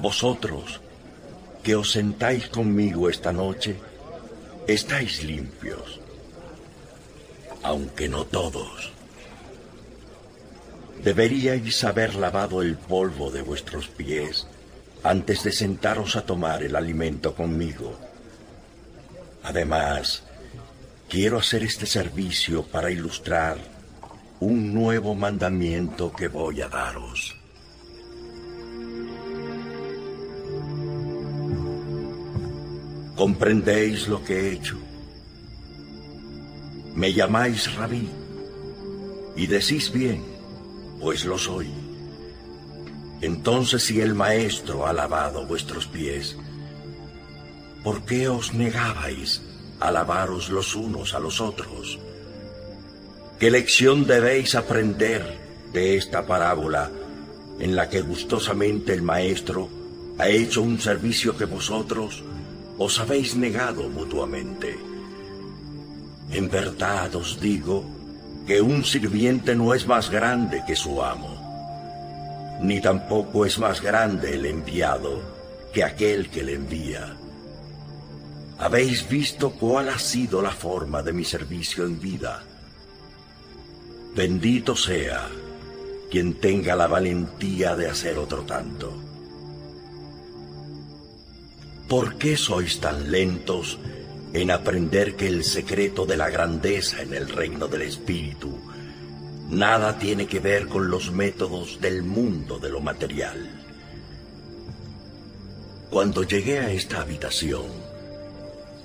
Vosotros, 0.00 0.80
que 1.62 1.76
os 1.76 1.90
sentáis 1.92 2.48
conmigo 2.48 3.10
esta 3.10 3.32
noche, 3.32 3.76
estáis 4.66 5.22
limpios, 5.22 6.00
aunque 7.62 8.08
no 8.08 8.24
todos. 8.24 8.92
Deberíais 11.02 11.82
haber 11.84 12.14
lavado 12.14 12.60
el 12.60 12.76
polvo 12.76 13.30
de 13.30 13.40
vuestros 13.40 13.88
pies 13.88 14.46
antes 15.02 15.42
de 15.44 15.50
sentaros 15.50 16.14
a 16.16 16.26
tomar 16.26 16.62
el 16.62 16.76
alimento 16.76 17.34
conmigo. 17.34 17.98
Además, 19.42 20.22
quiero 21.08 21.38
hacer 21.38 21.62
este 21.62 21.86
servicio 21.86 22.64
para 22.64 22.90
ilustrar 22.90 23.56
un 24.40 24.74
nuevo 24.74 25.14
mandamiento 25.14 26.12
que 26.12 26.28
voy 26.28 26.60
a 26.60 26.68
daros. 26.68 27.34
¿Comprendéis 33.16 34.06
lo 34.06 34.22
que 34.22 34.38
he 34.38 34.52
hecho? 34.52 34.78
Me 36.94 37.12
llamáis 37.14 37.74
rabí 37.74 38.08
y 39.36 39.46
decís 39.46 39.90
bien, 39.92 40.29
pues 41.00 41.24
lo 41.24 41.38
soy. 41.38 41.70
Entonces 43.20 43.82
si 43.82 44.00
el 44.00 44.14
Maestro 44.14 44.86
ha 44.86 44.92
lavado 44.92 45.46
vuestros 45.46 45.86
pies, 45.86 46.36
¿por 47.82 48.04
qué 48.04 48.28
os 48.28 48.54
negabais 48.54 49.42
a 49.80 49.90
lavaros 49.90 50.50
los 50.50 50.74
unos 50.74 51.14
a 51.14 51.20
los 51.20 51.40
otros? 51.40 51.98
¿Qué 53.38 53.50
lección 53.50 54.06
debéis 54.06 54.54
aprender 54.54 55.38
de 55.72 55.96
esta 55.96 56.26
parábola 56.26 56.90
en 57.58 57.76
la 57.76 57.88
que 57.88 58.00
gustosamente 58.00 58.92
el 58.92 59.02
Maestro 59.02 59.68
ha 60.18 60.28
hecho 60.28 60.62
un 60.62 60.80
servicio 60.80 61.36
que 61.36 61.44
vosotros 61.44 62.22
os 62.78 62.98
habéis 62.98 63.36
negado 63.36 63.88
mutuamente. 63.88 64.78
En 66.30 66.48
verdad 66.48 67.14
os 67.14 67.38
digo 67.40 67.84
que 68.50 68.60
un 68.60 68.84
sirviente 68.84 69.54
no 69.54 69.74
es 69.74 69.86
más 69.86 70.10
grande 70.10 70.64
que 70.66 70.74
su 70.74 71.04
amo, 71.04 72.58
ni 72.60 72.80
tampoco 72.80 73.46
es 73.46 73.60
más 73.60 73.80
grande 73.80 74.34
el 74.34 74.44
enviado 74.44 75.22
que 75.72 75.84
aquel 75.84 76.28
que 76.30 76.42
le 76.42 76.54
envía. 76.54 77.14
Habéis 78.58 79.08
visto 79.08 79.52
cuál 79.52 79.88
ha 79.88 80.00
sido 80.00 80.42
la 80.42 80.50
forma 80.50 81.00
de 81.00 81.12
mi 81.12 81.24
servicio 81.24 81.84
en 81.84 82.00
vida. 82.00 82.42
Bendito 84.16 84.74
sea 84.74 85.28
quien 86.10 86.34
tenga 86.40 86.74
la 86.74 86.88
valentía 86.88 87.76
de 87.76 87.88
hacer 87.88 88.18
otro 88.18 88.42
tanto. 88.42 88.92
¿Por 91.88 92.16
qué 92.16 92.36
sois 92.36 92.80
tan 92.80 93.12
lentos 93.12 93.78
en 94.32 94.50
aprender 94.50 95.16
que 95.16 95.26
el 95.26 95.44
secreto 95.44 96.06
de 96.06 96.16
la 96.16 96.30
grandeza 96.30 97.02
en 97.02 97.14
el 97.14 97.28
reino 97.28 97.66
del 97.66 97.82
Espíritu 97.82 98.58
nada 99.48 99.98
tiene 99.98 100.26
que 100.26 100.38
ver 100.38 100.68
con 100.68 100.90
los 100.90 101.10
métodos 101.10 101.80
del 101.80 102.02
mundo 102.04 102.58
de 102.58 102.70
lo 102.70 102.80
material. 102.80 103.50
Cuando 105.90 106.22
llegué 106.22 106.60
a 106.60 106.70
esta 106.70 107.00
habitación, 107.00 107.66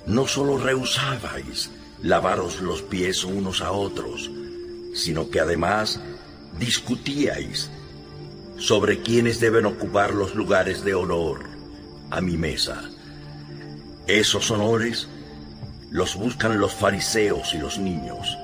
no 0.06 0.26
solo 0.26 0.58
rehusabais 0.58 1.70
lavaros 2.02 2.60
los 2.60 2.82
pies 2.82 3.24
unos 3.24 3.60
a 3.60 3.70
otros, 3.70 4.28
sino 4.94 5.30
que 5.30 5.38
además 5.38 6.00
discutíais 6.58 7.70
sobre 8.58 9.02
quiénes 9.02 9.38
deben 9.38 9.66
ocupar 9.66 10.14
los 10.14 10.34
lugares 10.34 10.82
de 10.82 10.94
honor 10.94 11.44
a 12.10 12.20
mi 12.20 12.36
mesa. 12.36 12.90
Esos 14.08 14.50
honores 14.50 15.08
los 15.90 16.16
buscan 16.16 16.58
los 16.58 16.72
fariseos 16.72 17.54
y 17.54 17.58
los 17.58 17.78
niños. 17.78 18.36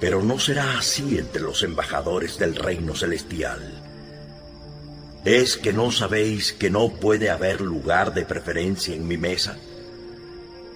Pero 0.00 0.22
no 0.22 0.38
será 0.38 0.78
así 0.78 1.18
entre 1.18 1.42
los 1.42 1.62
embajadores 1.62 2.38
del 2.38 2.54
reino 2.54 2.94
celestial. 2.94 3.82
¿Es 5.24 5.56
que 5.56 5.72
no 5.72 5.90
sabéis 5.90 6.52
que 6.52 6.70
no 6.70 6.88
puede 6.90 7.30
haber 7.30 7.60
lugar 7.60 8.14
de 8.14 8.24
preferencia 8.24 8.94
en 8.94 9.08
mi 9.08 9.16
mesa? 9.16 9.56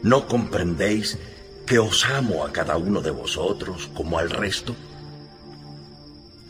¿No 0.02 0.26
comprendéis 0.26 1.18
que 1.66 1.78
os 1.78 2.04
amo 2.06 2.44
a 2.44 2.52
cada 2.52 2.76
uno 2.76 3.00
de 3.00 3.12
vosotros 3.12 3.88
como 3.94 4.18
al 4.18 4.30
resto? 4.30 4.74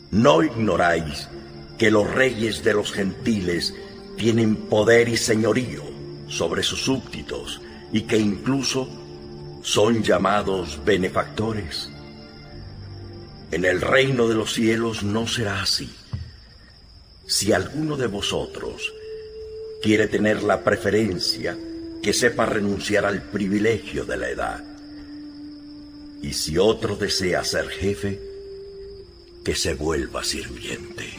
¿No 0.09 0.41
ignoráis 0.41 1.29
que 1.77 1.91
los 1.91 2.09
reyes 2.09 2.63
de 2.63 2.73
los 2.73 2.91
gentiles 2.91 3.75
tienen 4.17 4.55
poder 4.55 5.09
y 5.09 5.17
señorío 5.17 5.83
sobre 6.27 6.63
sus 6.63 6.83
súbditos 6.83 7.61
y 7.93 8.01
que 8.01 8.17
incluso 8.17 8.89
son 9.61 10.03
llamados 10.03 10.83
benefactores. 10.83 11.89
En 13.51 13.63
el 13.63 13.79
reino 13.79 14.27
de 14.27 14.35
los 14.35 14.53
cielos 14.53 15.03
no 15.03 15.27
será 15.27 15.61
así. 15.61 15.89
Si 17.25 17.53
alguno 17.53 17.95
de 17.95 18.07
vosotros 18.07 18.91
quiere 19.81 20.07
tener 20.07 20.43
la 20.43 20.63
preferencia, 20.63 21.57
que 22.01 22.13
sepa 22.13 22.45
renunciar 22.45 23.05
al 23.05 23.21
privilegio 23.21 24.03
de 24.03 24.17
la 24.17 24.29
edad. 24.29 24.63
Y 26.21 26.33
si 26.33 26.57
otro 26.57 26.95
desea 26.95 27.43
ser 27.43 27.69
jefe, 27.69 28.19
que 29.45 29.55
se 29.55 29.75
vuelva 29.75 30.23
sirviente. 30.23 31.13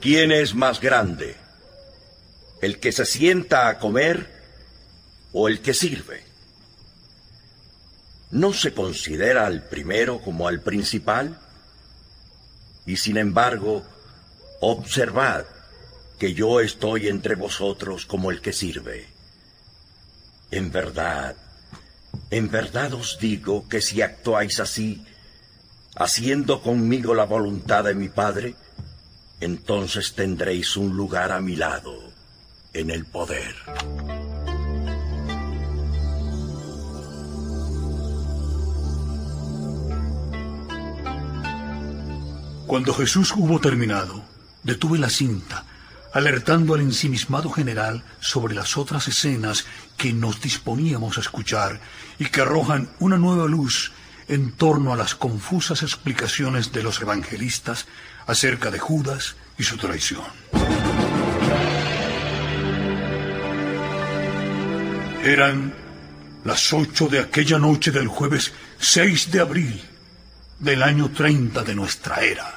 ¿Quién 0.00 0.32
es 0.32 0.54
más 0.54 0.80
grande? 0.80 1.36
¿El 2.62 2.80
que 2.80 2.90
se 2.90 3.04
sienta 3.04 3.68
a 3.68 3.78
comer 3.78 4.26
o 5.32 5.46
el 5.46 5.60
que 5.60 5.74
sirve? 5.74 6.22
¿No 8.30 8.54
se 8.54 8.72
considera 8.72 9.46
al 9.46 9.64
primero 9.68 10.22
como 10.22 10.48
al 10.48 10.60
principal? 10.60 11.38
Y 12.86 12.96
sin 12.96 13.18
embargo, 13.18 13.84
observad 14.60 15.44
que 16.18 16.32
yo 16.32 16.60
estoy 16.60 17.08
entre 17.08 17.34
vosotros 17.34 18.06
como 18.06 18.30
el 18.30 18.40
que 18.40 18.54
sirve. 18.54 19.06
En 20.50 20.72
verdad, 20.72 21.36
en 22.30 22.50
verdad 22.50 22.94
os 22.94 23.18
digo 23.18 23.68
que 23.68 23.82
si 23.82 24.00
actuáis 24.00 24.60
así, 24.60 25.04
haciendo 25.94 26.62
conmigo 26.62 27.14
la 27.14 27.24
voluntad 27.24 27.84
de 27.84 27.94
mi 27.94 28.08
Padre, 28.08 28.54
entonces 29.40 30.14
tendréis 30.14 30.76
un 30.76 30.96
lugar 30.96 31.32
a 31.32 31.40
mi 31.40 31.56
lado 31.56 31.98
en 32.72 32.90
el 32.90 33.04
poder. 33.06 33.54
Cuando 42.66 42.94
Jesús 42.94 43.34
hubo 43.36 43.58
terminado, 43.58 44.22
detuve 44.62 44.98
la 44.98 45.10
cinta, 45.10 45.64
alertando 46.12 46.74
al 46.74 46.80
ensimismado 46.82 47.50
general 47.50 48.04
sobre 48.20 48.54
las 48.54 48.76
otras 48.76 49.08
escenas 49.08 49.64
que 49.96 50.12
nos 50.12 50.40
disponíamos 50.40 51.18
a 51.18 51.20
escuchar 51.20 51.80
y 52.18 52.26
que 52.26 52.42
arrojan 52.42 52.88
una 53.00 53.16
nueva 53.16 53.46
luz 53.46 53.90
en 54.28 54.52
torno 54.52 54.92
a 54.92 54.96
las 54.96 55.16
confusas 55.16 55.82
explicaciones 55.82 56.70
de 56.70 56.84
los 56.84 57.00
evangelistas 57.00 57.86
acerca 58.30 58.70
de 58.70 58.78
Judas 58.78 59.36
y 59.58 59.64
su 59.64 59.76
traición. 59.76 60.24
Eran 65.24 65.74
las 66.44 66.72
ocho 66.72 67.08
de 67.08 67.18
aquella 67.18 67.58
noche 67.58 67.90
del 67.90 68.08
jueves 68.08 68.52
6 68.78 69.32
de 69.32 69.40
abril 69.40 69.82
del 70.58 70.82
año 70.82 71.10
30 71.10 71.62
de 71.62 71.74
nuestra 71.74 72.20
era. 72.20 72.54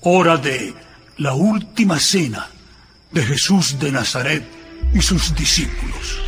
Hora 0.00 0.36
de 0.36 0.74
la 1.18 1.34
última 1.34 1.98
cena 1.98 2.48
de 3.12 3.22
Jesús 3.22 3.78
de 3.78 3.92
Nazaret 3.92 4.44
y 4.92 5.00
sus 5.00 5.34
discípulos. 5.34 6.25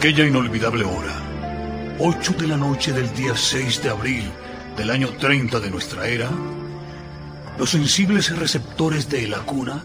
Aquella 0.00 0.24
inolvidable 0.24 0.82
hora, 0.82 1.14
ocho 1.98 2.32
de 2.32 2.46
la 2.46 2.56
noche 2.56 2.90
del 2.90 3.12
día 3.12 3.36
6 3.36 3.82
de 3.82 3.90
abril 3.90 4.32
del 4.74 4.88
año 4.88 5.10
30 5.10 5.60
de 5.60 5.70
nuestra 5.70 6.08
era, 6.08 6.30
los 7.58 7.68
sensibles 7.68 8.34
receptores 8.34 9.10
de 9.10 9.28
la 9.28 9.40
cuna 9.40 9.84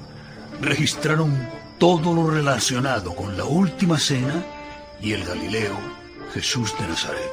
registraron 0.62 1.36
todo 1.78 2.14
lo 2.14 2.32
relacionado 2.32 3.14
con 3.14 3.36
la 3.36 3.44
última 3.44 4.00
cena 4.00 4.42
y 5.02 5.12
el 5.12 5.26
Galileo 5.26 5.78
Jesús 6.34 6.74
de 6.80 6.88
Nazaret. 6.88 7.32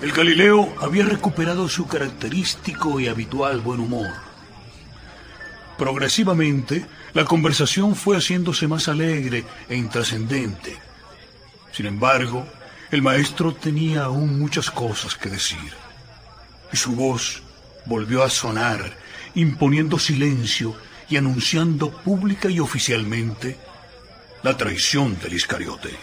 El 0.00 0.12
Galileo 0.12 0.72
había 0.80 1.04
recuperado 1.04 1.68
su 1.68 1.86
característico 1.86 2.98
y 2.98 3.08
habitual 3.08 3.60
buen 3.60 3.80
humor 3.80 4.29
Progresivamente, 5.80 6.84
la 7.14 7.24
conversación 7.24 7.96
fue 7.96 8.14
haciéndose 8.18 8.68
más 8.68 8.86
alegre 8.86 9.46
e 9.66 9.76
intrascendente. 9.76 10.76
Sin 11.72 11.86
embargo, 11.86 12.46
el 12.90 13.00
maestro 13.00 13.54
tenía 13.54 14.04
aún 14.04 14.38
muchas 14.38 14.70
cosas 14.70 15.14
que 15.16 15.30
decir. 15.30 15.72
Y 16.70 16.76
su 16.76 16.92
voz 16.92 17.42
volvió 17.86 18.22
a 18.22 18.28
sonar, 18.28 18.94
imponiendo 19.34 19.98
silencio 19.98 20.76
y 21.08 21.16
anunciando 21.16 21.90
pública 21.90 22.50
y 22.50 22.60
oficialmente 22.60 23.56
la 24.42 24.58
traición 24.58 25.18
del 25.18 25.32
Iscariote. 25.32 25.96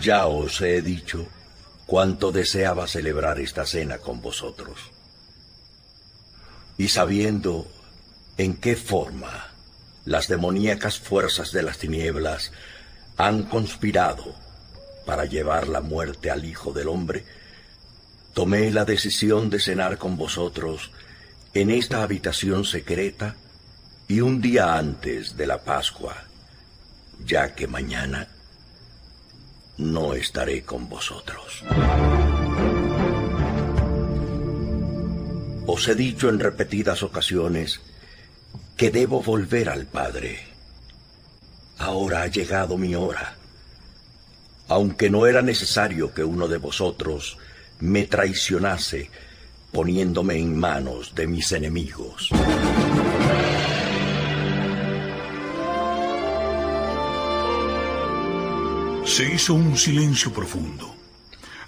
Ya 0.00 0.26
os 0.26 0.60
he 0.60 0.80
dicho 0.80 1.26
cuánto 1.86 2.30
deseaba 2.30 2.86
celebrar 2.86 3.40
esta 3.40 3.66
cena 3.66 3.98
con 3.98 4.22
vosotros. 4.22 4.78
Y 6.78 6.86
sabiendo 6.86 7.66
en 8.38 8.56
qué 8.56 8.76
forma 8.76 9.48
las 10.04 10.28
demoníacas 10.28 10.98
fuerzas 10.98 11.52
de 11.52 11.62
las 11.62 11.78
tinieblas 11.78 12.52
han 13.16 13.44
conspirado 13.44 14.34
para 15.04 15.24
llevar 15.24 15.68
la 15.68 15.80
muerte 15.80 16.30
al 16.30 16.44
Hijo 16.44 16.72
del 16.72 16.88
Hombre, 16.88 17.24
tomé 18.34 18.70
la 18.70 18.84
decisión 18.84 19.50
de 19.50 19.60
cenar 19.60 19.98
con 19.98 20.16
vosotros 20.16 20.90
en 21.54 21.70
esta 21.70 22.02
habitación 22.02 22.64
secreta 22.64 23.36
y 24.08 24.20
un 24.20 24.40
día 24.40 24.76
antes 24.76 25.36
de 25.36 25.46
la 25.46 25.58
Pascua, 25.58 26.16
ya 27.24 27.54
que 27.54 27.66
mañana 27.66 28.28
no 29.78 30.14
estaré 30.14 30.62
con 30.62 30.88
vosotros. 30.88 31.64
Os 35.66 35.88
he 35.88 35.94
dicho 35.94 36.28
en 36.28 36.38
repetidas 36.38 37.02
ocasiones 37.02 37.80
que 38.76 38.90
debo 38.90 39.22
volver 39.22 39.68
al 39.68 39.86
Padre. 39.86 40.38
Ahora 41.78 42.22
ha 42.22 42.26
llegado 42.26 42.76
mi 42.76 42.94
hora. 42.94 43.36
Aunque 44.68 45.08
no 45.08 45.26
era 45.26 45.42
necesario 45.42 46.12
que 46.12 46.24
uno 46.24 46.48
de 46.48 46.58
vosotros 46.58 47.38
me 47.80 48.04
traicionase 48.04 49.10
poniéndome 49.72 50.38
en 50.38 50.58
manos 50.58 51.14
de 51.14 51.26
mis 51.26 51.52
enemigos. 51.52 52.30
Se 59.04 59.32
hizo 59.32 59.54
un 59.54 59.76
silencio 59.76 60.32
profundo. 60.32 60.94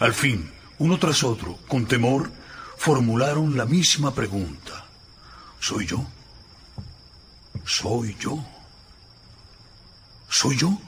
Al 0.00 0.12
fin, 0.12 0.50
uno 0.78 0.98
tras 0.98 1.22
otro, 1.22 1.58
con 1.68 1.86
temor, 1.86 2.30
formularon 2.76 3.56
la 3.56 3.64
misma 3.64 4.14
pregunta. 4.14 4.86
¿Soy 5.60 5.86
yo? 5.86 6.06
¿Soy 7.68 8.16
yo? 8.18 8.42
¿Soy 10.30 10.56
yo? 10.56 10.80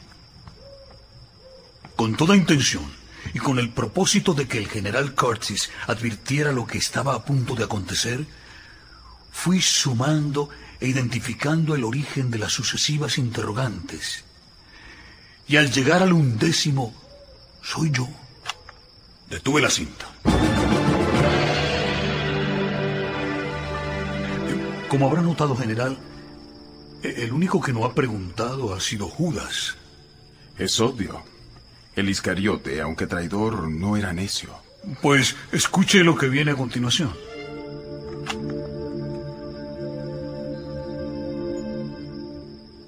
Con 1.94 2.16
toda 2.16 2.34
intención 2.34 2.90
y 3.34 3.38
con 3.38 3.58
el 3.58 3.68
propósito 3.68 4.32
de 4.32 4.48
que 4.48 4.56
el 4.56 4.66
general 4.66 5.14
Curtis 5.14 5.68
advirtiera 5.86 6.52
lo 6.52 6.66
que 6.66 6.78
estaba 6.78 7.14
a 7.14 7.22
punto 7.22 7.54
de 7.54 7.64
acontecer, 7.64 8.26
fui 9.30 9.60
sumando 9.60 10.48
e 10.80 10.88
identificando 10.88 11.74
el 11.74 11.84
origen 11.84 12.30
de 12.30 12.38
las 12.38 12.54
sucesivas 12.54 13.18
interrogantes. 13.18 14.24
Y 15.48 15.58
al 15.58 15.70
llegar 15.70 16.02
al 16.02 16.14
undécimo, 16.14 16.94
soy 17.62 17.90
yo, 17.90 18.08
detuve 19.28 19.60
la 19.60 19.68
cinta. 19.68 20.06
Como 24.88 25.06
habrá 25.06 25.20
notado, 25.20 25.54
general, 25.54 25.98
el 27.02 27.32
único 27.32 27.60
que 27.60 27.72
no 27.72 27.84
ha 27.84 27.94
preguntado 27.94 28.74
ha 28.74 28.80
sido 28.80 29.08
Judas. 29.08 29.76
Es 30.58 30.80
obvio. 30.80 31.22
El 31.96 32.08
Iscariote, 32.08 32.80
aunque 32.80 33.06
traidor, 33.06 33.68
no 33.68 33.96
era 33.96 34.12
necio. 34.12 34.54
Pues 35.02 35.36
escuche 35.52 36.04
lo 36.04 36.16
que 36.16 36.28
viene 36.28 36.52
a 36.52 36.56
continuación. 36.56 37.14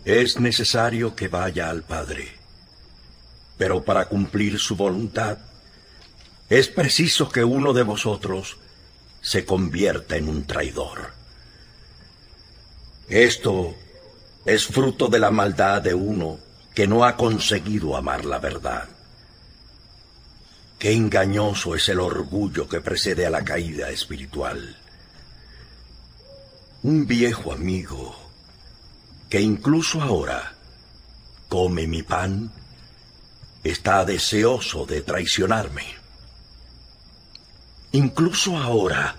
Es 0.04 0.40
necesario 0.40 1.14
que 1.14 1.28
vaya 1.28 1.70
al 1.70 1.82
Padre, 1.82 2.28
pero 3.56 3.84
para 3.84 4.06
cumplir 4.06 4.58
su 4.58 4.74
voluntad 4.74 5.38
es 6.50 6.68
preciso 6.68 7.28
que 7.30 7.44
uno 7.44 7.72
de 7.72 7.84
vosotros 7.84 8.58
se 9.20 9.44
convierta 9.44 10.16
en 10.16 10.28
un 10.28 10.44
traidor. 10.44 11.12
Esto 13.08 13.76
es 14.44 14.66
fruto 14.66 15.08
de 15.08 15.18
la 15.18 15.30
maldad 15.30 15.82
de 15.82 15.94
uno 15.94 16.38
que 16.74 16.86
no 16.86 17.04
ha 17.04 17.16
conseguido 17.16 17.96
amar 17.96 18.24
la 18.24 18.38
verdad. 18.38 18.88
Qué 20.78 20.92
engañoso 20.92 21.74
es 21.74 21.88
el 21.88 22.00
orgullo 22.00 22.68
que 22.68 22.80
precede 22.80 23.26
a 23.26 23.30
la 23.30 23.44
caída 23.44 23.90
espiritual. 23.90 24.76
Un 26.82 27.06
viejo 27.06 27.52
amigo 27.52 28.16
que 29.30 29.40
incluso 29.40 30.02
ahora 30.02 30.54
come 31.48 31.86
mi 31.86 32.02
pan, 32.02 32.50
está 33.62 34.04
deseoso 34.04 34.86
de 34.86 35.02
traicionarme. 35.02 35.84
Incluso 37.92 38.56
ahora 38.56 39.14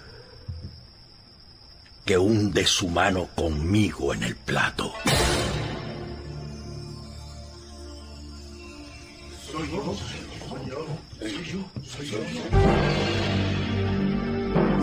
que 2.05 2.17
hunde 2.17 2.65
su 2.65 2.89
mano 2.89 3.29
conmigo 3.35 4.13
en 4.13 4.23
el 4.23 4.35
plato. 4.35 4.91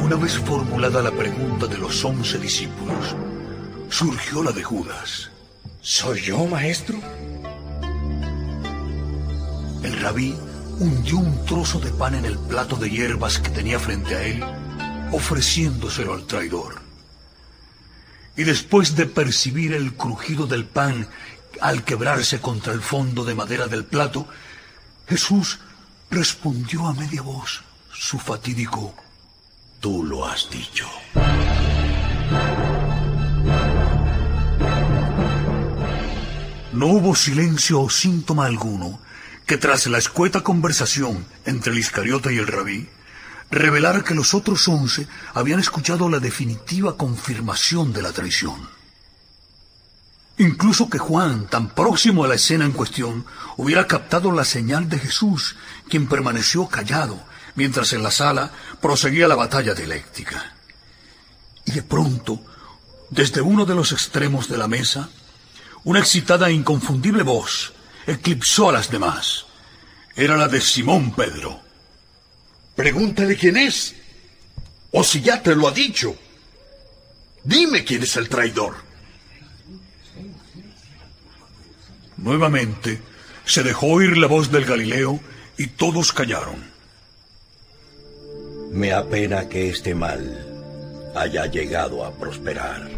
Una 0.02 0.16
vez 0.16 0.38
formulada 0.38 1.02
la 1.02 1.10
pregunta 1.10 1.66
de 1.66 1.78
los 1.78 2.04
once 2.04 2.38
discípulos, 2.38 3.14
surgió 3.90 4.42
la 4.42 4.52
de 4.52 4.62
Judas. 4.62 5.30
¿Soy 5.82 6.20
yo, 6.22 6.46
maestro? 6.46 6.98
El 9.82 10.00
rabí 10.00 10.34
hundió 10.78 11.18
un 11.18 11.44
trozo 11.44 11.78
de 11.80 11.90
pan 11.90 12.14
en 12.14 12.24
el 12.24 12.38
plato 12.38 12.76
de 12.76 12.90
hierbas 12.90 13.38
que 13.38 13.50
tenía 13.50 13.78
frente 13.78 14.14
a 14.14 14.22
él, 14.24 14.44
ofreciéndoselo 15.12 16.14
al 16.14 16.26
traidor. 16.26 16.89
Y 18.40 18.44
después 18.44 18.96
de 18.96 19.04
percibir 19.04 19.74
el 19.74 19.92
crujido 19.92 20.46
del 20.46 20.64
pan 20.64 21.06
al 21.60 21.84
quebrarse 21.84 22.40
contra 22.40 22.72
el 22.72 22.80
fondo 22.80 23.22
de 23.22 23.34
madera 23.34 23.66
del 23.66 23.84
plato, 23.84 24.26
Jesús 25.06 25.58
respondió 26.10 26.86
a 26.86 26.94
media 26.94 27.20
voz 27.20 27.60
su 27.92 28.18
fatídico, 28.18 28.94
Tú 29.78 30.02
lo 30.04 30.26
has 30.26 30.48
dicho. 30.48 30.88
No 36.72 36.86
hubo 36.86 37.14
silencio 37.14 37.82
o 37.82 37.90
síntoma 37.90 38.46
alguno 38.46 39.00
que 39.44 39.58
tras 39.58 39.86
la 39.86 39.98
escueta 39.98 40.40
conversación 40.40 41.26
entre 41.44 41.72
el 41.72 41.78
Iscariote 41.78 42.32
y 42.32 42.38
el 42.38 42.46
rabí, 42.46 42.88
revelara 43.50 44.02
que 44.02 44.14
los 44.14 44.34
otros 44.34 44.66
once 44.68 45.08
habían 45.34 45.60
escuchado 45.60 46.08
la 46.08 46.20
definitiva 46.20 46.96
confirmación 46.96 47.92
de 47.92 48.02
la 48.02 48.12
traición. 48.12 48.68
Incluso 50.38 50.88
que 50.88 50.98
Juan, 50.98 51.46
tan 51.48 51.68
próximo 51.68 52.24
a 52.24 52.28
la 52.28 52.36
escena 52.36 52.64
en 52.64 52.72
cuestión, 52.72 53.26
hubiera 53.56 53.86
captado 53.86 54.32
la 54.32 54.44
señal 54.44 54.88
de 54.88 54.98
Jesús, 54.98 55.56
quien 55.88 56.06
permaneció 56.06 56.66
callado 56.66 57.22
mientras 57.56 57.92
en 57.92 58.02
la 58.02 58.10
sala 58.10 58.50
proseguía 58.80 59.28
la 59.28 59.34
batalla 59.34 59.74
dialéctica. 59.74 60.54
Y 61.66 61.72
de 61.72 61.82
pronto, 61.82 62.40
desde 63.10 63.40
uno 63.40 63.66
de 63.66 63.74
los 63.74 63.92
extremos 63.92 64.48
de 64.48 64.56
la 64.56 64.68
mesa, 64.68 65.10
una 65.84 65.98
excitada 65.98 66.48
e 66.48 66.52
inconfundible 66.52 67.22
voz 67.22 67.74
eclipsó 68.06 68.70
a 68.70 68.72
las 68.72 68.90
demás. 68.90 69.46
Era 70.16 70.36
la 70.36 70.48
de 70.48 70.60
Simón 70.60 71.12
Pedro. 71.12 71.60
Pregúntale 72.80 73.36
quién 73.36 73.58
es. 73.58 73.94
O 74.90 75.04
si 75.04 75.20
ya 75.20 75.42
te 75.42 75.54
lo 75.54 75.68
ha 75.68 75.70
dicho. 75.70 76.16
Dime 77.44 77.84
quién 77.84 78.02
es 78.02 78.16
el 78.16 78.30
traidor. 78.30 78.74
Nuevamente 82.16 83.02
se 83.44 83.62
dejó 83.62 83.88
oír 83.88 84.16
la 84.16 84.28
voz 84.28 84.50
del 84.50 84.64
Galileo 84.64 85.20
y 85.58 85.66
todos 85.66 86.14
callaron. 86.14 86.64
Me 88.70 88.94
apena 88.94 89.46
que 89.46 89.68
este 89.68 89.94
mal 89.94 91.12
haya 91.14 91.44
llegado 91.44 92.02
a 92.02 92.14
prosperar. 92.14 92.88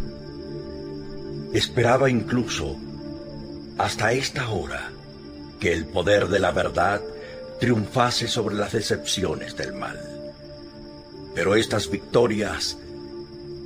Esperaba 1.52 2.08
incluso, 2.08 2.76
hasta 3.78 4.12
esta 4.12 4.48
hora, 4.48 4.92
que 5.58 5.72
el 5.72 5.86
poder 5.86 6.28
de 6.28 6.38
la 6.38 6.52
verdad 6.52 7.02
triunfase 7.62 8.26
sobre 8.26 8.56
las 8.56 8.72
decepciones 8.72 9.56
del 9.56 9.72
mal. 9.72 9.96
Pero 11.32 11.54
estas 11.54 11.88
victorias 11.88 12.76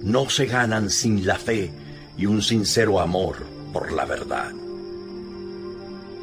no 0.02 0.28
se 0.28 0.44
ganan 0.44 0.90
sin 0.90 1.24
la 1.26 1.36
fe 1.38 1.72
y 2.18 2.26
un 2.26 2.42
sincero 2.42 3.00
amor 3.00 3.36
por 3.72 3.92
la 3.92 4.04
verdad. 4.04 4.52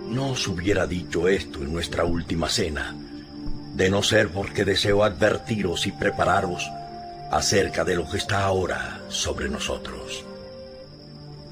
No 0.07 0.33
os 0.33 0.47
hubiera 0.47 0.85
dicho 0.85 1.27
esto 1.27 1.63
en 1.63 1.73
nuestra 1.73 2.05
última 2.05 2.47
cena, 2.47 2.95
de 3.73 3.89
no 3.89 4.03
ser 4.03 4.29
porque 4.29 4.65
deseo 4.65 5.03
advertiros 5.03 5.87
y 5.87 5.93
prepararos 5.93 6.69
acerca 7.31 7.83
de 7.83 7.95
lo 7.95 8.07
que 8.07 8.17
está 8.17 8.43
ahora 8.43 9.01
sobre 9.09 9.49
nosotros. 9.49 10.23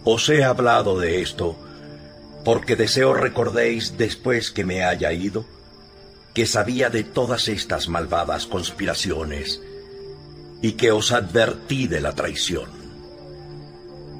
Os 0.03 0.29
he 0.29 0.43
hablado 0.43 0.99
de 0.99 1.23
esto 1.23 1.57
porque 2.45 2.75
deseo 2.75 3.15
recordéis 3.15 3.97
después 3.97 4.51
que 4.51 4.63
me 4.63 4.83
haya 4.83 5.11
ido 5.13 5.47
que 6.33 6.45
sabía 6.45 6.89
de 6.89 7.03
todas 7.03 7.47
estas 7.47 7.87
malvadas 7.87 8.45
conspiraciones 8.45 9.61
y 10.61 10.73
que 10.73 10.91
os 10.91 11.11
advertí 11.11 11.87
de 11.87 12.01
la 12.01 12.13
traición. 12.13 12.69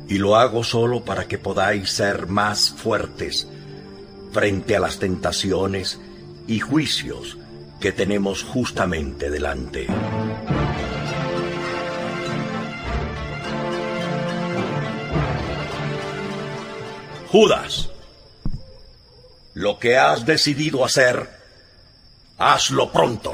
Y 0.08 0.18
lo 0.18 0.36
hago 0.36 0.64
solo 0.64 1.06
para 1.06 1.28
que 1.28 1.38
podáis 1.38 1.92
ser 1.92 2.28
más 2.28 2.72
fuertes 2.72 3.48
frente 4.32 4.76
a 4.76 4.80
las 4.80 5.00
tentaciones 5.00 6.00
y 6.48 6.60
juicios 6.60 7.38
que 7.80 7.92
tenemos 7.92 8.44
justamente 8.44 9.30
delante. 9.30 9.88
Judas, 17.30 17.90
lo 19.54 19.80
que 19.80 19.98
has 19.98 20.26
decidido 20.26 20.84
hacer, 20.84 21.41
hazlo 22.42 22.92
pronto. 22.92 23.32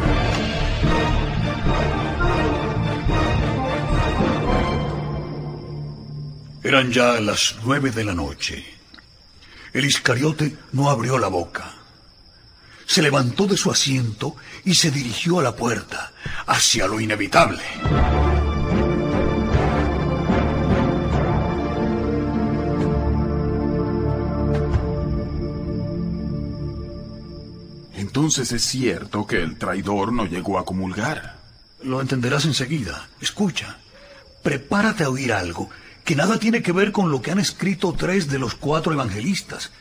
Eran 6.61 6.91
ya 6.91 7.19
las 7.21 7.55
nueve 7.63 7.91
de 7.91 8.03
la 8.03 8.13
noche. 8.13 8.65
El 9.71 9.85
Iscariote 9.85 10.57
no 10.73 10.89
abrió 10.89 11.17
la 11.17 11.29
boca. 11.29 11.73
Se 12.85 13.01
levantó 13.01 13.47
de 13.47 13.55
su 13.55 13.71
asiento 13.71 14.35
y 14.65 14.75
se 14.75 14.91
dirigió 14.91 15.39
a 15.39 15.43
la 15.43 15.55
puerta, 15.55 16.11
hacia 16.45 16.87
lo 16.87 16.99
inevitable. 16.99 17.63
Entonces 28.17 28.51
es 28.51 28.63
cierto 28.63 29.27
que 29.27 29.43
el 29.43 29.59
traidor 29.59 30.11
no 30.11 30.25
llegó 30.25 30.57
a 30.57 30.65
comulgar. 30.65 31.37
Lo 31.83 32.01
entenderás 32.01 32.45
enseguida. 32.45 33.07
Escucha. 33.21 33.77
Prepárate 34.41 35.03
a 35.03 35.09
oír 35.11 35.31
algo 35.31 35.69
que 36.03 36.15
nada 36.15 36.39
tiene 36.39 36.63
que 36.63 36.71
ver 36.71 36.91
con 36.91 37.11
lo 37.11 37.21
que 37.21 37.29
han 37.29 37.37
escrito 37.37 37.93
tres 37.93 38.27
de 38.27 38.39
los 38.39 38.55
cuatro 38.55 38.91
evangelistas, 38.91 39.71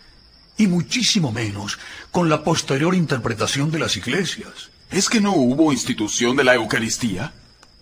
y 0.59 0.67
muchísimo 0.67 1.33
menos 1.33 1.79
con 2.11 2.29
la 2.29 2.45
posterior 2.45 2.95
interpretación 2.95 3.71
de 3.71 3.79
las 3.79 3.97
iglesias. 3.97 4.69
¿Es 4.91 5.09
que 5.09 5.23
no 5.23 5.33
hubo 5.33 5.73
institución 5.73 6.37
de 6.37 6.45
la 6.45 6.57
Eucaristía? 6.57 7.33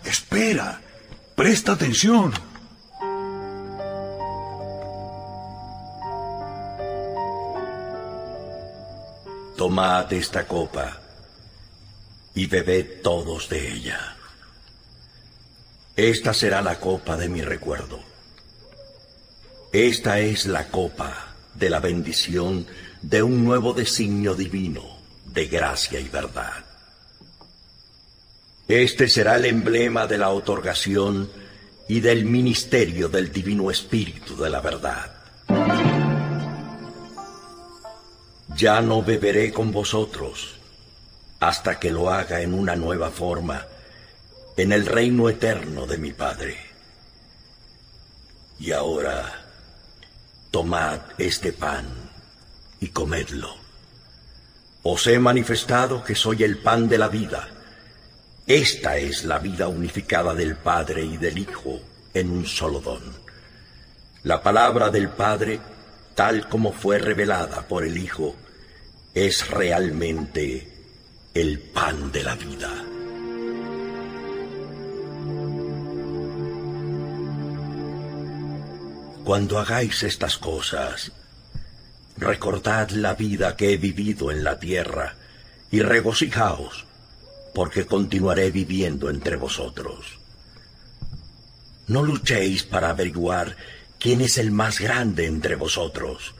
Espera, 0.04 0.80
presta 1.34 1.72
atención. 1.72 2.32
Tomad 9.64 10.12
esta 10.12 10.46
copa 10.46 11.00
y 12.34 12.44
bebed 12.44 13.00
todos 13.02 13.48
de 13.48 13.72
ella. 13.72 14.14
Esta 15.96 16.34
será 16.34 16.60
la 16.60 16.78
copa 16.78 17.16
de 17.16 17.30
mi 17.30 17.40
recuerdo. 17.40 17.98
Esta 19.72 20.20
es 20.20 20.44
la 20.44 20.68
copa 20.68 21.28
de 21.54 21.70
la 21.70 21.80
bendición 21.80 22.66
de 23.00 23.22
un 23.22 23.42
nuevo 23.42 23.72
designio 23.72 24.34
divino 24.34 24.82
de 25.32 25.46
gracia 25.46 25.98
y 25.98 26.10
verdad. 26.10 26.62
Este 28.68 29.08
será 29.08 29.36
el 29.36 29.46
emblema 29.46 30.06
de 30.06 30.18
la 30.18 30.28
otorgación 30.28 31.30
y 31.88 32.00
del 32.00 32.26
ministerio 32.26 33.08
del 33.08 33.32
Divino 33.32 33.70
Espíritu 33.70 34.36
de 34.36 34.50
la 34.50 34.60
verdad. 34.60 35.93
Ya 38.56 38.80
no 38.80 39.02
beberé 39.02 39.52
con 39.52 39.72
vosotros 39.72 40.54
hasta 41.40 41.78
que 41.78 41.90
lo 41.90 42.08
haga 42.08 42.40
en 42.40 42.54
una 42.54 42.76
nueva 42.76 43.10
forma, 43.10 43.66
en 44.56 44.72
el 44.72 44.86
reino 44.86 45.28
eterno 45.28 45.86
de 45.86 45.98
mi 45.98 46.12
Padre. 46.12 46.56
Y 48.58 48.72
ahora, 48.72 49.44
tomad 50.50 51.00
este 51.18 51.52
pan 51.52 51.84
y 52.80 52.88
comedlo. 52.88 53.56
Os 54.84 55.06
he 55.06 55.18
manifestado 55.18 56.04
que 56.04 56.14
soy 56.14 56.44
el 56.44 56.58
pan 56.58 56.88
de 56.88 56.98
la 56.98 57.08
vida. 57.08 57.48
Esta 58.46 58.96
es 58.96 59.24
la 59.24 59.38
vida 59.38 59.66
unificada 59.66 60.32
del 60.32 60.56
Padre 60.56 61.04
y 61.04 61.16
del 61.16 61.38
Hijo 61.38 61.80
en 62.14 62.30
un 62.30 62.46
solo 62.46 62.80
don. 62.80 63.02
La 64.22 64.42
palabra 64.42 64.90
del 64.90 65.08
Padre, 65.08 65.60
tal 66.14 66.48
como 66.48 66.72
fue 66.72 66.98
revelada 66.98 67.66
por 67.66 67.84
el 67.84 67.98
Hijo, 67.98 68.36
es 69.14 69.48
realmente 69.48 70.66
el 71.34 71.60
pan 71.60 72.10
de 72.10 72.24
la 72.24 72.34
vida. 72.34 72.84
Cuando 79.24 79.60
hagáis 79.60 80.02
estas 80.02 80.36
cosas, 80.36 81.12
recordad 82.16 82.90
la 82.90 83.14
vida 83.14 83.56
que 83.56 83.72
he 83.72 83.76
vivido 83.76 84.32
en 84.32 84.42
la 84.42 84.58
tierra 84.58 85.14
y 85.70 85.80
regocijaos, 85.80 86.84
porque 87.54 87.86
continuaré 87.86 88.50
viviendo 88.50 89.10
entre 89.10 89.36
vosotros. 89.36 90.18
No 91.86 92.02
luchéis 92.02 92.64
para 92.64 92.90
averiguar 92.90 93.56
quién 94.00 94.20
es 94.22 94.38
el 94.38 94.50
más 94.50 94.80
grande 94.80 95.26
entre 95.26 95.54
vosotros 95.54 96.33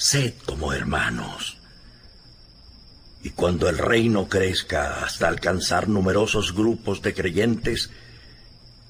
sed 0.00 0.32
como 0.46 0.72
hermanos. 0.72 1.58
Y 3.22 3.30
cuando 3.30 3.68
el 3.68 3.76
reino 3.76 4.30
crezca 4.30 5.04
hasta 5.04 5.28
alcanzar 5.28 5.88
numerosos 5.88 6.54
grupos 6.54 7.02
de 7.02 7.12
creyentes, 7.12 7.90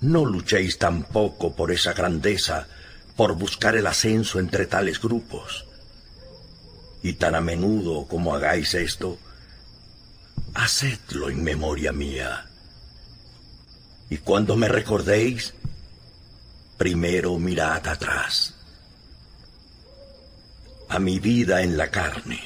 no 0.01 0.25
luchéis 0.25 0.79
tampoco 0.79 1.57
por 1.57 1.73
esa 1.73 1.95
grandeza, 1.95 2.69
por 3.17 3.35
buscar 3.35 3.75
el 3.75 3.89
ascenso 3.89 4.39
entre 4.39 4.67
tales 4.67 5.01
grupos. 5.01 5.65
Y 7.03 7.15
tan 7.15 7.35
a 7.35 7.41
menudo 7.41 8.07
como 8.07 8.33
hagáis 8.33 8.75
esto, 8.75 9.19
hacedlo 10.55 11.29
en 11.29 11.43
memoria 11.43 11.93
mía. 11.93 12.47
Y 14.09 14.19
cuando 14.19 14.55
me 14.55 14.69
recordéis, 14.69 15.55
primero 16.79 17.37
mirad 17.41 17.85
atrás 17.89 18.55
a 20.91 20.99
mi 20.99 21.21
vida 21.21 21.63
en 21.63 21.77
la 21.77 21.91
carne. 21.91 22.41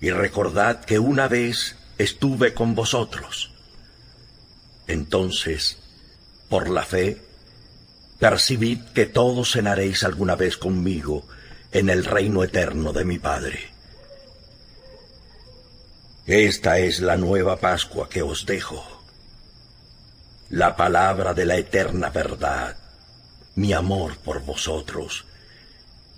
Y 0.00 0.10
recordad 0.10 0.84
que 0.84 0.98
una 0.98 1.28
vez 1.28 1.76
estuve 1.96 2.52
con 2.52 2.74
vosotros. 2.74 3.52
Entonces, 4.86 5.78
por 6.50 6.68
la 6.68 6.84
fe, 6.84 7.22
percibid 8.18 8.80
que 8.94 9.06
todos 9.06 9.52
cenaréis 9.52 10.04
alguna 10.04 10.36
vez 10.36 10.58
conmigo 10.58 11.26
en 11.72 11.88
el 11.88 12.04
reino 12.04 12.44
eterno 12.44 12.92
de 12.92 13.04
mi 13.06 13.18
Padre. 13.18 13.72
Esta 16.26 16.78
es 16.78 17.00
la 17.00 17.16
nueva 17.16 17.56
Pascua 17.56 18.10
que 18.10 18.20
os 18.20 18.44
dejo. 18.44 18.84
La 20.50 20.76
palabra 20.76 21.32
de 21.32 21.46
la 21.46 21.56
eterna 21.56 22.10
verdad, 22.10 22.76
mi 23.54 23.72
amor 23.72 24.18
por 24.18 24.42
vosotros, 24.42 25.25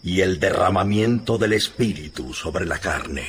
y 0.03 0.21
el 0.21 0.39
derramamiento 0.39 1.39
del 1.39 1.55
Espíritu 1.55 2.33
sobre 2.33 2.67
la 2.67 2.79
carne. 2.79 3.29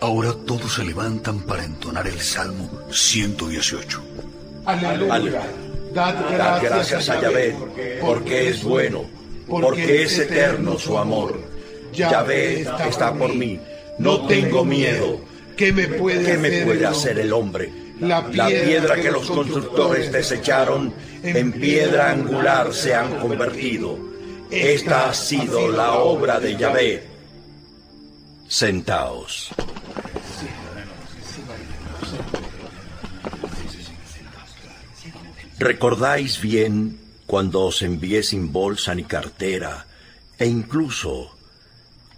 Ahora 0.00 0.32
todos 0.46 0.74
se 0.74 0.84
levantan 0.84 1.40
para 1.40 1.64
entonar 1.64 2.06
el 2.06 2.18
Salmo 2.20 2.70
118. 2.90 4.02
Aleluya. 4.64 5.42
Dad 5.92 6.14
gracias, 6.62 7.08
a 7.08 7.20
Yahvé, 7.20 7.54
porque 8.00 8.48
es 8.48 8.64
bueno, 8.64 9.04
porque 9.46 10.04
es 10.04 10.18
eterno 10.18 10.78
su 10.78 10.96
amor. 10.96 11.38
Yahvé 11.92 12.60
está 12.60 13.12
por 13.12 13.34
mí, 13.34 13.60
no 13.98 14.26
tengo 14.26 14.64
miedo. 14.64 15.20
¿Qué 15.60 15.74
me 15.74 15.88
puede, 15.88 16.86
hacer, 16.86 17.18
el 17.18 17.34
hombre? 17.34 17.70
La 18.00 18.26
piedra, 18.26 18.94
que 18.98 19.10
los 19.10 19.30
constructores 19.30 20.10
desecharon 20.10 20.90
en 21.22 21.52
piedra 21.52 22.12
angular 22.12 22.72
se 22.72 22.94
han 22.94 23.20
convertido. 23.20 23.98
Esta 24.50 25.10
ha 25.10 25.12
sido 25.12 25.70
la 25.70 25.92
obra 25.98 26.40
de 26.40 26.56
Yahvé. 26.56 27.06
Sentaos. 28.48 29.50
¿Recordáis 35.58 36.40
bien 36.40 36.98
cuando 37.26 37.66
os 37.66 37.82
envié 37.82 38.22
sin 38.22 38.50
bolsa 38.50 38.94
ni 38.94 39.04
cartera 39.04 39.84
e 40.38 40.46
incluso 40.46 41.36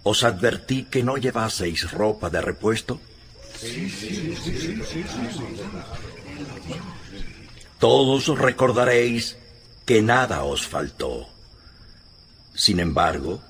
os 0.03 0.23
advertí 0.23 0.83
que 0.83 1.03
no 1.03 1.17
llevaseis 1.17 1.91
ropa 1.91 2.29
de 2.29 2.39
repuesto? 2.39 3.01
Todos 7.79 8.27
recordaréis 8.39 9.37
que 9.85 10.01
nada 10.01 10.43
os 10.43 10.65
faltó. 10.65 11.27
Sin 12.55 12.79
embargo, 12.79 13.41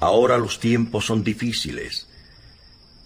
ahora 0.00 0.36
los 0.36 0.60
tiempos 0.60 1.06
son 1.06 1.24
difíciles. 1.24 2.06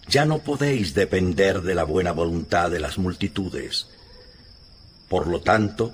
Ya 0.07 0.25
no 0.25 0.39
podéis 0.39 0.93
depender 0.93 1.61
de 1.61 1.75
la 1.75 1.83
buena 1.83 2.11
voluntad 2.11 2.71
de 2.71 2.79
las 2.79 2.97
multitudes. 2.97 3.87
Por 5.09 5.27
lo 5.27 5.41
tanto, 5.41 5.93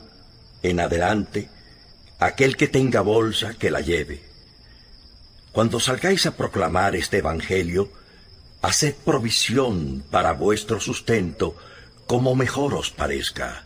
en 0.61 0.79
adelante, 0.79 1.49
aquel 2.19 2.57
que 2.57 2.67
tenga 2.67 3.01
bolsa, 3.01 3.53
que 3.55 3.69
la 3.69 3.81
lleve. 3.81 4.23
Cuando 5.51 5.79
salgáis 5.79 6.25
a 6.25 6.35
proclamar 6.35 6.95
este 6.95 7.19
Evangelio, 7.19 7.91
Haced 8.63 8.95
provisión 9.03 10.05
para 10.09 10.31
vuestro 10.31 10.79
sustento 10.79 11.55
como 12.07 12.33
mejor 12.33 12.73
os 12.75 12.91
parezca. 12.91 13.65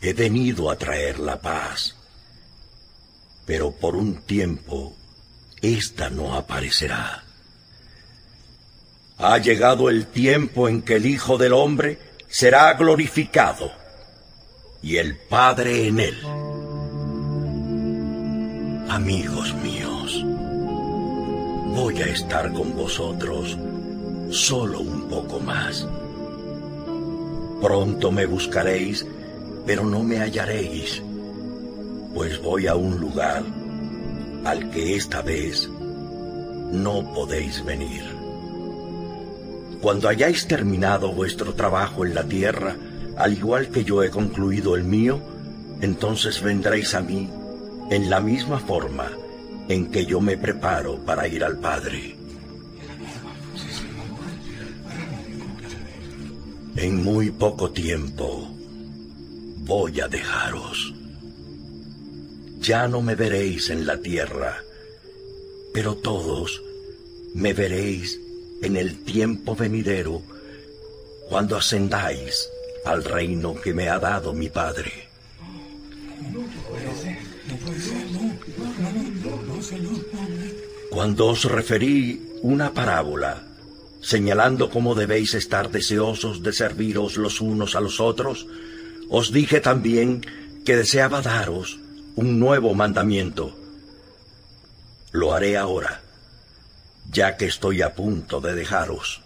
He 0.00 0.12
venido 0.12 0.70
a 0.70 0.76
traer 0.76 1.18
la 1.18 1.40
paz, 1.40 1.96
pero 3.44 3.72
por 3.72 3.96
un 3.96 4.22
tiempo 4.22 4.94
ésta 5.60 6.08
no 6.08 6.34
aparecerá. 6.34 7.24
Ha 9.18 9.38
llegado 9.38 9.90
el 9.90 10.06
tiempo 10.06 10.68
en 10.68 10.82
que 10.82 10.94
el 10.94 11.06
Hijo 11.06 11.36
del 11.36 11.52
Hombre 11.52 11.98
será 12.28 12.72
glorificado 12.74 13.72
y 14.82 14.98
el 14.98 15.16
Padre 15.16 15.88
en 15.88 15.98
él. 15.98 16.22
Amigos 18.88 19.52
míos, 19.54 19.95
voy 21.76 22.00
a 22.00 22.06
estar 22.06 22.50
con 22.54 22.74
vosotros 22.74 23.58
solo 24.30 24.80
un 24.80 25.10
poco 25.10 25.38
más. 25.38 25.86
Pronto 27.60 28.10
me 28.10 28.24
buscaréis 28.24 29.04
pero 29.66 29.84
no 29.84 30.02
me 30.02 30.18
hallaréis, 30.18 31.02
pues 32.14 32.40
voy 32.40 32.66
a 32.66 32.76
un 32.76 32.98
lugar 32.98 33.42
al 34.44 34.70
que 34.70 34.96
esta 34.96 35.20
vez 35.20 35.68
no 36.72 37.12
podéis 37.12 37.62
venir. 37.62 38.04
Cuando 39.82 40.08
hayáis 40.08 40.46
terminado 40.46 41.12
vuestro 41.12 41.54
trabajo 41.54 42.06
en 42.06 42.14
la 42.14 42.24
tierra, 42.24 42.76
al 43.18 43.34
igual 43.34 43.68
que 43.68 43.84
yo 43.84 44.02
he 44.02 44.08
concluido 44.08 44.76
el 44.76 44.84
mío, 44.84 45.20
entonces 45.82 46.40
vendréis 46.40 46.94
a 46.94 47.02
mí 47.02 47.28
en 47.90 48.08
la 48.08 48.20
misma 48.20 48.60
forma 48.60 49.10
en 49.68 49.90
que 49.90 50.06
yo 50.06 50.20
me 50.20 50.36
preparo 50.36 50.98
para 51.04 51.26
ir 51.26 51.42
al 51.44 51.58
Padre. 51.58 52.16
En 56.76 57.02
muy 57.02 57.30
poco 57.30 57.70
tiempo 57.72 58.48
voy 59.58 60.00
a 60.00 60.08
dejaros. 60.08 60.94
Ya 62.60 62.86
no 62.86 63.00
me 63.00 63.14
veréis 63.14 63.70
en 63.70 63.86
la 63.86 63.98
tierra, 63.98 64.58
pero 65.72 65.96
todos 65.96 66.62
me 67.34 67.52
veréis 67.52 68.20
en 68.62 68.76
el 68.76 69.02
tiempo 69.04 69.54
venidero 69.54 70.22
cuando 71.28 71.56
ascendáis 71.56 72.48
al 72.84 73.04
reino 73.04 73.54
que 73.54 73.74
me 73.74 73.88
ha 73.88 73.98
dado 73.98 74.32
mi 74.32 74.48
Cuando 80.90 81.26
os 81.26 81.44
referí 81.44 82.22
una 82.42 82.72
parábola, 82.72 83.42
señalando 84.00 84.70
cómo 84.70 84.94
debéis 84.94 85.34
estar 85.34 85.70
deseosos 85.70 86.42
de 86.42 86.52
serviros 86.52 87.16
los 87.16 87.40
unos 87.40 87.74
a 87.74 87.80
los 87.80 88.00
otros, 88.00 88.46
os 89.10 89.32
dije 89.32 89.60
también 89.60 90.24
que 90.64 90.76
deseaba 90.76 91.22
daros 91.22 91.78
un 92.14 92.38
nuevo 92.38 92.74
mandamiento. 92.74 93.56
Lo 95.12 95.34
haré 95.34 95.56
ahora, 95.56 96.02
ya 97.10 97.36
que 97.36 97.46
estoy 97.46 97.82
a 97.82 97.94
punto 97.94 98.40
de 98.40 98.54
dejaros. 98.54 99.22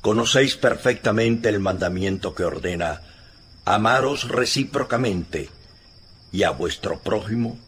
Conocéis 0.00 0.56
perfectamente 0.56 1.48
el 1.48 1.60
mandamiento 1.60 2.34
que 2.34 2.44
ordena 2.44 3.00
amaros 3.64 4.28
recíprocamente 4.28 5.48
y 6.30 6.42
a 6.42 6.50
vuestro 6.50 6.98
prójimo 6.98 7.58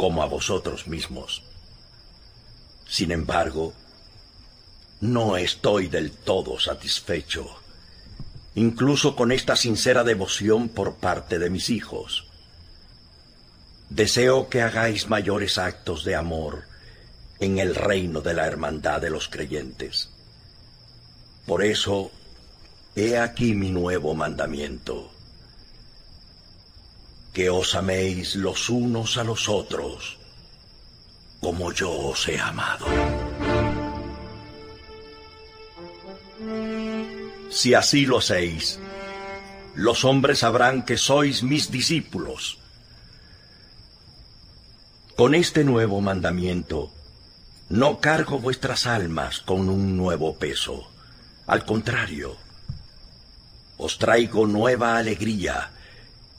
como 0.00 0.22
a 0.22 0.26
vosotros 0.26 0.86
mismos. 0.86 1.42
Sin 2.88 3.10
embargo, 3.10 3.74
no 5.02 5.36
estoy 5.36 5.88
del 5.88 6.10
todo 6.10 6.58
satisfecho, 6.58 7.46
incluso 8.54 9.14
con 9.14 9.30
esta 9.30 9.56
sincera 9.56 10.02
devoción 10.02 10.70
por 10.70 10.94
parte 10.94 11.38
de 11.38 11.50
mis 11.50 11.68
hijos. 11.68 12.24
Deseo 13.90 14.48
que 14.48 14.62
hagáis 14.62 15.06
mayores 15.10 15.58
actos 15.58 16.02
de 16.02 16.16
amor 16.16 16.62
en 17.38 17.58
el 17.58 17.74
reino 17.74 18.22
de 18.22 18.32
la 18.32 18.46
hermandad 18.46 19.02
de 19.02 19.10
los 19.10 19.28
creyentes. 19.28 20.08
Por 21.44 21.62
eso, 21.62 22.10
he 22.96 23.18
aquí 23.18 23.52
mi 23.52 23.70
nuevo 23.70 24.14
mandamiento. 24.14 25.12
Que 27.32 27.50
os 27.50 27.74
améis 27.74 28.34
los 28.34 28.68
unos 28.68 29.16
a 29.16 29.24
los 29.24 29.48
otros, 29.48 30.18
como 31.40 31.72
yo 31.72 31.90
os 31.90 32.28
he 32.28 32.38
amado. 32.38 32.86
Si 37.50 37.74
así 37.74 38.06
lo 38.06 38.18
hacéis, 38.18 38.78
los 39.74 40.04
hombres 40.04 40.40
sabrán 40.40 40.84
que 40.84 40.96
sois 40.96 41.42
mis 41.42 41.70
discípulos. 41.70 42.58
Con 45.16 45.34
este 45.34 45.64
nuevo 45.64 46.00
mandamiento, 46.00 46.90
no 47.68 48.00
cargo 48.00 48.38
vuestras 48.38 48.86
almas 48.86 49.40
con 49.40 49.68
un 49.68 49.96
nuevo 49.96 50.36
peso 50.36 50.90
al 51.50 51.64
contrario, 51.64 52.36
os 53.76 53.98
traigo 53.98 54.46
nueva 54.46 54.96
alegría 54.96 55.72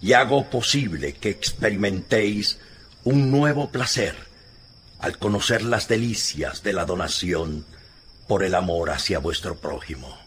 y 0.01 0.13
hago 0.13 0.49
posible 0.49 1.13
que 1.13 1.29
experimentéis 1.29 2.57
un 3.03 3.31
nuevo 3.31 3.69
placer 3.69 4.15
al 4.99 5.17
conocer 5.17 5.63
las 5.63 5.87
delicias 5.87 6.63
de 6.63 6.73
la 6.73 6.85
donación 6.85 7.65
por 8.27 8.43
el 8.43 8.55
amor 8.55 8.89
hacia 8.89 9.19
vuestro 9.19 9.55
prójimo. 9.55 10.17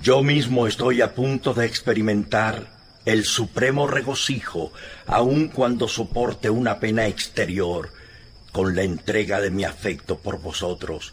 Yo 0.00 0.22
mismo 0.22 0.66
estoy 0.66 1.00
a 1.00 1.14
punto 1.14 1.54
de 1.54 1.66
experimentar 1.66 2.72
el 3.04 3.24
supremo 3.24 3.86
regocijo 3.86 4.72
aun 5.06 5.48
cuando 5.48 5.88
soporte 5.88 6.50
una 6.50 6.80
pena 6.80 7.06
exterior 7.06 7.90
con 8.52 8.74
la 8.74 8.82
entrega 8.82 9.40
de 9.40 9.50
mi 9.50 9.64
afecto 9.64 10.18
por 10.18 10.40
vosotros 10.40 11.12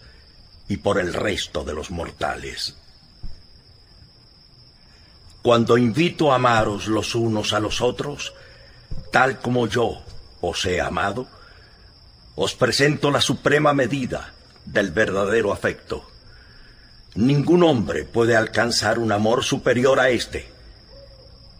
y 0.67 0.77
por 0.77 0.99
el 0.99 1.13
resto 1.13 1.63
de 1.63 1.73
los 1.73 1.91
mortales. 1.91 2.75
Cuando 5.41 5.77
invito 5.77 6.31
a 6.31 6.35
amaros 6.35 6.87
los 6.87 7.15
unos 7.15 7.53
a 7.53 7.59
los 7.59 7.81
otros, 7.81 8.33
tal 9.11 9.39
como 9.39 9.67
yo 9.67 10.03
os 10.39 10.65
he 10.65 10.79
amado, 10.79 11.27
os 12.35 12.53
presento 12.53 13.09
la 13.11 13.21
suprema 13.21 13.73
medida 13.73 14.33
del 14.65 14.91
verdadero 14.91 15.51
afecto. 15.51 16.07
Ningún 17.15 17.63
hombre 17.63 18.05
puede 18.05 18.35
alcanzar 18.35 18.99
un 18.99 19.11
amor 19.11 19.43
superior 19.43 19.99
a 19.99 20.09
este, 20.09 20.49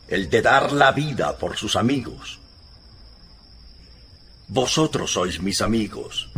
el 0.07 0.29
de 0.29 0.41
dar 0.41 0.71
la 0.71 0.91
vida 0.91 1.37
por 1.37 1.57
sus 1.57 1.75
amigos. 1.75 2.39
Vosotros 4.47 5.13
sois 5.13 5.41
mis 5.41 5.61
amigos, 5.61 6.29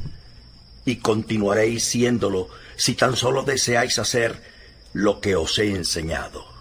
y 0.86 0.98
continuaréis 0.98 1.84
siéndolo 1.84 2.49
si 2.76 2.95
tan 2.95 3.15
solo 3.15 3.44
deseáis 3.44 3.99
hacer 3.99 4.41
lo 4.94 5.20
que 5.20 5.36
os 5.36 5.57
he 5.60 5.72
enseñado. 5.72 6.52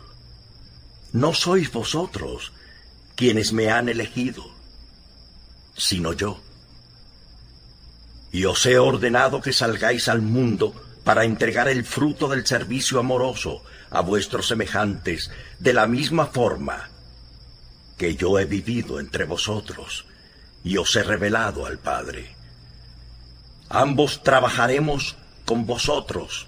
No 1.13 1.35
sois 1.35 1.71
vosotros 1.71 2.53
quienes 3.15 3.53
me 3.53 3.71
han 3.71 3.89
elegido, 3.89 4.45
sino 5.77 6.13
yo. 6.13 6.41
Y 8.33 8.47
os 8.47 8.65
he 8.65 8.79
ordenado 8.79 9.43
que 9.43 9.53
salgáis 9.53 10.09
al 10.09 10.23
mundo 10.23 10.75
para 11.05 11.25
entregar 11.25 11.69
el 11.69 11.85
fruto 11.85 12.29
del 12.29 12.47
servicio 12.47 12.99
amoroso 12.99 13.63
a 13.91 14.01
vuestros 14.01 14.49
semejantes 14.49 15.31
de 15.59 15.73
la 15.75 15.87
misma 15.87 16.27
forma 16.27 16.89
que 17.99 18.17
yo 18.17 18.39
he 18.39 18.47
vivido 18.47 18.99
entre 18.99 19.25
vosotros 19.25 20.07
y 20.65 20.77
os 20.79 20.95
he 20.97 21.03
revelado 21.03 21.67
al 21.67 21.79
Padre. 21.79 22.35
Ambos 23.69 24.23
trabajaremos 24.23 25.17
con 25.45 25.67
vosotros 25.67 26.47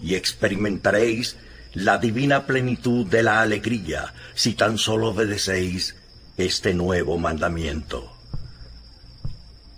y 0.00 0.14
experimentaréis 0.14 1.36
la 1.78 1.98
divina 1.98 2.44
plenitud 2.44 3.06
de 3.06 3.22
la 3.22 3.40
alegría 3.40 4.12
si 4.34 4.54
tan 4.54 4.78
solo 4.78 5.10
obedecéis 5.10 5.94
este 6.36 6.74
nuevo 6.74 7.18
mandamiento. 7.18 8.12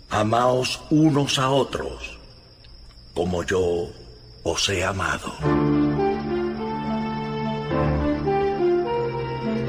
Amaos 0.09 0.81
unos 0.89 1.37
a 1.37 1.51
otros 1.51 2.17
como 3.13 3.43
yo 3.43 3.91
os 4.43 4.69
he 4.69 4.83
amado. 4.83 5.31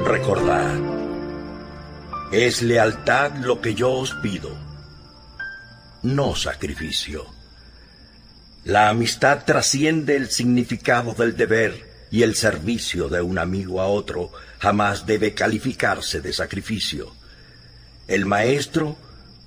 Recordad, 0.05 0.79
es 2.31 2.63
lealtad 2.63 3.35
lo 3.37 3.61
que 3.61 3.75
yo 3.75 3.91
os 3.91 4.13
pido 4.15 4.49
no 6.01 6.35
sacrificio. 6.35 7.25
La 8.65 8.89
amistad 8.89 9.45
trasciende 9.45 10.15
el 10.15 10.29
significado 10.29 11.13
del 11.13 11.37
deber 11.37 11.92
y 12.13 12.21
el 12.21 12.35
servicio 12.35 13.09
de 13.09 13.23
un 13.23 13.39
amigo 13.39 13.81
a 13.81 13.87
otro 13.87 14.31
jamás 14.59 15.07
debe 15.07 15.33
calificarse 15.33 16.21
de 16.21 16.31
sacrificio. 16.31 17.11
El 18.07 18.27
Maestro 18.27 18.95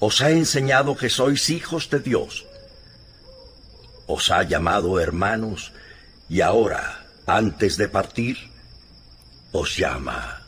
os 0.00 0.20
ha 0.20 0.32
enseñado 0.32 0.96
que 0.96 1.08
sois 1.08 1.48
hijos 1.48 1.88
de 1.90 2.00
Dios. 2.00 2.44
Os 4.08 4.32
ha 4.32 4.42
llamado 4.42 4.98
hermanos 4.98 5.70
y 6.28 6.40
ahora, 6.40 7.06
antes 7.24 7.76
de 7.76 7.88
partir, 7.88 8.36
os 9.52 9.76
llama 9.76 10.42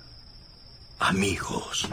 amigos. 0.99 1.89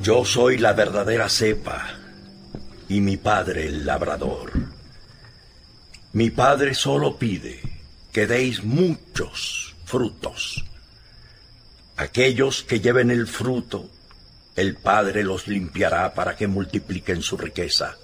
Yo 0.00 0.24
soy 0.24 0.58
la 0.58 0.72
verdadera 0.72 1.28
cepa 1.28 1.97
y 2.88 3.00
mi 3.00 3.16
padre 3.16 3.66
el 3.66 3.84
labrador. 3.84 4.52
Mi 6.12 6.30
padre 6.30 6.74
solo 6.74 7.18
pide 7.18 7.60
que 8.12 8.26
deis 8.26 8.64
muchos 8.64 9.74
frutos. 9.84 10.64
Aquellos 11.96 12.62
que 12.62 12.80
lleven 12.80 13.10
el 13.10 13.26
fruto, 13.26 13.90
el 14.56 14.76
Padre 14.76 15.22
los 15.22 15.46
limpiará 15.46 16.14
para 16.14 16.36
que 16.36 16.46
multipliquen 16.46 17.22
su 17.22 17.36
riqueza. 17.36 17.96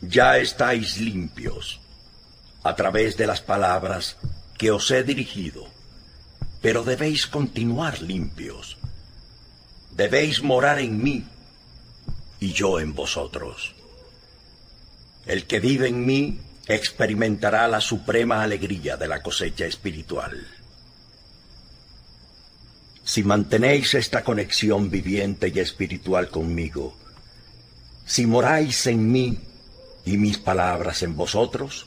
ya 0.00 0.38
estáis 0.38 0.98
limpios 0.98 1.80
a 2.62 2.74
través 2.74 3.16
de 3.16 3.26
las 3.26 3.40
palabras 3.40 4.16
que 4.56 4.70
os 4.70 4.90
he 4.90 5.02
dirigido, 5.02 5.66
pero 6.62 6.84
debéis 6.84 7.26
continuar 7.26 8.00
limpios. 8.00 8.76
Debéis 9.90 10.42
morar 10.42 10.78
en 10.78 11.02
mí 11.02 11.24
y 12.40 12.52
yo 12.52 12.80
en 12.80 12.94
vosotros. 12.94 13.74
El 15.26 15.46
que 15.46 15.60
vive 15.60 15.88
en 15.88 16.04
mí 16.06 16.40
experimentará 16.66 17.68
la 17.68 17.80
suprema 17.80 18.42
alegría 18.42 18.96
de 18.96 19.06
la 19.06 19.22
cosecha 19.22 19.66
espiritual. 19.66 20.46
Si 23.04 23.22
mantenéis 23.22 23.94
esta 23.94 24.24
conexión 24.24 24.90
viviente 24.90 25.52
y 25.54 25.58
espiritual 25.58 26.28
conmigo, 26.28 26.96
si 28.06 28.26
moráis 28.26 28.86
en 28.86 29.10
mí 29.10 29.38
y 30.04 30.16
mis 30.16 30.38
palabras 30.38 31.02
en 31.02 31.16
vosotros, 31.16 31.86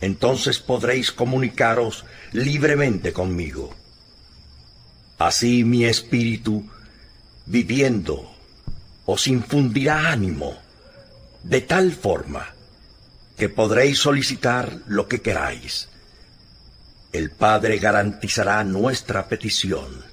entonces 0.00 0.58
podréis 0.58 1.12
comunicaros 1.12 2.04
libremente 2.32 3.12
conmigo. 3.12 3.74
Así 5.18 5.64
mi 5.64 5.84
espíritu, 5.84 6.68
viviendo, 7.46 8.30
os 9.06 9.26
infundirá 9.26 10.10
ánimo, 10.10 10.56
de 11.42 11.60
tal 11.62 11.90
forma 11.90 12.46
que 13.36 13.48
podréis 13.48 13.98
solicitar 13.98 14.80
lo 14.86 15.08
que 15.08 15.22
queráis. 15.22 15.88
El 17.12 17.30
Padre 17.30 17.78
garantizará 17.78 18.62
nuestra 18.64 19.26
petición. 19.26 20.04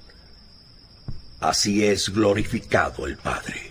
Así 1.40 1.86
es 1.86 2.10
glorificado 2.10 3.06
el 3.06 3.18
Padre. 3.18 3.70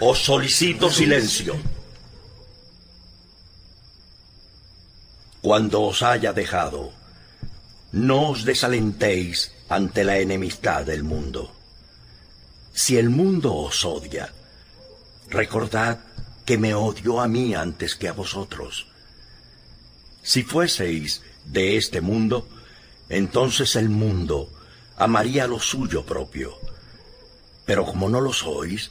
Os 0.00 0.18
solicito 0.18 0.90
silencio. 0.90 1.54
Cuando 5.40 5.82
os 5.82 6.02
haya 6.02 6.32
dejado, 6.32 6.92
no 7.92 8.30
os 8.30 8.44
desalentéis 8.44 9.52
ante 9.68 10.04
la 10.04 10.18
enemistad 10.18 10.84
del 10.84 11.04
mundo. 11.04 11.52
Si 12.72 12.96
el 12.96 13.10
mundo 13.10 13.54
os 13.54 13.84
odia, 13.84 14.32
recordad 15.28 16.00
que 16.46 16.56
me 16.56 16.74
odió 16.74 17.20
a 17.20 17.28
mí 17.28 17.54
antes 17.54 17.94
que 17.94 18.08
a 18.08 18.12
vosotros. 18.12 18.86
Si 20.22 20.42
fueseis 20.42 21.22
de 21.44 21.76
este 21.76 22.00
mundo, 22.00 22.48
entonces 23.08 23.76
el 23.76 23.90
mundo 23.90 24.48
amaría 24.96 25.46
lo 25.46 25.60
suyo 25.60 26.04
propio. 26.04 26.56
Pero 27.66 27.84
como 27.84 28.08
no 28.08 28.20
lo 28.20 28.32
sois, 28.32 28.90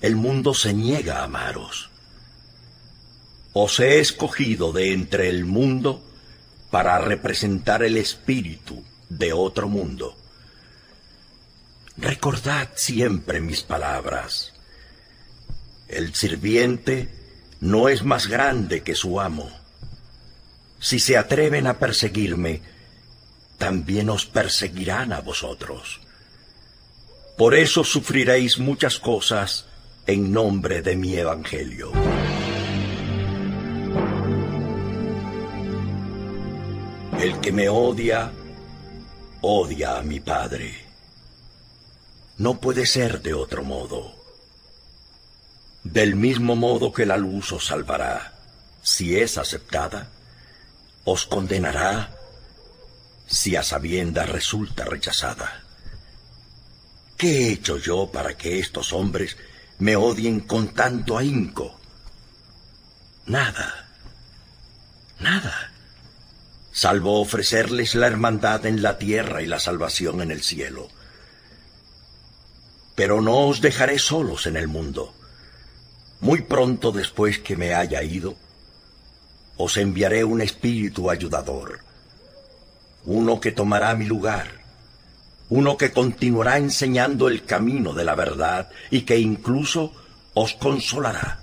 el 0.00 0.16
mundo 0.16 0.52
se 0.52 0.74
niega 0.74 1.20
a 1.20 1.24
amaros. 1.24 1.90
Os 3.52 3.78
he 3.80 4.00
escogido 4.00 4.72
de 4.72 4.92
entre 4.92 5.28
el 5.28 5.44
mundo 5.44 6.02
para 6.72 6.98
representar 6.98 7.82
el 7.82 7.98
espíritu 7.98 8.82
de 9.10 9.34
otro 9.34 9.68
mundo. 9.68 10.16
Recordad 11.98 12.70
siempre 12.74 13.42
mis 13.42 13.60
palabras. 13.62 14.54
El 15.86 16.14
sirviente 16.14 17.10
no 17.60 17.90
es 17.90 18.04
más 18.04 18.26
grande 18.26 18.82
que 18.82 18.94
su 18.94 19.20
amo. 19.20 19.50
Si 20.80 20.98
se 20.98 21.18
atreven 21.18 21.66
a 21.66 21.78
perseguirme, 21.78 22.62
también 23.58 24.08
os 24.08 24.24
perseguirán 24.24 25.12
a 25.12 25.20
vosotros. 25.20 26.00
Por 27.36 27.54
eso 27.54 27.84
sufriréis 27.84 28.58
muchas 28.58 28.98
cosas 28.98 29.66
en 30.06 30.32
nombre 30.32 30.80
de 30.80 30.96
mi 30.96 31.16
evangelio. 31.16 31.92
El 37.22 37.40
que 37.40 37.52
me 37.52 37.68
odia, 37.68 38.32
odia 39.42 39.96
a 39.96 40.02
mi 40.02 40.18
Padre. 40.18 40.84
No 42.36 42.58
puede 42.58 42.84
ser 42.84 43.22
de 43.22 43.32
otro 43.32 43.62
modo. 43.62 44.12
Del 45.84 46.16
mismo 46.16 46.56
modo 46.56 46.92
que 46.92 47.06
la 47.06 47.16
luz 47.16 47.52
os 47.52 47.66
salvará, 47.66 48.34
si 48.82 49.16
es 49.16 49.38
aceptada, 49.38 50.08
os 51.04 51.24
condenará 51.24 52.10
si 53.28 53.54
a 53.54 53.62
sabienda 53.62 54.26
resulta 54.26 54.84
rechazada. 54.84 55.62
¿Qué 57.16 57.46
he 57.46 57.52
hecho 57.52 57.78
yo 57.78 58.10
para 58.10 58.36
que 58.36 58.58
estos 58.58 58.92
hombres 58.92 59.36
me 59.78 59.94
odien 59.94 60.40
con 60.40 60.74
tanto 60.74 61.16
ahínco? 61.16 61.78
Nada, 63.26 63.88
nada, 65.20 65.71
salvo 66.72 67.20
ofrecerles 67.20 67.94
la 67.94 68.06
hermandad 68.06 68.66
en 68.66 68.82
la 68.82 68.98
tierra 68.98 69.42
y 69.42 69.46
la 69.46 69.60
salvación 69.60 70.20
en 70.22 70.30
el 70.30 70.42
cielo. 70.42 70.88
Pero 72.94 73.20
no 73.20 73.46
os 73.48 73.60
dejaré 73.60 73.98
solos 73.98 74.46
en 74.46 74.56
el 74.56 74.68
mundo. 74.68 75.14
Muy 76.20 76.42
pronto 76.42 76.92
después 76.92 77.38
que 77.38 77.56
me 77.56 77.74
haya 77.74 78.02
ido, 78.02 78.36
os 79.56 79.76
enviaré 79.76 80.24
un 80.24 80.40
espíritu 80.40 81.10
ayudador, 81.10 81.80
uno 83.04 83.40
que 83.40 83.52
tomará 83.52 83.94
mi 83.94 84.06
lugar 84.06 84.62
uno 85.52 85.76
que 85.76 85.92
continuará 85.92 86.56
enseñando 86.56 87.28
el 87.28 87.44
camino 87.44 87.92
de 87.92 88.04
la 88.04 88.14
verdad 88.14 88.70
y 88.90 89.02
que 89.02 89.18
incluso 89.18 89.92
os 90.32 90.54
consolará. 90.54 91.41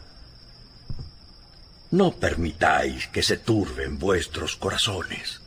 No 1.91 2.11
permitáis 2.11 3.07
que 3.07 3.23
se 3.23 3.37
turben 3.37 3.97
vuestros 3.97 4.55
corazones. 4.55 5.41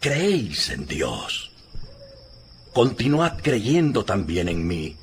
Creéis 0.00 0.70
en 0.70 0.86
Dios. 0.86 1.50
Continuad 2.72 3.38
creyendo 3.42 4.04
también 4.06 4.48
en 4.48 4.66
mí. 4.66 4.96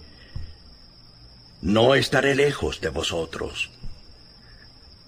No 1.61 1.93
estaré 1.93 2.33
lejos 2.33 2.81
de 2.81 2.89
vosotros. 2.89 3.69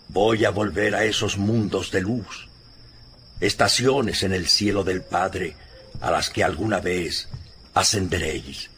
Voy 0.10 0.46
a 0.46 0.52
volver 0.52 0.94
a 0.94 1.04
esos 1.06 1.38
mundos 1.38 1.90
de 1.90 2.02
luz, 2.02 2.48
estaciones 3.40 4.22
en 4.24 4.34
el 4.34 4.48
cielo 4.48 4.84
del 4.84 5.02
Padre, 5.02 5.56
a 6.00 6.12
las 6.12 6.30
que 6.30 6.44
alguna 6.44 6.80
vez 6.80 7.28
ascenderéis. 7.74 8.70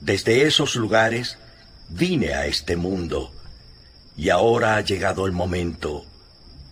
Desde 0.00 0.42
esos 0.42 0.76
lugares 0.76 1.38
vine 1.88 2.34
a 2.34 2.46
este 2.46 2.76
mundo 2.76 3.32
y 4.16 4.30
ahora 4.30 4.76
ha 4.76 4.80
llegado 4.80 5.26
el 5.26 5.32
momento 5.32 6.04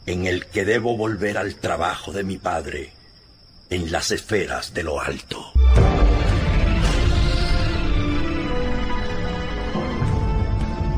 en 0.06 0.26
el 0.26 0.46
que 0.46 0.64
debo 0.64 0.96
volver 0.96 1.38
al 1.38 1.54
trabajo 1.56 2.12
de 2.12 2.24
mi 2.24 2.38
Padre 2.38 2.92
en 3.70 3.92
las 3.92 4.10
esferas 4.10 4.74
de 4.74 4.82
lo 4.82 5.00
alto. 5.00 5.52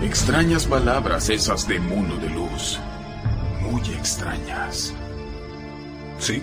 Extrañas 0.02 0.66
palabras 0.66 1.28
esas 1.30 1.68
de 1.68 1.78
mundo 1.78 2.16
de 2.16 2.28
luz. 2.30 2.78
Muy 3.60 3.82
extrañas. 3.94 4.92
Sí, 6.18 6.42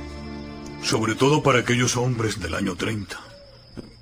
sobre 0.81 1.15
todo 1.15 1.43
para 1.43 1.59
aquellos 1.59 1.97
hombres 1.97 2.39
del 2.39 2.55
año 2.55 2.75
30. 2.75 3.19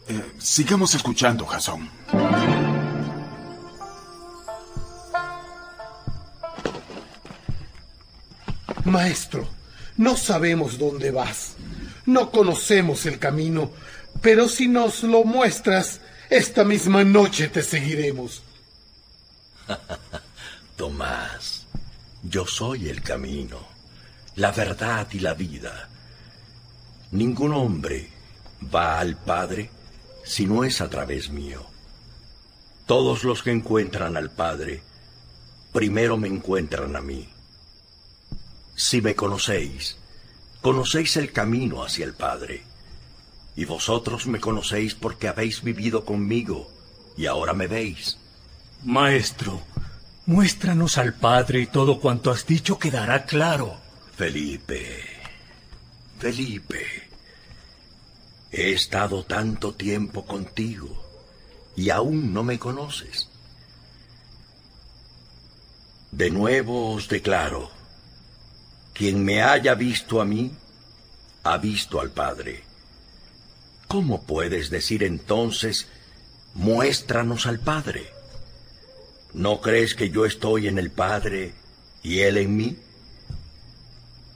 Eh, 0.10 0.32
sigamos 0.38 0.96
escuchando, 0.96 1.46
Jason. 1.46 1.90
Maestro, 8.88 9.48
no 9.98 10.16
sabemos 10.16 10.78
dónde 10.78 11.12
vas. 11.12 11.54
No 12.06 12.32
conocemos 12.32 13.06
el 13.06 13.20
camino, 13.20 13.72
pero 14.22 14.48
si 14.48 14.68
nos 14.68 15.04
lo 15.04 15.24
muestras, 15.24 16.02
esta 16.30 16.64
misma 16.64 17.04
noche 17.04 17.48
te 17.48 17.64
seguiremos. 17.64 18.44
Tomás, 20.78 21.66
yo 22.24 22.46
soy 22.46 22.90
el 22.90 23.02
camino, 23.02 23.60
la 24.36 24.52
verdad 24.52 25.08
y 25.12 25.20
la 25.20 25.34
vida. 25.34 25.90
Ningún 27.12 27.54
hombre 27.54 28.10
va 28.74 29.00
al 29.00 29.16
Padre 29.18 29.70
si 30.24 30.46
no 30.46 30.64
es 30.64 30.82
a 30.82 30.90
través 30.90 31.30
mío. 31.30 31.66
Todos 32.86 33.24
los 33.24 33.44
que 33.44 33.52
encuentran 33.52 34.16
al 34.18 34.30
Padre, 34.30 34.82
primero 35.74 36.18
me 36.18 36.28
encuentran 36.28 36.96
a 36.96 37.02
mí. 37.02 37.28
Si 38.78 39.02
me 39.02 39.16
conocéis, 39.16 39.98
conocéis 40.62 41.18
el 41.18 41.32
camino 41.32 41.84
hacia 41.84 42.06
el 42.06 42.14
Padre. 42.14 42.62
Y 43.56 43.66
vosotros 43.66 44.28
me 44.28 44.40
conocéis 44.40 44.94
porque 44.94 45.28
habéis 45.28 45.64
vivido 45.64 46.06
conmigo 46.06 46.70
y 47.18 47.26
ahora 47.26 47.54
me 47.54 47.66
veis. 47.66 48.20
Maestro, 48.84 49.64
muéstranos 50.28 51.00
al 51.00 51.16
Padre 51.16 51.62
y 51.62 51.66
todo 51.66 52.00
cuanto 52.00 52.30
has 52.30 52.46
dicho 52.46 52.78
quedará 52.78 53.26
claro. 53.26 53.80
Felipe. 54.16 55.04
Felipe, 56.20 57.10
he 58.52 58.74
estado 58.74 59.24
tanto 59.24 59.74
tiempo 59.74 60.24
contigo 60.28 61.04
y 61.76 61.90
aún 61.90 62.32
no 62.32 62.44
me 62.44 62.60
conoces. 62.60 63.28
De 66.12 66.30
nuevo 66.30 66.94
os 66.94 67.08
declaro, 67.08 67.77
quien 68.98 69.24
me 69.24 69.44
haya 69.44 69.76
visto 69.76 70.20
a 70.20 70.26
mí, 70.26 70.52
ha 71.44 71.58
visto 71.58 72.02
al 72.02 72.10
Padre. 72.10 72.64
¿Cómo 73.88 74.24
puedes 74.24 74.72
decir 74.72 75.04
entonces, 75.04 75.88
muéstranos 76.56 77.46
al 77.46 77.60
Padre? 77.60 78.10
¿No 79.36 79.62
crees 79.62 79.94
que 79.94 80.10
yo 80.10 80.26
estoy 80.26 80.68
en 80.68 80.80
el 80.80 80.90
Padre 80.90 81.54
y 82.02 82.22
Él 82.22 82.38
en 82.38 82.56
mí? 82.58 82.78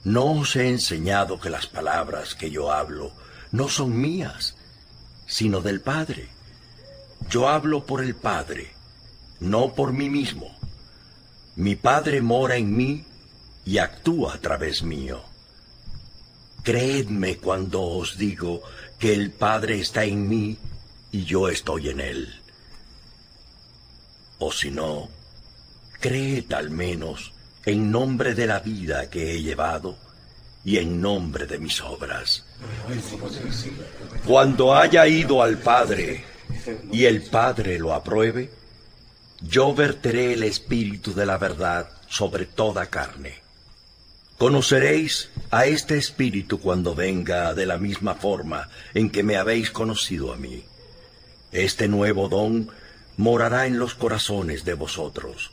No 0.04 0.30
os 0.30 0.54
he 0.54 0.68
enseñado 0.68 1.40
que 1.40 1.50
las 1.50 1.66
palabras 1.66 2.36
que 2.36 2.52
yo 2.52 2.70
hablo 2.70 3.12
no 3.50 3.68
son 3.68 4.00
mías, 4.00 4.54
sino 5.26 5.60
del 5.60 5.80
Padre. 5.80 6.28
Yo 7.28 7.48
hablo 7.48 7.84
por 7.84 8.00
el 8.00 8.14
Padre, 8.14 8.70
no 9.40 9.74
por 9.74 9.92
mí 9.92 10.08
mismo. 10.08 10.56
Mi 11.56 11.74
Padre 11.74 12.22
mora 12.22 12.56
en 12.56 12.76
mí 12.76 13.04
y 13.64 13.78
actúa 13.78 14.34
a 14.34 14.38
través 14.38 14.82
mío. 14.82 15.22
Creedme 16.62 17.38
cuando 17.38 17.82
os 17.82 18.16
digo 18.16 18.62
que 18.98 19.12
el 19.12 19.30
Padre 19.30 19.80
está 19.80 20.04
en 20.04 20.28
mí 20.28 20.58
y 21.10 21.24
yo 21.24 21.48
estoy 21.48 21.88
en 21.88 22.00
Él. 22.00 22.40
O 24.38 24.52
si 24.52 24.70
no, 24.70 25.08
creed 26.00 26.52
al 26.52 26.70
menos 26.70 27.32
en 27.64 27.90
nombre 27.90 28.34
de 28.34 28.46
la 28.46 28.60
vida 28.60 29.08
que 29.08 29.32
he 29.32 29.42
llevado 29.42 29.96
y 30.64 30.78
en 30.78 31.00
nombre 31.00 31.46
de 31.46 31.58
mis 31.58 31.80
obras. 31.80 32.44
Cuando 34.26 34.74
haya 34.74 35.06
ido 35.06 35.42
al 35.42 35.58
Padre 35.58 36.24
y 36.92 37.04
el 37.04 37.22
Padre 37.22 37.78
lo 37.78 37.92
apruebe, 37.92 38.50
yo 39.40 39.74
verteré 39.74 40.34
el 40.34 40.44
Espíritu 40.44 41.12
de 41.14 41.26
la 41.26 41.38
verdad 41.38 41.90
sobre 42.08 42.46
toda 42.46 42.86
carne. 42.86 43.42
Conoceréis 44.38 45.30
a 45.50 45.66
este 45.66 45.98
Espíritu 45.98 46.60
cuando 46.60 46.94
venga 46.94 47.54
de 47.54 47.66
la 47.66 47.78
misma 47.78 48.14
forma 48.14 48.68
en 48.94 49.10
que 49.10 49.22
me 49.22 49.36
habéis 49.36 49.70
conocido 49.70 50.32
a 50.32 50.36
mí. 50.36 50.64
Este 51.52 51.86
nuevo 51.86 52.28
don 52.28 52.70
morará 53.16 53.66
en 53.66 53.78
los 53.78 53.94
corazones 53.94 54.64
de 54.64 54.74
vosotros. 54.74 55.52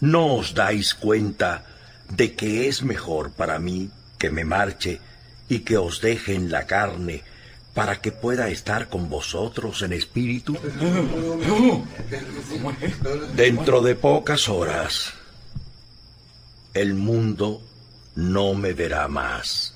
¿No 0.00 0.34
os 0.34 0.54
dais 0.54 0.94
cuenta 0.94 1.64
de 2.10 2.34
que 2.34 2.68
es 2.68 2.82
mejor 2.82 3.32
para 3.32 3.58
mí 3.58 3.90
que 4.18 4.30
me 4.30 4.44
marche 4.44 5.00
y 5.48 5.60
que 5.60 5.76
os 5.76 6.00
deje 6.00 6.34
en 6.34 6.50
la 6.50 6.66
carne 6.66 7.22
para 7.74 8.00
que 8.00 8.12
pueda 8.12 8.48
estar 8.48 8.88
con 8.88 9.08
vosotros 9.08 9.82
en 9.82 9.92
espíritu? 9.92 10.56
Dentro 13.36 13.82
de 13.82 13.94
pocas 13.94 14.48
horas, 14.48 15.12
el 16.76 16.92
mundo 16.92 17.62
no 18.16 18.52
me 18.52 18.74
verá 18.74 19.08
más. 19.08 19.74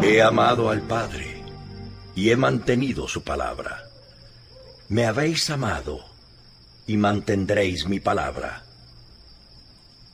He 0.00 0.22
amado 0.22 0.70
al 0.70 0.82
Padre 0.82 1.42
y 2.14 2.30
he 2.30 2.36
mantenido 2.36 3.08
su 3.08 3.22
palabra. 3.22 3.82
Me 4.88 5.06
habéis 5.06 5.50
amado 5.50 6.04
y 6.86 6.96
mantendréis 6.96 7.88
mi 7.88 7.98
palabra. 7.98 8.62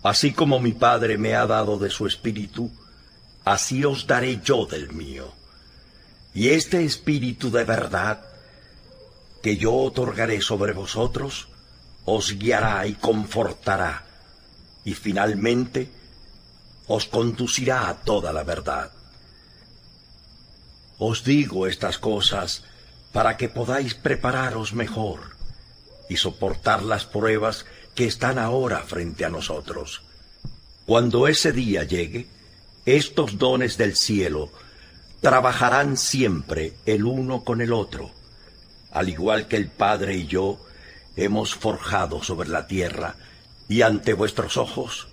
Así 0.02 0.32
como 0.32 0.58
mi 0.58 0.72
Padre 0.72 1.18
me 1.18 1.34
ha 1.34 1.46
dado 1.46 1.78
de 1.78 1.90
su 1.90 2.06
Espíritu, 2.06 2.70
así 3.44 3.84
os 3.84 4.06
daré 4.06 4.40
yo 4.42 4.64
del 4.64 4.90
mío. 4.92 5.30
Y 6.32 6.48
este 6.48 6.82
Espíritu 6.82 7.50
de 7.50 7.64
verdad 7.64 8.31
que 9.42 9.56
yo 9.56 9.74
otorgaré 9.74 10.40
sobre 10.40 10.72
vosotros, 10.72 11.48
os 12.04 12.38
guiará 12.38 12.86
y 12.86 12.94
confortará, 12.94 14.06
y 14.84 14.94
finalmente 14.94 15.90
os 16.86 17.06
conducirá 17.06 17.88
a 17.88 17.94
toda 17.94 18.32
la 18.32 18.44
verdad. 18.44 18.90
Os 20.98 21.24
digo 21.24 21.66
estas 21.66 21.98
cosas 21.98 22.64
para 23.12 23.36
que 23.36 23.48
podáis 23.48 23.94
prepararos 23.94 24.72
mejor 24.72 25.36
y 26.08 26.16
soportar 26.16 26.82
las 26.82 27.04
pruebas 27.04 27.66
que 27.94 28.06
están 28.06 28.38
ahora 28.38 28.80
frente 28.80 29.24
a 29.24 29.30
nosotros. 29.30 30.02
Cuando 30.86 31.28
ese 31.28 31.52
día 31.52 31.84
llegue, 31.84 32.26
estos 32.84 33.38
dones 33.38 33.76
del 33.76 33.96
cielo 33.96 34.50
trabajarán 35.20 35.96
siempre 35.96 36.74
el 36.84 37.04
uno 37.04 37.44
con 37.44 37.60
el 37.60 37.72
otro, 37.72 38.10
al 38.92 39.08
igual 39.08 39.48
que 39.48 39.56
el 39.56 39.68
Padre 39.68 40.16
y 40.16 40.26
yo 40.26 40.58
hemos 41.16 41.54
forjado 41.54 42.22
sobre 42.22 42.48
la 42.48 42.66
tierra 42.66 43.16
y 43.68 43.82
ante 43.82 44.12
vuestros 44.14 44.56
ojos 44.56 45.08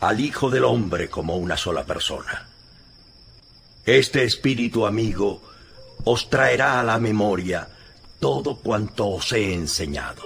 al 0.00 0.20
Hijo 0.20 0.50
del 0.50 0.64
Hombre 0.64 1.08
como 1.08 1.36
una 1.36 1.56
sola 1.56 1.84
persona. 1.84 2.48
Este 3.84 4.24
espíritu 4.24 4.86
amigo 4.86 5.42
os 6.04 6.30
traerá 6.30 6.80
a 6.80 6.84
la 6.84 6.98
memoria 6.98 7.68
todo 8.18 8.56
cuanto 8.56 9.08
os 9.08 9.32
he 9.32 9.54
enseñado. 9.54 10.22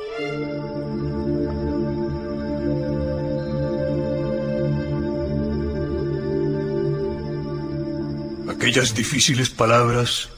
Aquellas 8.48 8.94
difíciles 8.94 9.50
palabras 9.50 10.28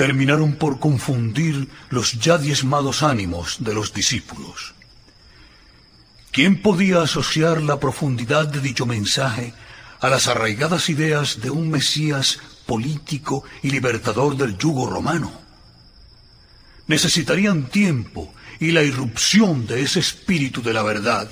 terminaron 0.00 0.54
por 0.54 0.80
confundir 0.80 1.68
los 1.90 2.12
ya 2.12 2.38
diezmados 2.38 3.02
ánimos 3.02 3.58
de 3.60 3.74
los 3.74 3.92
discípulos. 3.92 4.72
¿Quién 6.32 6.62
podía 6.62 7.02
asociar 7.02 7.60
la 7.60 7.78
profundidad 7.78 8.48
de 8.48 8.60
dicho 8.60 8.86
mensaje 8.86 9.52
a 10.00 10.08
las 10.08 10.26
arraigadas 10.26 10.88
ideas 10.88 11.42
de 11.42 11.50
un 11.50 11.68
Mesías 11.68 12.38
político 12.64 13.44
y 13.62 13.72
libertador 13.72 14.38
del 14.38 14.56
yugo 14.56 14.88
romano? 14.88 15.38
Necesitarían 16.86 17.64
tiempo 17.68 18.32
y 18.58 18.70
la 18.70 18.82
irrupción 18.82 19.66
de 19.66 19.82
ese 19.82 20.00
espíritu 20.00 20.62
de 20.62 20.72
la 20.72 20.82
verdad 20.82 21.28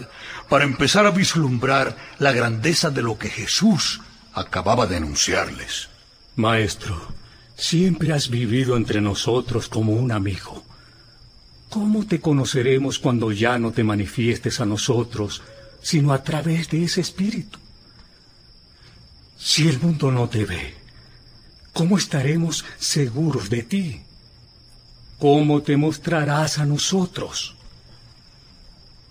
para 0.51 0.65
empezar 0.65 1.07
a 1.07 1.11
vislumbrar 1.11 1.97
la 2.19 2.33
grandeza 2.33 2.91
de 2.91 3.01
lo 3.01 3.17
que 3.17 3.31
Jesús 3.31 4.03
acababa 4.35 4.87
de 4.87 4.99
anunciarles. 4.99 5.89
Maestro, 6.37 7.18
siempre 7.59 8.13
has 8.13 8.31
vivido 8.31 8.77
entre 8.77 9.01
nosotros 9.01 9.69
como 9.69 9.93
un 9.93 10.13
amigo. 10.13 10.63
¿Cómo 11.69 12.07
te 12.07 12.21
conoceremos 12.21 12.99
cuando 12.99 13.33
ya 13.33 13.59
no 13.59 13.73
te 13.73 13.85
manifiestes 13.85 14.61
a 14.61 14.65
nosotros, 14.65 15.43
sino 15.83 16.13
a 16.13 16.23
través 16.23 16.71
de 16.71 16.85
ese 16.85 17.03
espíritu? 17.03 17.59
Si 19.37 19.69
el 19.69 19.79
mundo 19.81 20.11
no 20.11 20.29
te 20.29 20.45
ve, 20.45 20.75
¿cómo 21.73 21.99
estaremos 21.99 22.65
seguros 22.79 23.51
de 23.51 23.65
ti? 23.65 24.03
¿Cómo 25.19 25.61
te 25.63 25.77
mostrarás 25.77 26.59
a 26.59 26.65
nosotros? 26.65 27.57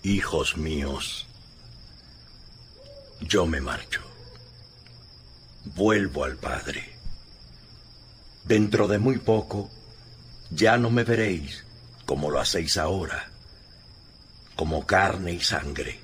Hijos 0.02 0.56
míos, 0.56 1.26
yo 3.20 3.46
me 3.46 3.60
marcho. 3.60 4.00
Vuelvo 5.76 6.24
al 6.24 6.36
Padre. 6.36 6.97
Dentro 8.48 8.88
de 8.88 8.98
muy 8.98 9.18
poco 9.18 9.68
ya 10.50 10.78
no 10.78 10.88
me 10.88 11.04
veréis 11.04 11.64
como 12.06 12.30
lo 12.30 12.40
hacéis 12.40 12.78
ahora, 12.78 13.28
como 14.56 14.86
carne 14.86 15.34
y 15.34 15.40
sangre. 15.40 16.00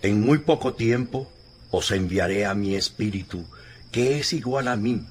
En 0.00 0.22
muy 0.22 0.38
poco 0.38 0.72
tiempo 0.72 1.30
os 1.70 1.90
enviaré 1.90 2.46
a 2.46 2.54
mi 2.54 2.74
espíritu, 2.74 3.44
que 3.92 4.18
es 4.18 4.32
igual 4.32 4.66
a 4.66 4.76
mí, 4.76 5.04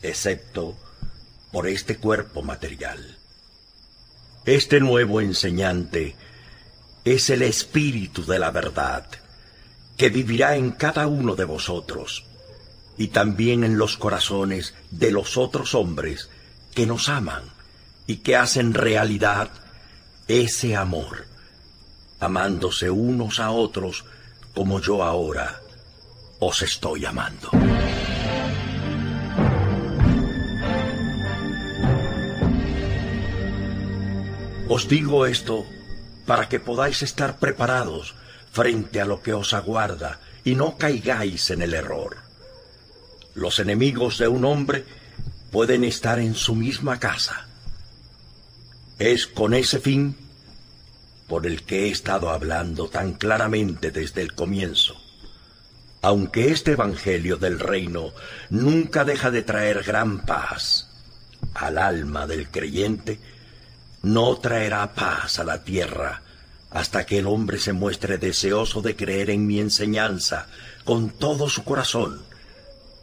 excepto 0.00 0.74
por 1.52 1.66
este 1.66 1.98
cuerpo 1.98 2.40
material. 2.40 3.18
Este 4.46 4.80
nuevo 4.80 5.20
enseñante 5.20 6.16
es 7.04 7.28
el 7.28 7.42
Espíritu 7.42 8.24
de 8.24 8.38
la 8.38 8.50
verdad, 8.50 9.06
que 9.98 10.08
vivirá 10.08 10.56
en 10.56 10.70
cada 10.70 11.06
uno 11.08 11.36
de 11.36 11.44
vosotros 11.44 12.24
y 12.98 13.08
también 13.08 13.64
en 13.64 13.78
los 13.78 13.96
corazones 13.96 14.74
de 14.90 15.12
los 15.12 15.36
otros 15.36 15.74
hombres 15.74 16.28
que 16.74 16.84
nos 16.84 17.08
aman 17.08 17.44
y 18.06 18.16
que 18.16 18.36
hacen 18.36 18.74
realidad 18.74 19.50
ese 20.26 20.76
amor, 20.76 21.26
amándose 22.20 22.90
unos 22.90 23.38
a 23.38 23.50
otros 23.52 24.04
como 24.52 24.80
yo 24.80 25.04
ahora 25.04 25.60
os 26.40 26.62
estoy 26.62 27.04
amando. 27.04 27.50
Os 34.68 34.86
digo 34.88 35.24
esto 35.24 35.64
para 36.26 36.48
que 36.48 36.60
podáis 36.60 37.02
estar 37.02 37.38
preparados 37.38 38.14
frente 38.52 39.00
a 39.00 39.06
lo 39.06 39.22
que 39.22 39.32
os 39.32 39.54
aguarda 39.54 40.20
y 40.44 40.56
no 40.56 40.76
caigáis 40.76 41.50
en 41.50 41.62
el 41.62 41.72
error. 41.74 42.27
Los 43.38 43.60
enemigos 43.60 44.18
de 44.18 44.26
un 44.26 44.44
hombre 44.44 44.84
pueden 45.52 45.84
estar 45.84 46.18
en 46.18 46.34
su 46.34 46.56
misma 46.56 46.98
casa. 46.98 47.46
Es 48.98 49.28
con 49.28 49.54
ese 49.54 49.78
fin 49.78 50.16
por 51.28 51.46
el 51.46 51.62
que 51.62 51.84
he 51.84 51.88
estado 51.88 52.30
hablando 52.30 52.88
tan 52.88 53.12
claramente 53.12 53.92
desde 53.92 54.22
el 54.22 54.34
comienzo. 54.34 55.00
Aunque 56.02 56.50
este 56.50 56.72
Evangelio 56.72 57.36
del 57.36 57.60
Reino 57.60 58.12
nunca 58.50 59.04
deja 59.04 59.30
de 59.30 59.42
traer 59.42 59.84
gran 59.84 60.26
paz 60.26 60.88
al 61.54 61.78
alma 61.78 62.26
del 62.26 62.50
creyente, 62.50 63.20
no 64.02 64.36
traerá 64.38 64.94
paz 64.94 65.38
a 65.38 65.44
la 65.44 65.62
tierra 65.62 66.22
hasta 66.70 67.06
que 67.06 67.18
el 67.18 67.28
hombre 67.28 67.60
se 67.60 67.72
muestre 67.72 68.18
deseoso 68.18 68.82
de 68.82 68.96
creer 68.96 69.30
en 69.30 69.46
mi 69.46 69.60
enseñanza 69.60 70.48
con 70.84 71.10
todo 71.10 71.48
su 71.48 71.62
corazón, 71.62 72.26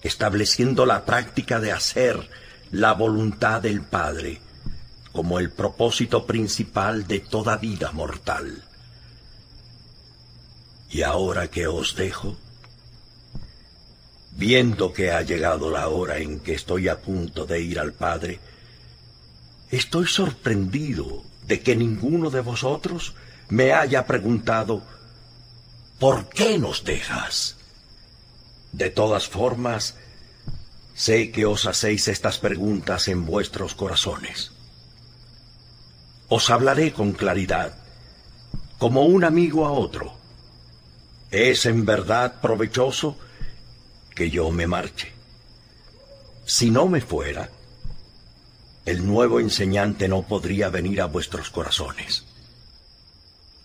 estableciendo 0.06 0.86
la 0.86 1.03
práctica 1.03 1.60
de 1.60 1.72
hacer 1.72 2.30
la 2.72 2.94
voluntad 2.94 3.64
del 3.64 3.82
Padre 3.82 4.40
como 5.11 5.40
el 5.40 5.49
propósito 5.49 6.27
principal 6.27 7.07
de 7.07 7.22
toda 7.22 7.57
vida 7.57 7.91
mortal. 7.91 8.64
Y 10.91 11.02
ahora 11.02 11.48
que 11.48 11.65
os 11.65 11.95
dejo, 11.95 12.38
viendo 14.32 14.94
que 14.94 15.11
ha 15.11 15.23
llegado 15.23 15.72
la 15.72 15.88
hora 15.88 16.19
en 16.19 16.40
que 16.40 16.53
estoy 16.53 16.88
a 16.88 17.02
punto 17.02 17.48
de 17.48 17.61
ir 17.61 17.80
al 17.80 17.94
Padre, 17.94 18.40
estoy 19.72 20.06
sorprendido 20.06 21.23
de 21.48 21.61
que 21.61 21.76
ninguno 21.76 22.30
de 22.30 22.41
vosotros 22.41 23.15
me 23.49 23.73
haya 23.73 24.06
preguntado, 24.06 24.84
¿por 25.98 26.30
qué 26.30 26.60
nos 26.60 26.84
dejas? 26.84 27.55
De 28.76 28.89
todas 28.89 29.30
formas, 29.30 29.95
sé 30.93 31.31
que 31.31 31.45
os 31.45 31.65
hacéis 31.65 32.10
estas 32.10 32.39
preguntas 32.39 33.07
en 33.07 33.26
vuestros 33.26 33.73
corazones. 33.73 34.52
Os 36.27 36.49
hablaré 36.49 36.91
con 36.91 37.14
claridad, 37.14 37.77
como 38.77 39.03
un 39.03 39.23
amigo 39.23 39.65
a 39.65 39.72
otro. 39.72 40.18
Es 41.31 41.65
en 41.65 41.85
verdad 41.85 42.41
provechoso 42.41 43.18
que 44.14 44.30
yo 44.30 44.52
me 44.52 44.68
marche. 44.68 45.14
Si 46.45 46.69
no 46.69 46.89
me 46.89 46.99
fuera, 46.99 47.49
el 48.85 49.07
nuevo 49.07 49.39
enseñante 49.39 50.10
no 50.10 50.23
podría 50.23 50.68
venir 50.68 50.99
a 51.02 51.06
vuestros 51.06 51.49
corazones. 51.49 52.26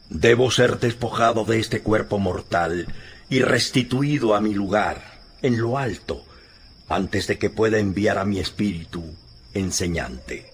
Debo 0.08 0.52
ser 0.52 0.78
despojado 0.78 1.44
de 1.44 1.58
este 1.58 1.82
cuerpo 1.82 2.20
mortal 2.20 2.86
y 3.30 3.40
restituido 3.42 4.34
a 4.34 4.40
mi 4.40 4.52
lugar, 4.52 5.20
en 5.40 5.58
lo 5.58 5.78
alto, 5.78 6.24
antes 6.88 7.28
de 7.28 7.38
que 7.38 7.48
pueda 7.48 7.78
enviar 7.78 8.18
a 8.18 8.24
mi 8.24 8.40
espíritu 8.40 9.04
enseñante. 9.54 10.52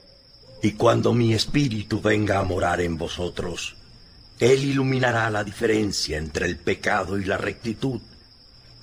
Y 0.62 0.72
cuando 0.72 1.14
mi 1.14 1.32
espíritu 1.32 2.02
venga 2.02 2.38
a 2.38 2.44
morar 2.44 2.82
en 2.82 2.98
vosotros, 2.98 3.76
él 4.38 4.64
iluminará 4.64 5.30
la 5.30 5.42
diferencia 5.42 6.18
entre 6.18 6.46
el 6.46 6.58
pecado 6.58 7.18
y 7.18 7.24
la 7.24 7.38
rectitud, 7.38 8.02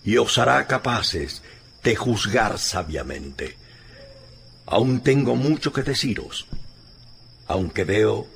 y 0.04 0.18
os 0.18 0.40
hará 0.40 0.66
capaces 0.66 1.44
de 1.84 1.96
juzgar 1.96 2.58
sabiamente. 2.58 3.58
Aún 4.66 5.02
tengo 5.02 5.36
mucho 5.36 5.72
que 5.72 5.84
deciros, 5.84 6.48
aunque 7.46 7.84
veo 7.84 8.28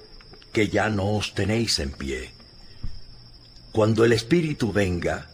que 0.54 0.68
ya 0.68 0.90
no 0.90 1.16
os 1.16 1.34
tenéis 1.34 1.80
en 1.80 1.92
pie. 1.92 2.32
Cuando 3.72 4.06
el 4.06 4.14
Espíritu 4.14 4.72
venga, 4.72 5.30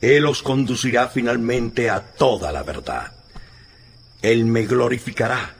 Él 0.00 0.26
os 0.26 0.42
conducirá 0.42 1.08
finalmente 1.08 1.90
a 1.90 2.00
toda 2.00 2.52
la 2.52 2.62
verdad. 2.62 3.12
Él 4.22 4.44
me 4.44 4.64
glorificará, 4.64 5.54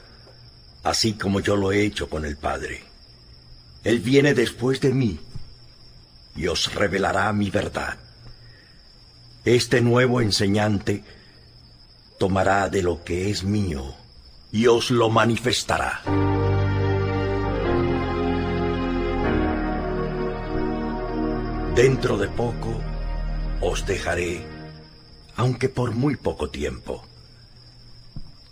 así 0.84 1.15
como 1.15 1.41
yo 1.41 1.57
lo 1.57 1.73
he 1.73 1.83
hecho 1.83 2.08
con 2.08 2.25
el 2.25 2.36
Padre. 2.36 2.84
Él 3.84 4.00
viene 4.00 4.34
después 4.34 4.81
de 4.81 4.92
mí 4.92 5.18
y 6.36 6.47
os 6.47 6.75
revelará 6.75 7.33
mi 7.33 7.50
verdad. 7.50 7.99
Este 9.44 9.81
nuevo 9.81 10.20
enseñante 10.20 11.02
tomará 12.18 12.68
de 12.68 12.83
lo 12.83 13.02
que 13.02 13.31
es 13.31 13.44
mío 13.44 13.94
y 14.52 14.67
os 14.67 14.91
lo 14.91 15.08
manifestará. 15.08 16.02
Dentro 21.75 22.18
de 22.18 22.28
poco 22.28 22.88
os 23.61 23.87
dejaré, 23.87 24.45
aunque 25.37 25.69
por 25.69 25.95
muy 25.95 26.17
poco 26.17 26.51
tiempo. 26.51 27.05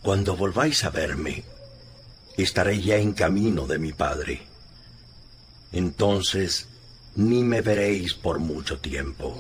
Cuando 0.03 0.37
volváis 0.37 0.85
a 0.85 0.91
verme, 0.91 1.45
estaré 2.37 2.81
ya 2.81 2.97
en 2.97 3.13
camino 3.13 3.67
de 3.67 3.79
mi 3.79 3.93
Padre. 3.93 4.43
Entonces 5.73 6.69
ni 7.17 7.43
me 7.43 7.63
veréis 7.63 8.15
por 8.15 8.39
mucho 8.39 8.79
tiempo. 8.79 9.37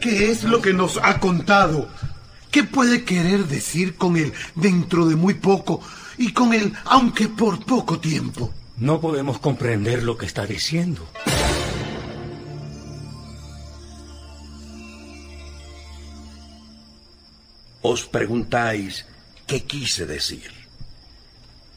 ¿Qué 0.00 0.30
es 0.30 0.44
lo 0.44 0.60
que 0.60 0.72
nos 0.72 0.98
ha 1.02 1.18
contado? 1.18 1.88
¿Qué 2.50 2.64
puede 2.64 3.04
querer 3.04 3.46
decir 3.46 3.96
con 3.96 4.16
el 4.16 4.32
dentro 4.54 5.06
de 5.06 5.16
muy 5.16 5.34
poco 5.34 5.80
y 6.18 6.32
con 6.32 6.52
el 6.54 6.72
aunque 6.84 7.28
por 7.28 7.64
poco 7.64 7.98
tiempo? 7.98 8.52
No 8.80 9.00
podemos 9.00 9.40
comprender 9.40 10.04
lo 10.04 10.16
que 10.16 10.26
está 10.26 10.46
diciendo. 10.46 11.04
Os 17.82 18.06
preguntáis 18.06 19.04
qué 19.48 19.64
quise 19.64 20.06
decir. 20.06 20.52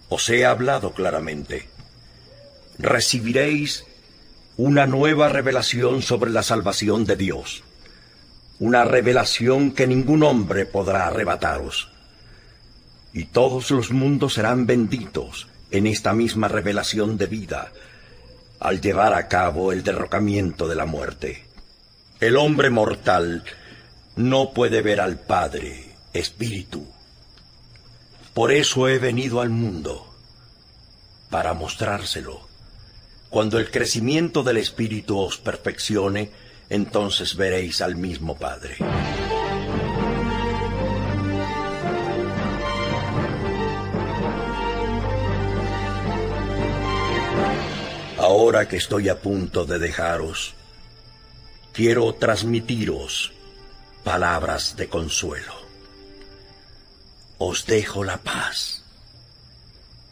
Os 0.09 0.29
he 0.29 0.45
hablado 0.45 0.93
claramente. 0.93 1.67
Recibiréis 2.77 3.83
una 4.57 4.85
nueva 4.85 5.27
revelación 5.27 6.03
sobre 6.03 6.29
la 6.29 6.43
salvación 6.43 7.05
de 7.05 7.15
Dios. 7.15 7.63
Una 8.59 8.83
revelación 8.83 9.71
que 9.71 9.87
ningún 9.87 10.21
hombre 10.21 10.67
podrá 10.67 11.07
arrebataros. 11.07 11.89
Y 13.11 13.25
todos 13.25 13.71
los 13.71 13.89
mundos 13.89 14.35
serán 14.35 14.67
benditos 14.67 15.47
en 15.71 15.87
esta 15.87 16.13
misma 16.13 16.47
revelación 16.47 17.17
de 17.17 17.27
vida 17.27 17.71
al 18.59 18.79
llevar 18.79 19.15
a 19.15 19.27
cabo 19.27 19.71
el 19.71 19.83
derrocamiento 19.83 20.67
de 20.67 20.75
la 20.75 20.85
muerte. 20.85 21.43
El 22.19 22.37
hombre 22.37 22.69
mortal 22.69 23.43
no 24.15 24.51
puede 24.51 24.83
ver 24.83 25.01
al 25.01 25.19
Padre, 25.19 25.95
Espíritu. 26.13 26.85
Por 28.35 28.51
eso 28.51 28.87
he 28.87 28.99
venido 28.99 29.41
al 29.41 29.49
mundo, 29.49 30.05
para 31.31 31.55
mostrárselo. 31.55 32.47
Cuando 33.31 33.57
el 33.57 33.71
crecimiento 33.71 34.43
del 34.43 34.57
Espíritu 34.57 35.17
os 35.17 35.37
perfeccione, 35.39 36.29
entonces 36.69 37.35
veréis 37.35 37.81
al 37.81 37.95
mismo 37.95 38.37
Padre. 38.37 38.77
Ahora 48.31 48.65
que 48.69 48.77
estoy 48.77 49.09
a 49.09 49.19
punto 49.19 49.65
de 49.65 49.77
dejaros, 49.77 50.53
quiero 51.73 52.15
transmitiros 52.15 53.33
palabras 54.05 54.77
de 54.77 54.87
consuelo. 54.87 55.53
Os 57.39 57.65
dejo 57.65 58.05
la 58.05 58.19
paz. 58.19 58.85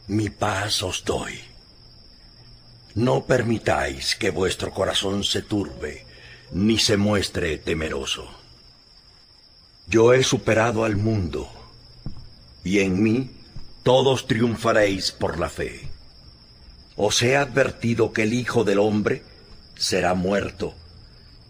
Mi 0.07 0.29
paz 0.29 0.83
os 0.83 1.05
doy. 1.05 1.39
No 2.93 3.23
permitáis 3.23 4.17
que 4.17 4.31
vuestro 4.31 4.71
corazón 4.71 5.23
se 5.23 5.41
turbe 5.41 6.05
ni 6.51 6.77
se 6.77 6.97
muestre 6.97 7.57
temeroso. 7.57 8.27
Yo 9.87 10.11
he 10.11 10.25
superado 10.25 10.83
al 10.83 10.97
mundo, 10.97 11.49
y 12.65 12.79
en 12.79 13.01
mí 13.01 13.31
todos 13.83 14.27
triunfaréis 14.27 15.13
por 15.13 15.39
la 15.39 15.49
fe. 15.49 15.88
Os 17.01 17.21
he 17.21 17.37
advertido 17.37 18.11
que 18.11 18.23
el 18.23 18.33
Hijo 18.33 18.65
del 18.65 18.77
Hombre 18.77 19.23
será 19.77 20.15
muerto, 20.15 20.73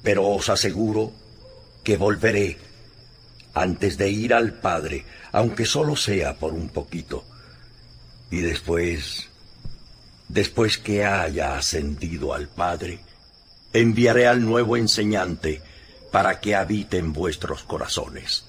pero 0.03 0.27
os 0.27 0.47
aseguro 0.47 1.11
que 1.83 1.97
volveré 1.97 2.59
antes 3.55 3.97
de 3.97 4.11
ir 4.11 4.35
al 4.35 4.53
Padre, 4.53 5.05
aunque 5.31 5.65
solo 5.65 5.95
sea 5.95 6.35
por 6.35 6.53
un 6.53 6.69
poquito. 6.69 7.25
Y 8.29 8.41
después, 8.41 9.27
después 10.27 10.77
que 10.77 11.03
haya 11.03 11.57
ascendido 11.57 12.35
al 12.35 12.47
Padre, 12.47 12.99
enviaré 13.73 14.27
al 14.27 14.45
nuevo 14.45 14.77
enseñante 14.77 15.63
para 16.11 16.39
que 16.41 16.55
habite 16.55 16.99
en 16.99 17.11
vuestros 17.11 17.63
corazones. 17.63 18.45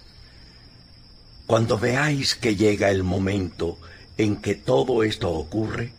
Cuando 1.47 1.79
veáis 1.79 2.35
que 2.35 2.57
llega 2.57 2.91
el 2.91 3.05
momento 3.05 3.79
en 4.19 4.37
que 4.37 4.55
todo 4.55 5.03
esto 5.03 5.31
ocurre, 5.31 5.95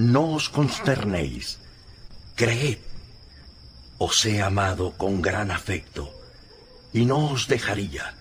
no 0.00 0.32
os 0.32 0.48
consternéis, 0.48 1.58
creed. 2.34 2.80
Os 3.98 4.24
he 4.24 4.40
amado 4.40 4.96
con 4.96 5.20
gran 5.20 5.50
afecto 5.50 6.10
y 6.94 7.04
no 7.04 7.32
os 7.32 7.48
dejaría, 7.48 8.14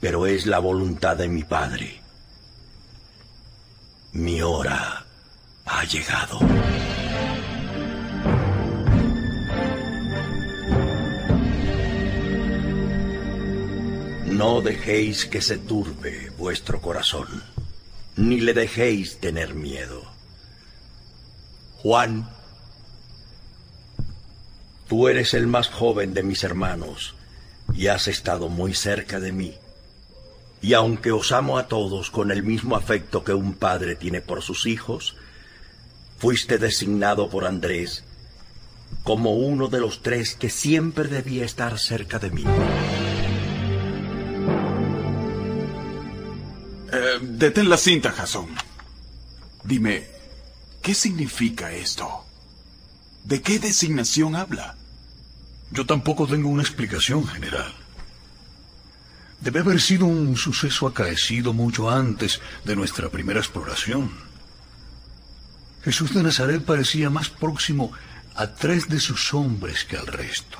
pero 0.00 0.26
es 0.26 0.46
la 0.46 0.58
voluntad 0.58 1.16
de 1.16 1.28
mi 1.28 1.44
Padre. 1.44 2.02
Mi 4.12 4.42
hora 4.42 5.06
ha 5.64 5.84
llegado. 5.84 6.40
No 14.26 14.60
dejéis 14.60 15.26
que 15.26 15.40
se 15.40 15.58
turbe 15.58 16.32
vuestro 16.36 16.80
corazón, 16.80 17.44
ni 18.16 18.40
le 18.40 18.54
dejéis 18.54 19.20
tener 19.20 19.54
miedo. 19.54 20.09
Juan, 21.82 22.28
tú 24.88 25.08
eres 25.08 25.32
el 25.34 25.46
más 25.46 25.68
joven 25.68 26.12
de 26.12 26.22
mis 26.22 26.44
hermanos 26.44 27.14
y 27.72 27.86
has 27.86 28.06
estado 28.06 28.48
muy 28.48 28.74
cerca 28.74 29.18
de 29.18 29.32
mí. 29.32 29.54
Y 30.60 30.74
aunque 30.74 31.10
os 31.10 31.32
amo 31.32 31.56
a 31.56 31.68
todos 31.68 32.10
con 32.10 32.30
el 32.30 32.42
mismo 32.42 32.76
afecto 32.76 33.24
que 33.24 33.32
un 33.32 33.54
padre 33.54 33.96
tiene 33.96 34.20
por 34.20 34.42
sus 34.42 34.66
hijos, 34.66 35.16
fuiste 36.18 36.58
designado 36.58 37.30
por 37.30 37.46
Andrés 37.46 38.04
como 39.02 39.32
uno 39.32 39.68
de 39.68 39.80
los 39.80 40.02
tres 40.02 40.34
que 40.34 40.50
siempre 40.50 41.08
debía 41.08 41.44
estar 41.44 41.78
cerca 41.78 42.18
de 42.18 42.30
mí. 42.30 42.44
Eh, 46.92 47.18
detén 47.22 47.68
la 47.70 47.76
cinta, 47.76 48.10
Jason. 48.10 48.48
Dime, 49.64 50.19
¿qué 50.82 50.94
significa 50.94 51.72
esto? 51.72 52.24
¿De 53.24 53.42
qué 53.42 53.58
designación 53.58 54.36
habla? 54.36 54.76
Yo 55.70 55.86
tampoco 55.86 56.26
tengo 56.26 56.48
una 56.48 56.62
explicación 56.62 57.26
general. 57.26 57.72
Debe 59.40 59.60
haber 59.60 59.80
sido 59.80 60.06
un 60.06 60.36
suceso 60.36 60.86
acaecido 60.86 61.52
mucho 61.52 61.90
antes 61.90 62.40
de 62.64 62.76
nuestra 62.76 63.08
primera 63.08 63.40
exploración. 63.40 64.10
Jesús 65.82 66.12
de 66.12 66.22
Nazaret 66.22 66.62
parecía 66.62 67.08
más 67.08 67.30
próximo 67.30 67.92
a 68.34 68.48
tres 68.48 68.88
de 68.88 69.00
sus 69.00 69.32
hombres 69.32 69.84
que 69.84 69.96
al 69.96 70.06
resto. 70.06 70.58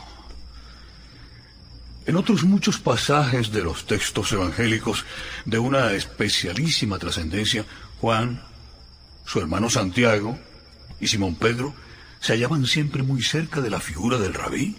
En 2.06 2.16
otros 2.16 2.44
muchos 2.44 2.78
pasajes 2.78 3.52
de 3.52 3.62
los 3.62 3.86
textos 3.86 4.32
evangélicos 4.32 5.04
de 5.44 5.58
una 5.58 5.92
especialísima 5.92 6.98
trascendencia, 6.98 7.66
Juan, 8.00 8.42
su 9.30 9.38
hermano 9.38 9.70
Santiago 9.70 10.36
y 10.98 11.06
Simón 11.06 11.36
Pedro 11.36 11.72
se 12.18 12.32
hallaban 12.32 12.66
siempre 12.66 13.04
muy 13.04 13.22
cerca 13.22 13.60
de 13.60 13.70
la 13.70 13.78
figura 13.78 14.18
del 14.18 14.34
rabí. 14.34 14.76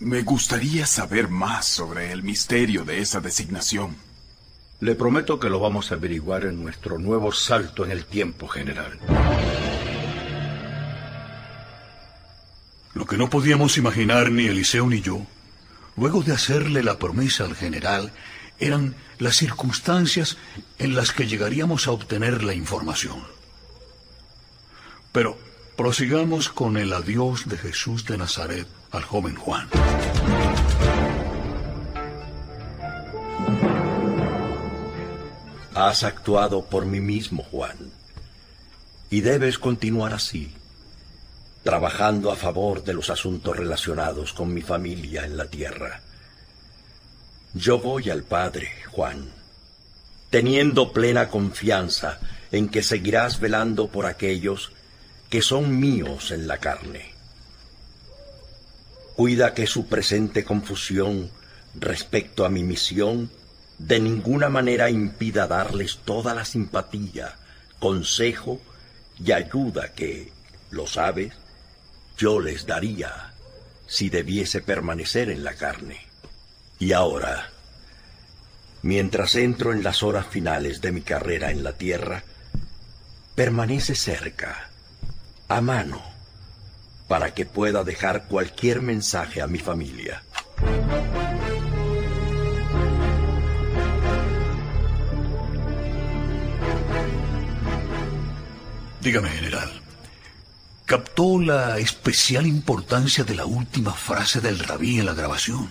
Me 0.00 0.22
gustaría 0.22 0.86
saber 0.86 1.28
más 1.28 1.66
sobre 1.66 2.10
el 2.10 2.24
misterio 2.24 2.84
de 2.84 2.98
esa 2.98 3.20
designación. 3.20 3.94
Le 4.80 4.96
prometo 4.96 5.38
que 5.38 5.48
lo 5.48 5.60
vamos 5.60 5.92
a 5.92 5.94
averiguar 5.94 6.46
en 6.46 6.60
nuestro 6.60 6.98
nuevo 6.98 7.30
salto 7.30 7.84
en 7.84 7.92
el 7.92 8.06
tiempo 8.06 8.48
general. 8.48 8.98
Lo 12.94 13.06
que 13.06 13.16
no 13.16 13.30
podíamos 13.30 13.78
imaginar 13.78 14.32
ni 14.32 14.46
Eliseo 14.46 14.88
ni 14.88 15.00
yo, 15.00 15.24
luego 15.96 16.24
de 16.24 16.32
hacerle 16.32 16.82
la 16.82 16.98
promesa 16.98 17.44
al 17.44 17.54
general, 17.54 18.10
eran 18.58 18.96
las 19.20 19.36
circunstancias 19.36 20.38
en 20.80 20.96
las 20.96 21.12
que 21.12 21.28
llegaríamos 21.28 21.86
a 21.86 21.92
obtener 21.92 22.42
la 22.42 22.54
información. 22.54 23.38
Pero 25.12 25.36
prosigamos 25.76 26.48
con 26.48 26.76
el 26.76 26.92
adiós 26.92 27.48
de 27.48 27.56
Jesús 27.56 28.04
de 28.04 28.18
Nazaret 28.18 28.66
al 28.92 29.02
joven 29.02 29.34
Juan. 29.34 29.68
Has 35.74 36.04
actuado 36.04 36.64
por 36.64 36.84
mí 36.84 37.00
mismo, 37.00 37.42
Juan, 37.42 37.76
y 39.08 39.22
debes 39.22 39.58
continuar 39.58 40.12
así, 40.12 40.52
trabajando 41.64 42.30
a 42.30 42.36
favor 42.36 42.84
de 42.84 42.92
los 42.92 43.08
asuntos 43.08 43.56
relacionados 43.56 44.32
con 44.32 44.52
mi 44.52 44.62
familia 44.62 45.24
en 45.24 45.36
la 45.36 45.46
tierra. 45.46 46.02
Yo 47.54 47.78
voy 47.78 48.10
al 48.10 48.22
Padre, 48.22 48.70
Juan, 48.90 49.30
teniendo 50.28 50.92
plena 50.92 51.28
confianza 51.28 52.20
en 52.52 52.68
que 52.68 52.82
seguirás 52.82 53.40
velando 53.40 53.88
por 53.88 54.06
aquellos 54.06 54.72
que 55.30 55.42
son 55.42 55.78
míos 55.78 56.32
en 56.32 56.48
la 56.48 56.58
carne. 56.58 57.12
Cuida 59.14 59.54
que 59.54 59.66
su 59.66 59.86
presente 59.86 60.44
confusión 60.44 61.30
respecto 61.74 62.44
a 62.44 62.50
mi 62.50 62.64
misión 62.64 63.30
de 63.78 64.00
ninguna 64.00 64.48
manera 64.48 64.90
impida 64.90 65.46
darles 65.46 66.00
toda 66.04 66.34
la 66.34 66.44
simpatía, 66.44 67.36
consejo 67.78 68.60
y 69.24 69.32
ayuda 69.32 69.92
que, 69.92 70.32
lo 70.70 70.86
sabes, 70.86 71.32
yo 72.18 72.40
les 72.40 72.66
daría 72.66 73.32
si 73.86 74.10
debiese 74.10 74.60
permanecer 74.60 75.30
en 75.30 75.44
la 75.44 75.54
carne. 75.54 76.06
Y 76.78 76.92
ahora, 76.92 77.50
mientras 78.82 79.36
entro 79.36 79.72
en 79.72 79.82
las 79.82 80.02
horas 80.02 80.26
finales 80.26 80.80
de 80.80 80.92
mi 80.92 81.02
carrera 81.02 81.50
en 81.50 81.62
la 81.62 81.74
tierra, 81.74 82.24
permanece 83.34 83.94
cerca, 83.94 84.69
a 85.50 85.60
mano, 85.60 86.00
para 87.08 87.34
que 87.34 87.44
pueda 87.44 87.82
dejar 87.82 88.28
cualquier 88.28 88.82
mensaje 88.82 89.42
a 89.42 89.48
mi 89.48 89.58
familia. 89.58 90.22
Dígame, 99.00 99.28
general, 99.30 99.68
¿captó 100.86 101.40
la 101.40 101.78
especial 101.78 102.46
importancia 102.46 103.24
de 103.24 103.34
la 103.34 103.44
última 103.44 103.92
frase 103.92 104.40
del 104.40 104.60
rabí 104.60 105.00
en 105.00 105.06
la 105.06 105.14
grabación? 105.14 105.68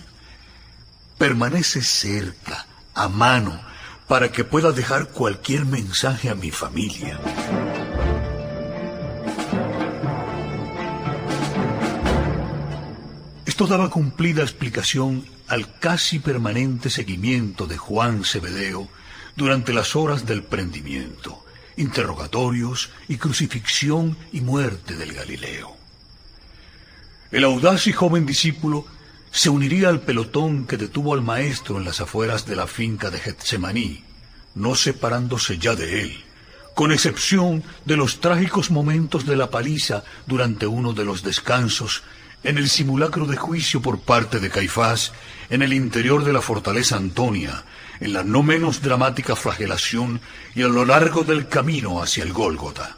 Permanece 1.18 1.82
cerca, 1.82 2.66
a 2.94 3.08
mano, 3.08 3.62
para 4.10 4.30
que 4.30 4.44
pueda 4.44 4.74
dejar 4.74 5.08
cualquier 5.08 5.64
mensaje 5.64 6.30
a 6.30 6.36
mi 6.36 6.52
familia. 6.52 7.18
Esto 13.60 13.76
daba 13.76 13.90
cumplida 13.90 14.42
explicación 14.42 15.26
al 15.50 15.78
casi 15.80 16.20
permanente 16.20 16.90
seguimiento 16.90 17.68
de 17.68 17.78
Juan 17.78 18.24
Cebedeo 18.24 18.88
durante 19.36 19.74
las 19.74 19.98
horas 19.98 20.26
del 20.26 20.44
prendimiento, 20.44 21.44
interrogatorios 21.76 22.90
y 23.10 23.18
crucifixión 23.18 24.16
y 24.32 24.40
muerte 24.40 24.96
del 24.96 25.12
Galileo. 25.12 25.76
El 27.32 27.44
audaz 27.44 27.86
y 27.88 27.92
joven 27.92 28.26
discípulo 28.26 28.86
se 29.30 29.50
uniría 29.50 29.90
al 29.90 30.00
pelotón 30.00 30.66
que 30.66 30.78
detuvo 30.78 31.14
al 31.14 31.22
maestro 31.22 31.80
en 31.80 31.84
las 31.84 32.00
afueras 32.00 32.46
de 32.46 32.56
la 32.56 32.66
finca 32.66 33.10
de 33.10 33.20
Getsemaní, 33.20 34.06
no 34.56 34.74
separándose 34.74 35.58
ya 35.58 35.76
de 35.76 36.04
él, 36.04 36.24
con 36.76 36.94
excepción 36.94 37.62
de 37.84 37.98
los 37.98 38.22
trágicos 38.22 38.72
momentos 38.72 39.26
de 39.26 39.36
la 39.36 39.50
paliza 39.50 40.06
durante 40.28 40.66
uno 40.66 40.94
de 40.94 41.04
los 41.04 41.24
descansos 41.24 42.04
en 42.44 42.58
el 42.58 42.70
simulacro 42.70 43.26
de 43.26 43.38
juicio 43.38 43.82
por 43.82 44.00
parte 44.00 44.40
de 44.40 44.50
Caifás, 44.50 45.12
en 45.50 45.62
el 45.62 45.74
interior 45.74 46.24
de 46.24 46.34
la 46.34 46.42
fortaleza 46.42 46.96
Antonia, 46.96 47.66
en 48.00 48.14
la 48.14 48.24
no 48.24 48.44
menos 48.44 48.82
dramática 48.82 49.36
flagelación 49.36 50.22
y 50.56 50.64
a 50.64 50.68
lo 50.68 50.86
largo 50.86 51.24
del 51.24 51.48
camino 51.48 52.02
hacia 52.02 52.24
el 52.24 52.32
Gólgota. 52.32 52.96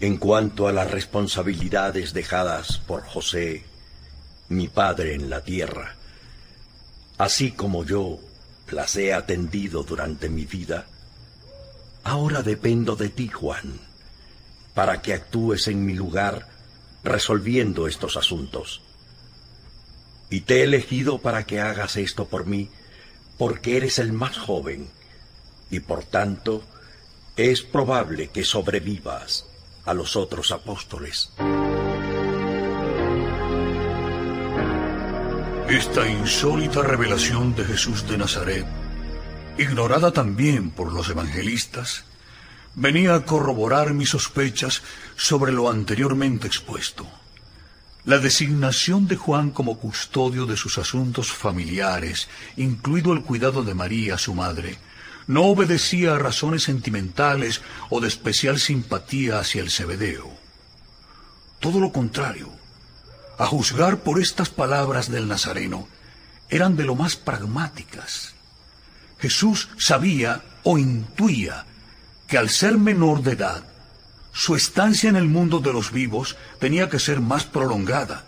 En 0.00 0.16
cuanto 0.16 0.66
a 0.66 0.72
las 0.72 0.90
responsabilidades 0.90 2.12
dejadas 2.12 2.78
por 2.78 3.04
José, 3.04 3.64
mi 4.48 4.66
padre 4.66 5.14
en 5.14 5.30
la 5.30 5.44
tierra, 5.44 5.94
así 7.18 7.52
como 7.52 7.84
yo 7.84 8.18
las 8.72 8.96
he 8.96 9.14
atendido 9.14 9.84
durante 9.84 10.28
mi 10.28 10.44
vida, 10.44 10.86
ahora 12.02 12.42
dependo 12.42 12.96
de 12.96 13.10
ti, 13.10 13.28
Juan 13.28 13.91
para 14.74 15.02
que 15.02 15.12
actúes 15.12 15.68
en 15.68 15.84
mi 15.84 15.94
lugar 15.94 16.48
resolviendo 17.04 17.86
estos 17.86 18.16
asuntos. 18.16 18.82
Y 20.30 20.40
te 20.42 20.60
he 20.60 20.62
elegido 20.64 21.18
para 21.18 21.44
que 21.44 21.60
hagas 21.60 21.96
esto 21.96 22.26
por 22.26 22.46
mí, 22.46 22.70
porque 23.36 23.76
eres 23.76 23.98
el 23.98 24.12
más 24.12 24.38
joven, 24.38 24.88
y 25.70 25.80
por 25.80 26.04
tanto 26.04 26.62
es 27.36 27.62
probable 27.62 28.28
que 28.28 28.44
sobrevivas 28.44 29.46
a 29.84 29.94
los 29.94 30.16
otros 30.16 30.52
apóstoles. 30.52 31.32
Esta 35.68 36.08
insólita 36.08 36.82
revelación 36.82 37.54
de 37.54 37.64
Jesús 37.64 38.06
de 38.06 38.18
Nazaret, 38.18 38.66
ignorada 39.56 40.12
también 40.12 40.70
por 40.70 40.92
los 40.92 41.08
evangelistas, 41.08 42.04
venía 42.74 43.14
a 43.14 43.24
corroborar 43.24 43.94
mis 43.94 44.10
sospechas 44.10 44.82
sobre 45.16 45.52
lo 45.52 45.70
anteriormente 45.70 46.46
expuesto. 46.46 47.06
La 48.04 48.18
designación 48.18 49.06
de 49.06 49.16
Juan 49.16 49.50
como 49.50 49.78
custodio 49.78 50.46
de 50.46 50.56
sus 50.56 50.78
asuntos 50.78 51.32
familiares, 51.32 52.28
incluido 52.56 53.12
el 53.12 53.22
cuidado 53.22 53.62
de 53.62 53.74
María, 53.74 54.18
su 54.18 54.34
madre, 54.34 54.78
no 55.28 55.44
obedecía 55.44 56.14
a 56.14 56.18
razones 56.18 56.64
sentimentales 56.64 57.62
o 57.90 58.00
de 58.00 58.08
especial 58.08 58.58
simpatía 58.58 59.38
hacia 59.38 59.62
el 59.62 59.70
Cebedeo. 59.70 60.32
Todo 61.60 61.78
lo 61.78 61.92
contrario, 61.92 62.50
a 63.38 63.46
juzgar 63.46 63.98
por 64.00 64.20
estas 64.20 64.48
palabras 64.48 65.08
del 65.08 65.28
Nazareno, 65.28 65.86
eran 66.48 66.76
de 66.76 66.84
lo 66.84 66.96
más 66.96 67.14
pragmáticas. 67.14 68.34
Jesús 69.20 69.68
sabía 69.78 70.42
o 70.64 70.76
intuía 70.76 71.66
que 72.32 72.38
al 72.38 72.48
ser 72.48 72.78
menor 72.78 73.22
de 73.22 73.32
edad, 73.32 73.62
su 74.32 74.56
estancia 74.56 75.10
en 75.10 75.16
el 75.16 75.28
mundo 75.28 75.58
de 75.60 75.70
los 75.70 75.92
vivos 75.92 76.38
tenía 76.58 76.88
que 76.88 76.98
ser 76.98 77.20
más 77.20 77.44
prolongada. 77.44 78.24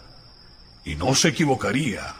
Y 0.85 0.97
no 0.97 1.15
se 1.15 1.29
equivocaría. 1.29 2.15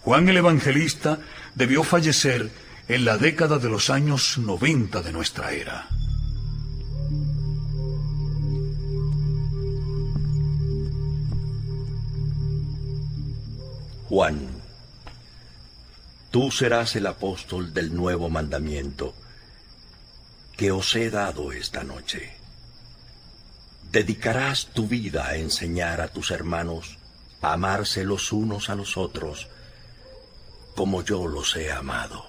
Juan 0.00 0.26
el 0.30 0.38
Evangelista 0.38 1.18
debió 1.54 1.84
fallecer 1.84 2.50
en 2.88 3.04
la 3.04 3.18
década 3.18 3.58
de 3.58 3.68
los 3.68 3.90
años 3.90 4.38
90 4.38 5.02
de 5.02 5.12
nuestra 5.12 5.52
era. 5.52 5.86
Juan, 14.08 14.48
tú 16.30 16.50
serás 16.50 16.96
el 16.96 17.06
apóstol 17.06 17.74
del 17.74 17.94
nuevo 17.94 18.30
mandamiento 18.30 19.12
que 20.58 20.72
os 20.72 20.96
he 20.96 21.08
dado 21.08 21.52
esta 21.52 21.84
noche. 21.84 22.34
Dedicarás 23.92 24.66
tu 24.74 24.88
vida 24.88 25.28
a 25.28 25.36
enseñar 25.36 26.00
a 26.00 26.08
tus 26.08 26.32
hermanos 26.32 26.98
a 27.40 27.52
amarse 27.52 28.02
los 28.02 28.32
unos 28.32 28.68
a 28.68 28.74
los 28.74 28.96
otros 28.96 29.46
como 30.74 31.04
yo 31.04 31.28
los 31.28 31.54
he 31.54 31.70
amado. 31.70 32.26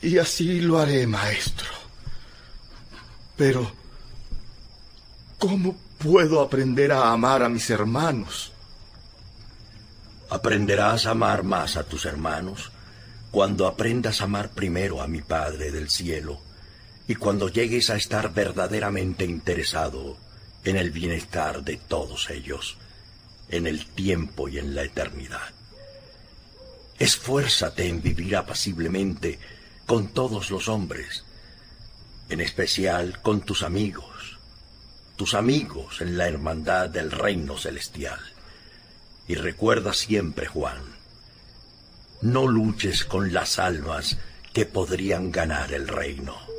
Y 0.00 0.18
así 0.18 0.60
lo 0.60 0.78
haré, 0.78 1.04
maestro. 1.08 1.68
Pero, 3.36 3.72
¿cómo 5.36 5.76
puedo 5.98 6.40
aprender 6.40 6.92
a 6.92 7.10
amar 7.10 7.42
a 7.42 7.48
mis 7.48 7.68
hermanos? 7.70 8.52
Aprenderás 10.30 11.06
a 11.06 11.10
amar 11.10 11.42
más 11.42 11.76
a 11.76 11.82
tus 11.82 12.04
hermanos 12.04 12.70
cuando 13.32 13.66
aprendas 13.66 14.20
a 14.20 14.24
amar 14.24 14.50
primero 14.50 15.02
a 15.02 15.08
mi 15.08 15.22
Padre 15.22 15.72
del 15.72 15.90
cielo 15.90 16.49
y 17.10 17.16
cuando 17.16 17.48
llegues 17.48 17.90
a 17.90 17.96
estar 17.96 18.32
verdaderamente 18.32 19.24
interesado 19.24 20.16
en 20.62 20.76
el 20.76 20.92
bienestar 20.92 21.64
de 21.64 21.76
todos 21.76 22.30
ellos, 22.30 22.76
en 23.48 23.66
el 23.66 23.84
tiempo 23.84 24.48
y 24.48 24.60
en 24.60 24.76
la 24.76 24.84
eternidad. 24.84 25.50
Esfuérzate 27.00 27.88
en 27.88 28.00
vivir 28.00 28.36
apaciblemente 28.36 29.40
con 29.86 30.10
todos 30.10 30.52
los 30.52 30.68
hombres, 30.68 31.24
en 32.28 32.40
especial 32.40 33.20
con 33.22 33.40
tus 33.40 33.64
amigos, 33.64 34.38
tus 35.16 35.34
amigos 35.34 36.00
en 36.02 36.16
la 36.16 36.28
hermandad 36.28 36.90
del 36.90 37.10
reino 37.10 37.58
celestial. 37.58 38.20
Y 39.26 39.34
recuerda 39.34 39.94
siempre, 39.94 40.46
Juan, 40.46 40.80
no 42.20 42.46
luches 42.46 43.04
con 43.04 43.32
las 43.32 43.58
almas 43.58 44.16
que 44.52 44.64
podrían 44.64 45.32
ganar 45.32 45.72
el 45.72 45.88
reino. 45.88 46.49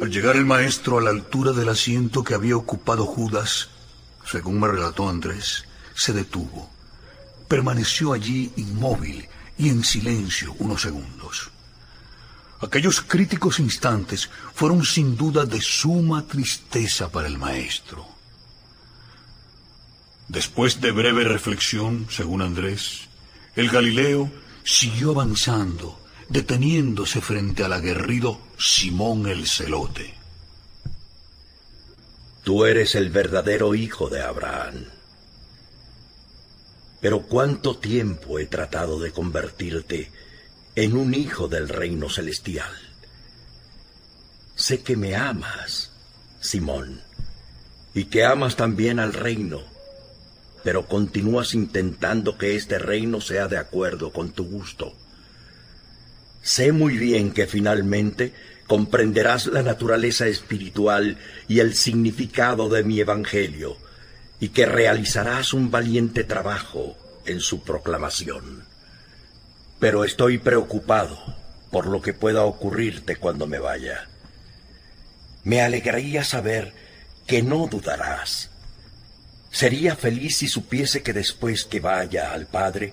Al 0.00 0.10
llegar 0.10 0.34
el 0.36 0.46
maestro 0.46 0.96
a 0.96 1.02
la 1.02 1.10
altura 1.10 1.52
del 1.52 1.68
asiento 1.68 2.24
que 2.24 2.32
había 2.32 2.56
ocupado 2.56 3.04
Judas, 3.04 3.68
según 4.24 4.58
me 4.58 4.66
relató 4.66 5.10
Andrés, 5.10 5.66
se 5.94 6.14
detuvo. 6.14 6.70
Permaneció 7.48 8.14
allí 8.14 8.50
inmóvil 8.56 9.28
y 9.58 9.68
en 9.68 9.84
silencio 9.84 10.54
unos 10.58 10.80
segundos. 10.80 11.50
Aquellos 12.62 13.02
críticos 13.02 13.58
instantes 13.58 14.30
fueron 14.54 14.86
sin 14.86 15.18
duda 15.18 15.44
de 15.44 15.60
suma 15.60 16.26
tristeza 16.26 17.10
para 17.10 17.28
el 17.28 17.36
maestro. 17.36 18.06
Después 20.28 20.80
de 20.80 20.92
breve 20.92 21.24
reflexión, 21.24 22.06
según 22.08 22.40
Andrés, 22.40 23.02
el 23.54 23.68
Galileo 23.68 24.32
siguió 24.64 25.10
avanzando 25.10 25.99
deteniéndose 26.30 27.20
frente 27.20 27.64
al 27.64 27.72
aguerrido 27.72 28.40
Simón 28.56 29.26
el 29.26 29.48
Celote. 29.48 30.14
Tú 32.44 32.64
eres 32.64 32.94
el 32.94 33.10
verdadero 33.10 33.74
hijo 33.74 34.08
de 34.08 34.22
Abraham. 34.22 34.84
Pero 37.00 37.22
cuánto 37.22 37.78
tiempo 37.78 38.38
he 38.38 38.46
tratado 38.46 39.00
de 39.00 39.10
convertirte 39.10 40.12
en 40.76 40.96
un 40.96 41.14
hijo 41.14 41.48
del 41.48 41.68
reino 41.68 42.08
celestial. 42.08 42.72
Sé 44.54 44.82
que 44.82 44.96
me 44.96 45.16
amas, 45.16 45.90
Simón, 46.40 47.00
y 47.92 48.04
que 48.04 48.24
amas 48.24 48.54
también 48.54 49.00
al 49.00 49.14
reino, 49.14 49.62
pero 50.62 50.86
continúas 50.86 51.54
intentando 51.54 52.38
que 52.38 52.54
este 52.54 52.78
reino 52.78 53.20
sea 53.20 53.48
de 53.48 53.58
acuerdo 53.58 54.12
con 54.12 54.30
tu 54.30 54.44
gusto. 54.44 54.94
Sé 56.42 56.72
muy 56.72 56.96
bien 56.96 57.32
que 57.32 57.46
finalmente 57.46 58.32
comprenderás 58.66 59.46
la 59.46 59.62
naturaleza 59.62 60.26
espiritual 60.26 61.18
y 61.48 61.60
el 61.60 61.74
significado 61.74 62.68
de 62.68 62.84
mi 62.84 63.00
Evangelio, 63.00 63.76
y 64.38 64.50
que 64.50 64.64
realizarás 64.64 65.52
un 65.52 65.70
valiente 65.70 66.24
trabajo 66.24 66.96
en 67.26 67.40
su 67.40 67.62
proclamación. 67.62 68.64
Pero 69.78 70.04
estoy 70.04 70.38
preocupado 70.38 71.18
por 71.70 71.86
lo 71.86 72.00
que 72.00 72.14
pueda 72.14 72.44
ocurrirte 72.44 73.16
cuando 73.16 73.46
me 73.46 73.58
vaya. 73.58 74.08
Me 75.44 75.62
alegraría 75.62 76.24
saber 76.24 76.72
que 77.26 77.42
no 77.42 77.66
dudarás. 77.66 78.50
Sería 79.50 79.96
feliz 79.96 80.38
si 80.38 80.48
supiese 80.48 81.02
que 81.02 81.12
después 81.12 81.64
que 81.64 81.80
vaya 81.80 82.32
al 82.32 82.46
Padre, 82.46 82.92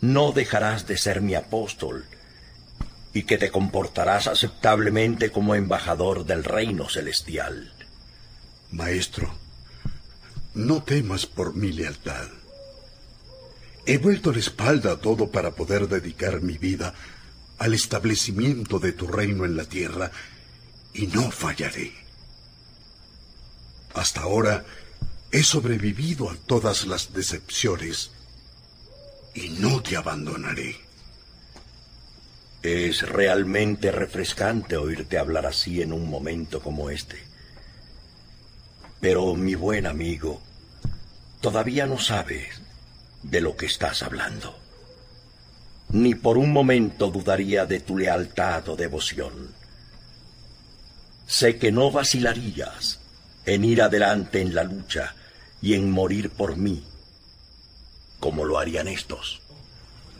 no 0.00 0.32
dejarás 0.32 0.86
de 0.86 0.96
ser 0.96 1.20
mi 1.20 1.34
apóstol, 1.34 2.06
y 3.16 3.22
que 3.22 3.38
te 3.38 3.50
comportarás 3.50 4.26
aceptablemente 4.26 5.32
como 5.32 5.54
embajador 5.54 6.26
del 6.26 6.44
reino 6.44 6.86
celestial. 6.90 7.72
Maestro, 8.72 9.34
no 10.52 10.82
temas 10.82 11.24
por 11.24 11.54
mi 11.54 11.72
lealtad. 11.72 12.28
He 13.86 13.96
vuelto 13.96 14.32
la 14.32 14.40
espalda 14.40 14.92
a 14.92 14.96
todo 14.98 15.30
para 15.30 15.52
poder 15.52 15.88
dedicar 15.88 16.42
mi 16.42 16.58
vida 16.58 16.92
al 17.56 17.72
establecimiento 17.72 18.78
de 18.80 18.92
tu 18.92 19.06
reino 19.06 19.46
en 19.46 19.56
la 19.56 19.64
tierra 19.64 20.10
y 20.92 21.06
no 21.06 21.30
fallaré. 21.30 21.94
Hasta 23.94 24.20
ahora 24.20 24.62
he 25.32 25.42
sobrevivido 25.42 26.28
a 26.28 26.36
todas 26.36 26.86
las 26.86 27.14
decepciones 27.14 28.10
y 29.34 29.48
no 29.48 29.82
te 29.82 29.96
abandonaré. 29.96 30.85
Es 32.66 33.02
realmente 33.02 33.92
refrescante 33.92 34.76
oírte 34.76 35.18
hablar 35.18 35.46
así 35.46 35.82
en 35.82 35.92
un 35.92 36.10
momento 36.10 36.60
como 36.60 36.90
este. 36.90 37.22
Pero, 39.00 39.36
mi 39.36 39.54
buen 39.54 39.86
amigo, 39.86 40.42
todavía 41.40 41.86
no 41.86 41.96
sabes 42.00 42.60
de 43.22 43.40
lo 43.40 43.56
que 43.56 43.66
estás 43.66 44.02
hablando. 44.02 44.58
Ni 45.90 46.16
por 46.16 46.38
un 46.38 46.52
momento 46.52 47.08
dudaría 47.08 47.66
de 47.66 47.78
tu 47.78 47.96
lealtad 47.98 48.68
o 48.68 48.74
devoción. 48.74 49.54
Sé 51.28 51.58
que 51.58 51.70
no 51.70 51.92
vacilarías 51.92 52.98
en 53.44 53.64
ir 53.64 53.80
adelante 53.80 54.40
en 54.40 54.56
la 54.56 54.64
lucha 54.64 55.14
y 55.62 55.74
en 55.74 55.88
morir 55.92 56.30
por 56.30 56.56
mí, 56.56 56.82
como 58.18 58.44
lo 58.44 58.58
harían 58.58 58.88
estos. 58.88 59.40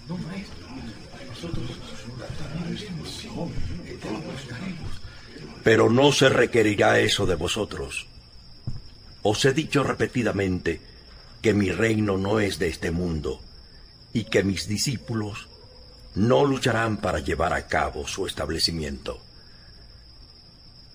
No, 0.06 0.16
maestro, 0.18 0.65
pero 5.66 5.90
no 5.90 6.12
se 6.12 6.28
requerirá 6.28 7.00
eso 7.00 7.26
de 7.26 7.34
vosotros. 7.34 8.06
Os 9.22 9.44
he 9.44 9.52
dicho 9.52 9.82
repetidamente 9.82 10.80
que 11.42 11.54
mi 11.54 11.72
reino 11.72 12.16
no 12.16 12.38
es 12.38 12.60
de 12.60 12.68
este 12.68 12.92
mundo 12.92 13.40
y 14.12 14.26
que 14.26 14.44
mis 14.44 14.68
discípulos 14.68 15.48
no 16.14 16.44
lucharán 16.44 16.98
para 16.98 17.18
llevar 17.18 17.52
a 17.52 17.66
cabo 17.66 18.06
su 18.06 18.28
establecimiento. 18.28 19.20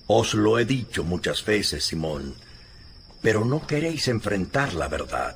Os 0.08 0.34
lo 0.34 0.58
he 0.58 0.64
dicho 0.64 1.04
muchas 1.04 1.44
veces, 1.44 1.84
Simón, 1.84 2.36
pero 3.22 3.44
no 3.44 3.68
queréis 3.68 4.08
enfrentar 4.08 4.74
la 4.74 4.88
verdad. 4.88 5.36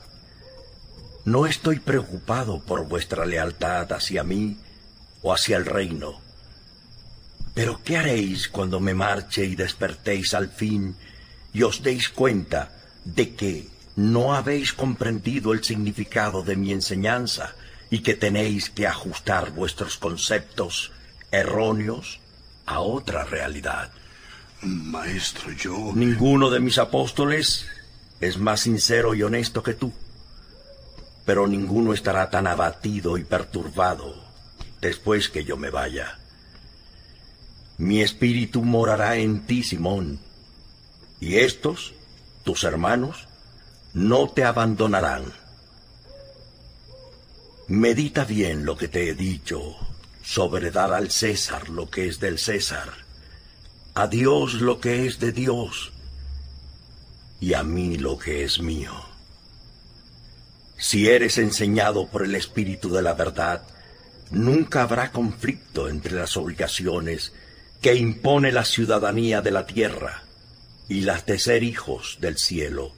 No 1.25 1.45
estoy 1.45 1.79
preocupado 1.79 2.61
por 2.61 2.87
vuestra 2.87 3.25
lealtad 3.25 3.91
hacia 3.91 4.23
mí 4.23 4.57
o 5.25 5.33
hacia 5.33 5.57
el 5.57 5.65
reino 5.65 6.21
Pero 7.55 7.81
¿qué 7.83 7.97
haréis 7.97 8.47
cuando 8.47 8.79
me 8.79 8.93
marche 8.93 9.43
y 9.43 9.55
despertéis 9.55 10.35
al 10.35 10.49
fin 10.49 10.95
y 11.51 11.63
os 11.63 11.81
deis 11.81 12.09
cuenta 12.09 12.71
de 13.03 13.33
que 13.33 13.67
no 13.95 14.35
habéis 14.35 14.71
comprendido 14.73 15.51
el 15.53 15.63
significado 15.63 16.43
de 16.43 16.55
mi 16.55 16.71
enseñanza 16.73 17.55
y 17.89 17.99
que 17.99 18.13
tenéis 18.13 18.69
que 18.69 18.85
ajustar 18.85 19.49
vuestros 19.51 19.97
conceptos 19.97 20.91
erróneos 21.31 22.19
a 22.67 22.81
otra 22.81 23.23
realidad? 23.23 23.91
Maestro, 24.61 25.51
yo... 25.53 25.91
Ninguno 25.95 26.51
de 26.51 26.59
mis 26.59 26.77
apóstoles 26.77 27.65
es 28.21 28.37
más 28.37 28.59
sincero 28.59 29.15
y 29.15 29.23
honesto 29.23 29.63
que 29.63 29.73
tú, 29.73 29.91
pero 31.25 31.47
ninguno 31.47 31.93
estará 31.93 32.29
tan 32.29 32.45
abatido 32.45 33.17
y 33.17 33.23
perturbado 33.23 34.24
después 34.85 35.29
que 35.29 35.43
yo 35.43 35.57
me 35.57 35.69
vaya. 35.69 36.19
Mi 37.77 38.01
espíritu 38.01 38.61
morará 38.61 39.17
en 39.17 39.45
ti, 39.45 39.63
Simón, 39.63 40.19
y 41.19 41.37
estos, 41.37 41.93
tus 42.43 42.63
hermanos, 42.63 43.27
no 43.93 44.29
te 44.29 44.43
abandonarán. 44.43 45.23
Medita 47.67 48.25
bien 48.25 48.65
lo 48.65 48.77
que 48.77 48.87
te 48.87 49.09
he 49.09 49.15
dicho 49.15 49.75
sobre 50.23 50.71
dar 50.71 50.93
al 50.93 51.11
César 51.11 51.69
lo 51.69 51.89
que 51.89 52.07
es 52.07 52.19
del 52.19 52.37
César, 52.39 52.89
a 53.93 54.07
Dios 54.07 54.55
lo 54.55 54.79
que 54.79 55.05
es 55.07 55.19
de 55.19 55.31
Dios, 55.31 55.91
y 57.39 57.53
a 57.53 57.63
mí 57.63 57.97
lo 57.97 58.17
que 58.17 58.43
es 58.43 58.59
mío. 58.59 58.93
Si 60.77 61.09
eres 61.09 61.37
enseñado 61.37 62.07
por 62.07 62.23
el 62.23 62.35
Espíritu 62.35 62.89
de 62.91 63.01
la 63.01 63.13
verdad, 63.13 63.63
nunca 64.31 64.83
habrá 64.83 65.11
conflicto 65.11 65.89
entre 65.89 66.13
las 66.13 66.37
obligaciones 66.37 67.33
que 67.81 67.95
impone 67.95 68.51
la 68.51 68.65
ciudadanía 68.65 69.41
de 69.41 69.51
la 69.51 69.65
tierra 69.65 70.23
y 70.87 71.01
las 71.01 71.25
de 71.25 71.39
ser 71.39 71.63
hijos 71.63 72.17
del 72.21 72.37
cielo, 72.37 72.93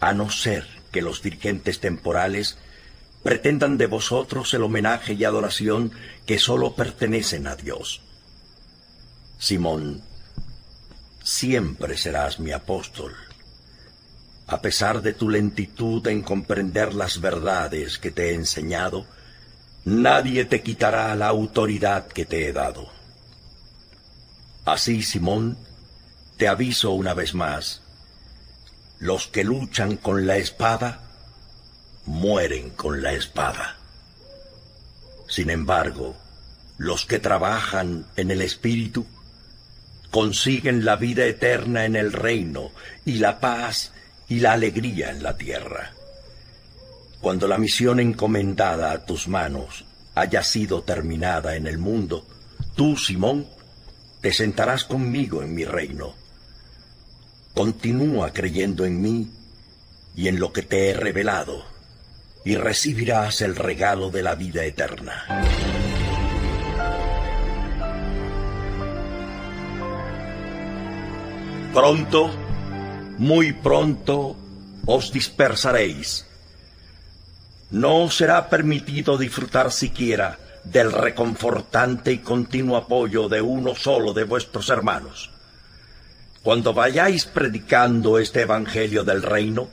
a 0.00 0.12
no 0.12 0.30
ser 0.30 0.66
que 0.92 1.02
los 1.02 1.22
dirigentes 1.22 1.80
temporales 1.80 2.58
pretendan 3.22 3.78
de 3.78 3.86
vosotros 3.86 4.54
el 4.54 4.62
homenaje 4.62 5.14
y 5.14 5.24
adoración 5.24 5.92
que 6.26 6.38
sólo 6.38 6.74
pertenecen 6.74 7.46
a 7.46 7.56
Dios. 7.56 8.00
Simón, 9.38 10.02
siempre 11.22 11.96
serás 11.98 12.40
mi 12.40 12.52
apóstol 12.52 13.14
a 14.48 14.62
pesar 14.62 15.02
de 15.02 15.12
tu 15.12 15.28
lentitud 15.28 16.06
en 16.08 16.22
comprender 16.22 16.94
las 16.94 17.20
verdades 17.20 17.98
que 17.98 18.10
te 18.10 18.30
he 18.30 18.34
enseñado, 18.34 19.06
nadie 19.84 20.44
te 20.44 20.62
quitará 20.62 21.14
la 21.14 21.28
autoridad 21.28 22.06
que 22.08 22.24
te 22.24 22.48
he 22.48 22.52
dado. 22.52 22.88
Así, 24.64 25.02
Simón, 25.02 25.56
te 26.36 26.48
aviso 26.48 26.92
una 26.92 27.14
vez 27.14 27.34
más, 27.34 27.82
los 28.98 29.28
que 29.28 29.44
luchan 29.44 29.96
con 29.96 30.26
la 30.26 30.36
espada, 30.36 31.00
mueren 32.04 32.70
con 32.70 33.02
la 33.02 33.12
espada. 33.12 33.76
Sin 35.28 35.50
embargo, 35.50 36.16
los 36.78 37.06
que 37.06 37.18
trabajan 37.18 38.06
en 38.16 38.30
el 38.30 38.40
Espíritu, 38.40 39.06
consiguen 40.10 40.84
la 40.84 40.96
vida 40.96 41.24
eterna 41.24 41.84
en 41.84 41.96
el 41.96 42.12
reino 42.12 42.70
y 43.04 43.14
la 43.18 43.40
paz 43.40 43.92
y 44.28 44.40
la 44.40 44.52
alegría 44.52 45.10
en 45.10 45.22
la 45.22 45.36
tierra. 45.36 45.92
Cuando 47.20 47.48
la 47.48 47.58
misión 47.58 48.00
encomendada 48.00 48.92
a 48.92 49.04
tus 49.04 49.28
manos 49.28 49.84
haya 50.14 50.42
sido 50.42 50.82
terminada 50.82 51.56
en 51.56 51.66
el 51.66 51.78
mundo, 51.78 52.26
tú, 52.74 52.96
Simón, 52.96 53.46
te 54.20 54.32
sentarás 54.32 54.84
conmigo 54.84 55.42
en 55.42 55.54
mi 55.54 55.64
reino. 55.64 56.14
Continúa 57.54 58.32
creyendo 58.32 58.84
en 58.84 59.00
mí 59.00 59.30
y 60.14 60.28
en 60.28 60.38
lo 60.38 60.52
que 60.52 60.62
te 60.62 60.90
he 60.90 60.94
revelado, 60.94 61.64
y 62.44 62.56
recibirás 62.56 63.40
el 63.42 63.56
regalo 63.56 64.10
de 64.10 64.22
la 64.22 64.34
vida 64.34 64.64
eterna. 64.64 65.24
Pronto 71.74 72.30
muy 73.18 73.52
pronto 73.52 74.36
os 74.86 75.12
dispersaréis. 75.12 76.27
No 77.70 78.10
será 78.10 78.48
permitido 78.48 79.18
disfrutar 79.18 79.70
siquiera 79.72 80.38
del 80.64 80.92
reconfortante 80.92 82.12
y 82.12 82.18
continuo 82.18 82.76
apoyo 82.76 83.28
de 83.28 83.40
uno 83.40 83.74
solo 83.74 84.12
de 84.12 84.24
vuestros 84.24 84.68
hermanos. 84.70 85.30
Cuando 86.42 86.72
vayáis 86.72 87.26
predicando 87.26 88.18
este 88.18 88.42
Evangelio 88.42 89.04
del 89.04 89.22
Reino, 89.22 89.68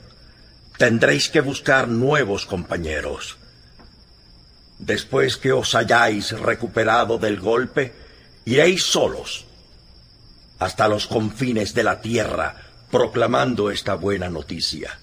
tendréis 0.76 1.28
que 1.28 1.40
buscar 1.40 1.88
nuevos 1.88 2.44
compañeros. 2.44 3.36
Después 4.78 5.38
que 5.38 5.52
os 5.52 5.74
hayáis 5.74 6.38
recuperado 6.38 7.18
del 7.18 7.40
golpe, 7.40 7.94
iréis 8.44 8.82
solos 8.82 9.46
hasta 10.58 10.88
los 10.88 11.06
confines 11.06 11.74
de 11.74 11.82
la 11.82 12.00
tierra 12.00 12.56
proclamando 12.90 13.70
esta 13.70 13.94
buena 13.94 14.28
noticia, 14.28 14.98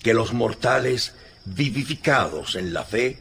que 0.00 0.14
los 0.14 0.32
mortales 0.32 1.12
vivificados 1.44 2.56
en 2.56 2.72
la 2.72 2.84
fe 2.84 3.18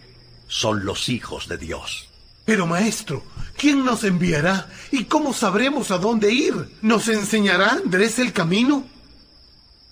son 0.48 0.86
los 0.86 1.10
hijos 1.10 1.48
de 1.48 1.58
Dios. 1.58 2.10
Pero 2.46 2.68
maestro, 2.68 3.24
¿quién 3.58 3.86
nos 3.86 4.04
enviará 4.04 4.70
y 4.92 5.06
cómo 5.06 5.34
sabremos 5.34 5.92
a 5.92 5.98
dónde 5.98 6.32
ir? 6.32 6.54
¿Nos 6.82 7.08
enseñará 7.08 7.72
Andrés 7.72 8.20
el 8.20 8.34
camino? 8.34 8.86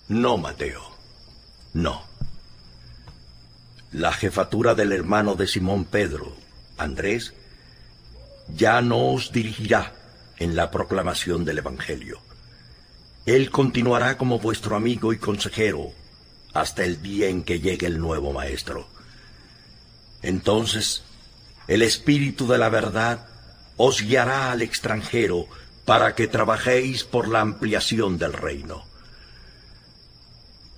No, 0.08 0.36
Mateo, 0.36 0.82
no. 1.72 2.02
La 3.92 4.12
jefatura 4.12 4.74
del 4.74 4.92
hermano 4.92 5.34
de 5.34 5.46
Simón 5.46 5.84
Pedro, 5.84 6.36
Andrés, 6.76 7.32
ya 8.54 8.82
no 8.82 9.12
os 9.12 9.32
dirigirá 9.32 9.94
en 10.38 10.56
la 10.56 10.70
proclamación 10.70 11.44
del 11.44 11.58
Evangelio 11.58 12.20
él 13.26 13.50
continuará 13.50 14.18
como 14.18 14.38
vuestro 14.38 14.74
amigo 14.74 15.12
y 15.12 15.18
consejero 15.18 15.92
hasta 16.52 16.84
el 16.84 17.02
día 17.02 17.28
en 17.28 17.42
que 17.42 17.60
llegue 17.60 17.86
el 17.86 17.98
nuevo 17.98 18.32
Maestro. 18.32 18.88
Entonces, 20.22 21.02
el 21.68 21.82
Espíritu 21.82 22.46
de 22.46 22.58
la 22.58 22.68
verdad 22.68 23.26
os 23.76 24.02
guiará 24.02 24.52
al 24.52 24.62
extranjero 24.62 25.46
para 25.84 26.14
que 26.14 26.28
trabajéis 26.28 27.04
por 27.04 27.28
la 27.28 27.40
ampliación 27.40 28.18
del 28.18 28.32
reino. 28.32 28.84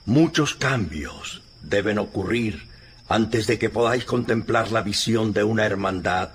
Muchos 0.07 0.55
cambios 0.55 1.43
deben 1.63 1.99
ocurrir 1.99 2.69
antes 3.09 3.47
de 3.47 3.59
que 3.59 3.71
podáis 3.71 4.05
contemplar 4.05 4.71
la 4.71 4.83
visión 4.83 5.33
de 5.33 5.45
una 5.45 5.65
hermandad 5.65 6.31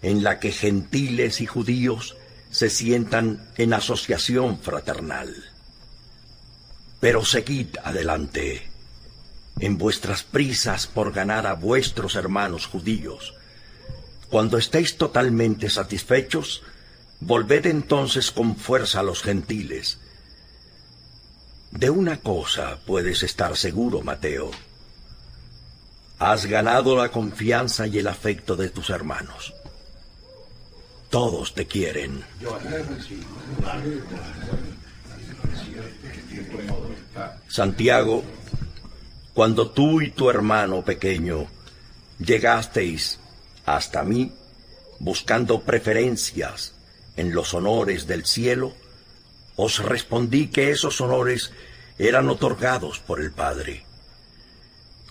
en 0.00 0.22
la 0.22 0.40
que 0.40 0.52
gentiles 0.52 1.40
y 1.40 1.46
judíos 1.46 2.16
se 2.50 2.70
sientan 2.70 3.48
en 3.56 3.72
asociación 3.72 4.58
fraternal. 4.58 5.51
Pero 7.02 7.24
seguid 7.24 7.78
adelante 7.82 8.62
en 9.58 9.76
vuestras 9.76 10.22
prisas 10.22 10.86
por 10.86 11.12
ganar 11.12 11.48
a 11.48 11.54
vuestros 11.54 12.14
hermanos 12.14 12.66
judíos. 12.66 13.34
Cuando 14.30 14.56
estéis 14.56 14.96
totalmente 14.96 15.68
satisfechos, 15.68 16.62
volved 17.18 17.66
entonces 17.66 18.30
con 18.30 18.54
fuerza 18.54 19.00
a 19.00 19.02
los 19.02 19.20
gentiles. 19.20 19.98
De 21.72 21.90
una 21.90 22.20
cosa 22.20 22.78
puedes 22.86 23.24
estar 23.24 23.56
seguro, 23.56 24.02
Mateo. 24.02 24.52
Has 26.20 26.46
ganado 26.46 26.96
la 26.96 27.10
confianza 27.10 27.88
y 27.88 27.98
el 27.98 28.06
afecto 28.06 28.54
de 28.54 28.70
tus 28.70 28.90
hermanos. 28.90 29.52
Todos 31.10 31.52
te 31.52 31.66
quieren. 31.66 32.24
Santiago, 37.52 38.24
cuando 39.34 39.72
tú 39.72 40.00
y 40.00 40.10
tu 40.10 40.30
hermano 40.30 40.82
pequeño 40.82 41.48
llegasteis 42.18 43.18
hasta 43.66 44.02
mí 44.04 44.32
buscando 45.00 45.60
preferencias 45.60 46.72
en 47.14 47.34
los 47.34 47.52
honores 47.52 48.06
del 48.06 48.24
cielo, 48.24 48.72
os 49.56 49.80
respondí 49.80 50.46
que 50.46 50.70
esos 50.70 50.98
honores 51.02 51.52
eran 51.98 52.30
otorgados 52.30 53.00
por 53.00 53.20
el 53.20 53.32
Padre. 53.32 53.84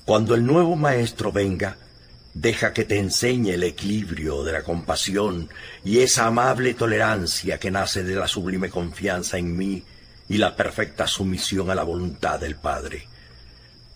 Cuando 0.03 0.33
el 0.33 0.43
nuevo 0.43 0.75
Maestro 0.75 1.31
venga, 1.31 1.77
Deja 2.33 2.71
que 2.71 2.85
te 2.85 2.97
enseñe 2.97 3.49
el 3.49 3.63
equilibrio 3.63 4.45
de 4.45 4.53
la 4.53 4.63
compasión 4.63 5.49
y 5.83 5.99
esa 5.99 6.27
amable 6.27 6.73
tolerancia 6.73 7.59
que 7.59 7.69
nace 7.69 8.03
de 8.03 8.15
la 8.15 8.25
sublime 8.25 8.69
confianza 8.69 9.37
en 9.37 9.57
mí 9.57 9.83
y 10.31 10.37
la 10.37 10.55
perfecta 10.55 11.07
sumisión 11.07 11.69
a 11.71 11.75
la 11.75 11.83
voluntad 11.83 12.39
del 12.39 12.55
Padre. 12.55 13.05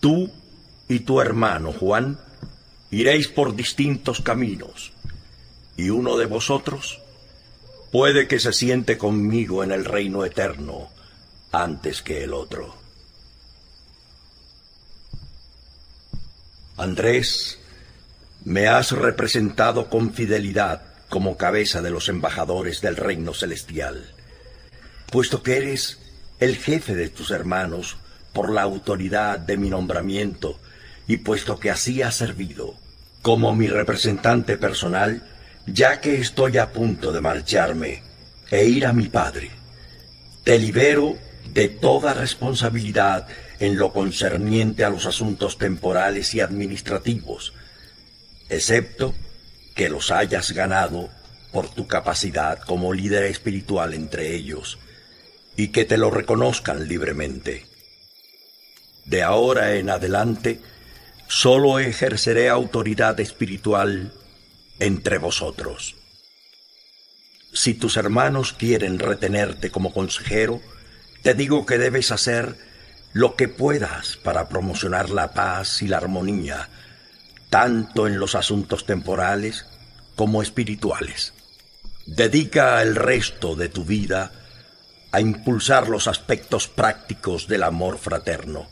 Tú 0.00 0.30
y 0.86 0.98
tu 1.00 1.22
hermano 1.22 1.72
Juan 1.72 2.20
iréis 2.90 3.28
por 3.28 3.56
distintos 3.56 4.20
caminos, 4.20 4.92
y 5.78 5.88
uno 5.88 6.18
de 6.18 6.26
vosotros 6.26 7.00
puede 7.90 8.28
que 8.28 8.38
se 8.38 8.52
siente 8.52 8.98
conmigo 8.98 9.64
en 9.64 9.72
el 9.72 9.86
reino 9.86 10.26
eterno 10.26 10.90
antes 11.52 12.02
que 12.02 12.24
el 12.24 12.34
otro. 12.34 12.76
Andrés, 16.76 17.58
me 18.44 18.68
has 18.68 18.92
representado 18.92 19.88
con 19.88 20.12
fidelidad 20.12 20.82
como 21.08 21.38
cabeza 21.38 21.80
de 21.80 21.88
los 21.88 22.10
embajadores 22.10 22.82
del 22.82 22.96
reino 22.96 23.32
celestial, 23.32 24.12
puesto 25.10 25.42
que 25.42 25.56
eres 25.56 26.00
el 26.40 26.56
jefe 26.56 26.94
de 26.94 27.08
tus 27.08 27.30
hermanos 27.30 27.96
por 28.32 28.52
la 28.52 28.62
autoridad 28.62 29.38
de 29.38 29.56
mi 29.56 29.70
nombramiento 29.70 30.58
y 31.06 31.18
puesto 31.18 31.58
que 31.58 31.70
así 31.70 32.02
has 32.02 32.16
servido 32.16 32.74
como 33.22 33.54
mi 33.54 33.66
representante 33.66 34.56
personal, 34.56 35.22
ya 35.66 36.00
que 36.00 36.20
estoy 36.20 36.58
a 36.58 36.70
punto 36.72 37.10
de 37.12 37.20
marcharme 37.20 38.02
e 38.50 38.66
ir 38.66 38.86
a 38.86 38.92
mi 38.92 39.08
padre, 39.08 39.50
te 40.44 40.58
libero 40.58 41.16
de 41.52 41.68
toda 41.68 42.14
responsabilidad 42.14 43.26
en 43.58 43.76
lo 43.78 43.92
concerniente 43.92 44.84
a 44.84 44.90
los 44.90 45.06
asuntos 45.06 45.58
temporales 45.58 46.34
y 46.34 46.40
administrativos, 46.40 47.52
excepto 48.48 49.14
que 49.74 49.88
los 49.88 50.10
hayas 50.10 50.52
ganado 50.52 51.08
por 51.52 51.68
tu 51.68 51.86
capacidad 51.86 52.60
como 52.60 52.92
líder 52.92 53.24
espiritual 53.24 53.94
entre 53.94 54.34
ellos, 54.34 54.78
y 55.56 55.68
que 55.68 55.84
te 55.84 55.96
lo 55.96 56.10
reconozcan 56.10 56.86
libremente. 56.86 57.66
De 59.04 59.22
ahora 59.22 59.74
en 59.74 59.88
adelante, 59.88 60.60
solo 61.28 61.78
ejerceré 61.78 62.48
autoridad 62.48 63.18
espiritual 63.20 64.12
entre 64.78 65.18
vosotros. 65.18 65.94
Si 67.52 67.74
tus 67.74 67.96
hermanos 67.96 68.52
quieren 68.52 68.98
retenerte 68.98 69.70
como 69.70 69.92
consejero, 69.92 70.60
te 71.22 71.34
digo 71.34 71.64
que 71.64 71.78
debes 71.78 72.12
hacer 72.12 72.56
lo 73.12 73.34
que 73.34 73.48
puedas 73.48 74.18
para 74.18 74.48
promocionar 74.48 75.08
la 75.08 75.32
paz 75.32 75.80
y 75.80 75.88
la 75.88 75.96
armonía, 75.96 76.68
tanto 77.48 78.06
en 78.06 78.18
los 78.18 78.34
asuntos 78.34 78.84
temporales 78.84 79.64
como 80.16 80.42
espirituales. 80.42 81.32
Dedica 82.04 82.82
el 82.82 82.94
resto 82.94 83.56
de 83.56 83.68
tu 83.68 83.84
vida 83.84 84.32
a 85.16 85.20
impulsar 85.22 85.88
los 85.88 86.08
aspectos 86.08 86.68
prácticos 86.68 87.48
del 87.48 87.62
amor 87.62 87.96
fraterno. 87.96 88.68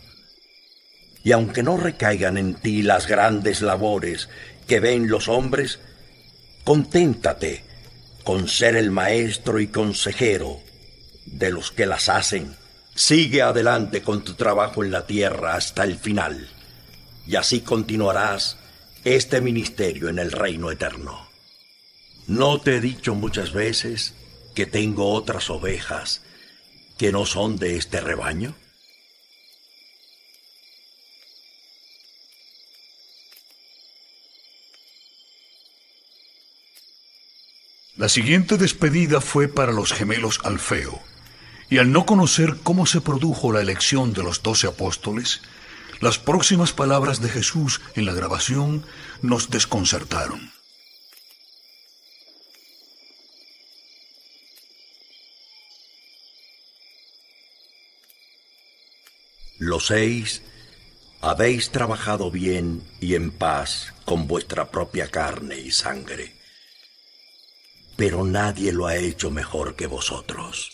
Y 1.22 1.32
aunque 1.32 1.62
no 1.62 1.78
recaigan 1.78 2.36
en 2.36 2.56
ti 2.56 2.82
las 2.82 3.06
grandes 3.06 3.62
labores 3.62 4.28
que 4.66 4.78
ven 4.78 5.08
los 5.08 5.28
hombres, 5.28 5.78
conténtate 6.62 7.64
con 8.24 8.46
ser 8.46 8.76
el 8.76 8.90
maestro 8.90 9.58
y 9.58 9.68
consejero 9.68 10.60
de 11.24 11.50
los 11.50 11.70
que 11.70 11.86
las 11.86 12.10
hacen. 12.10 12.54
Sigue 12.94 13.40
adelante 13.40 14.02
con 14.02 14.22
tu 14.22 14.34
trabajo 14.34 14.84
en 14.84 14.90
la 14.90 15.06
tierra 15.06 15.54
hasta 15.54 15.82
el 15.84 15.96
final, 15.96 16.50
y 17.26 17.36
así 17.36 17.62
continuarás 17.62 18.58
este 19.02 19.40
ministerio 19.40 20.10
en 20.10 20.18
el 20.18 20.30
reino 20.30 20.70
eterno. 20.70 21.26
¿No 22.26 22.60
te 22.60 22.76
he 22.76 22.80
dicho 22.82 23.14
muchas 23.14 23.54
veces 23.54 24.12
que 24.54 24.66
tengo 24.66 25.10
otras 25.10 25.48
ovejas 25.48 26.20
que 26.98 27.12
no 27.12 27.26
son 27.26 27.56
de 27.56 27.76
este 27.76 28.00
rebaño? 28.00 28.54
La 37.96 38.08
siguiente 38.08 38.56
despedida 38.58 39.20
fue 39.20 39.48
para 39.48 39.72
los 39.72 39.92
gemelos 39.92 40.40
Alfeo, 40.42 41.00
y 41.70 41.78
al 41.78 41.92
no 41.92 42.06
conocer 42.06 42.56
cómo 42.62 42.86
se 42.86 43.00
produjo 43.00 43.52
la 43.52 43.60
elección 43.60 44.12
de 44.12 44.22
los 44.22 44.42
doce 44.42 44.66
apóstoles, 44.66 45.42
las 46.00 46.18
próximas 46.18 46.72
palabras 46.72 47.20
de 47.20 47.28
Jesús 47.28 47.80
en 47.94 48.04
la 48.06 48.12
grabación 48.12 48.84
nos 49.22 49.48
desconcertaron. 49.50 50.53
Los 59.64 59.86
seis 59.86 60.42
habéis 61.22 61.70
trabajado 61.70 62.30
bien 62.30 62.86
y 63.00 63.14
en 63.14 63.30
paz 63.30 63.94
con 64.04 64.26
vuestra 64.26 64.70
propia 64.70 65.10
carne 65.10 65.58
y 65.58 65.70
sangre, 65.70 66.36
pero 67.96 68.26
nadie 68.26 68.72
lo 68.72 68.86
ha 68.86 68.96
hecho 68.96 69.30
mejor 69.30 69.74
que 69.74 69.86
vosotros. 69.86 70.70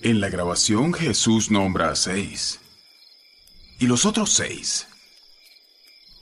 En 0.00 0.22
la 0.22 0.30
grabación 0.30 0.94
Jesús 0.94 1.50
nombra 1.50 1.90
a 1.90 1.94
seis. 1.94 2.58
¿Y 3.78 3.86
los 3.86 4.06
otros 4.06 4.32
seis? 4.32 4.86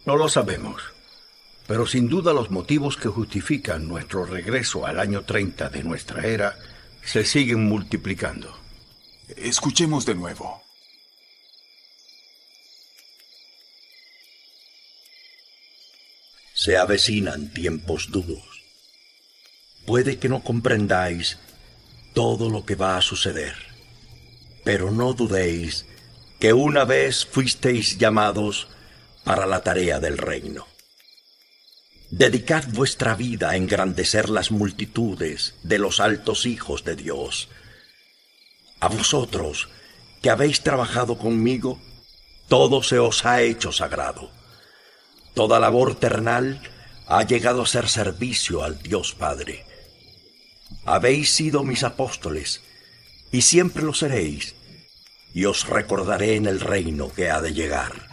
No 0.04 0.16
lo 0.16 0.28
sabemos, 0.28 0.93
pero 1.66 1.86
sin 1.86 2.08
duda 2.08 2.32
los 2.32 2.50
motivos 2.50 2.96
que 2.96 3.08
justifican 3.08 3.88
nuestro 3.88 4.26
regreso 4.26 4.86
al 4.86 5.00
año 5.00 5.22
30 5.22 5.70
de 5.70 5.82
nuestra 5.82 6.26
era 6.26 6.58
se 7.04 7.24
siguen 7.24 7.64
multiplicando. 7.64 8.54
Escuchemos 9.36 10.04
de 10.04 10.14
nuevo. 10.14 10.62
Se 16.54 16.76
avecinan 16.76 17.52
tiempos 17.52 18.10
duros. 18.10 18.64
Puede 19.86 20.18
que 20.18 20.28
no 20.28 20.42
comprendáis 20.42 21.38
todo 22.14 22.48
lo 22.48 22.64
que 22.64 22.74
va 22.74 22.96
a 22.96 23.02
suceder, 23.02 23.54
pero 24.62 24.90
no 24.90 25.12
dudéis 25.12 25.84
que 26.38 26.52
una 26.52 26.84
vez 26.84 27.26
fuisteis 27.26 27.98
llamados 27.98 28.68
para 29.24 29.46
la 29.46 29.62
tarea 29.62 29.98
del 29.98 30.16
reino. 30.16 30.73
Dedicad 32.16 32.62
vuestra 32.68 33.16
vida 33.16 33.50
a 33.50 33.56
engrandecer 33.56 34.30
las 34.30 34.52
multitudes 34.52 35.56
de 35.64 35.80
los 35.80 35.98
altos 35.98 36.46
hijos 36.46 36.84
de 36.84 36.94
Dios. 36.94 37.48
A 38.78 38.86
vosotros, 38.86 39.68
que 40.22 40.30
habéis 40.30 40.60
trabajado 40.60 41.18
conmigo, 41.18 41.80
todo 42.46 42.84
se 42.84 43.00
os 43.00 43.26
ha 43.26 43.42
hecho 43.42 43.72
sagrado. 43.72 44.30
Toda 45.34 45.58
labor 45.58 45.96
ternal 45.96 46.62
ha 47.08 47.24
llegado 47.24 47.62
a 47.62 47.66
ser 47.66 47.88
servicio 47.88 48.62
al 48.62 48.80
Dios 48.80 49.16
Padre. 49.16 49.64
Habéis 50.84 51.30
sido 51.30 51.64
mis 51.64 51.82
apóstoles, 51.82 52.62
y 53.32 53.42
siempre 53.42 53.82
lo 53.82 53.92
seréis, 53.92 54.54
y 55.34 55.46
os 55.46 55.66
recordaré 55.66 56.36
en 56.36 56.46
el 56.46 56.60
reino 56.60 57.12
que 57.12 57.28
ha 57.28 57.40
de 57.40 57.54
llegar. 57.54 58.03